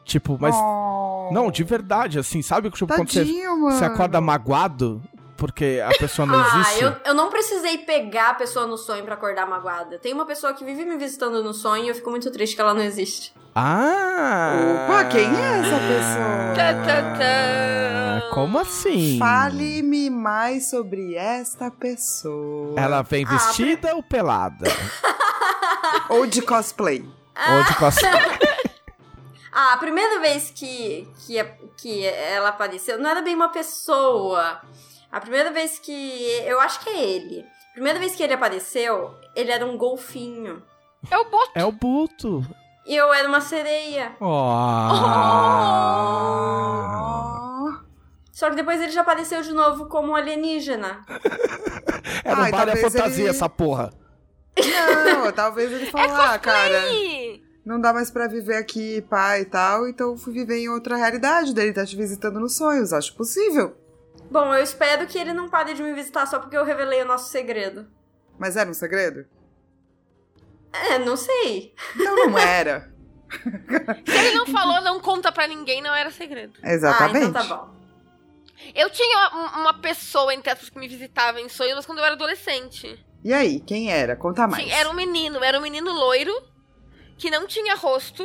Tipo, 0.05 0.37
mas. 0.41 0.55
Oh, 0.57 1.31
Não, 1.33 1.51
de 1.51 1.63
verdade, 1.63 2.19
assim, 2.19 2.43
sabe? 2.43 2.71
Tipo, 2.71 2.93
quando 2.95 3.11
você, 3.13 3.25
mano. 3.25 3.71
você 3.71 3.85
acorda 3.85 4.21
magoado 4.21 5.01
porque 5.37 5.81
a 5.85 5.97
pessoa 5.99 6.25
não 6.27 6.39
Ah, 6.41 6.61
existe. 6.61 6.85
eu, 6.85 6.93
eu 7.07 7.15
não 7.15 7.29
precisei 7.31 7.79
pegar 7.79 8.31
a 8.31 8.35
pessoa 8.35 8.67
no 8.67 8.77
sonho 8.77 9.05
pra 9.05 9.15
acordar 9.15 9.47
magoada. 9.47 9.99
Tem 9.99 10.13
uma 10.13 10.25
pessoa 10.27 10.53
que 10.55 10.65
vive 10.65 10.85
me 10.85 10.97
visitando 10.97 11.43
no 11.43 11.53
sonho 11.53 11.85
e 11.85 11.89
eu 11.89 11.95
fico 11.95 12.11
muito 12.11 12.31
triste 12.31 12.55
que 12.57 12.61
ela 12.63 12.75
não 12.75 12.83
existe. 12.83 13.33
Ah! 13.55 14.87
Opa, 14.87 15.05
quem 15.07 15.25
é 15.27 15.59
essa 15.59 15.79
pessoa? 15.79 16.55
Tá, 16.57 16.75
tá, 16.87 17.19
tá. 17.19 18.31
Como 18.35 18.59
assim? 18.59 19.19
Fale-me 19.19 20.09
mais 20.11 20.71
sobre 20.71 21.15
esta 21.17 21.71
pessoa. 21.71 22.75
Ela 22.81 23.03
vem 23.03 23.25
Ah, 23.27 23.31
vestida 23.33 23.95
ou 23.95 24.03
pelada? 24.03 24.65
Ou 26.09 26.27
de 26.27 26.43
cosplay. 26.43 27.05
ou 27.51 27.65
de 27.65 27.75
cosplay? 27.77 28.13
Ah, 29.55 29.75
a 29.75 29.77
primeira 29.77 30.19
vez 30.21 30.51
que, 30.51 31.07
que, 31.27 31.45
que 31.77 32.07
ela 32.07 32.49
apareceu, 32.49 32.99
não 32.99 33.11
era 33.11 33.21
bem 33.21 33.35
uma 33.35 33.51
pessoa. 33.51 34.63
A 35.11 35.21
primeira 35.21 35.51
vez 35.53 35.79
que. 35.79 35.93
Eu 36.47 36.59
acho 36.59 36.81
que 36.81 36.89
é 36.89 36.99
ele. 37.03 37.45
A 37.69 37.73
primeira 37.75 37.99
vez 37.99 38.15
que 38.15 38.23
ele 38.23 38.33
apareceu, 38.33 39.15
ele 39.37 39.51
era 39.53 39.67
um 39.67 39.77
golfinho. 39.77 40.63
É 41.11 41.19
o 41.19 41.25
boto. 41.29 41.51
É 41.55 41.65
o 41.67 41.71
Buto. 41.73 42.47
E 42.87 42.97
eu 42.97 43.13
era 43.13 43.29
uma 43.29 43.43
sereia. 43.43 44.17
Oh. 46.63 47.71
Só 48.33 48.49
que 48.51 48.57
depois 48.57 48.81
ele 48.81 48.91
já 48.91 49.03
apareceu 49.03 49.43
de 49.43 49.53
novo 49.53 49.85
como 49.87 50.13
um 50.13 50.17
alienígena. 50.17 51.05
Era 52.25 52.41
um 52.41 52.45
Ai, 52.45 52.51
vale 52.51 52.71
a 52.71 52.75
talvez 52.75 52.81
fantasia 52.93 53.25
ele- 53.25 53.29
essa 53.31 53.49
porra. 53.49 53.93
Não, 54.57 55.33
talvez 55.33 55.73
ele 55.73 55.87
falou, 55.87 56.15
ah, 56.15 56.39
cara, 56.39 56.83
não 57.65 57.81
dá 57.81 57.93
mais 57.93 58.11
pra 58.11 58.27
viver 58.27 58.57
aqui, 58.57 59.01
pai 59.03 59.43
e 59.43 59.45
tal, 59.45 59.89
então 59.89 60.11
eu 60.11 60.17
fui 60.17 60.33
viver 60.33 60.59
em 60.59 60.69
outra 60.69 60.97
realidade. 60.97 61.55
Daí 61.55 61.67
ele 61.67 61.73
tá 61.75 61.87
te 61.87 61.97
visitando 61.97 62.41
nos 62.41 62.57
sonhos, 62.57 62.93
acho 62.93 63.15
possível. 63.15 63.77
Bom, 64.31 64.55
eu 64.55 64.63
espero 64.63 65.07
que 65.07 65.19
ele 65.19 65.33
não 65.33 65.49
pare 65.49 65.75
de 65.75 65.83
me 65.83 65.93
visitar 65.95 66.27
só 66.27 66.39
porque 66.39 66.57
eu 66.57 66.65
revelei 66.65 67.03
o 67.03 67.07
nosso 67.07 67.31
segredo. 67.31 67.87
Mas 68.39 68.57
era 68.57 68.69
um 68.69 68.75
segredo? 68.75 69.27
É, 70.73 70.99
não 70.99 71.17
sei. 71.17 71.75
Então 71.95 72.17
não 72.17 72.39
era. 72.39 72.93
Se 74.07 74.17
ele 74.19 74.37
não 74.37 74.47
falou, 74.47 74.81
não 74.83 75.01
conta 75.01 75.31
pra 75.31 75.47
ninguém, 75.47 75.81
não 75.83 75.95
era 75.95 76.11
segredo. 76.11 76.59
Exatamente. 76.63 77.25
Ah, 77.25 77.29
então 77.29 77.49
tá 77.49 77.57
bom. 77.57 77.83
Eu 78.75 78.91
tinha 78.91 79.29
uma, 79.31 79.59
uma 79.61 79.75
pessoa, 79.81 80.33
entre 80.33 80.51
aspas, 80.51 80.69
que 80.69 80.79
me 80.79 80.89
visitava 80.89 81.41
em 81.41 81.49
sonhos, 81.49 81.75
mas 81.75 81.87
quando 81.87 81.99
eu 81.99 82.05
era 82.05 82.15
adolescente. 82.15 83.05
E 83.25 83.33
aí, 83.33 83.61
quem 83.61 83.91
era? 83.91 84.17
Conta 84.17 84.47
mais. 84.47 84.69
Era 84.71 84.91
um 84.91 84.95
menino, 84.95 85.43
era 85.43 85.59
um 85.59 85.63
menino 85.63 85.93
loiro, 85.93 86.33
que 87.17 87.31
não 87.31 87.47
tinha 87.47 87.75
rosto, 87.77 88.25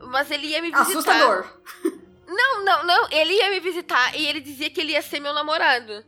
mas 0.00 0.30
ele 0.30 0.48
ia 0.48 0.62
me 0.62 0.70
visitar. 0.70 0.90
Assustador. 0.90 1.46
Não, 2.26 2.64
não, 2.64 2.86
não. 2.86 3.08
Ele 3.10 3.34
ia 3.34 3.50
me 3.50 3.60
visitar 3.60 4.14
e 4.16 4.26
ele 4.26 4.40
dizia 4.40 4.70
que 4.70 4.80
ele 4.80 4.92
ia 4.92 5.02
ser 5.02 5.20
meu 5.20 5.32
namorado. 5.34 6.04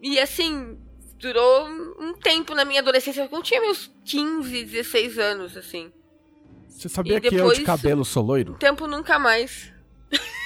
E 0.00 0.18
assim, 0.18 0.78
durou 1.16 1.66
um 1.68 2.14
tempo 2.14 2.54
na 2.54 2.64
minha 2.64 2.80
adolescência. 2.80 3.28
Eu 3.30 3.42
tinha 3.42 3.60
meus 3.60 3.90
15, 4.04 4.64
16 4.64 5.18
anos, 5.18 5.56
assim. 5.56 5.92
Você 6.68 6.88
sabia 6.88 7.18
E 7.18 7.20
que 7.20 7.34
eu 7.34 7.52
de 7.52 7.62
cabelo 7.62 8.04
sou 8.04 8.24
loiro? 8.24 8.54
Um 8.54 8.58
tempo 8.58 8.86
nunca 8.86 9.18
mais. 9.18 9.70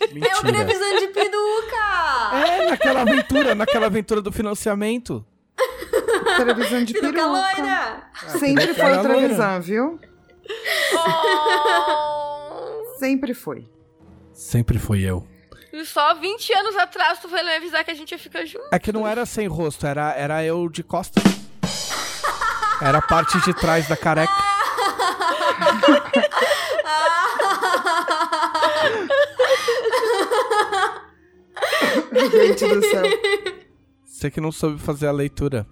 É 0.00 0.06
o 0.06 0.14
Mentira. 0.14 0.40
Trevisan 0.42 0.98
de 0.98 1.06
peruca! 1.08 2.46
É, 2.46 2.70
naquela 2.70 3.00
aventura, 3.02 3.54
naquela 3.54 3.86
aventura 3.86 4.20
do 4.20 4.32
financiamento. 4.32 5.24
Televisão 6.36 6.84
de 6.84 6.92
Peruca 6.94 7.12
peruca. 7.12 7.26
loira! 7.26 8.02
Sempre 8.38 8.74
foi 8.74 8.98
o. 8.98 9.02
Trevisan, 9.02 9.60
viu? 9.60 10.00
Oh, 10.94 12.96
Sempre 12.98 13.34
foi. 13.34 13.68
Sempre 14.32 14.78
fui 14.78 15.02
eu. 15.02 15.26
e 15.72 15.84
só 15.84 16.14
20 16.14 16.52
anos 16.54 16.76
atrás 16.76 17.18
tu 17.20 17.28
foi 17.28 17.42
me 17.42 17.54
avisar 17.56 17.84
que 17.84 17.90
a 17.90 17.94
gente 17.94 18.12
ia 18.12 18.18
ficar 18.18 18.44
junto. 18.46 18.64
É 18.72 18.78
que 18.78 18.92
não 18.92 19.06
era 19.06 19.24
sem 19.26 19.46
rosto, 19.46 19.86
era, 19.86 20.12
era 20.14 20.42
eu 20.44 20.68
de 20.68 20.82
costas. 20.82 21.22
Era 22.82 22.98
a 22.98 23.02
parte 23.02 23.38
de 23.42 23.52
trás 23.54 23.86
da 23.88 23.96
careca. 23.96 24.32
Gente 32.32 32.66
do 32.66 32.82
céu. 32.84 33.02
Você 34.04 34.30
que 34.30 34.40
não 34.40 34.52
soube 34.52 34.78
fazer 34.80 35.06
a 35.06 35.12
leitura. 35.12 35.66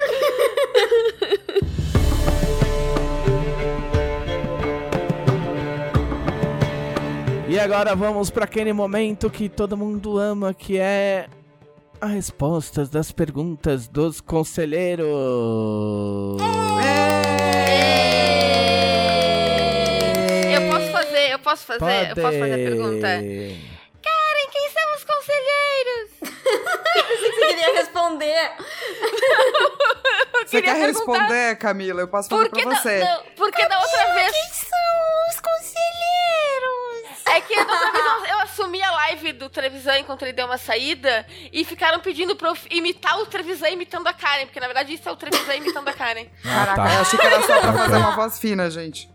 E 7.49 7.59
agora 7.59 7.95
vamos 7.97 8.31
para 8.31 8.45
aquele 8.45 8.73
momento 8.73 9.31
que 9.31 9.49
todo 9.49 9.77
mundo 9.77 10.19
ama, 10.19 10.53
que 10.53 10.79
é 10.79 11.27
as 12.01 12.11
respostas 12.11 12.89
das 12.91 13.11
perguntas 13.11 13.89
dos 13.89 14.21
conselheiros. 14.21 15.07
Eu 20.55 20.71
posso 20.71 20.93
fazer, 20.93 21.33
eu 21.33 21.39
posso 21.39 21.67
fazer, 21.67 22.11
eu 22.11 22.15
posso 22.17 22.39
fazer 22.39 22.53
a 22.53 22.57
pergunta. 22.57 23.09
Karen, 24.03 24.49
quem 24.53 24.71
são 24.71 24.95
os 24.95 25.05
conselheiros? 25.05 26.11
Pensei 27.09 27.31
que 27.31 27.38
você 27.38 27.38
queria 27.49 27.75
responder. 27.79 28.51
Você 30.47 30.61
queria 30.63 30.75
quer 30.75 30.81
perguntar- 30.81 31.13
responder, 31.13 31.57
Camila? 31.57 32.01
Eu 32.01 32.09
posso 32.09 32.29
fazer 32.29 32.49
Porque 32.49 32.63
pra 32.63 32.73
da, 32.75 32.81
você. 32.81 32.99
não, 33.05 33.23
porque 33.37 33.69
da 33.69 33.81
outra 33.81 34.15
vez. 34.15 34.33
Quem 34.33 34.51
são 34.53 35.29
os 35.31 35.41
conselheiros? 35.41 37.19
É 37.27 37.41
que 37.43 37.55
da 37.57 37.73
outra 37.73 37.91
vez 37.93 38.05
eu, 38.05 38.27
eu 38.27 38.39
assumi 38.41 38.83
a 38.83 38.91
live 38.91 39.33
do 39.35 39.51
Trevisan 39.51 39.99
enquanto 39.99 40.23
ele 40.23 40.33
deu 40.33 40.47
uma 40.47 40.57
saída 40.59 41.27
e 41.53 41.65
ficaram 41.65 42.01
pedindo 42.01 42.35
pra 42.37 42.49
eu 42.49 42.57
imitar 42.71 43.19
o 43.19 43.27
Trevisan 43.27 43.69
imitando 43.69 44.07
a 44.07 44.13
Karen, 44.15 44.47
porque 44.47 44.61
na 44.61 44.67
verdade 44.67 44.95
isso 44.95 45.09
é 45.09 45.13
o 45.13 45.17
Trevisan 45.17 45.55
imitando 45.57 45.89
a 45.89 45.93
Karen. 45.93 46.27
Ah, 46.45 46.67
Caraca, 46.75 46.95
eu 46.95 47.01
achei 47.01 47.19
que 47.19 47.27
era 47.27 47.43
só 47.43 47.61
pra 47.61 47.73
fazer 47.73 47.97
uma 47.97 48.17
voz 48.17 48.39
fina, 48.39 48.71
gente. 48.71 49.11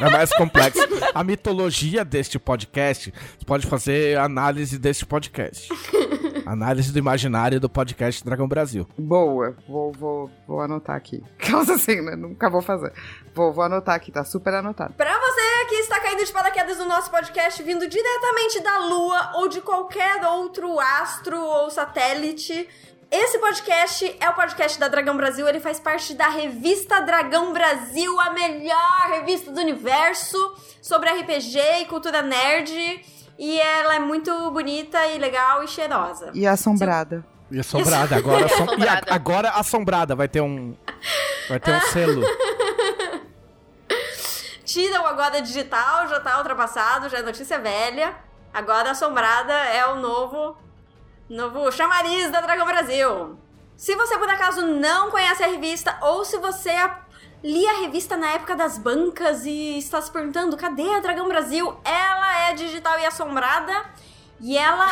É 0.00 0.10
mais 0.10 0.30
complexo. 0.34 0.80
A 1.14 1.22
mitologia 1.24 2.04
deste 2.04 2.38
podcast, 2.38 3.12
você 3.38 3.44
pode 3.46 3.66
fazer 3.66 4.18
análise 4.18 4.78
deste 4.78 5.06
podcast. 5.06 5.68
Análise 6.46 6.92
do 6.92 6.98
imaginário 6.98 7.60
do 7.60 7.68
podcast 7.68 8.24
Dragão 8.24 8.48
Brasil. 8.48 8.86
Boa, 8.98 9.56
vou, 9.68 9.92
vou, 9.92 10.30
vou 10.46 10.60
anotar 10.60 10.96
aqui. 10.96 11.22
Causa 11.38 11.74
assim, 11.74 12.00
né? 12.00 12.16
Nunca 12.16 12.50
vou 12.50 12.62
fazer. 12.62 12.92
Vou, 13.34 13.52
vou 13.52 13.64
anotar 13.64 13.94
aqui, 13.94 14.10
tá 14.10 14.24
super 14.24 14.54
anotado. 14.54 14.94
Pra 14.94 15.18
você 15.18 15.66
que 15.68 15.74
está 15.76 16.00
caindo 16.00 16.24
de 16.24 16.32
paraquedas 16.32 16.78
no 16.78 16.86
nosso 16.86 17.10
podcast, 17.10 17.62
vindo 17.62 17.86
diretamente 17.88 18.60
da 18.60 18.78
Lua 18.78 19.32
ou 19.36 19.48
de 19.48 19.60
qualquer 19.60 20.24
outro 20.26 20.78
astro 20.78 21.38
ou 21.38 21.70
satélite, 21.70 22.68
esse 23.10 23.38
podcast 23.38 24.16
é 24.20 24.30
o 24.30 24.34
podcast 24.34 24.80
da 24.80 24.88
Dragão 24.88 25.16
Brasil. 25.16 25.46
Ele 25.46 25.60
faz 25.60 25.78
parte 25.78 26.14
da 26.14 26.28
revista 26.28 27.00
Dragão 27.02 27.52
Brasil, 27.52 28.18
a 28.18 28.30
melhor 28.30 29.10
revista 29.10 29.52
do 29.52 29.60
universo 29.60 30.38
sobre 30.80 31.10
RPG 31.10 31.58
e 31.82 31.84
cultura 31.84 32.22
nerd. 32.22 32.72
E 33.38 33.60
ela 33.60 33.94
é 33.96 33.98
muito 33.98 34.50
bonita 34.50 35.06
e 35.08 35.18
legal 35.18 35.62
e 35.64 35.68
cheirosa. 35.68 36.30
E 36.34 36.46
assombrada. 36.46 37.24
E 37.50 37.58
assombrada, 37.60 38.16
agora, 38.16 38.46
assom- 38.46 38.64
Assombrada. 38.64 39.06
E 39.06 39.10
a- 39.10 39.14
agora 39.14 39.50
assombrada, 39.50 40.14
vai 40.14 40.28
ter 40.28 40.40
um. 40.40 40.76
Vai 41.48 41.58
ter 41.60 41.72
um 41.74 41.80
selo. 41.82 42.22
Tira 44.64 45.02
o 45.02 45.06
agora 45.06 45.42
digital, 45.42 46.08
já 46.08 46.20
tá 46.20 46.38
ultrapassado, 46.38 47.08
já 47.08 47.18
é 47.18 47.22
notícia 47.22 47.58
velha. 47.58 48.14
Agora 48.54 48.88
a 48.88 48.92
assombrada 48.92 49.52
é 49.52 49.86
o 49.86 49.96
novo 49.96 50.56
novo 51.28 51.70
chamariz 51.72 52.30
da 52.30 52.40
Dragão 52.40 52.66
Brasil. 52.66 53.38
Se 53.76 53.94
você 53.96 54.18
por 54.18 54.28
acaso 54.28 54.62
não 54.66 55.10
conhece 55.10 55.42
a 55.42 55.46
revista 55.46 55.96
ou 56.02 56.24
se 56.24 56.38
você 56.38 56.70
lia 57.42 57.70
a 57.72 57.80
revista 57.80 58.16
na 58.16 58.30
época 58.30 58.54
das 58.54 58.78
bancas 58.78 59.44
e 59.44 59.78
está 59.78 60.00
se 60.00 60.10
perguntando 60.10 60.56
cadê 60.56 60.88
a 60.94 61.00
Dragão 61.00 61.28
Brasil, 61.28 61.76
ela 61.84 62.48
é 62.48 62.54
digital 62.54 62.98
e 62.98 63.06
assombrada. 63.06 63.72
E 64.44 64.58
ela 64.58 64.88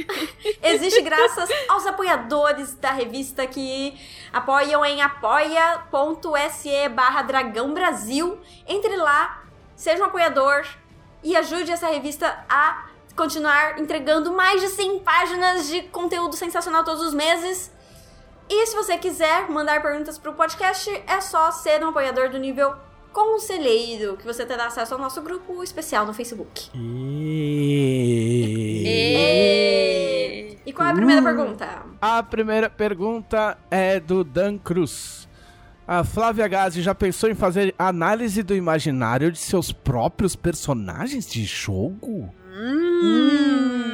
existe 0.62 1.02
graças 1.02 1.50
aos 1.68 1.84
apoiadores 1.84 2.72
da 2.76 2.92
revista 2.92 3.46
que 3.46 3.94
apoiam 4.32 4.82
em 4.86 5.02
apoia.se 5.02 6.88
barra 6.94 7.20
Dragão 7.20 7.74
Brasil. 7.74 8.38
Entre 8.66 8.96
lá, 8.96 9.44
seja 9.74 10.02
um 10.02 10.06
apoiador 10.06 10.66
e 11.22 11.36
ajude 11.36 11.70
essa 11.70 11.88
revista 11.88 12.42
a 12.48 12.86
continuar 13.14 13.78
entregando 13.78 14.32
mais 14.32 14.62
de 14.62 14.68
100 14.68 15.00
páginas 15.00 15.66
de 15.66 15.82
conteúdo 15.82 16.34
sensacional 16.34 16.82
todos 16.82 17.02
os 17.02 17.12
meses. 17.12 17.70
E 18.48 18.66
se 18.66 18.76
você 18.76 18.96
quiser 18.96 19.50
mandar 19.50 19.82
perguntas 19.82 20.18
para 20.18 20.30
o 20.30 20.34
podcast, 20.34 20.88
é 21.06 21.20
só 21.20 21.50
ser 21.50 21.84
um 21.84 21.88
apoiador 21.88 22.30
do 22.30 22.38
nível 22.38 22.74
conselheiro, 23.12 24.16
que 24.16 24.24
você 24.24 24.46
terá 24.46 24.66
acesso 24.66 24.94
ao 24.94 25.00
nosso 25.00 25.20
grupo 25.22 25.64
especial 25.64 26.06
no 26.06 26.12
Facebook. 26.12 26.70
E... 26.74 27.36
E 30.64 30.72
qual 30.72 30.88
é 30.88 30.90
a 30.90 30.94
primeira 30.94 31.22
pergunta? 31.22 31.66
A 32.00 32.22
primeira 32.22 32.70
pergunta 32.70 33.58
é 33.70 33.98
do 33.98 34.22
Dan 34.22 34.58
Cruz. 34.58 35.26
A 35.88 36.04
Flávia 36.04 36.46
Gazi 36.48 36.82
já 36.82 36.94
pensou 36.94 37.30
em 37.30 37.34
fazer 37.34 37.74
análise 37.78 38.42
do 38.42 38.54
imaginário 38.54 39.32
de 39.32 39.38
seus 39.38 39.72
próprios 39.72 40.36
personagens 40.36 41.26
de 41.30 41.44
jogo? 41.44 42.28
Hum. 42.52 43.85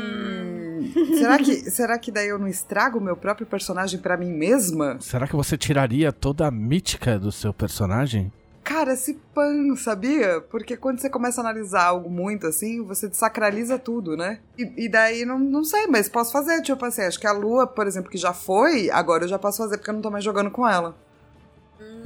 Será, 1.19 1.39
que, 1.39 1.71
será 1.71 1.99
que 1.99 2.11
daí 2.11 2.29
eu 2.29 2.39
não 2.39 2.49
estrago 2.49 2.99
o 2.99 3.03
meu 3.03 3.17
próprio 3.17 3.47
personagem 3.47 4.01
pra 4.01 4.17
mim 4.17 4.33
mesma? 4.33 4.99
Será 5.01 5.27
que 5.27 5.37
você 5.37 5.57
tiraria 5.57 6.13
toda 6.13 6.47
a 6.47 6.51
mítica 6.51 7.19
do 7.19 7.33
seu 7.33 7.53
personagem? 7.53 8.33
Cara, 8.65 8.93
esse 8.93 9.15
pan, 9.35 9.75
sabia? 9.77 10.41
Porque 10.41 10.77
quando 10.77 11.01
você 11.01 11.11
começa 11.11 11.41
a 11.41 11.45
analisar 11.45 11.85
algo 11.85 12.09
muito 12.09 12.47
assim, 12.47 12.81
você 12.83 13.09
desacraliza 13.09 13.77
tudo, 13.77 14.17
né? 14.17 14.39
E, 14.57 14.85
e 14.85 14.89
daí, 14.89 15.25
não, 15.25 15.39
não 15.39 15.65
sei, 15.65 15.89
mas 15.89 16.09
posso 16.09 16.31
fazer. 16.31 16.63
Tipo 16.63 16.85
assim, 16.85 17.03
acho 17.03 17.19
que 17.19 17.27
a 17.27 17.33
lua, 17.33 17.67
por 17.67 17.89
exemplo, 17.89 18.09
que 18.09 18.17
já 18.17 18.33
foi, 18.33 18.89
agora 18.91 19.25
eu 19.25 19.29
já 19.29 19.39
posso 19.39 19.59
fazer 19.59 19.79
porque 19.79 19.91
eu 19.91 19.95
não 19.95 20.01
tô 20.01 20.11
mais 20.11 20.23
jogando 20.23 20.51
com 20.51 20.67
ela. 20.67 20.97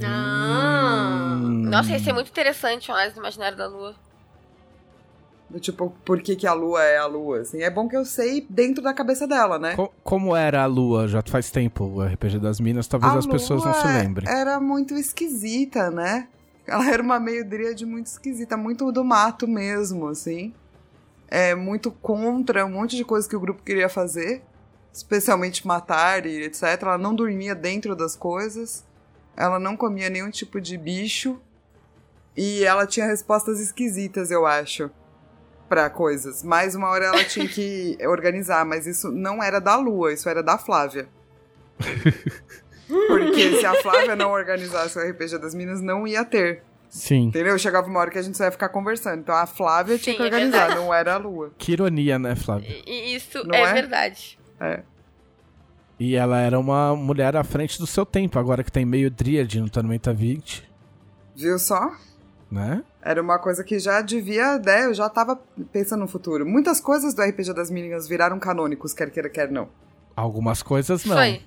Ah. 0.03 1.35
Hum. 1.37 1.69
Nossa, 1.69 1.91
ia 1.91 1.99
ser 1.99 2.13
muito 2.13 2.29
interessante 2.29 2.89
o 2.89 2.93
análise 2.93 3.15
do 3.15 3.19
imaginário 3.19 3.57
da 3.57 3.67
Lua. 3.67 3.95
Do 5.49 5.59
tipo, 5.61 5.93
por 6.03 6.21
que, 6.21 6.35
que 6.35 6.45
a 6.45 6.51
lua 6.51 6.83
é 6.83 6.97
a 6.97 7.05
lua, 7.05 7.39
assim. 7.39 7.61
É 7.61 7.69
bom 7.69 7.87
que 7.87 7.95
eu 7.95 8.03
sei 8.03 8.45
dentro 8.49 8.83
da 8.83 8.93
cabeça 8.93 9.25
dela, 9.25 9.57
né? 9.57 9.75
Co- 9.77 9.93
como 10.03 10.35
era 10.35 10.61
a 10.63 10.65
Lua? 10.65 11.07
Já 11.07 11.23
faz 11.25 11.49
tempo 11.49 11.85
o 11.85 12.03
RPG 12.03 12.37
das 12.39 12.59
Minas, 12.59 12.85
talvez 12.85 13.13
A 13.13 13.17
as 13.19 13.25
pessoas 13.25 13.63
não 13.63 13.73
se 13.73 13.87
lembrem. 13.87 14.29
Era 14.29 14.59
muito 14.59 14.93
esquisita, 14.95 15.89
né? 15.89 16.27
Ela 16.65 16.89
era 16.91 17.01
uma 17.01 17.17
meio 17.17 17.47
dríade 17.47 17.85
muito 17.85 18.07
esquisita, 18.07 18.57
muito 18.57 18.91
do 18.91 19.05
mato 19.05 19.47
mesmo, 19.47 20.07
assim. 20.09 20.53
É 21.29 21.55
muito 21.55 21.91
contra 21.91 22.65
um 22.65 22.71
monte 22.71 22.97
de 22.97 23.05
coisa 23.05 23.27
que 23.27 23.35
o 23.35 23.39
grupo 23.39 23.63
queria 23.63 23.87
fazer, 23.87 24.43
especialmente 24.91 25.65
matar 25.65 26.25
e 26.25 26.43
etc. 26.43 26.63
Ela 26.81 26.97
não 26.97 27.15
dormia 27.15 27.55
dentro 27.55 27.95
das 27.95 28.17
coisas. 28.17 28.83
Ela 29.35 29.59
não 29.59 29.77
comia 29.77 30.09
nenhum 30.09 30.29
tipo 30.29 30.59
de 30.59 30.77
bicho. 30.77 31.39
E 32.35 32.65
ela 32.65 32.85
tinha 32.85 33.05
respostas 33.05 33.61
esquisitas, 33.61 34.29
eu 34.29 34.45
acho, 34.45 34.91
pra 35.67 35.89
coisas. 35.89 36.43
Mais 36.43 36.75
uma 36.75 36.87
hora 36.89 37.05
ela 37.05 37.23
tinha 37.23 37.47
que 37.47 37.97
organizar, 38.07 38.65
mas 38.65 38.85
isso 38.87 39.11
não 39.11 39.41
era 39.43 39.59
da 39.59 39.75
Lua, 39.77 40.13
isso 40.13 40.27
era 40.29 40.41
da 40.43 40.57
Flávia. 40.57 41.07
Porque 42.87 43.59
se 43.59 43.65
a 43.65 43.73
Flávia 43.81 44.15
não 44.15 44.31
organizasse 44.31 44.97
o 44.97 45.01
RPG 45.01 45.37
das 45.39 45.53
Minas, 45.53 45.81
não 45.81 46.07
ia 46.07 46.23
ter. 46.23 46.63
Sim. 46.89 47.25
Entendeu? 47.27 47.57
Chegava 47.59 47.87
uma 47.87 47.99
hora 47.99 48.09
que 48.09 48.17
a 48.17 48.21
gente 48.21 48.37
só 48.37 48.45
ia 48.45 48.51
ficar 48.51 48.69
conversando. 48.69 49.19
Então 49.19 49.35
a 49.35 49.45
Flávia 49.45 49.97
tinha 49.97 50.13
Sim, 50.13 50.17
que 50.17 50.23
é 50.23 50.25
organizar, 50.25 50.57
verdade. 50.67 50.79
não 50.79 50.93
era 50.93 51.15
a 51.15 51.17
Lua. 51.17 51.51
Que 51.57 51.73
ironia, 51.73 52.17
né, 52.17 52.33
Flávio? 52.35 52.69
E- 52.69 52.83
E 53.11 53.15
isso 53.15 53.45
Não 53.45 53.53
é, 53.55 53.61
é? 53.63 53.73
verdade. 53.73 54.39
É. 54.59 54.83
E 55.99 56.15
ela 56.15 56.39
era 56.39 56.57
uma 56.57 56.95
mulher 56.95 57.35
à 57.35 57.43
frente 57.43 57.77
do 57.77 57.85
seu 57.87 58.05
tempo, 58.05 58.39
agora 58.39 58.63
que 58.63 58.71
tem 58.71 58.85
meio 58.85 59.11
Dríade 59.11 59.59
no 59.59 59.69
Tormenta 59.69 60.13
20, 60.13 60.63
Viu 61.35 61.57
só? 61.59 61.91
né? 62.49 62.83
Era 63.09 63.21
uma 63.21 63.39
coisa 63.39 63.63
que 63.63 63.79
já 63.79 64.01
devia, 64.01 64.59
né? 64.59 64.85
Eu 64.85 64.93
já 64.93 65.07
tava 65.07 65.39
pensando 65.71 66.01
no 66.01 66.07
futuro. 66.09 66.45
Muitas 66.45 66.81
coisas 66.81 67.13
do 67.13 67.21
RPG 67.21 67.53
das 67.53 67.71
meninas 67.71 68.05
viraram 68.05 68.37
canônicos, 68.37 68.91
quer 68.93 69.09
queira, 69.09 69.29
quer 69.29 69.49
não. 69.49 69.69
Algumas 70.13 70.61
coisas 70.61 71.05
não. 71.05 71.15
Foi. 71.15 71.41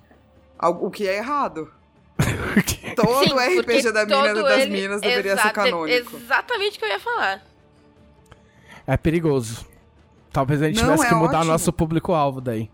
O 0.58 0.90
que 0.90 1.06
é 1.06 1.18
errado. 1.18 1.70
Todo 2.96 3.24
Sim, 3.24 3.34
RPG 3.60 3.92
da 3.92 4.06
mina, 4.06 4.28
todo 4.34 4.42
das 4.42 4.60
ele- 4.62 4.70
minas 4.72 5.00
deveria 5.02 5.36
ser 5.36 5.52
canônico. 5.52 6.16
Exatamente 6.16 6.76
o 6.76 6.78
que 6.78 6.84
eu 6.86 6.88
ia 6.90 7.00
falar. 7.00 7.42
É 8.86 8.96
perigoso. 8.96 9.66
Talvez 10.32 10.62
a 10.62 10.66
gente 10.68 10.76
Não, 10.82 10.84
tivesse 10.92 11.06
é 11.06 11.08
que 11.08 11.14
mudar 11.14 11.38
ótimo. 11.38 11.52
nosso 11.52 11.72
público-alvo 11.72 12.40
daí. 12.40 12.70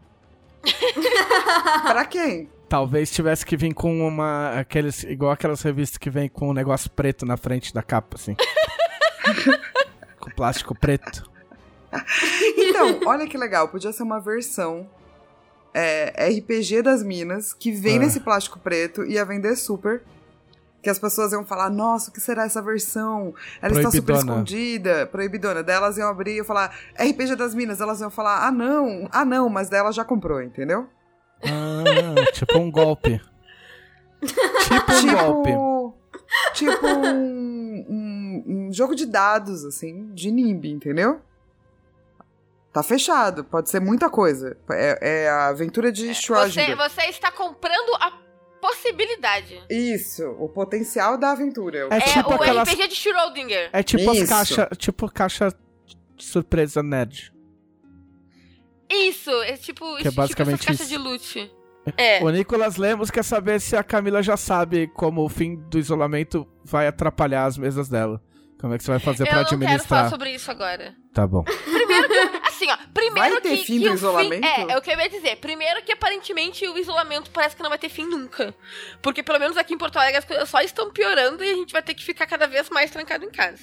Pra 1.87 2.05
quem? 2.05 2.49
Talvez 2.69 3.11
tivesse 3.11 3.47
que 3.47 3.57
vir 3.57 3.73
com 3.75 4.07
uma. 4.07 4.59
Aqueles, 4.61 5.05
igual 5.05 5.31
aquelas 5.33 5.63
revistas 5.63 5.99
que 5.99 6.11
vem 6.11 6.29
com 6.29 6.51
um 6.51 6.53
negócio 6.53 6.91
preto 6.91 7.25
na 7.25 7.37
frente 7.37 7.73
da 7.73 7.83
capa, 7.83 8.17
assim. 8.17 8.35
Com 10.19 10.31
plástico 10.31 10.75
preto. 10.75 11.29
Então, 12.57 13.01
olha 13.07 13.27
que 13.27 13.39
legal. 13.39 13.69
Podia 13.69 13.93
ser 13.93 14.03
uma 14.03 14.21
versão 14.21 14.89
é, 15.73 16.29
RPG 16.31 16.83
das 16.83 17.03
minas 17.03 17.53
que 17.53 17.71
vem 17.73 17.97
Ah. 17.97 18.01
nesse 18.01 18.21
plástico 18.21 18.59
preto 18.59 19.05
e 19.05 19.13
ia 19.15 19.25
vender 19.25 19.57
super. 19.57 20.03
Que 20.83 20.91
as 20.91 20.99
pessoas 21.01 21.33
iam 21.33 21.45
falar, 21.45 21.69
nossa, 21.69 22.11
o 22.11 22.13
que 22.13 22.21
será 22.21 22.45
essa 22.45 22.63
versão? 22.63 23.35
Ela 23.61 23.77
está 23.79 23.91
super 23.91 24.15
escondida, 24.17 25.07
proibidona. 25.07 25.63
Daí 25.63 25.75
elas 25.75 25.97
iam 25.99 26.09
abrir 26.09 26.39
e 26.41 26.45
falar, 26.45 26.77
RPG 26.97 27.35
das 27.35 27.55
minas. 27.55 27.81
Elas 27.81 28.01
iam 28.01 28.11
falar, 28.11 28.47
ah 28.47 28.53
não, 28.53 29.09
ah 29.11 29.25
não, 29.25 29.49
mas 29.49 29.69
daí 29.69 29.81
ela 29.81 29.91
já 29.91 30.05
comprou, 30.05 30.41
entendeu? 30.41 30.87
Ah, 31.43 32.31
tipo 32.33 32.57
um 32.59 32.71
golpe. 32.71 33.21
Tipo 34.23 34.93
um 34.93 35.13
golpe. 35.15 35.51
Tipo, 35.51 35.95
tipo 36.55 36.87
um, 36.87 37.66
um- 38.69 38.73
jogo 38.73 38.95
de 38.95 39.07
dados, 39.07 39.65
assim, 39.65 40.13
de 40.15 40.31
NIMB, 40.31 40.67
entendeu? 40.73 41.21
Tá 42.73 42.83
fechado, 42.83 43.43
pode 43.45 43.71
ser 43.71 43.81
muita 43.81 44.11
coisa. 44.11 44.57
É, 44.71 45.25
é 45.25 45.29
a 45.31 45.49
aventura 45.49 45.91
de 45.91 46.09
Você, 46.09 46.15
Schrödinger. 46.15 46.77
você 46.77 47.03
está 47.05 47.31
comprando 47.31 47.95
a 48.01 48.13
possibilidade. 48.61 49.63
Isso, 49.71 50.23
o 50.39 50.49
potencial 50.49 51.17
da 51.17 51.31
aventura. 51.31 51.89
É 51.91 51.97
É, 51.97 52.01
tipo 52.01 52.31
o 52.31 52.35
aquelas- 52.35 52.69
RPG 52.69 52.89
de 52.89 52.95
Schrödinger. 52.97 53.71
É 53.73 53.83
tipo 53.83 54.11
as 54.11 54.19
Isso. 54.19 54.29
caixas. 54.29 54.69
Tipo 54.77 55.11
caixa 55.11 55.49
de 56.17 56.25
surpresa 56.25 56.83
nerd. 56.83 57.33
Isso, 58.91 59.31
é 59.43 59.57
tipo, 59.57 59.85
Que 59.97 60.03
é 60.09 60.11
tipo 60.11 60.15
basicamente 60.17 60.55
essas 60.57 60.67
caixas 60.67 60.87
isso. 60.87 60.91
de 60.91 60.97
loot. 60.99 61.53
É. 61.97 62.23
O 62.23 62.31
Nicolas 62.31 62.77
Lemos 62.77 63.11
quer 63.11 63.25
saber 63.25 63.61
se 63.61 63.77
a 63.77 63.83
Camila 63.83 64.23
já 64.23 64.37
sabe 64.37 64.89
como 64.89 65.25
o 65.25 65.29
fim 65.29 65.57
do 65.57 65.79
isolamento 65.79 66.47
vai 66.65 66.87
atrapalhar 66.89 67.47
as 67.47 67.57
mesas 67.57 67.89
dela. 67.89 68.21
Como 68.59 68.73
é 68.75 68.79
que 68.79 68.85
você 68.85 68.91
vai 68.91 69.01
fazer 69.01 69.25
Eu 69.25 69.27
pra 69.27 69.37
não 69.37 69.45
quero 69.45 69.59
falar 69.59 69.67
administrar? 69.75 70.11
sobre 70.11 70.31
isso 70.35 70.51
agora. 70.51 70.97
Tá 71.13 71.27
bom. 71.27 71.45
Assim, 72.47 72.71
ó, 72.71 72.77
primeiro 72.95 73.35
Vai 73.35 73.41
ter 73.43 73.57
que, 73.59 73.65
fim 73.65 73.79
que 73.79 73.85
do 73.85 73.91
o 73.91 73.95
isolamento? 73.95 74.47
é, 74.47 74.73
é 74.73 74.77
o 74.79 74.81
que 74.81 74.91
eu 74.91 74.99
ia 74.99 75.09
dizer. 75.11 75.37
Primeiro 75.37 75.83
que 75.85 75.93
aparentemente 75.93 76.67
o 76.67 76.79
isolamento 76.79 77.31
parece 77.31 77.55
que 77.55 77.63
não 77.63 77.69
vai 77.69 77.79
ter 77.79 77.89
fim 77.91 78.07
nunca. 78.07 78.55
Porque 79.03 79.23
pelo 79.23 79.39
menos 79.39 79.57
aqui 79.59 79.75
em 79.75 79.79
Porto 79.79 79.97
Alegre 79.99 80.19
as 80.19 80.25
coisas 80.25 80.49
só 80.49 80.61
estão 80.63 80.91
piorando 80.91 81.45
e 81.45 81.51
a 81.51 81.55
gente 81.55 81.73
vai 81.73 81.83
ter 81.83 81.95
que 81.95 82.03
ficar 82.05 82.27
cada 82.27 82.47
vez 82.47 82.71
mais 82.71 82.91
trancado 82.91 83.25
em 83.25 83.31
casa. 83.31 83.63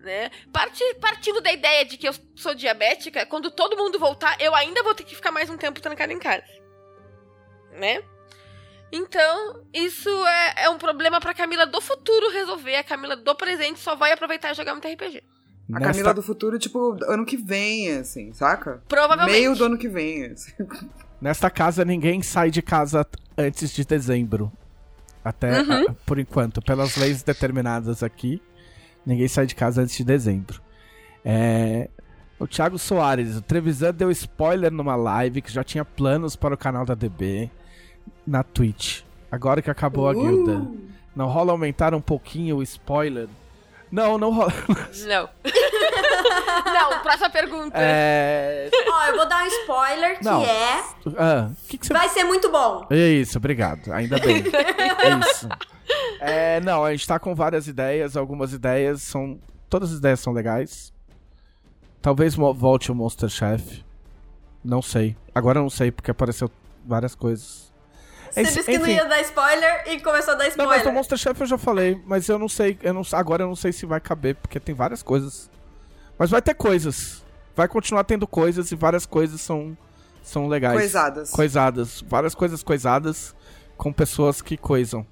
Né? 0.00 0.30
Parti- 0.52 0.94
partindo 1.00 1.40
da 1.40 1.52
ideia 1.52 1.84
de 1.84 1.96
que 1.98 2.08
eu 2.08 2.14
sou 2.34 2.54
diabética, 2.54 3.24
quando 3.26 3.50
todo 3.50 3.76
mundo 3.76 3.98
voltar, 3.98 4.36
eu 4.40 4.54
ainda 4.54 4.82
vou 4.82 4.94
ter 4.94 5.04
que 5.04 5.14
ficar 5.14 5.30
mais 5.30 5.48
um 5.50 5.56
tempo 5.58 5.80
trancado 5.80 6.12
em 6.12 6.18
casa. 6.18 6.44
Né? 7.72 8.02
Então, 8.92 9.62
isso 9.72 10.08
é, 10.26 10.64
é 10.64 10.70
um 10.70 10.78
problema 10.78 11.20
pra 11.20 11.32
Camila 11.34 11.66
do 11.66 11.80
futuro 11.80 12.30
resolver. 12.32 12.76
A 12.76 12.84
Camila 12.84 13.16
do 13.16 13.34
presente 13.34 13.78
só 13.78 13.94
vai 13.94 14.12
aproveitar 14.12 14.50
e 14.50 14.54
jogar 14.54 14.72
muito 14.72 14.88
RPG. 14.88 15.22
A 15.72 15.78
Nesta- 15.78 15.86
Camila 15.92 16.14
do 16.14 16.22
futuro, 16.22 16.58
tipo, 16.58 16.96
ano 17.04 17.24
que 17.24 17.36
vem, 17.36 17.90
assim, 17.98 18.32
saca? 18.32 18.82
Provavelmente. 18.88 19.30
Meio 19.38 19.54
do 19.54 19.64
ano 19.64 19.78
que 19.78 19.88
vem, 19.88 20.24
assim. 20.26 20.52
Nesta 21.20 21.48
casa, 21.50 21.84
ninguém 21.84 22.22
sai 22.22 22.50
de 22.50 22.60
casa 22.62 23.06
antes 23.38 23.70
de 23.72 23.84
dezembro. 23.84 24.50
Até, 25.24 25.60
Uhum. 25.60 25.90
a- 25.90 25.94
por 26.06 26.18
enquanto, 26.18 26.60
pelas 26.62 26.96
leis 26.96 27.22
determinadas 27.22 28.02
aqui, 28.02 28.42
ninguém 29.06 29.28
sai 29.28 29.46
de 29.46 29.54
casa 29.54 29.82
antes 29.82 29.96
de 29.96 30.02
dezembro. 30.04 30.60
É, 31.24 31.88
O 32.42 32.46
Thiago 32.48 32.78
Soares, 32.78 33.36
o 33.36 33.42
Trevisan 33.42 33.92
deu 33.92 34.10
spoiler 34.10 34.72
numa 34.72 34.96
live 34.96 35.42
que 35.42 35.52
já 35.52 35.62
tinha 35.62 35.84
planos 35.84 36.34
para 36.36 36.54
o 36.54 36.58
canal 36.58 36.86
da 36.86 36.94
DB 36.94 37.50
na 38.26 38.42
Twitch. 38.42 39.02
Agora 39.30 39.62
que 39.62 39.70
acabou 39.70 40.08
a 40.08 40.14
guilda. 40.14 40.66
Não 41.14 41.28
rola 41.28 41.52
aumentar 41.52 41.94
um 41.94 42.00
pouquinho 42.00 42.56
o 42.56 42.62
spoiler? 42.62 43.28
Não, 43.90 44.16
não 44.18 44.32
rola. 44.32 44.52
Não. 45.06 45.28
não, 46.72 47.02
próxima 47.02 47.30
pergunta. 47.30 47.76
É. 47.76 48.70
Ó, 48.88 49.04
eu 49.06 49.16
vou 49.16 49.28
dar 49.28 49.42
um 49.42 49.46
spoiler 49.46 50.18
que 50.18 50.24
Não. 50.24 50.42
é. 50.42 50.84
Ah, 51.18 51.50
que, 51.68 51.76
que 51.78 51.86
você 51.86 51.92
Vai 51.92 52.08
ser 52.08 52.22
muito 52.24 52.50
bom. 52.50 52.86
É 52.90 53.08
isso, 53.08 53.38
obrigado. 53.38 53.92
Ainda 53.92 54.18
bem. 54.18 54.44
é 54.44 55.30
isso. 55.30 55.48
É, 56.20 56.60
não, 56.60 56.84
a 56.84 56.92
gente 56.92 57.06
tá 57.06 57.18
com 57.18 57.34
várias 57.34 57.66
ideias. 57.66 58.16
Algumas 58.16 58.52
ideias 58.52 59.02
são. 59.02 59.40
Todas 59.68 59.90
as 59.90 59.98
ideias 59.98 60.20
são 60.20 60.32
legais. 60.32 60.92
Talvez 62.00 62.34
volte 62.34 62.92
o 62.92 62.94
Monster 62.94 63.28
Chef. 63.28 63.84
Não 64.64 64.80
sei. 64.80 65.16
Agora 65.34 65.58
eu 65.58 65.62
não 65.62 65.70
sei, 65.70 65.90
porque 65.90 66.10
apareceu 66.10 66.50
várias 66.86 67.14
coisas. 67.14 67.69
Você 68.30 68.42
Enfim- 68.42 68.52
disse 68.54 68.64
que 68.70 68.78
não 68.78 68.86
ia 68.86 69.04
dar 69.06 69.20
spoiler 69.22 69.82
e 69.88 70.00
começou 70.00 70.34
a 70.34 70.36
dar 70.36 70.44
Não, 70.44 70.48
mas 70.48 70.56
spoiler. 70.58 70.84
do 70.84 70.92
Monster 70.92 71.18
Chef 71.18 71.40
eu 71.40 71.46
já 71.46 71.58
falei, 71.58 72.00
mas 72.06 72.28
eu 72.28 72.38
não 72.38 72.48
sei, 72.48 72.78
eu 72.82 72.94
não, 72.94 73.02
agora 73.12 73.42
eu 73.42 73.48
não 73.48 73.56
sei 73.56 73.72
se 73.72 73.84
vai 73.86 74.00
caber, 74.00 74.36
porque 74.36 74.60
tem 74.60 74.74
várias 74.74 75.02
coisas. 75.02 75.50
Mas 76.18 76.30
vai 76.30 76.40
ter 76.42 76.54
coisas. 76.54 77.24
Vai 77.56 77.66
continuar 77.66 78.04
tendo 78.04 78.26
coisas 78.26 78.70
e 78.70 78.76
várias 78.76 79.04
coisas 79.06 79.40
são, 79.40 79.76
são 80.22 80.46
legais. 80.48 80.78
Coisadas. 80.78 81.30
Coisadas. 81.30 82.04
Várias 82.06 82.34
coisas 82.34 82.62
coisadas 82.62 83.34
com 83.76 83.92
pessoas 83.92 84.40
que 84.42 84.56
coisam, 84.56 85.06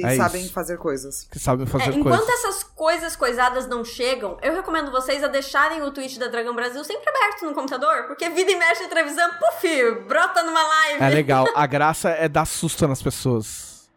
Que 0.00 0.06
É 0.06 0.16
sabem 0.16 0.42
isso. 0.42 0.52
fazer 0.52 0.76
coisas. 0.78 1.28
que 1.30 1.38
sabem 1.38 1.66
É, 1.66 1.68
fazer 1.68 1.90
enquanto 1.94 2.24
coisas. 2.24 2.44
essas 2.44 2.62
coisas 2.64 3.16
coisadas 3.16 3.66
não 3.68 3.84
chegam, 3.84 4.36
eu 4.42 4.54
recomendo 4.54 4.90
vocês 4.90 5.22
a 5.22 5.28
deixarem 5.28 5.82
o 5.82 5.90
Twitch 5.90 6.18
da 6.18 6.28
Dragão 6.28 6.54
Brasil 6.54 6.82
sempre 6.84 7.08
aberto 7.08 7.44
no 7.44 7.54
computador, 7.54 8.04
porque 8.06 8.28
vida 8.30 8.50
e 8.50 8.56
mexe 8.56 8.86
televisão, 8.88 9.28
puf, 9.38 9.92
brota 10.08 10.42
numa 10.42 10.62
live. 10.62 11.02
É 11.02 11.08
legal. 11.08 11.46
A 11.54 11.66
graça 11.66 12.10
é 12.10 12.28
dar 12.28 12.44
susto 12.44 12.86
nas 12.88 13.02
pessoas. 13.02 13.88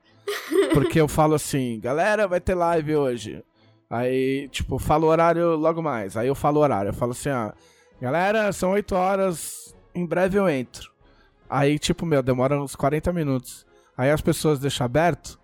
Porque 0.74 0.99
eu 0.99 1.07
falo 1.07 1.36
assim, 1.36 1.80
galera, 1.80 2.28
vai 2.28 2.40
ter 2.41 2.53
live 2.56 2.95
hoje. 2.95 3.44
Aí, 3.90 4.49
tipo, 4.49 4.78
falo 4.78 5.07
o 5.07 5.10
horário 5.10 5.56
logo 5.56 5.82
mais. 5.82 6.18
Aí 6.18 6.28
eu 6.28 6.36
falo 6.36 6.60
o 6.60 6.64
horário. 6.64 6.90
Eu 6.90 6.94
falo 6.94 7.14
assim, 7.14 7.30
ó, 7.30 7.52
galera, 8.02 8.52
são 8.52 8.72
8 8.72 8.94
horas, 8.94 9.74
em 9.95 10.06
breve 10.06 10.38
eu 10.38 10.49
entro. 10.49 10.91
Aí, 11.49 11.80
tipo, 11.80 12.06
meu, 12.06 12.22
demora 12.22 12.61
uns 12.61 12.76
40 12.76 13.14
minutos. 13.14 13.65
Aí 13.98 14.11
as 14.11 14.19
pessoas 14.22 14.60
deixam 14.60 14.86
aberto. 14.86 15.40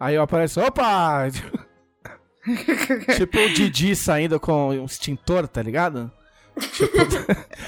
Aí 0.00 0.14
eu 0.14 0.22
apareço, 0.22 0.60
opa! 0.60 1.28
tipo 3.16 3.38
o 3.38 3.48
Didi 3.52 3.94
saindo 3.94 4.40
com 4.40 4.70
um 4.70 4.84
extintor, 4.86 5.46
tá 5.46 5.62
ligado? 5.62 6.10
Tipo, 6.58 6.96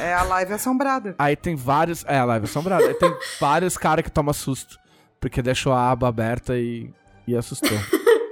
É 0.01 0.15
a 0.15 0.23
live 0.23 0.55
assombrada. 0.55 1.15
Aí 1.19 1.37
tem 1.37 1.55
vários. 1.55 2.05
É, 2.07 2.19
a 2.19 2.25
live 2.25 2.45
assombrada. 2.47 2.85
Aí 2.85 2.95
tem 2.95 3.15
vários 3.39 3.77
caras 3.77 4.03
que 4.05 4.11
tomam 4.11 4.33
susto. 4.33 4.79
Porque 5.21 5.41
deixou 5.43 5.73
a 5.73 5.91
aba 5.91 6.09
aberta 6.09 6.57
e, 6.59 6.93
e 7.27 7.37
assustou. 7.37 7.79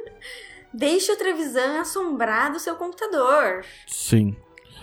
Deixe 0.72 1.12
o 1.12 1.16
Trevisan 1.16 1.80
assombrar 1.80 2.52
do 2.52 2.58
seu 2.58 2.76
computador. 2.76 3.64
Sim. 3.86 4.36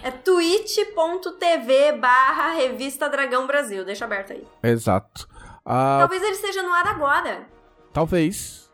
É 0.04 0.12
twitch.tv 0.12 1.94
barra 1.94 2.52
revista 2.54 3.10
Dragão 3.10 3.48
Brasil. 3.48 3.84
Deixa 3.84 4.06
aberto 4.06 4.34
aí. 4.34 4.46
Exato. 4.64 5.28
Ah, 5.66 5.98
Talvez 6.00 6.22
ele 6.24 6.34
esteja 6.34 6.62
no 6.64 6.72
ar 6.74 6.88
agora. 6.88 7.48
talvez. 7.94 8.67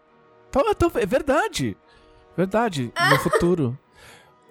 Tal- 0.54 0.76
tal- 0.76 0.92
É 1.02 1.06
verdade. 1.06 1.76
Verdade. 2.38 2.94
No 3.10 3.18
futuro. 3.20 3.78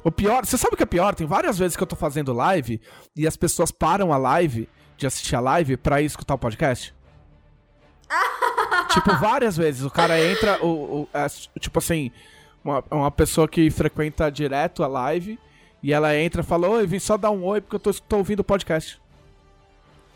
O 0.05 0.11
pior. 0.11 0.45
Você 0.45 0.59
sabe 0.59 0.75
o 0.75 0.77
que 0.77 0.83
é 0.83 0.87
pior? 0.87 1.15
Tem 1.15 1.27
várias 1.27 1.57
vezes 1.59 1.77
que 1.77 1.83
eu 1.83 1.87
tô 1.87 1.95
fazendo 1.97 2.33
live 2.33 2.81
e 3.15 3.27
as 3.27 3.37
pessoas 3.37 3.71
param 3.71 4.13
a 4.13 4.17
live 4.19 4.69
de 4.97 5.07
assistir 5.07 5.37
a 5.37 5.41
live 5.41 5.77
pra 5.77 6.03
ir 6.03 6.07
escutar 6.07 6.35
o 6.35 6.39
podcast. 6.39 6.93
tipo, 8.93 9.15
várias 9.19 9.57
vezes. 9.57 9.83
O 9.85 9.91
cara 9.91 10.21
entra. 10.21 10.59
O, 10.65 11.03
o- 11.03 11.09
é, 11.15 11.27
tipo 11.61 11.79
assim, 11.79 12.11
uma, 12.65 12.83
uma 12.91 13.11
pessoa 13.11 13.47
que 13.49 13.71
frequenta 13.71 14.31
direto 14.31 14.83
a 14.83 14.89
live 14.89 15.39
e 15.83 15.93
ela 15.93 16.17
entra 16.17 16.43
e 16.43 16.45
fala: 16.45 16.69
Oi, 16.69 16.87
vim 16.87 16.99
só 16.99 17.17
dar 17.17 17.31
um 17.31 17.45
oi 17.45 17.61
porque 17.61 17.77
eu 17.77 17.81
tô, 17.81 17.93
tô 17.95 18.17
ouvindo 18.19 18.41
o 18.41 18.45
podcast. 18.45 19.01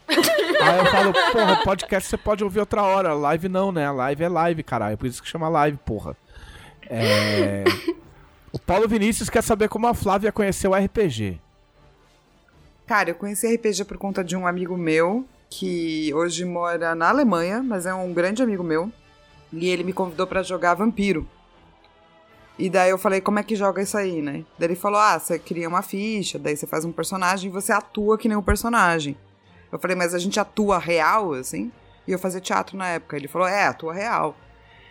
Aí 0.09 0.79
eu 0.79 0.87
falo, 0.87 1.13
porra, 1.33 1.63
podcast 1.65 2.09
você 2.09 2.17
pode 2.17 2.45
ouvir 2.45 2.61
outra 2.61 2.83
hora, 2.83 3.13
live 3.13 3.49
não, 3.49 3.73
né? 3.73 3.91
Live 3.91 4.25
é 4.25 4.29
live, 4.29 4.63
caralho. 4.63 4.97
Por 4.97 5.07
isso 5.07 5.23
que 5.23 5.29
chama 5.29 5.49
live, 5.49 5.79
porra. 5.85 6.17
É... 6.89 7.65
O 8.53 8.59
Paulo 8.59 8.89
Vinícius 8.89 9.29
quer 9.29 9.43
saber 9.43 9.69
como 9.69 9.87
a 9.87 9.95
Flávia 9.95 10.33
conheceu 10.33 10.73
RPG. 10.73 11.41
Cara, 12.87 13.11
eu 13.11 13.15
conheci 13.15 13.53
RPG 13.53 13.85
por 13.85 13.99
conta 13.99 14.23
de 14.23 14.37
um 14.37 14.47
amigo 14.47 14.77
meu 14.77 15.27
que 15.51 16.13
hoje 16.15 16.45
mora 16.45 16.95
na 16.95 17.09
Alemanha, 17.09 17.63
mas 17.63 17.85
é 17.85 17.93
um 17.93 18.13
grande 18.15 18.43
amigo 18.43 18.63
meu. 18.63 18.91
E 19.53 19.69
ele 19.69 19.85
me 19.85 19.93
convidou 19.93 20.27
pra 20.27 20.43
jogar 20.43 20.75
Vampiro. 20.75 21.29
E 22.59 22.71
daí 22.71 22.91
eu 22.91 22.97
falei, 22.97 23.21
como 23.21 23.39
é 23.39 23.43
que 23.43 23.55
joga 23.55 23.83
isso 23.83 23.99
aí, 23.99 24.23
né? 24.23 24.45
Daí 24.59 24.69
ele 24.69 24.77
falou, 24.77 24.99
ah, 24.99 25.19
você 25.19 25.39
cria 25.39 25.69
uma 25.69 25.83
ficha, 25.83 26.39
daí 26.39 26.57
você 26.57 26.67
faz 26.67 26.85
um 26.85 26.93
personagem 26.93 27.51
e 27.51 27.53
você 27.53 27.73
atua 27.73 28.17
que 28.17 28.29
nem 28.29 28.37
um 28.37 28.43
personagem. 28.43 29.17
Eu 29.71 29.79
falei, 29.79 29.97
mas 29.97 30.15
a 30.15 30.19
gente 30.19 30.39
atua 30.39 30.79
real, 30.79 31.33
assim? 31.33 31.73
E 32.07 32.13
eu 32.13 32.19
fazia 32.19 32.41
teatro 32.41 32.77
na 32.77 32.89
época. 32.89 33.17
Ele 33.17 33.29
falou, 33.29 33.49
é, 33.49 33.67
atua 33.67 33.93
real. 33.93 34.37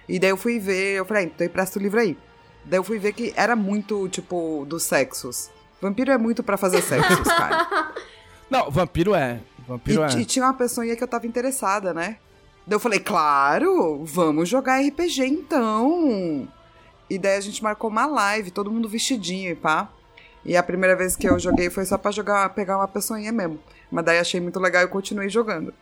E 0.07 0.19
daí 0.19 0.29
eu 0.29 0.37
fui 0.37 0.59
ver, 0.59 0.95
eu 0.95 1.05
falei, 1.05 1.23
ah, 1.23 1.25
então 1.25 1.47
empresta 1.47 1.79
o 1.79 1.81
livro 1.81 1.99
aí. 1.99 2.17
Daí 2.63 2.79
eu 2.79 2.83
fui 2.83 2.99
ver 2.99 3.13
que 3.13 3.33
era 3.35 3.55
muito, 3.55 4.07
tipo, 4.09 4.65
dos 4.67 4.83
sexos. 4.83 5.49
Vampiro 5.81 6.11
é 6.11 6.17
muito 6.17 6.43
pra 6.43 6.57
fazer 6.57 6.81
sexos, 6.81 7.23
cara. 7.27 7.93
Não, 8.49 8.69
vampiro 8.69 9.13
é. 9.15 9.39
Vampiro 9.67 10.01
e, 10.01 10.03
é. 10.03 10.19
e 10.19 10.25
tinha 10.25 10.45
uma 10.45 10.53
pessoa 10.53 10.85
que 10.85 11.03
eu 11.03 11.07
tava 11.07 11.25
interessada, 11.25 11.93
né? 11.93 12.17
Daí 12.67 12.75
eu 12.75 12.79
falei, 12.79 12.99
claro, 12.99 14.03
vamos 14.03 14.49
jogar 14.49 14.81
RPG 14.81 15.25
então. 15.25 16.47
E 17.09 17.17
daí 17.19 17.37
a 17.37 17.41
gente 17.41 17.63
marcou 17.63 17.89
uma 17.89 18.05
live, 18.05 18.51
todo 18.51 18.71
mundo 18.71 18.89
vestidinho 18.89 19.51
e 19.51 19.55
pá. 19.55 19.89
E 20.43 20.55
a 20.55 20.63
primeira 20.63 20.95
vez 20.95 21.15
que 21.15 21.27
eu 21.27 21.37
joguei 21.39 21.69
foi 21.69 21.85
só 21.85 21.97
pra 21.97 22.11
jogar, 22.11 22.49
pegar 22.49 22.77
uma 22.77 22.87
pessoinha 22.87 23.31
mesmo. 23.31 23.59
Mas 23.95 24.03
daí 24.03 24.19
achei 24.19 24.41
muito 24.41 24.59
legal 24.59 24.83
e 24.83 24.89
continuei 24.89 25.29
jogando. 25.29 25.73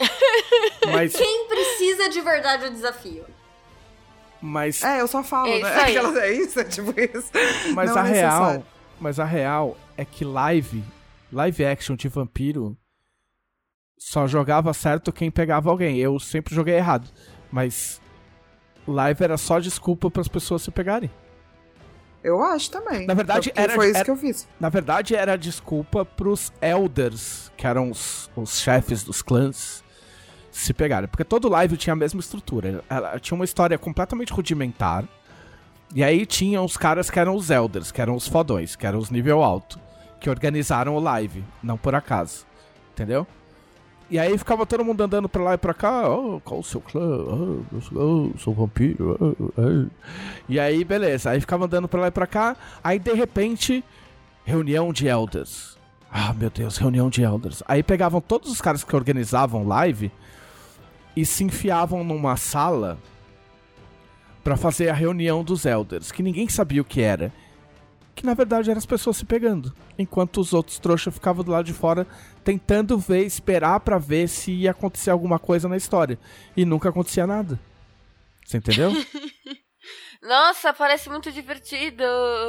Mas, 0.90 1.14
Quem 1.14 1.46
precisa 1.48 2.08
de 2.08 2.20
verdade 2.22 2.66
o 2.66 2.70
desafio? 2.70 3.24
mas, 4.40 4.82
É, 4.82 5.00
eu 5.00 5.08
só 5.08 5.22
falo, 5.22 5.48
É 5.48 5.60
né? 5.60 5.68
é 6.22 6.32
isso, 6.32 6.60
é 6.60 6.64
tipo 6.64 6.98
isso. 6.98 7.30
mas 7.74 7.90
Não 7.90 7.98
a 7.98 8.08
é 8.08 8.12
real. 8.12 8.64
Mas 9.00 9.18
a 9.20 9.24
real 9.24 9.76
é 9.96 10.04
que 10.04 10.24
live, 10.24 10.82
live 11.32 11.64
action 11.66 11.96
de 11.96 12.08
vampiro 12.08 12.76
só 13.98 14.26
jogava 14.26 14.72
certo 14.72 15.12
quem 15.12 15.30
pegava 15.30 15.68
alguém. 15.68 15.98
Eu 15.98 16.18
sempre 16.20 16.54
joguei 16.54 16.76
errado. 16.76 17.10
Mas 17.50 18.00
live 18.86 19.24
era 19.24 19.36
só 19.36 19.58
desculpa 19.58 20.10
para 20.10 20.22
as 20.22 20.28
pessoas 20.28 20.62
se 20.62 20.70
pegarem. 20.70 21.10
Eu 22.26 22.42
acho 22.42 22.70
também. 22.72 23.06
Na 23.06 23.14
verdade, 23.14 23.48
Porque 23.50 23.60
era- 23.60 23.74
foi 23.74 23.86
isso 23.86 23.96
era- 23.96 24.04
que 24.04 24.10
eu 24.10 24.16
fiz. 24.16 24.48
Na 24.58 24.68
verdade, 24.68 25.14
era 25.14 25.36
desculpa 25.38 26.04
pros 26.04 26.52
elders, 26.60 27.52
que 27.56 27.66
eram 27.66 27.90
os, 27.90 28.28
os 28.34 28.58
chefes 28.58 29.04
dos 29.04 29.22
clãs, 29.22 29.84
se 30.50 30.74
pegarem. 30.74 31.08
Porque 31.08 31.22
todo 31.22 31.48
live 31.48 31.76
tinha 31.76 31.92
a 31.92 31.96
mesma 31.96 32.18
estrutura. 32.18 32.82
Ela 32.90 33.18
tinha 33.20 33.36
uma 33.36 33.44
história 33.44 33.78
completamente 33.78 34.32
rudimentar. 34.32 35.04
E 35.94 36.02
aí 36.02 36.26
tinha 36.26 36.60
os 36.60 36.76
caras 36.76 37.08
que 37.08 37.18
eram 37.20 37.36
os 37.36 37.48
elders, 37.48 37.92
que 37.92 38.00
eram 38.02 38.16
os 38.16 38.26
fodões, 38.26 38.74
que 38.74 38.84
eram 38.86 38.98
os 38.98 39.08
nível 39.08 39.40
alto, 39.42 39.78
que 40.18 40.28
organizaram 40.28 40.96
o 40.96 40.98
live, 41.00 41.44
não 41.62 41.78
por 41.78 41.94
acaso. 41.94 42.44
Entendeu? 42.92 43.24
E 44.08 44.18
aí 44.18 44.38
ficava 44.38 44.64
todo 44.64 44.84
mundo 44.84 45.00
andando 45.02 45.28
pra 45.28 45.42
lá 45.42 45.54
e 45.54 45.58
pra 45.58 45.74
cá, 45.74 46.08
oh, 46.08 46.40
qual 46.40 46.60
o 46.60 46.64
seu 46.64 46.80
clã? 46.80 47.02
Oh, 47.02 47.74
eu 47.74 47.80
sou, 47.80 48.32
oh, 48.34 48.38
sou 48.38 48.54
vampiro. 48.54 49.16
oh, 49.20 49.52
oh." 49.60 49.86
E 50.48 50.60
aí, 50.60 50.84
beleza. 50.84 51.30
Aí 51.30 51.40
ficava 51.40 51.64
andando 51.64 51.88
pra 51.88 52.00
lá 52.02 52.08
e 52.08 52.12
pra 52.12 52.26
cá. 52.26 52.56
Aí, 52.84 53.00
de 53.00 53.12
repente, 53.12 53.84
reunião 54.44 54.92
de 54.92 55.08
elders. 55.08 55.76
Ah, 56.10 56.32
meu 56.32 56.50
Deus, 56.50 56.76
reunião 56.76 57.10
de 57.10 57.22
elders. 57.22 57.62
Aí 57.66 57.82
pegavam 57.82 58.20
todos 58.20 58.50
os 58.50 58.60
caras 58.60 58.84
que 58.84 58.94
organizavam 58.94 59.66
live 59.66 60.10
e 61.16 61.26
se 61.26 61.42
enfiavam 61.42 62.04
numa 62.04 62.36
sala 62.36 62.98
pra 64.44 64.56
fazer 64.56 64.88
a 64.88 64.94
reunião 64.94 65.42
dos 65.42 65.66
elders, 65.66 66.12
que 66.12 66.22
ninguém 66.22 66.48
sabia 66.48 66.80
o 66.80 66.84
que 66.84 67.00
era. 67.00 67.32
Que 68.16 68.24
na 68.26 68.32
verdade 68.34 68.70
eram 68.70 68.78
as 68.78 68.86
pessoas 68.86 69.18
se 69.18 69.24
pegando, 69.26 69.72
enquanto 69.98 70.40
os 70.40 70.52
outros 70.54 70.78
trouxas 70.78 71.12
ficavam 71.14 71.44
do 71.44 71.50
lado 71.52 71.66
de 71.66 71.74
fora 71.74 72.06
tentando 72.42 72.98
ver, 72.98 73.24
esperar 73.26 73.78
pra 73.80 73.98
ver 73.98 74.26
se 74.26 74.50
ia 74.52 74.70
acontecer 74.70 75.10
alguma 75.10 75.38
coisa 75.38 75.68
na 75.68 75.76
história. 75.76 76.18
E 76.56 76.64
nunca 76.64 76.88
acontecia 76.88 77.26
nada. 77.26 77.60
Você 78.44 78.56
entendeu? 78.56 78.90
Nossa, 80.22 80.72
parece 80.72 81.08
muito 81.08 81.30
divertido. 81.30 82.02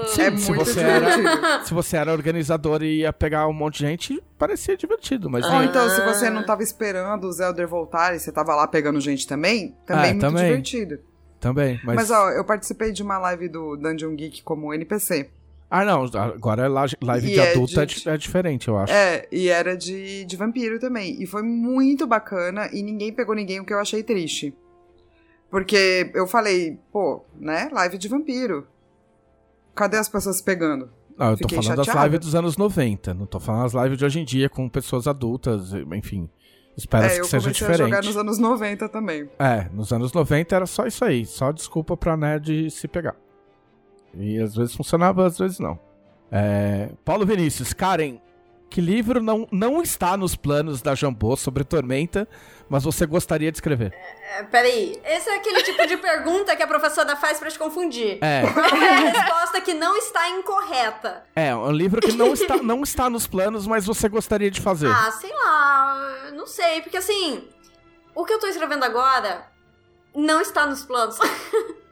Sim, 0.08 0.22
é 0.22 0.38
se 0.38 0.50
muito 0.52 0.66
você 0.66 0.80
era- 0.80 1.16
divertido. 1.16 1.66
Se 1.68 1.74
você 1.74 1.98
era 1.98 2.12
organizador 2.12 2.82
e 2.82 3.00
ia 3.02 3.14
pegar 3.14 3.48
um 3.48 3.54
monte 3.54 3.80
de 3.80 3.88
gente, 3.88 4.24
parecia 4.38 4.76
divertido, 4.78 5.30
mas 5.30 5.46
Ou 5.46 5.64
então, 5.64 5.88
se 5.90 6.02
você 6.02 6.30
não 6.30 6.44
tava 6.46 6.64
esperando 6.64 7.28
os 7.28 7.40
Elder 7.40 7.68
voltarem, 7.68 8.18
você 8.18 8.32
tava 8.32 8.56
lá 8.56 8.68
pegando 8.68 9.00
gente 9.02 9.28
também, 9.28 9.76
também 9.86 10.06
Ah, 10.06 10.14
muito 10.14 10.22
também. 10.22 10.46
divertido. 10.46 11.00
também. 11.40 11.80
Mas, 11.84 11.96
Mas... 11.98 12.12
ó, 12.12 12.30
eu 12.32 12.44
participei 12.46 12.92
de 12.92 13.04
uma 13.04 13.20
live 13.20 13.48
do 13.50 13.76
Dungeon 13.76 14.16
Geek 14.16 14.42
como 14.44 14.74
NPC. 14.74 15.30
Ah, 15.70 15.84
não, 15.84 16.04
agora 16.14 16.64
é 16.64 16.68
live 16.70 16.96
E 17.28 17.34
de 17.34 17.40
é 17.40 17.52
adulto 17.52 17.80
é, 17.82 17.86
de- 17.86 17.96
di- 18.02 18.10
é 18.10 18.18
diferente, 18.18 18.68
eu 18.70 18.78
acho. 18.78 18.94
É, 18.94 19.28
e 19.32 19.50
era 19.50 19.76
de, 19.76 20.24
de 20.24 20.36
vampiro 20.38 20.80
também. 20.80 21.22
E 21.22 21.26
foi 21.28 21.44
muito 21.44 22.08
bacana 22.08 22.70
e 22.72 22.82
ninguém 22.82 23.12
pegou 23.14 23.36
ninguém, 23.36 23.60
o 23.60 23.66
que 23.66 23.74
eu 23.74 23.80
achei 23.80 24.02
triste. 24.02 24.56
Porque 25.50 26.10
eu 26.14 26.26
falei, 26.28 26.80
pô, 26.92 27.24
né, 27.38 27.70
live 27.72 27.98
de 27.98 28.08
vampiro. 28.08 28.68
Cadê 29.76 29.98
as 29.98 30.10
pessoas 30.10 30.42
pegando? 30.42 30.90
Não, 31.18 31.32
eu 31.32 31.38
tô 31.38 31.44
fiquei 31.50 31.58
falando 31.62 31.78
das 31.78 31.86
chateada. 31.86 32.08
lives 32.08 32.20
dos 32.26 32.36
anos 32.36 32.58
90, 32.58 33.14
não 33.14 33.26
tô 33.26 33.40
falando 33.40 33.64
das 33.64 33.74
lives 33.84 33.98
de 33.98 34.06
hoje 34.06 34.20
em 34.20 34.26
dia 34.26 34.50
com 34.50 34.70
pessoas 34.70 35.08
adultas, 35.08 35.74
enfim. 35.96 36.30
Espero 36.78 37.06
é, 37.06 37.10
que 37.16 37.20
eu 37.22 37.26
seja 37.26 37.44
comecei 37.46 37.66
a 37.68 37.70
diferente. 37.72 37.90
jogar 37.90 38.04
nos 38.04 38.18
anos 38.18 38.38
90 38.38 38.88
também. 38.90 39.30
É, 39.40 39.68
nos 39.74 39.92
anos 39.92 40.14
90 40.14 40.56
era 40.56 40.66
só 40.66 40.86
isso 40.86 41.04
aí, 41.04 41.26
só 41.26 41.52
desculpa 41.52 41.98
pra 41.98 42.16
nerd 42.16 42.70
se 42.70 42.88
pegar. 42.88 43.16
E 44.14 44.40
às 44.40 44.56
vezes 44.56 44.76
funcionava, 44.76 45.26
às 45.26 45.38
vezes 45.38 45.60
não. 45.60 45.80
É, 46.32 46.90
Paulo 47.06 47.26
Vinícius, 47.26 47.74
Karen, 47.74 48.20
que 48.70 48.82
livro 48.82 49.22
não, 49.22 49.48
não 49.52 49.82
está 49.82 50.18
nos 50.18 50.36
planos 50.36 50.82
da 50.82 50.94
Jambô 50.94 51.36
sobre 51.38 51.64
Tormenta, 51.64 52.28
mas 52.70 52.84
você 52.84 53.06
gostaria 53.06 53.52
de 53.52 53.58
escrever? 53.58 53.94
É, 53.94 54.44
peraí, 54.44 55.00
esse 55.06 55.30
é 55.30 55.36
aquele 55.36 55.64
tipo 55.64 55.88
de 55.88 55.98
pergunta 55.98 56.56
que 56.56 56.62
a 56.62 56.68
professora 56.68 57.16
faz 57.16 57.40
pra 57.40 57.50
te 57.50 57.58
confundir. 57.58 58.18
É, 58.22 58.44
Qual 58.52 58.82
é 58.82 58.90
a 58.90 58.96
resposta 59.10 59.62
que 59.62 59.74
não 59.74 59.96
está 59.98 60.30
incorreta? 60.30 61.24
é 61.36 61.56
um 61.56 61.72
livro 61.72 62.02
que 62.02 62.12
não 62.12 62.34
está, 62.34 62.58
não 62.58 62.84
está 62.84 63.10
nos 63.10 63.26
planos, 63.26 63.66
mas 63.66 63.86
você 63.86 64.10
gostaria 64.10 64.52
de 64.52 64.60
fazer. 64.60 64.88
Ah, 64.88 65.12
sei 65.12 65.32
lá, 65.34 66.32
não 66.34 66.46
sei, 66.46 66.82
porque 66.82 66.98
assim, 66.98 67.48
o 68.14 68.26
que 68.26 68.34
eu 68.34 68.40
tô 68.40 68.48
escrevendo 68.48 68.84
agora 68.84 69.48
não 70.14 70.42
está 70.42 70.66
nos 70.66 70.84
planos. 70.84 71.18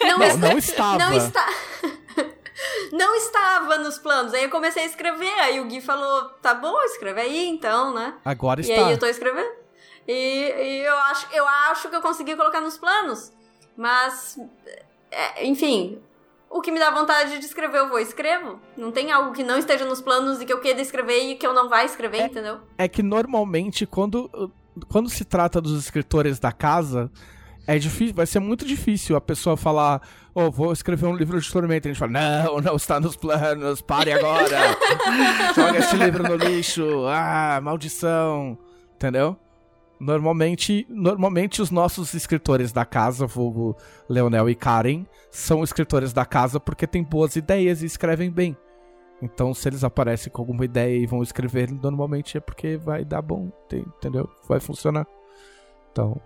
Não, 0.00 0.18
Não, 0.18 0.26
está, 0.26 0.48
não 0.48 0.58
estava. 0.58 0.98
Não 0.98 1.12
está. 1.12 1.46
Não 2.92 3.16
estava 3.16 3.78
nos 3.78 3.98
planos. 3.98 4.32
Aí 4.34 4.44
eu 4.44 4.50
comecei 4.50 4.82
a 4.82 4.86
escrever, 4.86 5.32
aí 5.40 5.58
o 5.60 5.64
Gui 5.64 5.80
falou: 5.80 6.24
tá 6.40 6.54
bom, 6.54 6.80
escreve 6.82 7.20
aí 7.20 7.48
então, 7.48 7.92
né? 7.92 8.14
Agora 8.24 8.60
E 8.60 8.62
está. 8.70 8.86
aí 8.86 8.92
eu 8.92 8.98
tô 8.98 9.06
escrevendo. 9.06 9.50
E, 10.06 10.12
e 10.12 10.84
eu, 10.84 10.96
acho, 10.98 11.26
eu 11.32 11.46
acho 11.48 11.88
que 11.88 11.96
eu 11.96 12.02
consegui 12.02 12.36
colocar 12.36 12.60
nos 12.60 12.76
planos. 12.76 13.32
Mas, 13.76 14.38
é, 15.10 15.46
enfim, 15.46 15.98
o 16.50 16.60
que 16.60 16.70
me 16.70 16.78
dá 16.78 16.90
vontade 16.90 17.38
de 17.38 17.44
escrever, 17.46 17.78
eu 17.78 17.88
vou 17.88 17.98
e 17.98 18.02
escrevo. 18.02 18.60
Não 18.76 18.92
tem 18.92 19.10
algo 19.10 19.32
que 19.32 19.42
não 19.42 19.58
esteja 19.58 19.84
nos 19.86 20.00
planos 20.00 20.40
e 20.40 20.44
que 20.44 20.52
eu 20.52 20.60
queira 20.60 20.80
escrever 20.80 21.30
e 21.30 21.34
que 21.36 21.46
eu 21.46 21.54
não 21.54 21.68
vá 21.68 21.84
escrever, 21.84 22.26
entendeu? 22.26 22.60
É 22.76 22.86
que 22.86 23.02
normalmente, 23.02 23.86
quando, 23.86 24.52
quando 24.88 25.08
se 25.08 25.24
trata 25.24 25.60
dos 25.60 25.78
escritores 25.82 26.38
da 26.38 26.52
casa, 26.52 27.10
é 27.66 27.78
difícil, 27.78 28.14
vai 28.14 28.26
ser 28.26 28.40
muito 28.40 28.66
difícil 28.66 29.14
a 29.14 29.20
pessoa 29.20 29.56
falar, 29.56 30.02
oh, 30.34 30.50
vou 30.50 30.72
escrever 30.72 31.06
um 31.06 31.14
livro 31.14 31.40
de 31.40 31.52
tormenta. 31.52 31.88
A 31.88 31.92
gente 31.92 31.98
fala, 31.98 32.12
não, 32.12 32.60
não 32.60 32.76
está 32.76 32.98
nos 32.98 33.16
planos, 33.16 33.80
pare 33.80 34.12
agora. 34.12 34.76
Joga 35.54 35.78
esse 35.78 35.96
livro 35.96 36.24
no 36.24 36.36
lixo. 36.36 37.06
Ah, 37.06 37.60
maldição. 37.62 38.58
Entendeu? 38.96 39.36
Normalmente, 40.00 40.84
normalmente 40.90 41.62
os 41.62 41.70
nossos 41.70 42.12
escritores 42.14 42.72
da 42.72 42.84
casa, 42.84 43.24
vulgo 43.24 43.76
Leonel 44.08 44.50
e 44.50 44.54
Karen, 44.56 45.06
são 45.30 45.62
escritores 45.62 46.12
da 46.12 46.24
casa 46.24 46.58
porque 46.58 46.88
têm 46.88 47.04
boas 47.04 47.36
ideias 47.36 47.82
e 47.82 47.86
escrevem 47.86 48.28
bem. 48.28 48.56
Então, 49.22 49.54
se 49.54 49.68
eles 49.68 49.84
aparecem 49.84 50.32
com 50.32 50.42
alguma 50.42 50.64
ideia 50.64 50.98
e 50.98 51.06
vão 51.06 51.22
escrever, 51.22 51.70
normalmente 51.70 52.36
é 52.36 52.40
porque 52.40 52.76
vai 52.76 53.04
dar 53.04 53.22
bom, 53.22 53.52
entendeu? 53.72 54.28
Vai 54.48 54.58
funcionar. 54.58 55.06
Então, 55.92 56.20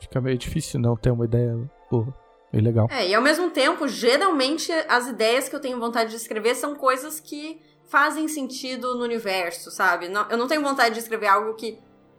fica 0.00 0.20
meio 0.20 0.38
difícil 0.38 0.80
não 0.80 0.96
ter 0.96 1.10
uma 1.10 1.24
ideia 1.24 1.58
boa 1.90 2.14
e 2.52 2.60
legal. 2.60 2.88
É, 2.90 3.08
e 3.08 3.14
ao 3.14 3.22
mesmo 3.22 3.50
tempo, 3.50 3.86
geralmente 3.88 4.70
as 4.88 5.08
ideias 5.08 5.48
que 5.48 5.56
eu 5.56 5.60
tenho 5.60 5.78
vontade 5.78 6.10
de 6.10 6.16
escrever 6.16 6.54
são 6.54 6.74
coisas 6.74 7.20
que 7.20 7.60
fazem 7.88 8.26
sentido 8.28 8.96
no 8.96 9.04
universo, 9.04 9.70
sabe? 9.70 10.08
Não- 10.08 10.28
eu 10.28 10.36
não 10.36 10.46
tenho 10.48 10.62
vontade 10.62 10.94
de 10.94 11.00
escrever 11.00 11.26
algo 11.28 11.54
que, 11.54 11.78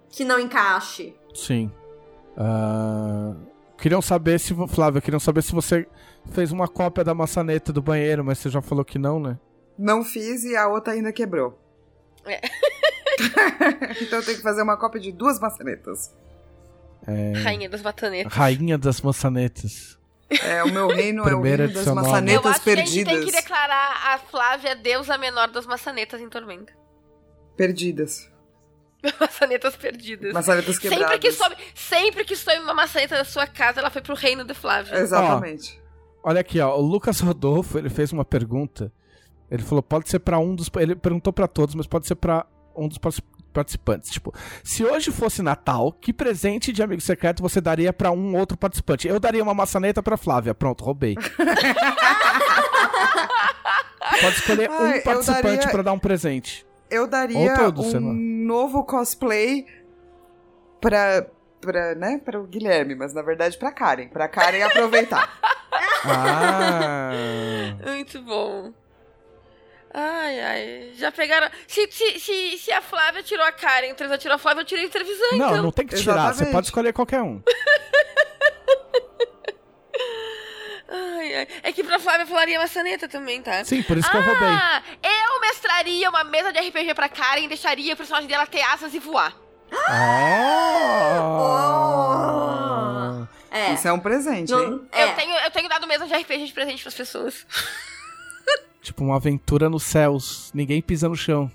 que 0.09 0.23
não 0.23 0.39
encaixe. 0.39 1.15
Sim. 1.33 1.71
Ah, 2.37 3.33
queriam 3.77 4.01
saber 4.01 4.39
se, 4.39 4.53
Flávia, 4.69 5.01
queriam 5.01 5.19
saber 5.19 5.41
se 5.41 5.51
você 5.53 5.87
fez 6.31 6.51
uma 6.51 6.67
cópia 6.67 7.03
da 7.03 7.13
maçaneta 7.13 7.73
do 7.73 7.81
banheiro, 7.81 8.23
mas 8.23 8.37
você 8.37 8.49
já 8.49 8.61
falou 8.61 8.85
que 8.85 8.99
não, 8.99 9.19
né? 9.19 9.37
Não 9.77 10.03
fiz 10.03 10.43
e 10.43 10.55
a 10.55 10.67
outra 10.67 10.93
ainda 10.93 11.11
quebrou. 11.11 11.59
É. 12.25 12.41
então 14.01 14.19
eu 14.19 14.25
tenho 14.25 14.37
que 14.37 14.43
fazer 14.43 14.61
uma 14.61 14.77
cópia 14.77 14.99
de 15.01 15.11
duas 15.11 15.39
maçanetas. 15.39 16.13
Rainha 17.43 17.69
das 17.69 17.81
batanetas. 17.81 18.33
Rainha 18.33 18.77
das 18.77 19.01
maçanetas. 19.01 19.97
É, 20.29 20.63
o 20.63 20.71
meu 20.71 20.87
reino 20.87 21.19
é 21.19 21.21
o 21.21 21.25
Primeira 21.25 21.63
reino 21.63 21.73
das 21.73 21.83
edição 21.83 21.95
nova. 21.95 22.07
Eu 22.07 22.11
maçanetas 22.11 22.51
acho 22.51 22.61
que 22.61 22.69
a 22.69 22.75
gente 22.75 22.85
perdidas. 22.85 23.13
tem 23.13 23.25
que 23.25 23.31
declarar 23.31 24.13
a 24.13 24.17
Flávia 24.17 24.75
deusa 24.75 25.17
menor 25.17 25.49
das 25.49 25.65
maçanetas 25.65 26.19
em 26.19 26.29
Tormenta. 26.29 26.73
Perdidas. 27.55 28.29
maçanetas 29.19 29.75
perdidas. 29.75 30.33
Maçanetas 30.33 30.77
quebradas. 30.77 31.07
Sempre 31.07 31.19
que, 31.19 31.31
sobe, 31.31 31.55
sempre 31.73 32.25
que 32.25 32.35
soube 32.35 32.59
uma 32.59 32.73
maçaneta 32.73 33.15
da 33.15 33.23
sua 33.23 33.47
casa, 33.47 33.79
ela 33.79 33.89
foi 33.89 34.01
pro 34.01 34.15
reino 34.15 34.43
de 34.43 34.53
Flávia. 34.53 34.97
Exatamente. 34.97 35.81
Olha 36.23 36.41
aqui, 36.41 36.59
ó. 36.59 36.77
O 36.77 36.81
Lucas 36.81 37.19
Rodolfo, 37.21 37.77
ele 37.77 37.89
fez 37.89 38.11
uma 38.11 38.25
pergunta. 38.25 38.91
Ele 39.49 39.63
falou, 39.63 39.81
pode 39.81 40.09
ser 40.09 40.19
pra 40.19 40.39
um 40.39 40.53
dos. 40.53 40.69
Ele 40.77 40.95
perguntou 40.95 41.31
pra 41.31 41.47
todos, 41.47 41.73
mas 41.73 41.87
pode 41.87 42.05
ser 42.05 42.15
pra 42.15 42.45
um 42.75 42.87
dos 42.87 42.99
participantes. 43.57 44.11
Tipo, 44.11 44.31
se 44.63 44.85
hoje 44.85 45.11
fosse 45.11 45.41
Natal, 45.41 45.91
que 45.91 46.13
presente 46.13 46.71
de 46.71 46.83
amigo 46.83 47.01
secreto 47.01 47.41
você 47.41 47.59
daria 47.59 47.91
pra 47.91 48.11
um 48.11 48.35
outro 48.37 48.55
participante? 48.55 49.07
Eu 49.07 49.19
daria 49.19 49.41
uma 49.41 49.53
maçaneta 49.55 50.03
pra 50.03 50.15
Flávia. 50.17 50.53
Pronto, 50.53 50.83
roubei. 50.83 51.15
pode 54.21 54.35
escolher 54.35 54.69
Ai, 54.69 54.99
um 54.99 55.03
participante 55.03 55.43
daria- 55.57 55.69
pra 55.71 55.81
dar 55.81 55.93
um 55.93 55.99
presente. 55.99 56.65
Eu 56.89 57.07
daria 57.07 57.37
lá. 57.99 58.11
um 58.11 58.13
novo 58.45 58.83
cosplay 58.83 59.65
pra, 60.79 61.25
pra, 61.59 61.95
né, 61.95 62.21
para 62.23 62.39
o 62.39 62.45
Guilherme, 62.47 62.95
mas 62.95 63.13
na 63.13 63.21
verdade 63.21 63.57
pra 63.57 63.71
Karen. 63.71 64.07
Pra 64.07 64.27
Karen 64.27 64.61
aproveitar. 64.63 65.27
Ah. 66.09 67.11
Muito 67.85 68.21
bom. 68.21 68.71
Ai, 69.99 70.39
ai. 70.39 70.91
Já 70.95 71.11
pegaram. 71.11 71.49
Se, 71.67 71.89
se, 71.91 72.19
se, 72.19 72.55
se 72.59 72.71
a 72.71 72.83
Flávia 72.83 73.23
tirou 73.23 73.43
a 73.43 73.51
Karen, 73.51 73.93
o 73.93 73.95
Trevisan 73.95 74.17
tirou 74.19 74.35
a 74.35 74.37
Flávia, 74.37 74.61
eu 74.61 74.65
tirei 74.65 74.85
o 74.85 74.89
Trevisan, 74.91 75.31
Não, 75.31 75.49
então. 75.49 75.63
não 75.63 75.71
tem 75.71 75.87
que 75.87 75.95
tirar. 75.95 76.13
Você 76.13 76.19
Exatamente. 76.29 76.51
pode 76.53 76.67
escolher 76.67 76.93
qualquer 76.93 77.21
um. 77.23 77.41
Ai, 80.89 81.35
ai. 81.35 81.47
É 81.63 81.73
que 81.73 81.83
pra 81.83 81.99
Flávia 81.99 82.23
eu 82.23 82.27
falaria 82.27 82.57
maçaneta 82.59 83.09
também, 83.09 83.41
tá? 83.41 83.61
Sim, 83.65 83.83
por 83.83 83.97
isso 83.97 84.09
que 84.09 84.15
eu 84.15 84.21
roubei. 84.21 84.47
Ah, 84.47 84.81
eu 85.03 85.41
mestraria 85.41 86.09
uma 86.09 86.23
mesa 86.23 86.53
de 86.53 86.59
RPG 86.59 86.93
pra 86.93 87.09
Karen 87.09 87.41
e 87.43 87.47
deixaria 87.49 87.93
o 87.93 87.97
personagem 87.97 88.29
dela 88.29 88.47
ter 88.47 88.61
asas 88.61 88.93
e 88.93 88.99
voar. 88.99 89.35
Oh. 89.73 89.77
É. 93.51 93.73
Isso 93.73 93.85
é 93.85 93.91
um 93.91 93.99
presente, 93.99 94.53
hein? 94.53 94.69
Não, 94.69 94.87
é. 94.91 95.11
Eu, 95.11 95.15
tenho, 95.15 95.35
eu 95.39 95.51
tenho 95.51 95.67
dado 95.67 95.85
mesa 95.87 96.07
de 96.07 96.13
RPG 96.15 96.45
de 96.45 96.53
presente 96.53 96.81
pras 96.83 96.95
pessoas. 96.95 97.45
Tipo, 98.87 99.03
uma 99.03 99.17
aventura 99.17 99.69
nos 99.69 99.83
céus. 99.83 100.49
Ninguém 100.53 100.81
pisa 100.81 101.09
no 101.09 101.15
chão. 101.15 101.51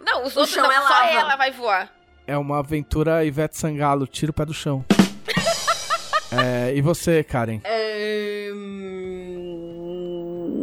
Não, 0.00 0.24
os 0.24 0.34
O 0.34 0.40
outros 0.40 0.54
chão 0.54 0.62
não, 0.64 0.72
é 0.72 0.76
só 0.80 0.88
lava. 0.88 1.10
ela 1.10 1.36
vai 1.36 1.50
voar. 1.50 1.92
É 2.26 2.38
uma 2.38 2.58
aventura 2.58 3.22
Ivete 3.22 3.58
Sangalo. 3.58 4.06
Tira 4.06 4.30
o 4.30 4.34
pé 4.34 4.46
do 4.46 4.54
chão. 4.54 4.82
é, 6.32 6.74
e 6.74 6.80
você, 6.80 7.22
Karen? 7.22 7.60
É, 7.64 8.50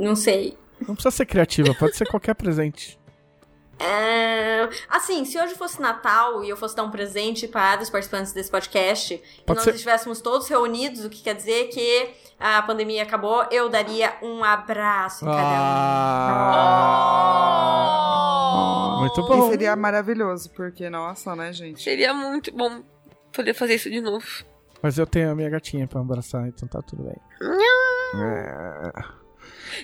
Não 0.02 0.16
sei. 0.16 0.58
Não 0.88 0.96
precisa 0.96 1.12
ser 1.16 1.26
criativa, 1.28 1.74
pode 1.76 1.96
ser 1.96 2.08
qualquer 2.08 2.34
presente. 2.36 2.98
É, 3.80 4.68
Assim, 4.90 5.24
se 5.24 5.40
hoje 5.40 5.54
fosse 5.54 5.80
Natal 5.80 6.44
e 6.44 6.50
eu 6.50 6.58
fosse 6.58 6.76
dar 6.76 6.82
um 6.84 6.90
presente 6.90 7.48
para 7.48 7.80
os 7.80 7.92
participantes 7.92 8.34
desse 8.34 8.50
podcast 8.50 9.14
e 9.14 9.42
Pode 9.46 9.58
nós 9.58 9.64
ser- 9.66 9.76
estivéssemos 9.76 10.20
todos 10.20 10.48
reunidos, 10.50 11.06
o 11.06 11.10
que 11.12 11.22
quer 11.22 11.36
dizer 11.36 11.66
que 11.68 12.10
a 12.40 12.62
pandemia 12.62 13.04
acabou, 13.04 13.46
eu 13.52 13.68
daria 13.70 14.14
um 14.22 14.44
abraço 14.44 15.26
em 15.26 15.28
cada 15.28 15.38
Ah, 18.40 18.98
muito 19.00 19.20
E 19.22 19.24
bom. 19.24 19.50
seria 19.50 19.76
maravilhoso, 19.76 20.50
porque, 20.52 20.90
nossa, 20.90 21.36
né, 21.36 21.52
gente? 21.54 21.82
Seria 21.84 22.14
muito 22.14 22.52
bom 22.52 22.84
poder 23.32 23.54
fazer 23.54 23.76
isso 23.76 23.90
de 23.90 24.02
novo. 24.02 24.26
Mas 24.82 24.98
eu 24.98 25.08
tenho 25.08 25.32
a 25.32 25.36
minha 25.36 25.50
gatinha 25.50 25.88
pra 25.88 26.00
abraçar, 26.02 26.48
então 26.48 26.68
tá 26.68 26.82
tudo 26.82 27.04
bem. 27.04 27.16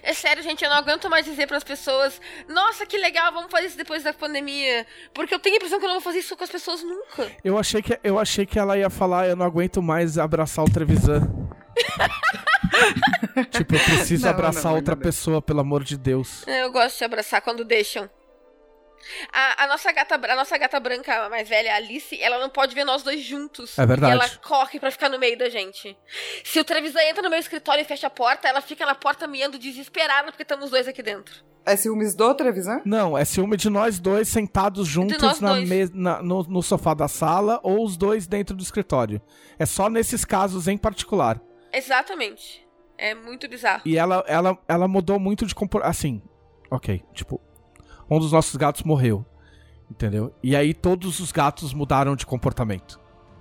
É 0.01 0.13
sério, 0.13 0.41
gente, 0.41 0.63
eu 0.63 0.69
não 0.69 0.77
aguento 0.77 1.09
mais 1.09 1.25
dizer 1.25 1.45
pras 1.47 1.63
pessoas: 1.63 2.19
Nossa, 2.47 2.85
que 2.85 2.97
legal, 2.97 3.31
vamos 3.33 3.51
fazer 3.51 3.67
isso 3.67 3.77
depois 3.77 4.01
da 4.03 4.13
pandemia. 4.13 4.85
Porque 5.13 5.33
eu 5.33 5.39
tenho 5.39 5.55
a 5.55 5.57
impressão 5.57 5.77
que 5.79 5.85
eu 5.85 5.89
não 5.89 5.95
vou 5.95 6.01
fazer 6.03 6.19
isso 6.19 6.35
com 6.37 6.43
as 6.43 6.49
pessoas 6.49 6.81
nunca. 6.83 7.29
Eu 7.43 7.57
achei 7.57 7.81
que, 7.81 7.99
eu 8.03 8.17
achei 8.17 8.45
que 8.45 8.57
ela 8.57 8.77
ia 8.77 8.89
falar, 8.89 9.27
eu 9.27 9.35
não 9.35 9.45
aguento 9.45 9.81
mais 9.81 10.17
abraçar 10.17 10.63
o 10.65 10.69
Trevisan. 10.71 11.21
tipo, 13.51 13.75
eu 13.75 13.79
preciso 13.83 14.23
Não, 14.25 14.31
abraçar 14.31 14.65
não, 14.71 14.75
outra 14.75 14.95
não. 14.95 15.01
pessoa, 15.01 15.41
pelo 15.41 15.59
amor 15.61 15.83
de 15.83 15.97
Deus. 15.97 16.47
É, 16.47 16.63
Eu 16.63 16.71
gosto 16.71 16.97
de 16.97 17.03
abraçar 17.03 17.41
quando 17.41 17.63
deixam. 17.63 18.09
A, 19.33 19.65
a 19.65 19.67
nossa 19.67 19.91
gata, 19.91 20.15
a 20.15 20.35
nossa 20.35 20.57
gata 20.57 20.79
branca 20.79 21.27
mais 21.29 21.49
velha, 21.49 21.73
a 21.73 21.75
Alice, 21.75 22.17
ela 22.21 22.39
não 22.39 22.49
pode 22.49 22.73
ver 22.73 22.85
nós 22.85 23.03
dois 23.03 23.21
juntos. 23.21 23.77
É 23.77 23.85
verdade. 23.85 24.13
E 24.13 24.15
ela 24.15 24.29
corre 24.41 24.79
pra 24.79 24.89
ficar 24.91 25.09
no 25.09 25.19
meio 25.19 25.37
da 25.37 25.49
gente. 25.49 25.97
Se 26.43 26.57
o 26.59 26.63
Trevisan 26.63 27.01
entra 27.01 27.21
no 27.21 27.29
meu 27.29 27.37
escritório 27.39 27.81
e 27.81 27.85
fecha 27.85 28.07
a 28.07 28.09
porta, 28.09 28.47
ela 28.47 28.61
fica 28.61 28.85
na 28.85 28.95
porta 28.95 29.27
miando 29.27 29.59
desesperada 29.59 30.31
porque 30.31 30.43
estamos 30.43 30.69
dois 30.69 30.87
aqui 30.87 31.03
dentro. 31.03 31.33
É 31.65 31.75
ciúmes 31.75 32.15
do 32.15 32.33
Trevisan? 32.33 32.81
Não, 32.85 33.17
é 33.17 33.23
ciúme 33.25 33.55
de 33.57 33.69
nós 33.69 33.99
dois 33.99 34.27
sentados 34.29 34.87
juntos 34.87 35.39
na 35.41 35.53
dois. 35.55 35.91
na- 35.93 36.21
no, 36.21 36.43
no 36.43 36.61
sofá 36.63 36.93
da 36.93 37.07
sala 37.09 37.59
ou 37.63 37.85
os 37.85 37.97
dois 37.97 38.25
dentro 38.25 38.55
do 38.55 38.63
escritório. 38.63 39.21
É 39.59 39.65
só 39.65 39.89
nesses 39.89 40.23
casos 40.23 40.67
em 40.69 40.77
particular. 40.77 41.41
Exatamente. 41.73 42.65
É 42.97 43.15
muito 43.15 43.49
bizarro. 43.49 43.81
E 43.85 43.97
ela, 43.97 44.23
ela, 44.27 44.57
ela 44.67 44.87
mudou 44.87 45.19
muito 45.19 45.45
de 45.45 45.55
comportamento. 45.55 45.89
Assim, 45.89 46.21
ok. 46.69 47.03
Tipo, 47.13 47.41
um 48.09 48.19
dos 48.19 48.31
nossos 48.31 48.55
gatos 48.55 48.83
morreu. 48.83 49.25
Entendeu? 49.89 50.33
E 50.41 50.55
aí 50.55 50.73
todos 50.73 51.19
os 51.19 51.31
gatos 51.31 51.73
mudaram 51.73 52.15
de 52.15 52.25
comportamento. 52.25 52.99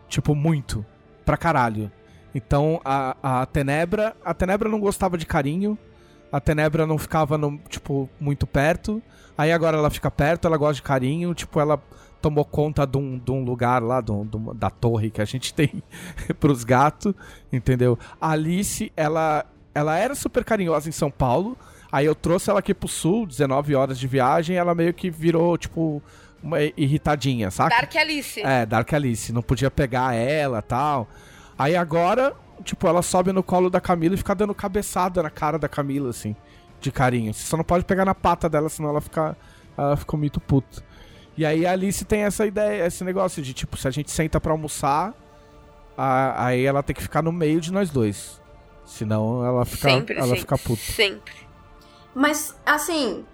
Tipo, 0.09 0.34
muito. 0.34 0.84
Pra 1.24 1.36
caralho. 1.36 1.92
Então 2.34 2.80
a, 2.84 3.16
a 3.42 3.46
Tenebra. 3.46 4.16
A 4.24 4.34
Tenebra 4.34 4.68
não 4.68 4.80
gostava 4.80 5.16
de 5.18 5.26
carinho. 5.26 5.78
A 6.30 6.40
Tenebra 6.40 6.86
não 6.86 6.96
ficava, 6.96 7.36
no, 7.36 7.59
tipo, 7.68 8.09
muito 8.18 8.46
perto. 8.46 9.02
Aí 9.36 9.52
agora 9.52 9.76
ela 9.76 9.90
fica 9.90 10.10
perto, 10.10 10.46
ela 10.46 10.56
gosta 10.56 10.74
de 10.76 10.82
carinho. 10.82 11.34
Tipo, 11.34 11.60
ela 11.60 11.82
tomou 12.22 12.44
conta 12.44 12.86
de 12.86 12.96
um, 12.96 13.18
de 13.18 13.30
um 13.30 13.42
lugar 13.44 13.82
lá, 13.82 14.00
de 14.00 14.10
um- 14.12 14.24
de 14.24 14.36
uma- 14.36 14.54
da 14.54 14.70
torre 14.70 15.10
que 15.10 15.20
a 15.20 15.24
gente 15.24 15.52
tem 15.54 15.82
pros 16.40 16.64
gatos. 16.64 17.12
Entendeu? 17.52 17.98
A 18.20 18.30
Alice, 18.30 18.90
ela, 18.96 19.44
ela 19.74 19.98
era 19.98 20.14
super 20.14 20.44
carinhosa 20.44 20.88
em 20.88 20.92
São 20.92 21.10
Paulo. 21.10 21.56
Aí 21.90 22.06
eu 22.06 22.14
trouxe 22.14 22.48
ela 22.48 22.60
aqui 22.60 22.72
pro 22.72 22.88
sul, 22.88 23.26
19 23.26 23.74
horas 23.74 23.98
de 23.98 24.06
viagem. 24.06 24.56
Ela 24.56 24.74
meio 24.74 24.94
que 24.94 25.10
virou, 25.10 25.58
tipo, 25.58 26.02
uma 26.42 26.58
irritadinha, 26.76 27.50
saca? 27.50 27.76
Dark 27.76 27.94
Alice. 27.96 28.40
É, 28.40 28.64
Dark 28.64 28.90
Alice. 28.94 29.32
Não 29.32 29.42
podia 29.42 29.70
pegar 29.70 30.14
ela 30.14 30.62
tal. 30.62 31.06
Aí 31.58 31.76
agora, 31.76 32.34
tipo, 32.64 32.86
ela 32.86 33.02
sobe 33.02 33.30
no 33.32 33.42
colo 33.42 33.68
da 33.68 33.78
Camila 33.80 34.14
e 34.14 34.18
fica 34.18 34.34
dando 34.34 34.54
cabeçada 34.54 35.22
na 35.22 35.28
cara 35.30 35.58
da 35.58 35.68
Camila, 35.68 36.08
assim, 36.10 36.34
de 36.80 36.90
carinho. 36.90 37.34
Você 37.34 37.44
só 37.46 37.56
não 37.58 37.64
pode 37.64 37.84
pegar 37.84 38.06
na 38.06 38.14
pata 38.14 38.48
dela, 38.48 38.68
senão 38.70 38.88
ela 38.88 39.00
fica, 39.02 39.36
ela 39.76 39.94
fica 39.96 40.16
muito 40.16 40.40
puta. 40.40 40.82
E 41.36 41.46
aí 41.46 41.64
a 41.66 41.72
Alice 41.72 42.04
tem 42.04 42.22
essa 42.24 42.46
ideia, 42.46 42.86
esse 42.86 43.02
negócio 43.04 43.42
de, 43.42 43.54
tipo, 43.54 43.76
se 43.76 43.88
a 43.88 43.90
gente 43.90 44.10
senta 44.10 44.40
pra 44.40 44.52
almoçar, 44.52 45.14
a- 45.96 46.46
aí 46.46 46.64
ela 46.64 46.82
tem 46.82 46.94
que 46.94 47.02
ficar 47.02 47.22
no 47.22 47.32
meio 47.32 47.60
de 47.60 47.72
nós 47.72 47.90
dois. 47.90 48.40
Senão 48.84 49.44
ela 49.44 49.64
fica, 49.64 49.88
sempre, 49.90 50.14
ela 50.16 50.24
sempre. 50.26 50.40
fica 50.40 50.59
puta. 50.59 50.82
Sempre. 50.82 51.32
Mas, 52.14 52.54
assim, 52.66 53.24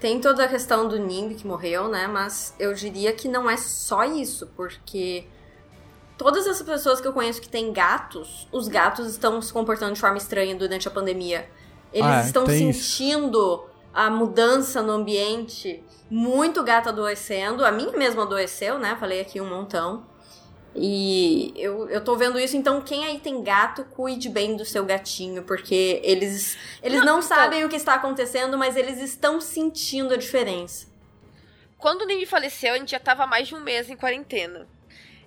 tem 0.00 0.20
toda 0.20 0.44
a 0.44 0.48
questão 0.48 0.88
do 0.88 0.98
Nimb 0.98 1.34
que 1.34 1.46
morreu, 1.46 1.88
né? 1.88 2.08
Mas 2.08 2.52
eu 2.58 2.74
diria 2.74 3.12
que 3.12 3.28
não 3.28 3.48
é 3.48 3.56
só 3.56 4.02
isso, 4.04 4.48
porque 4.56 5.24
todas 6.18 6.46
as 6.48 6.60
pessoas 6.62 7.00
que 7.00 7.06
eu 7.06 7.12
conheço 7.12 7.40
que 7.40 7.48
têm 7.48 7.72
gatos, 7.72 8.48
os 8.50 8.66
gatos 8.66 9.06
estão 9.08 9.40
se 9.40 9.52
comportando 9.52 9.94
de 9.94 10.00
forma 10.00 10.16
estranha 10.16 10.56
durante 10.56 10.88
a 10.88 10.90
pandemia. 10.90 11.48
Eles 11.92 12.06
Ah, 12.10 12.22
é, 12.22 12.26
estão 12.26 12.44
sentindo 12.46 13.64
a 13.94 14.10
mudança 14.10 14.82
no 14.82 14.92
ambiente, 14.92 15.82
muito 16.10 16.62
gato 16.62 16.88
adoecendo. 16.88 17.64
A 17.64 17.70
minha 17.70 17.92
mesma 17.92 18.24
adoeceu, 18.24 18.78
né? 18.78 18.96
Falei 18.98 19.20
aqui 19.20 19.40
um 19.40 19.48
montão. 19.48 20.06
E 20.76 21.54
eu, 21.56 21.88
eu 21.88 22.02
tô 22.02 22.16
vendo 22.16 22.36
isso, 22.38 22.56
então 22.56 22.80
quem 22.80 23.04
aí 23.04 23.20
tem 23.20 23.40
gato, 23.44 23.84
cuide 23.84 24.28
bem 24.28 24.56
do 24.56 24.64
seu 24.64 24.84
gatinho, 24.84 25.44
porque 25.44 26.00
eles, 26.02 26.58
eles 26.82 26.98
não, 26.98 27.06
Não, 27.06 27.18
então- 27.20 27.22
sabem 27.36 27.64
o 27.64 27.68
que 27.68 27.76
está 27.76 27.94
acontecendo, 27.94 28.58
mas 28.58 28.76
eles 28.76 28.98
estão 29.00 29.40
sentindo 29.40 30.12
a 30.12 30.16
diferença. 30.16 30.88
Quando 31.78 32.02
o 32.02 32.06
Nimi 32.06 32.26
faleceu, 32.26 32.74
a 32.74 32.78
gente 32.78 32.90
já 32.90 32.98
tava 32.98 33.24
mais 33.24 33.46
de 33.46 33.54
um 33.54 33.60
mês 33.60 33.88
em 33.88 33.94
quarentena. 33.96 34.66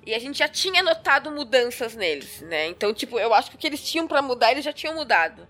E 0.06 0.14
a 0.14 0.19
gente 0.19 0.39
já 0.39 0.48
tinha 0.49 0.81
notado 0.84 1.31
mudanças 1.31 1.95
neles, 1.95 2.41
né? 2.41 2.68
Então, 2.68 2.94
tipo, 2.94 3.18
eu 3.19 3.34
acho 3.34 3.49
que 3.49 3.56
o 3.56 3.60
que 3.60 3.68
eles 3.68 3.81
tinham 3.81 4.07
pra 4.07 4.22
mudar, 4.22 4.52
eles 4.52 4.65
já 4.65 4.73
tinham 4.73 4.95
mudado. 4.95 5.48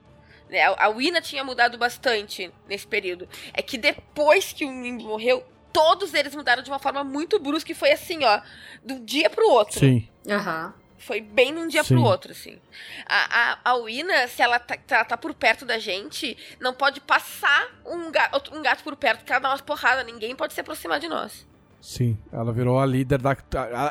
Né? 0.50 0.64
A 0.78 0.90
Wina 0.90 1.22
tinha 1.22 1.44
mudado 1.44 1.78
bastante 1.78 2.52
nesse 2.68 2.88
período. 2.88 3.28
É 3.54 3.62
que 3.62 3.78
depois 3.78 4.54
que 4.54 4.66
o 4.66 4.72
Nimbi 4.72 5.04
morreu, 5.04 5.44
todos 5.74 6.14
eles 6.14 6.36
mudaram 6.36 6.64
de 6.64 6.70
uma 6.70 6.80
forma 6.80 7.04
muito 7.04 7.40
brusca 7.40 7.72
e 7.72 7.76
foi 7.76 7.92
assim, 7.92 8.24
ó, 8.24 8.42
do 8.84 9.00
dia 9.00 9.30
pro 9.30 9.50
outro. 9.50 9.80
Sim. 9.80 10.08
Aham. 10.30 10.74
Foi 10.98 11.22
bem 11.22 11.54
de 11.54 11.60
um 11.60 11.68
dia 11.68 11.84
Sim. 11.84 11.94
pro 11.94 12.04
outro, 12.04 12.32
assim. 12.32 12.58
A, 13.06 13.52
a, 13.54 13.72
a 13.72 13.76
Wina, 13.76 14.28
se 14.28 14.42
ela 14.42 14.58
tá, 14.58 14.76
ela 14.90 15.06
tá 15.06 15.16
por 15.16 15.34
perto 15.34 15.64
da 15.64 15.78
gente, 15.78 16.36
não 16.60 16.74
pode 16.74 17.00
passar 17.00 17.68
um, 17.86 18.12
ga, 18.12 18.32
um 18.52 18.62
gato 18.64 18.84
por 18.84 18.96
perto, 18.96 19.20
porque 19.20 19.32
ela 19.32 19.40
dá 19.40 19.50
umas 19.50 19.62
porradas. 19.62 20.06
Ninguém 20.06 20.36
pode 20.36 20.54
se 20.54 20.60
aproximar 20.60 21.00
de 21.00 21.08
nós. 21.08 21.46
Sim, 21.80 22.18
ela 22.34 22.52
virou 22.52 22.80
a 22.80 22.86
líder 22.86 23.22
da. 23.22 23.38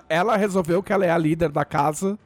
Ela 0.08 0.36
resolveu 0.36 0.82
que 0.82 0.92
ela 0.92 1.06
é 1.06 1.10
a 1.10 1.16
líder 1.16 1.48
da 1.50 1.64
casa 1.64 2.18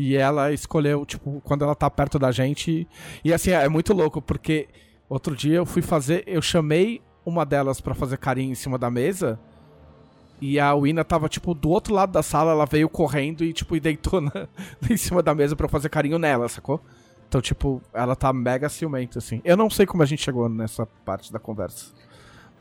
E 0.00 0.16
ela 0.16 0.50
escolheu, 0.50 1.04
tipo, 1.04 1.42
quando 1.44 1.62
ela 1.62 1.74
tá 1.74 1.90
perto 1.90 2.18
da 2.18 2.32
gente. 2.32 2.88
E 3.22 3.34
assim, 3.34 3.50
é 3.50 3.68
muito 3.68 3.92
louco, 3.92 4.22
porque 4.22 4.66
outro 5.10 5.36
dia 5.36 5.56
eu 5.56 5.66
fui 5.66 5.82
fazer. 5.82 6.24
Eu 6.26 6.40
chamei 6.40 7.02
uma 7.22 7.44
delas 7.44 7.82
pra 7.82 7.94
fazer 7.94 8.16
carinho 8.16 8.50
em 8.50 8.54
cima 8.54 8.78
da 8.78 8.90
mesa. 8.90 9.38
E 10.40 10.58
a 10.58 10.72
Wina 10.72 11.04
tava, 11.04 11.28
tipo, 11.28 11.52
do 11.52 11.68
outro 11.68 11.92
lado 11.92 12.12
da 12.12 12.22
sala, 12.22 12.52
ela 12.52 12.64
veio 12.64 12.88
correndo 12.88 13.44
e, 13.44 13.52
tipo, 13.52 13.76
e 13.76 13.80
deitou 13.80 14.22
na, 14.22 14.48
em 14.88 14.96
cima 14.96 15.22
da 15.22 15.34
mesa 15.34 15.54
pra 15.54 15.68
fazer 15.68 15.90
carinho 15.90 16.18
nela, 16.18 16.48
sacou? 16.48 16.80
Então, 17.28 17.42
tipo, 17.42 17.82
ela 17.92 18.16
tá 18.16 18.32
mega 18.32 18.70
ciumenta, 18.70 19.18
assim. 19.18 19.42
Eu 19.44 19.54
não 19.54 19.68
sei 19.68 19.84
como 19.84 20.02
a 20.02 20.06
gente 20.06 20.22
chegou 20.22 20.48
nessa 20.48 20.86
parte 21.04 21.30
da 21.30 21.38
conversa. 21.38 21.92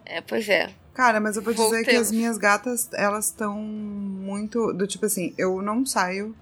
É, 0.06 0.20
pois 0.20 0.50
é. 0.50 0.72
Cara, 0.94 1.22
mas 1.22 1.38
eu 1.38 1.42
vou 1.42 1.54
dizer 1.54 1.86
que 1.86 1.96
as 1.96 2.12
minhas 2.12 2.38
gatas, 2.38 2.90
elas 2.92 3.28
estão 3.28 3.56
muito. 3.56 4.74
Do 4.74 4.86
tipo 4.86 5.06
assim, 5.06 5.34
eu 5.38 5.62
não 5.62 5.86
saio 5.86 6.36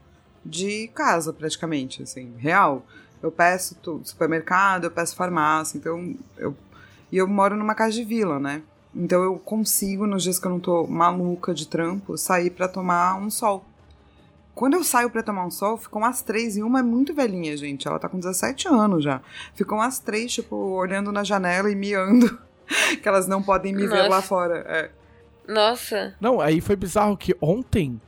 de 0.47 0.87
casa 0.89 1.33
praticamente, 1.33 2.03
assim, 2.03 2.33
real. 2.37 2.85
Eu 3.21 3.31
peço 3.31 3.75
tudo, 3.75 4.07
supermercado, 4.07 4.85
eu 4.85 4.91
peço 4.91 5.15
farmácia, 5.15 5.77
então 5.77 6.15
eu. 6.37 6.55
E 7.11 7.17
eu 7.17 7.27
moro 7.27 7.55
numa 7.55 7.73
casa 7.73 7.93
de 7.93 8.03
vila, 8.03 8.39
né? 8.39 8.61
Então 8.93 9.23
eu 9.23 9.37
consigo, 9.37 10.05
nos 10.05 10.23
dias 10.23 10.39
que 10.39 10.45
eu 10.45 10.51
não 10.51 10.59
tô 10.59 10.85
maluca 10.87 11.53
de 11.53 11.67
trampo, 11.67 12.17
sair 12.17 12.49
pra 12.49 12.67
tomar 12.67 13.15
um 13.15 13.29
sol. 13.29 13.63
Quando 14.53 14.73
eu 14.73 14.83
saio 14.83 15.09
pra 15.09 15.21
tomar 15.21 15.45
um 15.45 15.51
sol, 15.51 15.77
ficam 15.77 16.03
as 16.03 16.23
três, 16.23 16.57
e 16.57 16.63
uma 16.63 16.79
é 16.79 16.83
muito 16.83 17.13
velhinha, 17.13 17.55
gente. 17.55 17.87
Ela 17.87 17.99
tá 17.99 18.09
com 18.09 18.19
17 18.19 18.67
anos 18.67 19.03
já. 19.03 19.21
Ficam 19.53 19.79
as 19.79 19.99
três, 19.99 20.33
tipo, 20.33 20.55
olhando 20.55 21.11
na 21.11 21.23
janela 21.23 21.69
e 21.69 21.75
miando. 21.75 22.39
que 23.01 23.07
elas 23.07 23.27
não 23.27 23.41
podem 23.41 23.73
me 23.73 23.87
ver 23.87 23.97
Nossa. 23.97 24.09
lá 24.09 24.21
fora. 24.21 24.57
É. 24.67 24.89
Nossa. 25.47 26.15
Não, 26.19 26.41
aí 26.41 26.59
foi 26.59 26.75
bizarro 26.75 27.15
que 27.15 27.35
ontem 27.39 28.01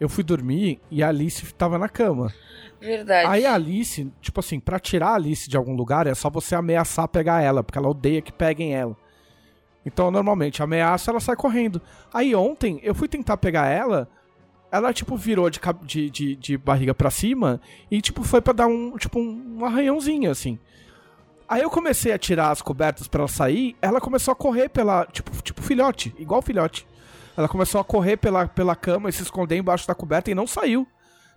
eu 0.00 0.08
fui 0.08 0.22
dormir 0.22 0.80
e 0.90 1.02
a 1.02 1.08
Alice 1.08 1.52
tava 1.54 1.78
na 1.78 1.88
cama. 1.88 2.32
Verdade. 2.80 3.28
Aí 3.28 3.44
a 3.44 3.54
Alice, 3.54 4.10
tipo 4.20 4.40
assim, 4.40 4.60
pra 4.60 4.78
tirar 4.78 5.08
a 5.08 5.14
Alice 5.14 5.48
de 5.48 5.56
algum 5.56 5.74
lugar 5.74 6.06
é 6.06 6.14
só 6.14 6.30
você 6.30 6.54
ameaçar 6.54 7.08
pegar 7.08 7.42
ela, 7.42 7.64
porque 7.64 7.78
ela 7.78 7.88
odeia 7.88 8.22
que 8.22 8.32
peguem 8.32 8.74
ela. 8.74 8.96
Então, 9.84 10.10
normalmente, 10.10 10.62
ameaça, 10.62 11.10
ela 11.10 11.20
sai 11.20 11.34
correndo. 11.34 11.80
Aí 12.12 12.34
ontem, 12.34 12.78
eu 12.82 12.94
fui 12.94 13.08
tentar 13.08 13.36
pegar 13.38 13.66
ela, 13.68 14.08
ela, 14.70 14.92
tipo, 14.92 15.16
virou 15.16 15.48
de, 15.48 15.60
de, 15.82 16.10
de, 16.10 16.36
de 16.36 16.58
barriga 16.58 16.94
pra 16.94 17.10
cima 17.10 17.60
e, 17.90 18.00
tipo, 18.00 18.22
foi 18.22 18.40
pra 18.40 18.52
dar 18.52 18.66
um, 18.66 18.96
tipo, 18.96 19.18
um, 19.18 19.64
arranhãozinho, 19.64 20.30
assim. 20.30 20.58
Aí 21.48 21.62
eu 21.62 21.70
comecei 21.70 22.12
a 22.12 22.18
tirar 22.18 22.50
as 22.50 22.60
cobertas 22.60 23.08
pra 23.08 23.22
ela 23.22 23.28
sair, 23.28 23.74
ela 23.80 24.00
começou 24.00 24.32
a 24.32 24.36
correr 24.36 24.68
pela, 24.68 25.06
tipo, 25.06 25.30
tipo 25.42 25.62
filhote, 25.62 26.14
igual 26.18 26.42
filhote. 26.42 26.86
Ela 27.38 27.46
começou 27.46 27.80
a 27.80 27.84
correr 27.84 28.16
pela, 28.16 28.48
pela 28.48 28.74
cama 28.74 29.08
e 29.08 29.12
se 29.12 29.22
esconder 29.22 29.56
embaixo 29.56 29.86
da 29.86 29.94
coberta 29.94 30.28
e 30.28 30.34
não 30.34 30.44
saiu. 30.44 30.84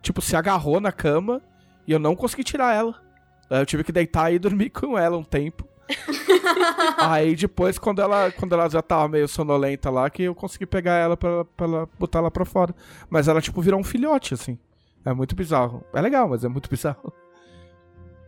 Tipo, 0.02 0.20
se 0.20 0.36
agarrou 0.36 0.82
na 0.82 0.92
cama 0.92 1.44
e 1.86 1.92
eu 1.92 2.00
não 2.00 2.16
consegui 2.16 2.44
tirar 2.44 2.76
ela. 2.76 3.00
Eu 3.48 3.64
tive 3.68 3.84
que 3.84 3.92
deitar 3.92 4.34
e 4.34 4.40
dormir 4.40 4.72
com 4.74 4.98
ela 4.98 5.16
um 5.16 5.24
tempo. 5.24 5.64
Aí 6.98 7.36
depois, 7.36 7.78
quando 7.78 8.02
ela, 8.02 8.32
quando 8.32 8.54
ela 8.54 8.68
já 8.68 8.82
tava 8.82 9.10
meio 9.10 9.28
sonolenta 9.28 9.92
lá, 9.92 10.10
que 10.10 10.24
eu 10.24 10.34
consegui 10.34 10.66
pegar 10.66 10.96
ela 10.96 11.16
pra, 11.16 11.46
pra 11.46 11.68
ela 11.68 11.90
botar 12.00 12.18
ela 12.18 12.32
pra 12.32 12.46
fora. 12.46 12.74
Mas 13.08 13.28
ela, 13.28 13.40
tipo, 13.40 13.62
virou 13.62 13.80
um 13.80 13.84
filhote, 13.84 14.34
assim. 14.34 14.58
É 15.06 15.14
muito 15.14 15.36
bizarro. 15.36 15.84
É 15.94 16.02
legal, 16.02 16.28
mas 16.28 16.44
é 16.44 16.48
muito 16.48 16.68
bizarro. 16.68 17.14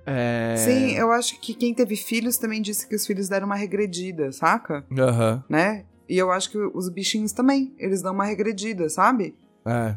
É... 0.05 0.55
Sim, 0.57 0.91
eu 0.97 1.13
acho 1.13 1.39
que 1.39 1.53
quem 1.53 1.73
teve 1.73 1.95
filhos 1.95 2.37
também 2.37 2.61
disse 2.61 2.85
que 2.85 2.93
os 2.93 3.07
filhos 3.07 3.29
deram 3.29 3.45
uma 3.45 3.55
regredida, 3.55 4.33
saca? 4.33 4.85
Aham. 4.91 5.41
Né? 5.47 5.85
E 6.07 6.17
eu 6.17 6.31
acho 6.31 6.51
que 6.51 6.57
os 6.57 6.89
bichinhos 6.89 7.31
também, 7.31 7.73
eles 7.77 8.01
dão 8.01 8.13
uma 8.13 8.25
regredida, 8.25 8.89
sabe? 8.89 9.35
É. 9.65 9.95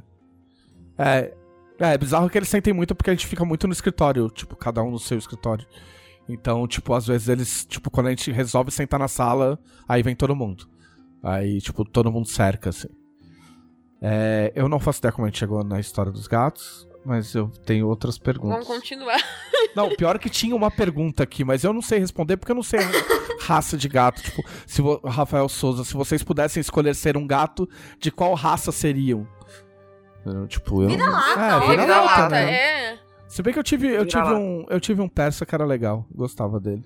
É. 0.98 1.34
É, 1.78 1.94
é 1.94 1.98
bizarro 1.98 2.30
que 2.30 2.38
eles 2.38 2.48
sentem 2.48 2.72
muito 2.72 2.94
porque 2.94 3.10
a 3.10 3.14
gente 3.14 3.26
fica 3.26 3.44
muito 3.44 3.66
no 3.66 3.72
escritório, 3.72 4.28
tipo, 4.30 4.56
cada 4.56 4.82
um 4.82 4.90
no 4.90 4.98
seu 4.98 5.18
escritório. 5.18 5.66
Então, 6.28 6.66
tipo, 6.66 6.92
às 6.94 7.06
vezes 7.06 7.28
eles, 7.28 7.64
tipo, 7.66 7.90
quando 7.90 8.08
a 8.08 8.10
gente 8.10 8.32
resolve 8.32 8.70
sentar 8.70 8.98
na 8.98 9.08
sala, 9.08 9.58
aí 9.86 10.02
vem 10.02 10.16
todo 10.16 10.34
mundo. 10.34 10.68
Aí, 11.22 11.60
tipo, 11.60 11.84
todo 11.84 12.10
mundo 12.10 12.26
cerca, 12.26 12.70
assim. 12.70 12.88
É, 14.00 14.52
eu 14.54 14.68
não 14.68 14.80
faço 14.80 14.98
ideia 14.98 15.12
como 15.12 15.26
a 15.26 15.28
gente 15.28 15.38
chegou 15.38 15.62
na 15.64 15.80
história 15.80 16.10
dos 16.10 16.26
gatos, 16.26 16.88
mas 17.06 17.34
eu 17.34 17.48
tenho 17.64 17.86
outras 17.88 18.18
perguntas. 18.18 18.50
Vamos 18.50 18.66
continuar. 18.66 19.16
Não, 19.74 19.88
pior 19.94 20.18
que 20.18 20.28
tinha 20.28 20.54
uma 20.56 20.70
pergunta 20.70 21.22
aqui, 21.22 21.44
mas 21.44 21.62
eu 21.62 21.72
não 21.72 21.82
sei 21.82 21.98
responder 21.98 22.36
porque 22.38 22.50
eu 22.50 22.56
não 22.56 22.62
sei 22.62 22.80
a 22.80 22.90
raça 23.42 23.76
de 23.76 23.88
gato. 23.88 24.22
Tipo, 24.22 24.42
se 24.66 24.80
vo... 24.80 24.98
Rafael 25.04 25.48
Souza, 25.50 25.84
se 25.84 25.92
vocês 25.94 26.22
pudessem 26.22 26.60
escolher 26.62 26.94
ser 26.94 27.16
um 27.16 27.26
gato, 27.26 27.68
de 28.00 28.10
qual 28.10 28.32
raça 28.34 28.72
seriam? 28.72 29.26
Eu, 30.24 30.46
tipo, 30.46 30.82
eu. 30.82 30.88
Vira-lata, 30.88 31.40
é, 31.40 31.54
ó, 31.54 31.60
vira-lata, 31.60 31.70
Vira-lata, 31.70 32.28
né? 32.30 32.52
é. 32.54 32.98
Se 33.28 33.42
bem 33.42 33.52
que 33.52 33.58
eu 33.58 33.62
tive, 33.64 33.88
eu 33.88 34.06
tive 34.06 34.32
um, 34.32 34.64
eu 34.70 34.80
tive 34.80 35.00
um 35.02 35.08
persa 35.08 35.44
que 35.44 35.54
era 35.54 35.64
legal, 35.64 36.06
gostava 36.14 36.58
dele. 36.58 36.84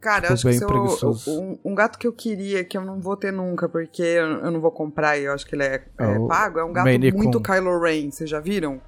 Cara, 0.00 0.26
eu 0.28 0.32
acho 0.34 0.48
que 0.48 0.56
eu- 0.64 0.66
preguiçoso. 0.66 1.30
um, 1.30 1.58
um 1.64 1.74
gato 1.76 1.96
que 1.96 2.06
eu 2.08 2.12
queria, 2.12 2.64
que 2.64 2.76
eu 2.76 2.84
não 2.84 3.00
vou 3.00 3.16
ter 3.16 3.32
nunca, 3.32 3.68
porque 3.68 4.02
eu, 4.02 4.26
eu 4.26 4.50
não 4.50 4.60
vou 4.60 4.72
comprar 4.72 5.16
e 5.16 5.24
eu 5.24 5.32
acho 5.32 5.46
que 5.46 5.54
ele 5.54 5.62
é, 5.62 5.84
É 5.96 6.04
é 6.16 6.26
pago, 6.26 6.58
é 6.58 6.64
um 6.64 6.72
gato 6.72 6.84
Maine 6.84 7.12
muito. 7.12 7.40
Kylo 7.40 7.78
Ren, 7.80 8.10
vocês 8.10 8.28
já 8.28 8.40
viram? 8.40 8.80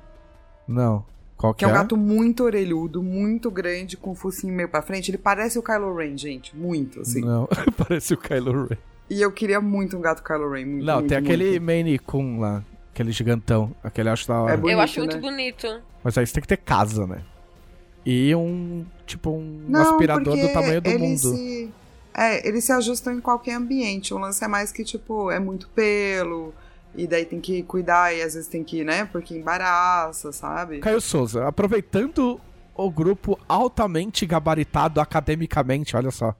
Não. 0.66 1.05
Qual 1.36 1.53
que, 1.53 1.59
Que 1.59 1.65
é 1.65 1.69
um 1.69 1.73
gato 1.73 1.97
muito 1.97 2.45
orelhudo, 2.45 3.03
muito 3.03 3.51
grande, 3.51 3.97
com 3.97 4.12
o 4.12 4.15
focinho 4.15 4.55
meio 4.55 4.69
pra 4.69 4.82
frente. 4.82 5.11
Ele 5.11 5.19
parece 5.19 5.59
o 5.59 5.62
Kylo 5.62 5.95
Ren, 5.95 6.16
gente. 6.16 6.57
Muito, 6.57 7.01
assim. 7.01 7.20
Não, 7.20 7.49
parece 7.77 8.15
o 8.15 8.16
Kylo 8.16 8.66
Ren. 8.66 8.77
E 9.11 9.20
eu 9.20 9.31
queria 9.31 9.61
muito 9.61 9.97
um 9.97 10.01
gato 10.01 10.23
Kylo 10.23 10.51
Ren. 10.51 10.65
Muito, 10.65 10.85
Não, 10.85 10.95
muito, 10.97 11.09
tem 11.09 11.19
aquele. 11.19 11.61
Maine 11.61 11.99
Coon 11.99 12.39
lá, 12.41 12.65
aquele 12.93 13.12
gigantão, 13.12 13.74
aquele 13.82 14.09
eu 14.09 14.12
acho 14.12 14.27
da 14.28 14.41
hora. 14.41 14.53
É 14.53 14.57
eu 14.57 14.61
bonito, 14.61 14.81
acho 14.81 15.01
muito 15.01 15.16
né? 15.16 15.23
bonito. 15.23 15.82
Mas 16.03 16.16
aí 16.16 16.27
você 16.27 16.32
tem 16.35 16.41
que 16.41 16.49
ter 16.49 16.57
casa, 16.57 17.07
né? 17.07 17.23
E 18.07 18.35
um, 18.35 18.85
tipo, 19.07 19.31
um 19.31 19.65
Não, 19.69 19.81
aspirador 19.81 20.36
do 20.36 20.53
tamanho 20.53 20.81
do 20.81 20.91
eles 20.91 21.01
mundo. 21.01 21.36
Se... 21.36 21.70
É, 22.16 22.47
eles 22.47 22.65
se 22.65 22.73
ajustam 22.73 23.15
em 23.15 23.20
qualquer 23.20 23.55
ambiente. 23.55 24.15
O 24.15 24.19
lance 24.19 24.45
é 24.45 24.49
mais 24.49 24.70
que, 24.70 24.85
tipo, 24.85 25.31
é 25.31 25.41
muito 25.41 25.69
pelo. 25.70 26.55
E 26.96 27.06
daí 27.06 27.24
tem 27.24 27.40
que 27.40 27.62
cuidar 27.62 28.14
e 28.14 28.22
às 28.22 28.34
vezes 28.34 28.48
tem 28.48 28.62
que, 28.62 28.84
né? 28.84 29.04
Porque 29.04 29.36
embaraça, 29.36 30.32
sabe? 30.32 30.78
Caio 30.78 31.00
Souza, 31.00 31.46
aproveitando 31.46 32.40
o 32.74 32.90
grupo 32.90 33.38
altamente 33.48 34.26
gabaritado 34.26 35.00
academicamente, 35.00 35.96
olha 35.96 36.10
só. 36.10 36.34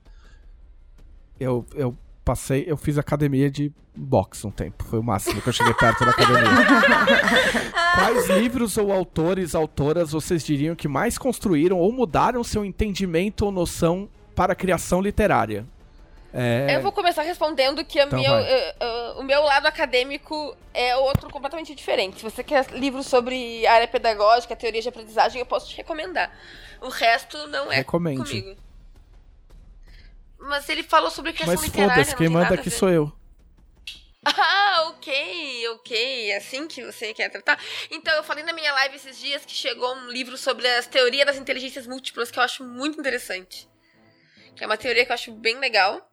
Eu, 1.39 1.65
eu 1.73 1.95
passei, 2.23 2.63
eu 2.67 2.77
fiz 2.77 2.97
academia 2.97 3.49
de 3.51 3.71
boxe 3.95 4.45
um 4.45 4.51
tempo, 4.51 4.83
foi 4.83 4.99
o 4.99 5.03
máximo 5.03 5.41
que 5.41 5.47
eu 5.47 5.53
cheguei 5.53 5.73
perto 5.73 6.03
da 6.03 6.11
academia. 6.11 6.43
Quais 7.95 8.27
livros 8.29 8.77
ou 8.77 8.91
autores, 8.91 9.55
autoras 9.55 10.11
vocês 10.11 10.43
diriam 10.43 10.75
que 10.75 10.87
mais 10.87 11.17
construíram 11.17 11.77
ou 11.77 11.91
mudaram 11.93 12.43
seu 12.43 12.65
entendimento 12.65 13.45
ou 13.45 13.51
noção 13.51 14.09
para 14.35 14.51
a 14.53 14.55
criação 14.55 15.01
literária? 15.01 15.65
É, 16.37 16.75
Eu 16.75 16.81
vou 16.81 16.91
começar 16.91 17.21
respondendo 17.21 17.83
que 17.85 17.97
Então 18.01 18.19
eh, 18.19 18.75
eh, 18.77 19.13
o 19.15 19.23
meu 19.23 19.41
lado 19.41 19.67
acadêmico 19.67 20.55
é 20.73 20.93
outro 20.97 21.29
completamente 21.29 21.73
diferente. 21.73 22.17
Se 22.17 22.23
você 22.23 22.43
quer 22.43 22.69
livros 22.71 23.07
sobre 23.07 23.65
área 23.65 23.87
pedagógica, 23.87 24.53
teoria 24.53 24.81
de 24.81 24.89
aprendizagem, 24.89 25.39
eu 25.39 25.45
posso 25.45 25.69
te 25.69 25.77
recomendar. 25.77 26.29
O 26.81 26.89
resto 26.89 27.47
não 27.47 27.71
é 27.71 27.77
Recomende. 27.77 28.41
comigo. 28.41 28.57
Mas 30.37 30.67
ele 30.67 30.83
falou 30.83 31.09
sobre 31.09 31.31
criação 31.31 31.55
mas 31.55 31.63
literária, 31.63 31.93
foda-se, 31.93 32.11
não 32.11 32.17
quem 32.17 32.29
manda 32.29 32.53
aqui 32.53 32.69
sou 32.69 32.89
eu. 32.89 33.11
Ah, 34.25 34.87
ok, 34.89 35.69
ok. 35.69 36.31
É 36.31 36.37
assim 36.37 36.67
que 36.67 36.83
você 36.83 37.13
quer 37.13 37.29
tratar. 37.29 37.59
Então, 37.91 38.13
eu 38.15 38.23
falei 38.23 38.43
na 38.43 38.53
minha 38.53 38.73
live 38.73 38.95
esses 38.95 39.19
dias 39.19 39.45
que 39.45 39.53
chegou 39.53 39.95
um 39.95 40.09
livro 40.09 40.35
sobre 40.35 40.67
as 40.67 40.87
teorias 40.87 41.27
das 41.27 41.37
inteligências 41.37 41.85
múltiplas 41.85 42.31
que 42.31 42.39
eu 42.39 42.43
acho 42.43 42.63
muito 42.63 42.99
interessante. 42.99 43.69
Que 44.55 44.63
é 44.63 44.67
uma 44.67 44.77
teoria 44.77 45.05
que 45.05 45.11
eu 45.11 45.13
acho 45.13 45.31
bem 45.31 45.59
legal. 45.59 46.09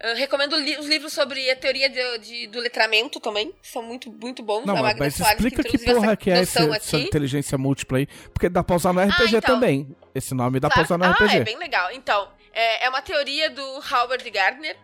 Eu 0.00 0.14
recomendo 0.16 0.56
li- 0.56 0.78
os 0.78 0.86
livros 0.86 1.12
sobre 1.12 1.50
a 1.50 1.56
teoria 1.56 1.88
de- 1.88 2.18
de- 2.18 2.46
do 2.46 2.60
letramento 2.60 3.18
também. 3.20 3.52
que 3.52 3.68
São 3.68 3.82
muito, 3.82 4.10
muito 4.10 4.42
bons. 4.42 4.64
Não, 4.64 4.76
mas, 4.76 4.96
mas 4.98 5.14
Soares, 5.16 5.36
explica 5.36 5.62
que 5.62 5.68
introduziu 5.76 5.94
porra 5.96 6.06
essa 6.12 6.16
que 6.16 6.30
é 6.30 6.38
essa 6.38 6.76
aqui. 6.76 6.96
inteligência 7.06 7.58
múltipla 7.58 7.98
aí. 7.98 8.06
Porque 8.32 8.48
dá 8.48 8.62
pra 8.62 8.76
usar 8.76 8.92
no 8.92 9.00
RPG 9.00 9.36
então. 9.36 9.40
também. 9.54 9.94
Esse 10.14 10.32
nome 10.34 10.58
dá 10.60 10.68
pra 10.68 10.84
Claro 10.84 10.86
usar 10.86 10.98
que- 10.98 11.04
no 11.04 11.10
ah, 11.12 11.26
RPG. 11.28 11.36
é 11.40 11.44
bem 11.44 11.58
legal. 11.58 11.90
Então, 11.92 12.30
é, 12.52 12.86
é 12.86 12.88
uma 12.88 13.02
teoria 13.02 13.50
do 13.50 13.62
Howard 13.92 14.28
Gardner 14.30 14.76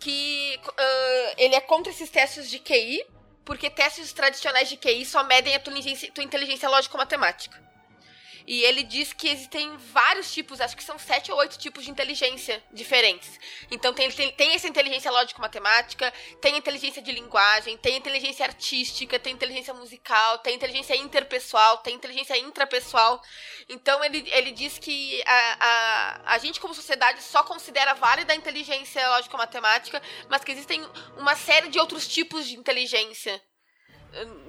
que 0.00 0.58
ah, 0.76 1.32
ele 1.38 1.54
é 1.54 1.60
contra 1.60 1.90
esses 1.92 2.10
testes 2.10 2.50
de 2.50 2.58
QI, 2.58 3.04
porque 3.44 3.70
testes 3.70 4.12
tradicionais 4.12 4.68
de 4.68 4.76
QI 4.76 5.04
só 5.04 5.22
medem 5.24 5.54
a 5.54 5.60
tua 5.60 5.72
inteligência, 5.72 6.10
tua 6.12 6.24
inteligência 6.24 6.68
lógico-matemática. 6.68 7.62
E 8.46 8.62
ele 8.62 8.82
diz 8.82 9.12
que 9.12 9.28
existem 9.28 9.74
vários 9.76 10.32
tipos, 10.32 10.60
acho 10.60 10.76
que 10.76 10.84
são 10.84 10.98
sete 10.98 11.32
ou 11.32 11.38
oito 11.38 11.58
tipos 11.58 11.84
de 11.84 11.90
inteligência 11.90 12.62
diferentes. 12.72 13.40
Então 13.70 13.94
tem, 13.94 14.10
tem, 14.10 14.30
tem 14.32 14.54
essa 14.54 14.68
inteligência 14.68 15.10
lógico-matemática, 15.10 16.12
tem 16.42 16.56
inteligência 16.56 17.00
de 17.00 17.10
linguagem, 17.10 17.78
tem 17.78 17.96
inteligência 17.96 18.44
artística, 18.44 19.18
tem 19.18 19.32
inteligência 19.32 19.72
musical, 19.72 20.38
tem 20.38 20.54
inteligência 20.54 20.94
interpessoal, 20.94 21.78
tem 21.78 21.94
inteligência 21.94 22.36
intrapessoal. 22.36 23.22
Então 23.68 24.04
ele, 24.04 24.28
ele 24.30 24.52
diz 24.52 24.78
que 24.78 25.22
a, 25.26 25.56
a, 25.60 26.34
a 26.34 26.38
gente, 26.38 26.60
como 26.60 26.74
sociedade, 26.74 27.22
só 27.22 27.42
considera 27.42 27.94
válida 27.94 28.34
a 28.34 28.36
inteligência 28.36 29.08
lógico-matemática, 29.08 30.02
mas 30.28 30.44
que 30.44 30.52
existem 30.52 30.86
uma 31.16 31.34
série 31.34 31.68
de 31.68 31.78
outros 31.78 32.06
tipos 32.06 32.46
de 32.46 32.56
inteligência 32.56 33.40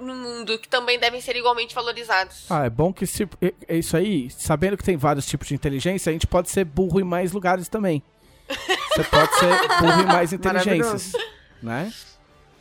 no 0.02 0.14
mundo 0.16 0.58
que 0.60 0.68
também 0.68 1.00
devem 1.00 1.20
ser 1.22 1.36
igualmente 1.36 1.74
valorizados. 1.74 2.46
Ah, 2.50 2.66
é 2.66 2.70
bom 2.70 2.94
que 2.94 3.06
se, 3.08 3.24
é- 3.42 3.54
é 3.68 3.78
isso 3.78 3.96
aí, 3.98 4.30
sabendo 4.30 4.78
que 4.78 4.84
tem 4.84 4.98
vários 4.98 5.26
tipos 5.26 5.48
de 5.48 5.54
inteligência, 5.56 6.10
a 6.10 6.14
gente 6.14 6.28
pode 6.28 6.50
ser 6.50 6.66
burro 6.66 7.00
em 7.00 7.04
mais 7.04 7.32
lugares 7.32 7.68
também. 7.68 8.02
Você 8.48 9.04
pode 9.06 9.40
ser 9.40 9.68
burro 9.82 10.02
em 10.02 10.06
mais 10.06 10.32
inteligências, 10.34 11.12
né? 11.62 11.92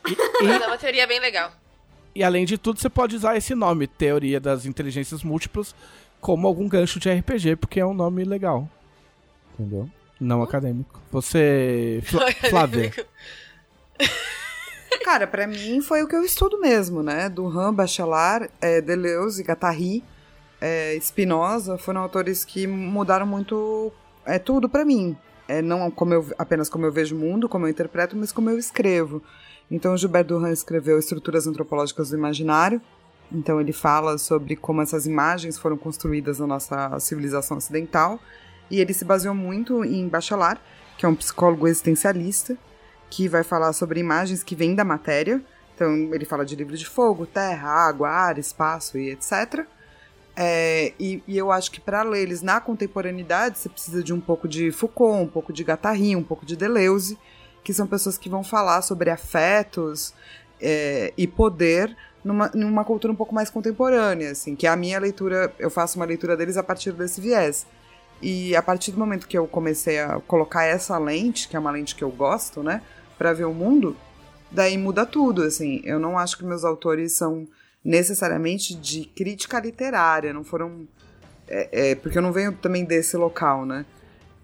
E, 0.08 0.44
Mas 0.44 0.62
é 0.62 0.66
uma 0.66 0.78
teoria 0.78 1.06
bem 1.06 1.20
legal. 1.20 1.52
e, 2.14 2.20
e 2.20 2.24
além 2.24 2.44
de 2.44 2.56
tudo, 2.58 2.78
você 2.80 2.88
pode 2.90 3.16
usar 3.16 3.36
esse 3.36 3.54
nome, 3.54 3.86
Teoria 3.86 4.38
das 4.40 4.64
Inteligências 4.66 5.22
Múltiplas, 5.22 5.74
como 6.20 6.46
algum 6.46 6.68
gancho 6.68 6.98
de 6.98 7.10
RPG, 7.12 7.56
porque 7.56 7.80
é 7.80 7.86
um 7.86 7.94
nome 7.94 8.24
legal. 8.24 8.68
Entendeu? 9.58 9.90
Não 10.20 10.42
acadêmico. 10.42 11.02
Você, 11.12 12.00
Fla- 12.04 12.32
Flávia, 12.48 12.92
Cara, 15.02 15.26
pra 15.26 15.46
mim 15.46 15.80
foi 15.80 16.02
o 16.02 16.08
que 16.08 16.14
eu 16.14 16.22
estudo 16.22 16.60
mesmo, 16.60 17.02
né? 17.02 17.28
Duran, 17.28 17.72
Bachelard, 17.72 18.50
é, 18.60 18.80
Deleuze, 18.80 19.42
Guattari, 19.42 20.04
é, 20.60 20.98
Spinoza 21.00 21.76
foram 21.76 22.00
autores 22.00 22.44
que 22.44 22.66
mudaram 22.66 23.26
muito 23.26 23.92
é, 24.24 24.38
tudo 24.38 24.68
pra 24.68 24.84
mim. 24.84 25.16
É, 25.46 25.60
não 25.60 25.90
como 25.90 26.14
eu, 26.14 26.26
apenas 26.38 26.68
como 26.68 26.86
eu 26.86 26.92
vejo 26.92 27.14
o 27.14 27.18
mundo, 27.18 27.48
como 27.48 27.66
eu 27.66 27.70
interpreto, 27.70 28.16
mas 28.16 28.32
como 28.32 28.48
eu 28.48 28.58
escrevo. 28.58 29.22
Então, 29.70 29.96
Gilbert 29.96 30.24
Duran 30.24 30.50
escreveu 30.50 30.98
Estruturas 30.98 31.46
Antropológicas 31.46 32.10
do 32.10 32.16
Imaginário. 32.16 32.80
Então, 33.32 33.60
ele 33.60 33.72
fala 33.72 34.16
sobre 34.18 34.56
como 34.56 34.80
essas 34.80 35.06
imagens 35.06 35.58
foram 35.58 35.76
construídas 35.76 36.38
na 36.38 36.46
nossa 36.46 36.98
civilização 37.00 37.56
ocidental. 37.56 38.18
E 38.70 38.80
ele 38.80 38.94
se 38.94 39.04
baseou 39.04 39.34
muito 39.34 39.84
em 39.84 40.08
Bachelard, 40.08 40.60
que 40.96 41.04
é 41.04 41.08
um 41.08 41.14
psicólogo 41.14 41.66
existencialista, 41.66 42.56
que 43.10 43.28
vai 43.28 43.42
falar 43.42 43.72
sobre 43.72 44.00
imagens 44.00 44.42
que 44.42 44.54
vêm 44.54 44.74
da 44.74 44.84
matéria. 44.84 45.42
Então, 45.74 46.14
ele 46.14 46.24
fala 46.24 46.44
de 46.44 46.54
livro 46.54 46.76
de 46.76 46.86
fogo, 46.86 47.26
terra, 47.26 47.68
água, 47.68 48.08
ar, 48.08 48.38
espaço 48.38 48.96
e 48.98 49.10
etc. 49.10 49.66
É, 50.36 50.92
e, 50.98 51.22
e 51.26 51.38
eu 51.38 51.52
acho 51.52 51.70
que 51.70 51.80
para 51.80 52.02
ler 52.02 52.22
eles 52.22 52.42
na 52.42 52.60
contemporaneidade, 52.60 53.58
você 53.58 53.68
precisa 53.68 54.02
de 54.02 54.12
um 54.12 54.20
pouco 54.20 54.48
de 54.48 54.72
Foucault, 54.72 55.22
um 55.22 55.28
pouco 55.28 55.52
de 55.52 55.62
Guattari, 55.62 56.16
um 56.16 56.22
pouco 56.22 56.44
de 56.44 56.56
Deleuze, 56.56 57.18
que 57.62 57.72
são 57.72 57.86
pessoas 57.86 58.18
que 58.18 58.28
vão 58.28 58.42
falar 58.42 58.82
sobre 58.82 59.10
afetos 59.10 60.12
é, 60.60 61.12
e 61.16 61.26
poder 61.26 61.96
numa, 62.24 62.50
numa 62.54 62.84
cultura 62.84 63.12
um 63.12 63.16
pouco 63.16 63.34
mais 63.34 63.50
contemporânea, 63.50 64.30
assim, 64.30 64.56
que 64.56 64.66
a 64.66 64.74
minha 64.74 64.98
leitura, 64.98 65.52
eu 65.58 65.70
faço 65.70 65.98
uma 65.98 66.06
leitura 66.06 66.36
deles 66.36 66.56
a 66.56 66.62
partir 66.62 66.92
desse 66.92 67.20
viés. 67.20 67.66
E 68.24 68.56
a 68.56 68.62
partir 68.62 68.90
do 68.90 68.98
momento 68.98 69.28
que 69.28 69.36
eu 69.36 69.46
comecei 69.46 70.00
a 70.00 70.18
colocar 70.26 70.64
essa 70.64 70.96
lente, 70.96 71.46
que 71.46 71.56
é 71.56 71.58
uma 71.58 71.70
lente 71.70 71.94
que 71.94 72.02
eu 72.02 72.10
gosto, 72.10 72.62
né, 72.62 72.80
para 73.18 73.34
ver 73.34 73.44
o 73.44 73.52
mundo, 73.52 73.94
daí 74.50 74.78
muda 74.78 75.04
tudo, 75.04 75.42
assim. 75.42 75.82
Eu 75.84 76.00
não 76.00 76.18
acho 76.18 76.38
que 76.38 76.44
meus 76.44 76.64
autores 76.64 77.12
são 77.12 77.46
necessariamente 77.84 78.74
de 78.74 79.04
crítica 79.04 79.60
literária, 79.60 80.32
não 80.32 80.42
foram 80.42 80.88
é, 81.46 81.90
é, 81.90 81.94
porque 81.96 82.16
eu 82.16 82.22
não 82.22 82.32
venho 82.32 82.54
também 82.54 82.82
desse 82.82 83.14
local, 83.14 83.66
né? 83.66 83.84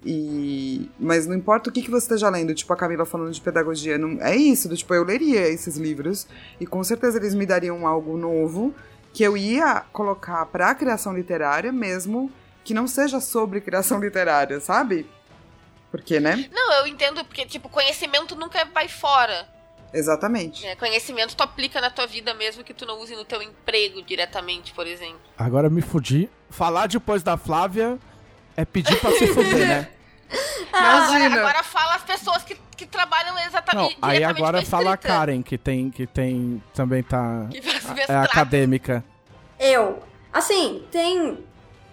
E 0.05 0.90
mas 0.98 1.27
não 1.27 1.35
importa 1.35 1.70
o 1.70 1.73
que, 1.73 1.81
que 1.81 1.90
você 1.90 2.05
esteja 2.05 2.28
lendo, 2.28 2.55
tipo 2.55 2.70
a 2.74 2.77
Camila 2.77 3.07
falando 3.07 3.32
de 3.32 3.40
pedagogia, 3.40 3.97
não, 3.97 4.20
é 4.20 4.36
isso, 4.36 4.69
do, 4.69 4.77
tipo 4.77 4.93
eu 4.93 5.05
leria 5.05 5.48
esses 5.48 5.78
livros 5.78 6.27
e 6.61 6.66
com 6.66 6.85
certeza 6.85 7.16
eles 7.16 7.35
me 7.35 7.47
dariam 7.47 7.86
algo 7.86 8.15
novo 8.19 8.74
que 9.11 9.23
eu 9.23 9.39
ia 9.39 9.85
colocar 9.90 10.44
para 10.47 10.69
a 10.69 10.74
criação 10.74 11.15
literária, 11.15 11.73
mesmo 11.73 12.31
que 12.70 12.74
não 12.74 12.86
seja 12.86 13.20
sobre 13.20 13.60
criação 13.60 13.98
literária, 13.98 14.60
sabe? 14.60 15.05
Porque, 15.90 16.20
né? 16.20 16.48
Não, 16.52 16.72
eu 16.74 16.86
entendo, 16.86 17.24
porque, 17.24 17.44
tipo, 17.44 17.68
conhecimento 17.68 18.36
nunca 18.36 18.64
vai 18.66 18.86
fora. 18.86 19.48
Exatamente. 19.92 20.64
né? 20.64 20.76
Conhecimento 20.76 21.34
tu 21.34 21.42
aplica 21.42 21.80
na 21.80 21.90
tua 21.90 22.06
vida 22.06 22.32
mesmo 22.32 22.62
que 22.62 22.72
tu 22.72 22.86
não 22.86 23.01
use 23.01 23.16
no 23.16 23.24
teu 23.24 23.42
emprego 23.42 24.01
diretamente, 24.02 24.72
por 24.72 24.86
exemplo. 24.86 25.18
agora 25.36 25.68
me 25.68 25.82
fudi. 25.82 26.30
Falar 26.48 26.86
depois 26.86 27.24
da 27.24 27.36
Flávia 27.36 27.98
é 28.56 28.64
pedir 28.64 29.01
pra 29.01 29.10
se 29.10 29.26
fuder, 29.26 29.66
né? 29.66 29.88
Agora, 30.72 30.97
Imagina. 30.97 31.40
agora 31.40 31.62
fala 31.64 31.97
as 31.97 32.05
pessoas 32.05 32.44
que, 32.44 32.56
que 32.76 32.86
trabalham 32.86 33.34
Não, 33.34 33.42
exatamente 33.42 33.98
aí 34.01 34.18
diretamente 34.18 34.38
agora 34.38 34.59
com 34.59 34.62
a 34.62 34.70
fala 34.70 34.92
a. 34.92 34.97
Karen, 34.97 35.42
que 35.42 35.59
tem, 35.59 35.90
que 35.90 36.06
tem, 36.06 36.62
também 36.72 37.02
tá, 37.02 37.48
Que 37.51 37.60
faz 37.60 38.09
é 38.09 38.14
acadêmica. 38.14 39.05
Eu. 39.59 40.01
Assim, 40.32 40.86
tem. 40.92 41.44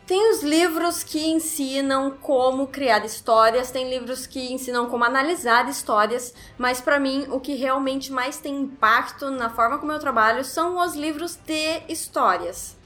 Tem 0.07 0.31
os 0.31 0.41
livros 0.41 1.03
que 1.03 1.19
ensinam 1.27 2.11
como 2.11 2.67
criar 2.67 3.05
histórias, 3.05 3.71
tem 3.71 3.89
livros 3.89 4.25
que 4.25 4.53
ensinam 4.53 4.89
como 4.89 5.03
analisar 5.03 5.67
histórias, 5.67 6.33
mas 6.57 6.79
pra 6.79 6.97
mim 6.97 7.27
o 7.29 7.41
que 7.41 7.55
realmente 7.55 8.09
mais 8.09 8.37
tem 8.37 8.55
impacto 8.55 9.29
na 9.29 9.49
forma 9.49 9.77
como 9.77 9.91
eu 9.91 9.99
trabalho 9.99 10.45
são 10.45 10.79
os 10.79 10.95
livros 10.95 11.35
de 11.35 11.81
histórias. 11.89 12.77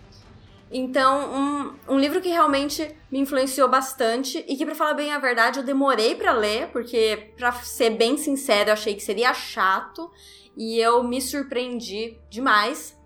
Então, 0.72 1.76
um, 1.88 1.94
um 1.94 2.00
livro 2.00 2.22
que 2.22 2.30
realmente 2.30 2.98
me 3.12 3.20
influenciou 3.20 3.70
bastante 3.70 4.44
e 4.48 4.56
que, 4.56 4.66
pra 4.66 4.74
falar 4.74 4.96
bem 4.96 5.14
a 5.14 5.20
verdade, 5.20 5.60
eu 5.60 5.64
demorei 5.64 6.16
pra 6.16 6.32
ler, 6.32 6.70
porque, 6.70 7.34
pra 7.38 7.52
ser 7.52 7.92
bem 7.92 8.18
sincero, 8.18 8.72
eu 8.72 8.74
achei 8.74 8.96
que 8.96 9.04
seria 9.04 9.32
chato 9.32 10.10
e 10.58 10.80
eu 10.80 11.04
me 11.04 11.22
surpreendi 11.22 12.18
demais, 12.32 12.98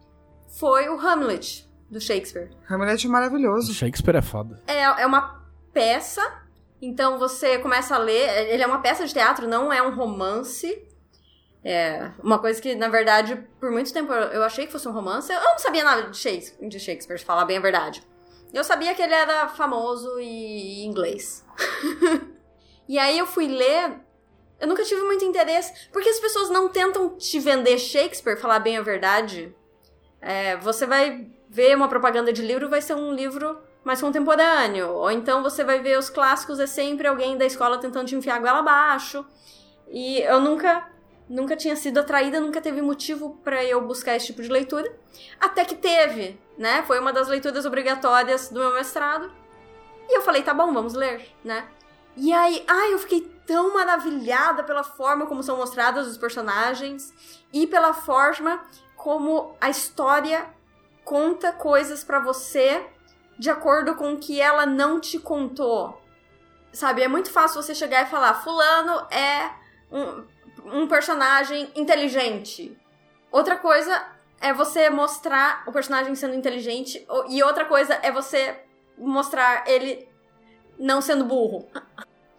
foi 0.57 0.87
o 0.87 0.97
Hamlet, 0.97 1.67
do 1.89 1.99
Shakespeare. 1.99 2.49
Hamlet 2.69 3.05
é 3.05 3.09
maravilhoso. 3.09 3.73
Shakespeare 3.73 4.15
é 4.15 4.21
foda. 4.21 4.61
É, 4.67 4.81
é 4.81 5.05
uma 5.05 5.43
peça, 5.73 6.21
então 6.81 7.17
você 7.17 7.57
começa 7.59 7.95
a 7.95 7.97
ler. 7.97 8.49
Ele 8.49 8.63
é 8.63 8.67
uma 8.67 8.81
peça 8.81 9.05
de 9.05 9.13
teatro, 9.13 9.47
não 9.47 9.71
é 9.71 9.81
um 9.81 9.95
romance. 9.95 10.83
É 11.63 12.11
uma 12.23 12.37
coisa 12.37 12.61
que, 12.61 12.75
na 12.75 12.89
verdade, 12.89 13.35
por 13.59 13.71
muito 13.71 13.91
tempo 13.91 14.13
eu 14.13 14.43
achei 14.43 14.65
que 14.65 14.71
fosse 14.71 14.87
um 14.87 14.91
romance. 14.91 15.31
Eu 15.33 15.41
não 15.41 15.57
sabia 15.57 15.83
nada 15.83 16.09
de 16.09 16.17
Shakespeare, 16.17 16.69
de 16.69 16.79
Shakespeare, 16.79 17.19
falar 17.19 17.45
bem 17.45 17.57
a 17.57 17.61
verdade. 17.61 18.03
Eu 18.53 18.63
sabia 18.63 18.93
que 18.93 19.01
ele 19.01 19.13
era 19.13 19.47
famoso 19.49 20.19
e 20.19 20.85
inglês. 20.85 21.43
e 22.87 22.97
aí 22.99 23.17
eu 23.17 23.25
fui 23.25 23.47
ler. 23.47 23.99
Eu 24.59 24.67
nunca 24.67 24.83
tive 24.83 25.01
muito 25.01 25.25
interesse, 25.25 25.89
porque 25.91 26.07
as 26.07 26.19
pessoas 26.19 26.49
não 26.49 26.69
tentam 26.69 27.17
te 27.17 27.39
vender 27.39 27.77
Shakespeare, 27.77 28.39
falar 28.39 28.59
bem 28.59 28.77
a 28.77 28.81
verdade. 28.81 29.53
É, 30.21 30.55
você 30.57 30.85
vai 30.85 31.34
ver 31.55 31.73
uma 31.73 31.87
propaganda 31.87 32.33
de 32.33 32.41
livro, 32.41 32.67
vai 32.67 32.81
ser 32.81 32.95
um 32.95 33.13
livro 33.13 33.57
mais 33.81 34.01
contemporâneo. 34.01 34.89
Ou 34.89 35.09
então 35.09 35.41
você 35.41 35.63
vai 35.63 35.79
ver 35.79 35.97
os 35.97 36.09
clássicos, 36.09 36.59
é 36.59 36.67
sempre 36.67 37.07
alguém 37.07 37.37
da 37.37 37.45
escola 37.45 37.77
tentando 37.77 38.07
te 38.07 38.15
enfiar 38.15 38.35
a 38.35 38.39
goela 38.39 38.59
abaixo. 38.59 39.25
E 39.87 40.19
eu 40.19 40.41
nunca, 40.41 40.85
nunca 41.29 41.55
tinha 41.55 41.77
sido 41.77 41.97
atraída, 41.97 42.41
nunca 42.41 42.59
teve 42.59 42.81
motivo 42.81 43.39
pra 43.41 43.63
eu 43.63 43.79
buscar 43.79 44.17
esse 44.17 44.25
tipo 44.25 44.41
de 44.41 44.49
leitura. 44.49 44.93
Até 45.39 45.63
que 45.63 45.75
teve, 45.75 46.37
né? 46.57 46.83
Foi 46.85 46.99
uma 46.99 47.13
das 47.13 47.29
leituras 47.29 47.65
obrigatórias 47.65 48.49
do 48.49 48.59
meu 48.59 48.73
mestrado. 48.73 49.31
E 50.09 50.17
eu 50.17 50.21
falei, 50.23 50.43
tá 50.43 50.53
bom, 50.53 50.73
vamos 50.73 50.93
ler, 50.93 51.25
né? 51.41 51.65
E 52.17 52.33
aí, 52.33 52.65
ai, 52.67 52.93
eu 52.93 52.99
fiquei 52.99 53.21
tão 53.47 53.73
maravilhada 53.73 54.61
pela 54.63 54.83
forma 54.83 55.25
como 55.25 55.41
são 55.41 55.55
mostrados 55.55 56.05
os 56.05 56.17
personagens 56.17 57.13
e 57.53 57.65
pela 57.65 57.93
forma 57.93 58.61
como 58.95 59.55
a 59.61 59.69
história 59.69 60.53
conta 61.05 61.53
coisas 61.53 62.03
pra 62.03 62.19
você 62.19 62.85
de 63.37 63.49
acordo 63.49 63.95
com 63.95 64.13
o 64.13 64.17
que 64.17 64.41
ela 64.41 64.65
não 64.65 64.99
te 64.99 65.19
contou. 65.19 66.01
Sabe, 66.73 67.03
é 67.03 67.07
muito 67.07 67.31
fácil 67.31 67.61
você 67.61 67.73
chegar 67.73 68.03
e 68.03 68.09
falar: 68.09 68.33
Fulano 68.43 69.07
é 69.09 69.51
um, 69.91 70.23
um 70.81 70.87
personagem 70.87 71.71
inteligente. 71.75 72.77
Outra 73.31 73.57
coisa 73.57 74.05
é 74.41 74.53
você 74.53 74.89
mostrar 74.89 75.63
o 75.67 75.71
personagem 75.71 76.13
sendo 76.15 76.35
inteligente, 76.35 77.05
e 77.29 77.41
outra 77.43 77.65
coisa 77.65 77.97
é 78.01 78.11
você 78.11 78.59
mostrar 78.97 79.63
ele 79.67 80.07
não 80.77 81.01
sendo 81.01 81.23
burro. 81.23 81.67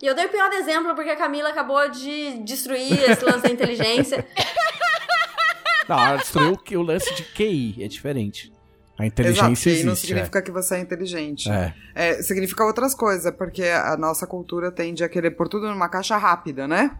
E 0.02 0.06
eu 0.06 0.14
dei 0.14 0.26
o 0.26 0.30
pior 0.30 0.52
exemplo 0.52 0.94
porque 0.94 1.10
a 1.10 1.16
Camila 1.16 1.48
acabou 1.48 1.88
de 1.88 2.38
destruir 2.40 3.10
esse 3.10 3.24
lance 3.24 3.42
da 3.42 3.48
inteligência. 3.48 4.26
Não, 5.88 5.98
ela 5.98 6.16
destruiu 6.16 6.58
o 6.74 6.82
lance 6.82 7.14
de 7.14 7.22
QI, 7.22 7.82
é 7.82 7.88
diferente. 7.88 8.52
A 8.98 9.04
inteligência 9.06 9.40
Exato, 9.50 9.78
que 9.78 9.84
não 9.84 9.92
existe. 9.92 10.06
significa 10.06 10.40
que 10.42 10.50
você 10.50 10.76
é 10.76 10.78
inteligente. 10.80 11.50
É. 11.50 11.74
É, 11.94 12.22
significa 12.22 12.64
outras 12.64 12.94
coisas, 12.94 13.30
porque 13.34 13.62
a 13.64 13.96
nossa 13.96 14.26
cultura 14.26 14.70
tende 14.72 15.04
a 15.04 15.08
querer 15.08 15.32
pôr 15.32 15.48
tudo 15.48 15.68
numa 15.68 15.88
caixa 15.88 16.16
rápida, 16.16 16.66
né? 16.66 16.96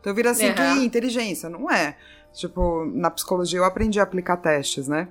Então 0.00 0.14
vira 0.14 0.30
assim, 0.30 0.48
Uhum. 0.48 0.54
que 0.54 0.84
inteligência, 0.84 1.48
não 1.48 1.70
é. 1.70 1.96
Tipo, 2.32 2.84
na 2.94 3.10
psicologia 3.10 3.58
eu 3.58 3.64
aprendi 3.64 3.98
a 3.98 4.04
aplicar 4.04 4.36
testes, 4.36 4.86
né? 4.88 5.08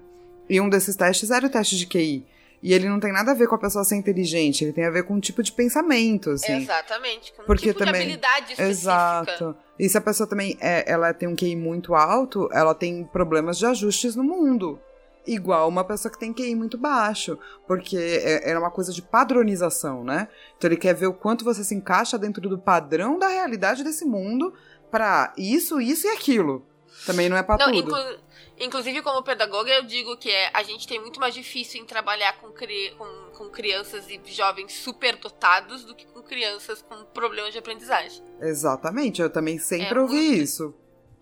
E 0.49 0.59
um 0.61 0.69
desses 0.69 0.95
testes 0.95 1.31
era 1.31 1.45
o 1.45 1.49
teste 1.49 1.77
de 1.77 1.85
QI. 1.85 2.25
E 2.63 2.73
ele 2.73 2.87
não 2.87 2.99
tem 2.99 3.11
nada 3.11 3.31
a 3.31 3.33
ver 3.33 3.47
com 3.47 3.55
a 3.55 3.57
pessoa 3.57 3.83
ser 3.83 3.95
inteligente, 3.95 4.63
ele 4.63 4.71
tem 4.71 4.85
a 4.85 4.89
ver 4.91 5.03
com 5.03 5.15
um 5.15 5.19
tipo 5.19 5.41
de 5.41 5.51
pensamento, 5.51 6.29
assim. 6.31 6.57
Exatamente. 6.57 7.33
Com 7.33 7.41
um 7.41 7.45
Porque 7.45 7.67
tipo 7.73 7.79
também- 7.79 7.93
de 7.93 7.99
habilidade 8.13 8.51
específica. 8.53 8.69
Exato. 8.69 9.55
E 9.79 9.89
se 9.89 9.97
a 9.97 10.01
pessoa 10.01 10.27
também 10.29 10.57
é, 10.61 10.83
ela 10.89 11.11
tem 11.13 11.27
um 11.27 11.35
QI 11.35 11.55
muito 11.55 11.95
alto, 11.95 12.47
ela 12.53 12.75
tem 12.75 13.03
problemas 13.03 13.57
de 13.57 13.65
ajustes 13.65 14.15
no 14.15 14.23
mundo. 14.23 14.79
Igual 15.25 15.67
uma 15.69 15.83
pessoa 15.83 16.11
que 16.11 16.17
tem 16.19 16.33
QI 16.33 16.55
muito 16.55 16.77
baixo. 16.77 17.37
Porque 17.67 17.95
é, 17.97 18.51
é 18.51 18.57
uma 18.59 18.71
coisa 18.71 18.91
de 18.91 19.01
padronização, 19.01 20.03
né? 20.03 20.27
Então 20.57 20.67
ele 20.67 20.77
quer 20.77 20.93
ver 20.95 21.07
o 21.07 21.13
quanto 21.13 21.45
você 21.45 21.63
se 21.63 21.75
encaixa 21.75 22.17
dentro 22.17 22.41
do 22.49 22.57
padrão 22.57 23.17
da 23.19 23.27
realidade 23.27 23.83
desse 23.83 24.05
mundo 24.05 24.53
pra 24.89 25.33
isso, 25.37 25.79
isso 25.79 26.07
e 26.07 26.09
aquilo. 26.09 26.65
Também 27.05 27.29
não 27.29 27.37
é 27.37 27.45
Não, 27.47 27.57
tudo. 27.57 27.77
inclu- 27.77 28.19
inclusive, 28.59 29.01
como 29.01 29.23
pedagoga, 29.23 29.71
eu 29.71 29.83
digo 29.83 30.17
que 30.17 30.29
é, 30.29 30.51
a 30.53 30.61
gente 30.61 30.87
tem 30.87 30.99
muito 30.99 31.19
mais 31.19 31.33
difícil 31.33 31.81
em 31.81 31.85
trabalhar 31.85 32.33
com, 32.39 32.51
cri- 32.51 32.93
com, 32.97 33.05
com 33.37 33.49
crianças 33.49 34.09
e 34.09 34.19
jovens 34.25 34.73
superdotados 34.73 35.85
do 35.85 35.95
que 35.95 36.05
com 36.07 36.21
crianças 36.21 36.81
com 36.81 37.03
problemas 37.05 37.53
de 37.53 37.59
aprendizagem. 37.59 38.21
Exatamente, 38.41 39.21
eu 39.21 39.29
também 39.29 39.57
sempre 39.57 39.97
É 39.97 40.01
ouvi 40.01 40.15
muito- 40.15 40.33
isso. 40.43 40.73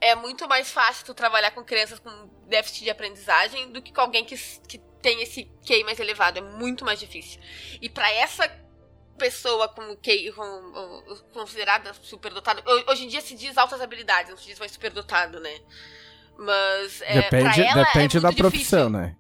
É 0.02 0.16
muito 0.16 0.48
mais 0.48 0.72
fácil 0.72 1.06
tu 1.06 1.14
trabalhar 1.14 1.52
com 1.52 1.64
crianças 1.64 2.00
com 2.00 2.10
déficit 2.48 2.84
de 2.86 2.90
aprendizagem 2.90 3.72
do 3.72 3.82
que 3.82 3.94
com 3.94 4.02
alguém 4.02 4.24
que, 4.24 4.36
que 4.68 4.78
tem 5.02 5.22
esse 5.22 5.44
QI 5.66 5.84
mais 5.84 6.00
elevado. 6.00 6.40
É 6.40 6.42
muito 6.42 6.86
mais 6.86 7.00
difícil. 7.00 7.40
E 7.82 7.90
pra 7.90 8.10
essa 8.14 8.50
pessoa 9.18 9.68
com 9.68 9.96
QI 9.98 10.32
com, 10.32 11.04
considerada 11.34 11.94
superdotada, 11.96 12.64
ho- 12.66 12.92
hoje 12.92 13.04
em 13.04 13.08
dia 13.10 13.20
se 13.20 13.36
diz 13.36 13.58
altas 13.58 13.82
habilidades, 13.82 14.30
não 14.32 14.38
se 14.38 14.46
diz 14.48 14.58
mais 14.58 14.72
superdotado, 14.72 15.42
né? 15.42 15.60
Mas 16.38 17.02
é, 17.02 17.22
pra 17.24 17.40
depende 17.40 17.62
ela 17.62 17.84
depende 17.84 18.18
é 18.18 18.22
da 18.22 18.28
muito 18.30 18.38
profissão, 18.38 18.90
difícil. 18.90 18.92
né? 18.92 19.16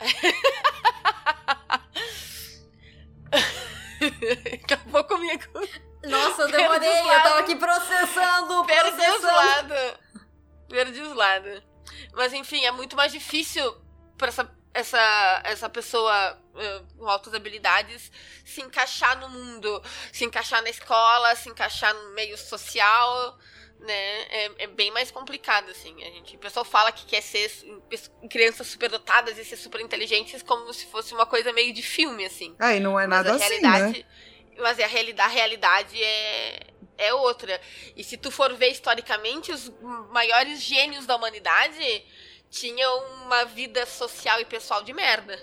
Acabou 4.64 5.04
comigo. 5.04 5.44
Nossa, 6.04 6.42
eu 6.42 6.50
demorei, 6.50 6.88
eu 6.88 7.22
tava 7.22 7.38
aqui 7.40 7.56
processando, 7.56 8.64
Perdi 8.64 8.90
os 8.90 8.96
processando. 8.96 9.74
Perdi 10.70 11.02
os 11.02 11.14
lados. 11.14 11.60
Mas 12.14 12.32
enfim, 12.32 12.64
é 12.64 12.70
muito 12.70 12.96
mais 12.96 13.10
difícil 13.10 13.74
pra 14.16 14.28
essa, 14.28 14.50
essa, 14.72 15.42
essa 15.44 15.68
pessoa 15.68 16.38
eh, 16.56 16.82
com 16.96 17.08
altas 17.08 17.34
habilidades 17.34 18.10
se 18.44 18.62
encaixar 18.62 19.18
no 19.18 19.28
mundo, 19.28 19.82
se 20.12 20.24
encaixar 20.24 20.62
na 20.62 20.70
escola, 20.70 21.34
se 21.34 21.48
encaixar 21.48 21.92
no 21.92 22.10
meio 22.14 22.38
social, 22.38 23.38
né? 23.80 24.22
É, 24.28 24.50
é 24.58 24.66
bem 24.68 24.90
mais 24.92 25.10
complicado, 25.10 25.70
assim. 25.70 25.94
A 26.04 26.10
gente, 26.10 26.36
o 26.36 26.38
pessoal 26.38 26.64
fala 26.64 26.92
que 26.92 27.04
quer 27.06 27.22
ser 27.22 27.50
crianças 28.30 28.68
superdotadas 28.68 29.38
e 29.38 29.44
ser 29.44 29.56
super 29.56 29.80
inteligentes 29.80 30.42
como 30.42 30.72
se 30.72 30.86
fosse 30.86 31.12
uma 31.12 31.26
coisa 31.26 31.52
meio 31.52 31.72
de 31.72 31.82
filme, 31.82 32.24
assim. 32.24 32.54
É, 32.60 32.76
e 32.76 32.80
não 32.80 32.98
é 32.98 33.06
nada 33.06 33.34
assim, 33.34 33.60
né? 33.60 34.04
Mas 34.58 34.78
a 34.78 34.86
realidade, 34.86 35.30
a 35.30 35.32
realidade 35.32 36.02
é, 36.02 36.66
é 37.00 37.14
outra. 37.14 37.60
E 37.96 38.04
se 38.04 38.16
tu 38.16 38.30
for 38.30 38.54
ver 38.54 38.68
historicamente, 38.68 39.52
os 39.52 39.72
maiores 40.10 40.60
gênios 40.60 41.06
da 41.06 41.16
humanidade 41.16 42.04
tinham 42.50 43.02
uma 43.24 43.44
vida 43.44 43.86
social 43.86 44.40
e 44.40 44.44
pessoal 44.44 44.82
de 44.82 44.92
merda. 44.92 45.38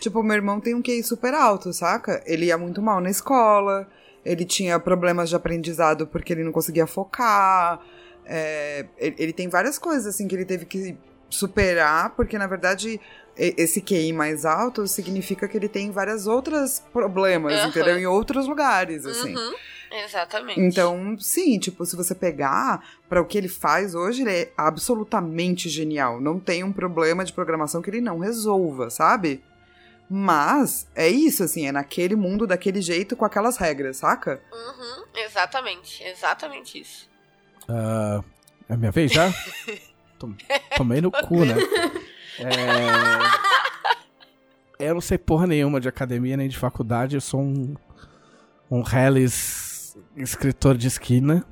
Tipo, 0.00 0.22
meu 0.22 0.36
irmão 0.36 0.60
tem 0.60 0.74
um 0.74 0.82
QI 0.82 1.02
super 1.02 1.34
alto, 1.34 1.72
saca? 1.72 2.22
Ele 2.26 2.46
ia 2.46 2.58
muito 2.58 2.82
mal 2.82 3.00
na 3.00 3.10
escola, 3.10 3.88
ele 4.24 4.44
tinha 4.44 4.78
problemas 4.78 5.28
de 5.28 5.36
aprendizado 5.36 6.06
porque 6.06 6.32
ele 6.32 6.44
não 6.44 6.52
conseguia 6.52 6.86
focar. 6.86 7.80
é, 8.24 8.86
ele, 8.98 9.16
ele 9.18 9.32
tem 9.32 9.48
várias 9.48 9.78
coisas, 9.78 10.06
assim, 10.06 10.28
que 10.28 10.34
ele 10.34 10.44
teve 10.44 10.66
que 10.66 10.96
superar, 11.30 12.10
porque, 12.10 12.36
na 12.38 12.46
verdade, 12.46 13.00
esse 13.36 13.80
QI 13.80 14.12
mais 14.12 14.44
alto 14.44 14.86
significa 14.86 15.46
que 15.46 15.56
ele 15.56 15.68
tem 15.68 15.90
vários 15.90 16.26
outros 16.26 16.82
problemas, 16.92 17.54
Aham. 17.54 17.68
entendeu? 17.68 17.98
Em 17.98 18.06
outros 18.06 18.48
lugares, 18.48 19.06
assim. 19.06 19.36
Uhum, 19.36 19.54
exatamente. 19.90 20.60
Então, 20.60 21.16
sim, 21.18 21.58
tipo, 21.58 21.84
se 21.86 21.96
você 21.96 22.14
pegar 22.14 22.82
para 23.08 23.20
o 23.20 23.24
que 23.26 23.36
ele 23.38 23.48
faz 23.48 23.94
hoje, 23.94 24.22
ele 24.22 24.30
é 24.32 24.52
absolutamente 24.56 25.68
genial. 25.68 26.20
Não 26.20 26.38
tem 26.40 26.62
um 26.64 26.72
problema 26.72 27.24
de 27.24 27.32
programação 27.32 27.80
que 27.82 27.90
ele 27.90 28.00
não 28.00 28.18
resolva, 28.18 28.90
sabe? 28.90 29.42
Mas 30.10 30.86
é 30.94 31.08
isso, 31.08 31.42
assim, 31.42 31.66
é 31.66 31.72
naquele 31.72 32.16
mundo, 32.16 32.46
daquele 32.46 32.80
jeito, 32.80 33.14
com 33.16 33.24
aquelas 33.26 33.56
regras, 33.58 33.98
saca? 33.98 34.40
Uhum, 34.52 35.04
exatamente, 35.26 36.02
exatamente 36.02 36.80
isso. 36.80 37.08
Ah, 37.68 38.22
é 38.68 38.76
minha 38.76 38.90
vez 38.90 39.12
já? 39.12 39.30
Tom- 40.18 40.34
Tomei 40.76 41.00
no 41.02 41.10
cu, 41.12 41.44
né? 41.44 41.54
É... 44.78 44.86
Eu 44.86 44.94
não 44.94 45.00
sei 45.00 45.18
porra 45.18 45.46
nenhuma 45.46 45.80
de 45.80 45.88
academia 45.88 46.36
nem 46.36 46.48
de 46.48 46.56
faculdade, 46.56 47.16
eu 47.16 47.20
sou 47.20 47.40
um, 47.40 47.74
um 48.70 48.82
Hellis 48.82 49.57
escritor 50.16 50.76
de 50.76 50.86
esquina. 50.88 51.44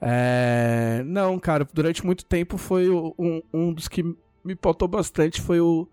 É, 0.00 1.02
Não, 1.06 1.38
cara, 1.38 1.66
durante 1.72 2.04
muito 2.04 2.24
tempo 2.24 2.56
foi 2.56 2.90
um, 2.90 3.42
um 3.52 3.72
dos 3.72 3.88
que 3.88 4.02
me 4.44 4.56
pautou 4.56 4.88
bastante 4.88 5.40
foi 5.40 5.60
o, 5.60 5.88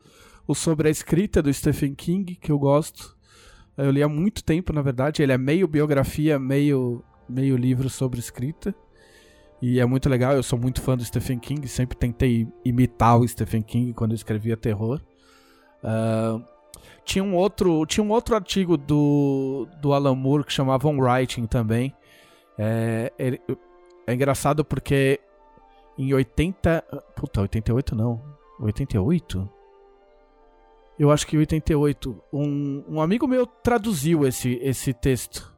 o 0.47 0.55
sobre 0.55 0.87
a 0.87 0.91
escrita 0.91 1.41
do 1.41 1.53
Stephen 1.53 1.93
King, 1.93 2.35
que 2.35 2.51
eu 2.51 2.57
gosto. 2.57 3.15
Eu 3.77 3.91
li 3.91 4.03
há 4.03 4.09
muito 4.09 4.43
tempo, 4.43 4.73
na 4.73 4.81
verdade. 4.81 5.21
Ele 5.21 5.31
é 5.31 5.37
meio 5.37 5.67
biografia, 5.67 6.37
meio, 6.39 7.03
meio 7.27 7.55
livro 7.55 7.89
sobre 7.89 8.19
escrita. 8.19 8.73
E 9.61 9.79
é 9.79 9.85
muito 9.85 10.09
legal, 10.09 10.33
eu 10.33 10.43
sou 10.43 10.57
muito 10.57 10.81
fã 10.81 10.95
do 10.95 11.03
Stephen 11.03 11.37
King, 11.37 11.67
sempre 11.67 11.97
tentei 11.97 12.47
imitar 12.63 13.19
o 13.19 13.27
Stephen 13.27 13.61
King 13.61 13.93
quando 13.93 14.11
eu 14.11 14.15
escrevia 14.15 14.55
terror. 14.55 15.01
Ah, 15.83 16.39
tinha 17.09 17.23
um 17.23 17.33
outro, 17.35 17.83
tinha 17.87 18.03
um 18.03 18.11
outro 18.11 18.35
artigo 18.35 18.77
do, 18.77 19.67
do 19.81 19.93
Alan 19.93 20.13
Moore 20.13 20.43
que 20.43 20.53
chamava 20.53 20.87
On 20.87 20.99
Writing 20.99 21.47
também. 21.47 21.91
É, 22.55 23.11
ele- 23.17 23.41
é 24.05 24.13
engraçado 24.13 24.63
porque 24.63 25.19
em 25.97 26.13
80. 26.13 26.83
Puta, 27.15 27.41
88 27.41 27.95
não. 27.95 28.21
88? 28.59 29.49
Eu 30.99 31.09
acho 31.09 31.25
que 31.25 31.35
em 31.35 31.39
88. 31.39 32.21
Um, 32.31 32.83
um 32.87 33.01
amigo 33.01 33.27
meu 33.27 33.47
traduziu 33.47 34.27
esse, 34.27 34.59
esse 34.61 34.93
texto. 34.93 35.51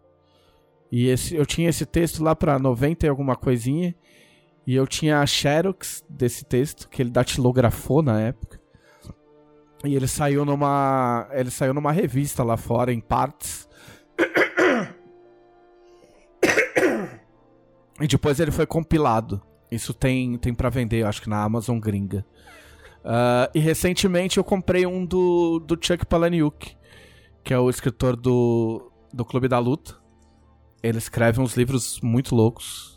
E 0.90 1.08
esse, 1.10 1.36
eu 1.36 1.46
tinha 1.46 1.68
esse 1.70 1.86
texto 1.86 2.24
lá 2.24 2.34
pra 2.34 2.58
90 2.58 3.06
e 3.06 3.10
alguma 3.10 3.36
coisinha. 3.36 3.94
E 4.66 4.74
eu 4.74 4.88
tinha 4.88 5.20
a 5.20 5.26
Xerox 5.26 6.02
desse 6.08 6.46
texto, 6.46 6.88
que 6.88 7.02
ele 7.02 7.10
datilografou 7.10 8.02
na 8.02 8.22
época. 8.22 8.61
E 9.84 9.96
ele 9.96 10.08
saiu 10.08 10.46
numa. 10.46 11.28
Ele 11.32 11.50
saiu 11.50 11.74
numa 11.74 11.92
revista 11.92 12.44
lá 12.44 12.58
fora, 12.58 12.94
em 12.94 13.00
partes. 13.00 13.68
E 18.02 18.08
depois 18.08 18.40
ele 18.40 18.52
foi 18.52 18.66
compilado. 18.66 19.42
Isso 19.72 19.94
tem, 19.94 20.36
tem 20.38 20.54
para 20.54 20.70
vender, 20.70 21.06
acho 21.06 21.22
que 21.22 21.30
na 21.30 21.44
Amazon 21.44 21.80
gringa. 21.80 22.26
Ah, 23.06 23.50
e 23.54 23.60
recentemente 23.60 24.38
eu 24.38 24.44
comprei 24.44 24.86
um 24.86 25.06
do, 25.06 25.60
do 25.60 25.78
Chuck 25.80 26.06
Palahniuk, 26.06 26.76
que 27.44 27.54
é 27.54 27.60
o 27.60 27.70
escritor 27.70 28.16
do, 28.16 28.92
do 29.14 29.24
Clube 29.24 29.48
da 29.48 29.60
Luta. 29.60 29.96
Ele 30.82 30.98
escreve 30.98 31.40
uns 31.40 31.56
livros 31.56 32.02
muito 32.02 32.36
loucos. 32.36 32.91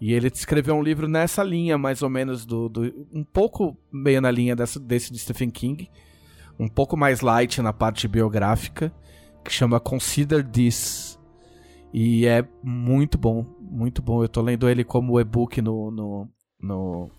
E 0.00 0.12
ele 0.12 0.28
escreveu 0.28 0.74
um 0.74 0.82
livro 0.82 1.08
nessa 1.08 1.42
linha, 1.42 1.78
mais 1.78 2.02
ou 2.02 2.10
menos, 2.10 2.44
do, 2.44 2.68
do 2.68 3.08
um 3.12 3.24
pouco 3.24 3.76
meio 3.92 4.20
na 4.20 4.30
linha 4.30 4.54
dessa, 4.54 4.78
desse 4.78 5.12
de 5.12 5.18
Stephen 5.18 5.50
King. 5.50 5.88
Um 6.58 6.68
pouco 6.68 6.96
mais 6.96 7.20
light 7.20 7.60
na 7.62 7.72
parte 7.72 8.06
biográfica, 8.06 8.92
que 9.44 9.52
chama 9.52 9.80
Consider 9.80 10.44
This. 10.46 11.18
E 11.92 12.26
é 12.26 12.44
muito 12.62 13.16
bom, 13.16 13.46
muito 13.60 14.02
bom. 14.02 14.22
Eu 14.22 14.28
tô 14.28 14.42
lendo 14.42 14.68
ele 14.68 14.82
como 14.84 15.18
e-book 15.20 15.62
no, 15.62 15.90
no, 15.90 16.28
no, 16.60 17.10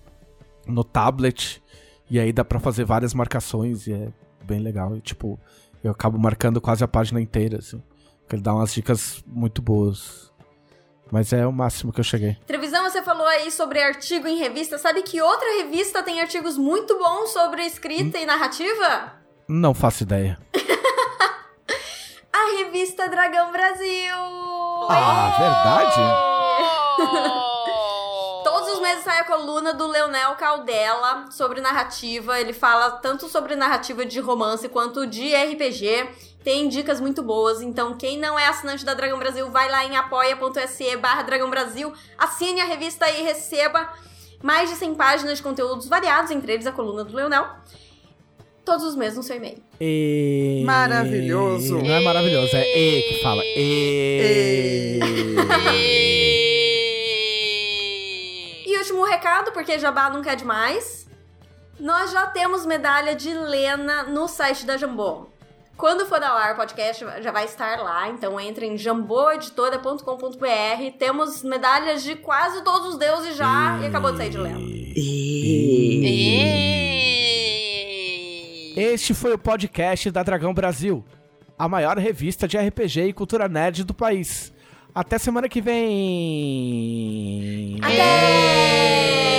no 0.68 0.84
tablet. 0.84 1.64
E 2.10 2.20
aí 2.20 2.32
dá 2.32 2.44
pra 2.44 2.60
fazer 2.60 2.84
várias 2.84 3.14
marcações 3.14 3.88
e 3.88 3.94
é 3.94 4.14
bem 4.46 4.60
legal. 4.60 4.96
E, 4.98 5.02
tipo, 5.02 5.40
eu 5.84 5.92
acabo 5.92 6.20
marcando 6.20 6.60
quase 6.60 6.84
a 6.84 6.88
página 6.88 7.22
inteira, 7.22 7.60
assim. 7.60 7.82
Porque 8.22 8.36
ele 8.36 8.44
dá 8.44 8.54
umas 8.54 8.74
dicas 8.74 9.24
muito 9.26 9.62
boas. 9.62 10.32
Mas 11.12 11.32
é 11.32 11.46
o 11.46 11.52
máximo 11.52 11.94
que 11.94 12.00
eu 12.00 12.04
cheguei. 12.04 12.38
Trevisão, 12.48 12.84
você 12.84 13.02
falou 13.02 13.28
aí 13.28 13.52
sobre 13.52 13.82
artigo 13.82 14.28
em 14.28 14.38
revista. 14.38 14.78
Sabe 14.78 15.04
que 15.04 15.22
outra 15.22 15.58
revista 15.58 16.02
tem 16.02 16.20
artigos 16.20 16.58
muito 16.58 16.98
bons 16.98 17.30
sobre 17.32 17.64
escrita 17.64 18.18
e 18.18 18.26
narrativa? 18.26 19.14
Não 19.48 19.74
faço 19.74 20.04
ideia. 20.04 20.38
A 22.34 22.58
revista 22.58 23.08
Dragão 23.08 23.52
Brasil! 23.52 24.16
Ah, 24.90 25.36
verdade? 25.40 26.02
Todos 28.44 28.74
os 28.74 28.80
meses 28.82 29.04
sai 29.04 29.20
a 29.20 29.24
coluna 29.24 29.74
do 29.74 29.88
Leonel 29.88 30.36
Caldela 30.36 31.26
sobre 31.32 31.62
narrativa. 31.62 32.40
Ele 32.40 32.54
fala 32.54 32.92
tanto 32.92 33.28
sobre 33.30 33.56
narrativa 33.56 34.06
de 34.06 34.20
romance 34.20 34.68
quanto 34.70 35.08
de 35.08 35.34
RPG. 35.34 36.10
Tem 36.46 36.70
dicas 36.70 37.02
muito 37.02 37.24
boas. 37.24 37.60
Então, 37.60 37.98
quem 37.98 38.20
não 38.20 38.38
é 38.38 38.46
assinante 38.46 38.86
da 38.86 38.94
Dragão 38.94 39.18
Brasil, 39.18 39.50
vai 39.50 39.68
lá 39.68 39.84
em 39.84 39.98
apoia.se 39.98 40.96
barra 40.98 41.24
Dragão 41.24 41.50
Brasil, 41.50 41.92
assine 42.20 42.62
a 42.62 42.66
revista 42.66 43.10
e 43.10 43.24
receba 43.24 43.92
mais 44.44 44.70
de 44.70 44.76
100 44.76 44.94
páginas 44.94 45.38
de 45.38 45.44
conteúdos 45.44 45.88
variados, 45.88 46.30
entre 46.30 46.54
eles 46.54 46.68
a 46.68 46.72
coluna 46.72 47.04
do 47.04 47.16
Leonel. 47.16 47.48
Todos 48.64 48.86
os 48.86 48.96
meses 48.96 49.18
no 49.18 49.24
seu 49.24 49.38
e-mail. 49.38 49.58
E... 49.82 50.62
Maravilhoso. 50.64 51.80
Não 51.80 51.96
é 51.96 52.00
maravilhoso, 52.02 52.56
é 52.56 52.78
E 52.78 53.02
que 53.02 53.24
fala. 53.24 53.42
E. 53.44 55.00
E 58.68 58.78
último 58.78 59.04
recado, 59.04 59.52
porque 59.52 59.80
Jabá 59.80 60.12
nunca 60.12 60.34
é 60.34 60.36
demais. 60.36 61.08
Nós 61.80 62.12
já 62.12 62.28
temos 62.28 62.68
medalha 62.68 63.16
de 63.16 63.34
Lena 63.34 64.04
no 64.04 64.28
site 64.28 64.64
da 64.64 64.78
Jambô. 64.78 65.34
Quando 65.78 66.06
for 66.06 66.24
ao 66.24 66.38
ar 66.38 66.54
o 66.54 66.56
podcast, 66.56 67.06
já 67.22 67.32
vai 67.32 67.46
estar 67.46 67.80
lá. 67.80 68.08
Então 68.10 68.40
entra 68.40 68.66
em 68.66 68.78
jamboeditora.com.br. 68.78 70.98
Temos 70.98 71.44
medalhas 71.44 72.04
de 72.04 72.16
quase 72.16 72.64
todos 72.64 72.94
os 72.94 72.98
deuses 72.98 73.36
já. 73.36 73.78
E 73.82 73.88
acabou 73.88 74.12
de 74.12 74.18
sair 74.18 74.30
de 74.30 74.38
lema. 74.38 74.60
Este 78.78 79.14
foi 79.14 79.34
o 79.34 79.38
podcast 79.38 80.10
da 80.12 80.24
Dragão 80.24 80.54
Brasil, 80.54 81.04
a 81.58 81.68
maior 81.68 81.98
revista 81.98 82.48
de 82.48 82.58
RPG 82.58 83.08
e 83.08 83.14
cultura 83.14 83.48
nerd 83.48 83.84
do 83.84 83.94
país. 83.94 84.54
Até 84.94 85.18
semana 85.18 85.50
que 85.50 85.62
vem! 85.62 85.80
Até! 87.82 89.35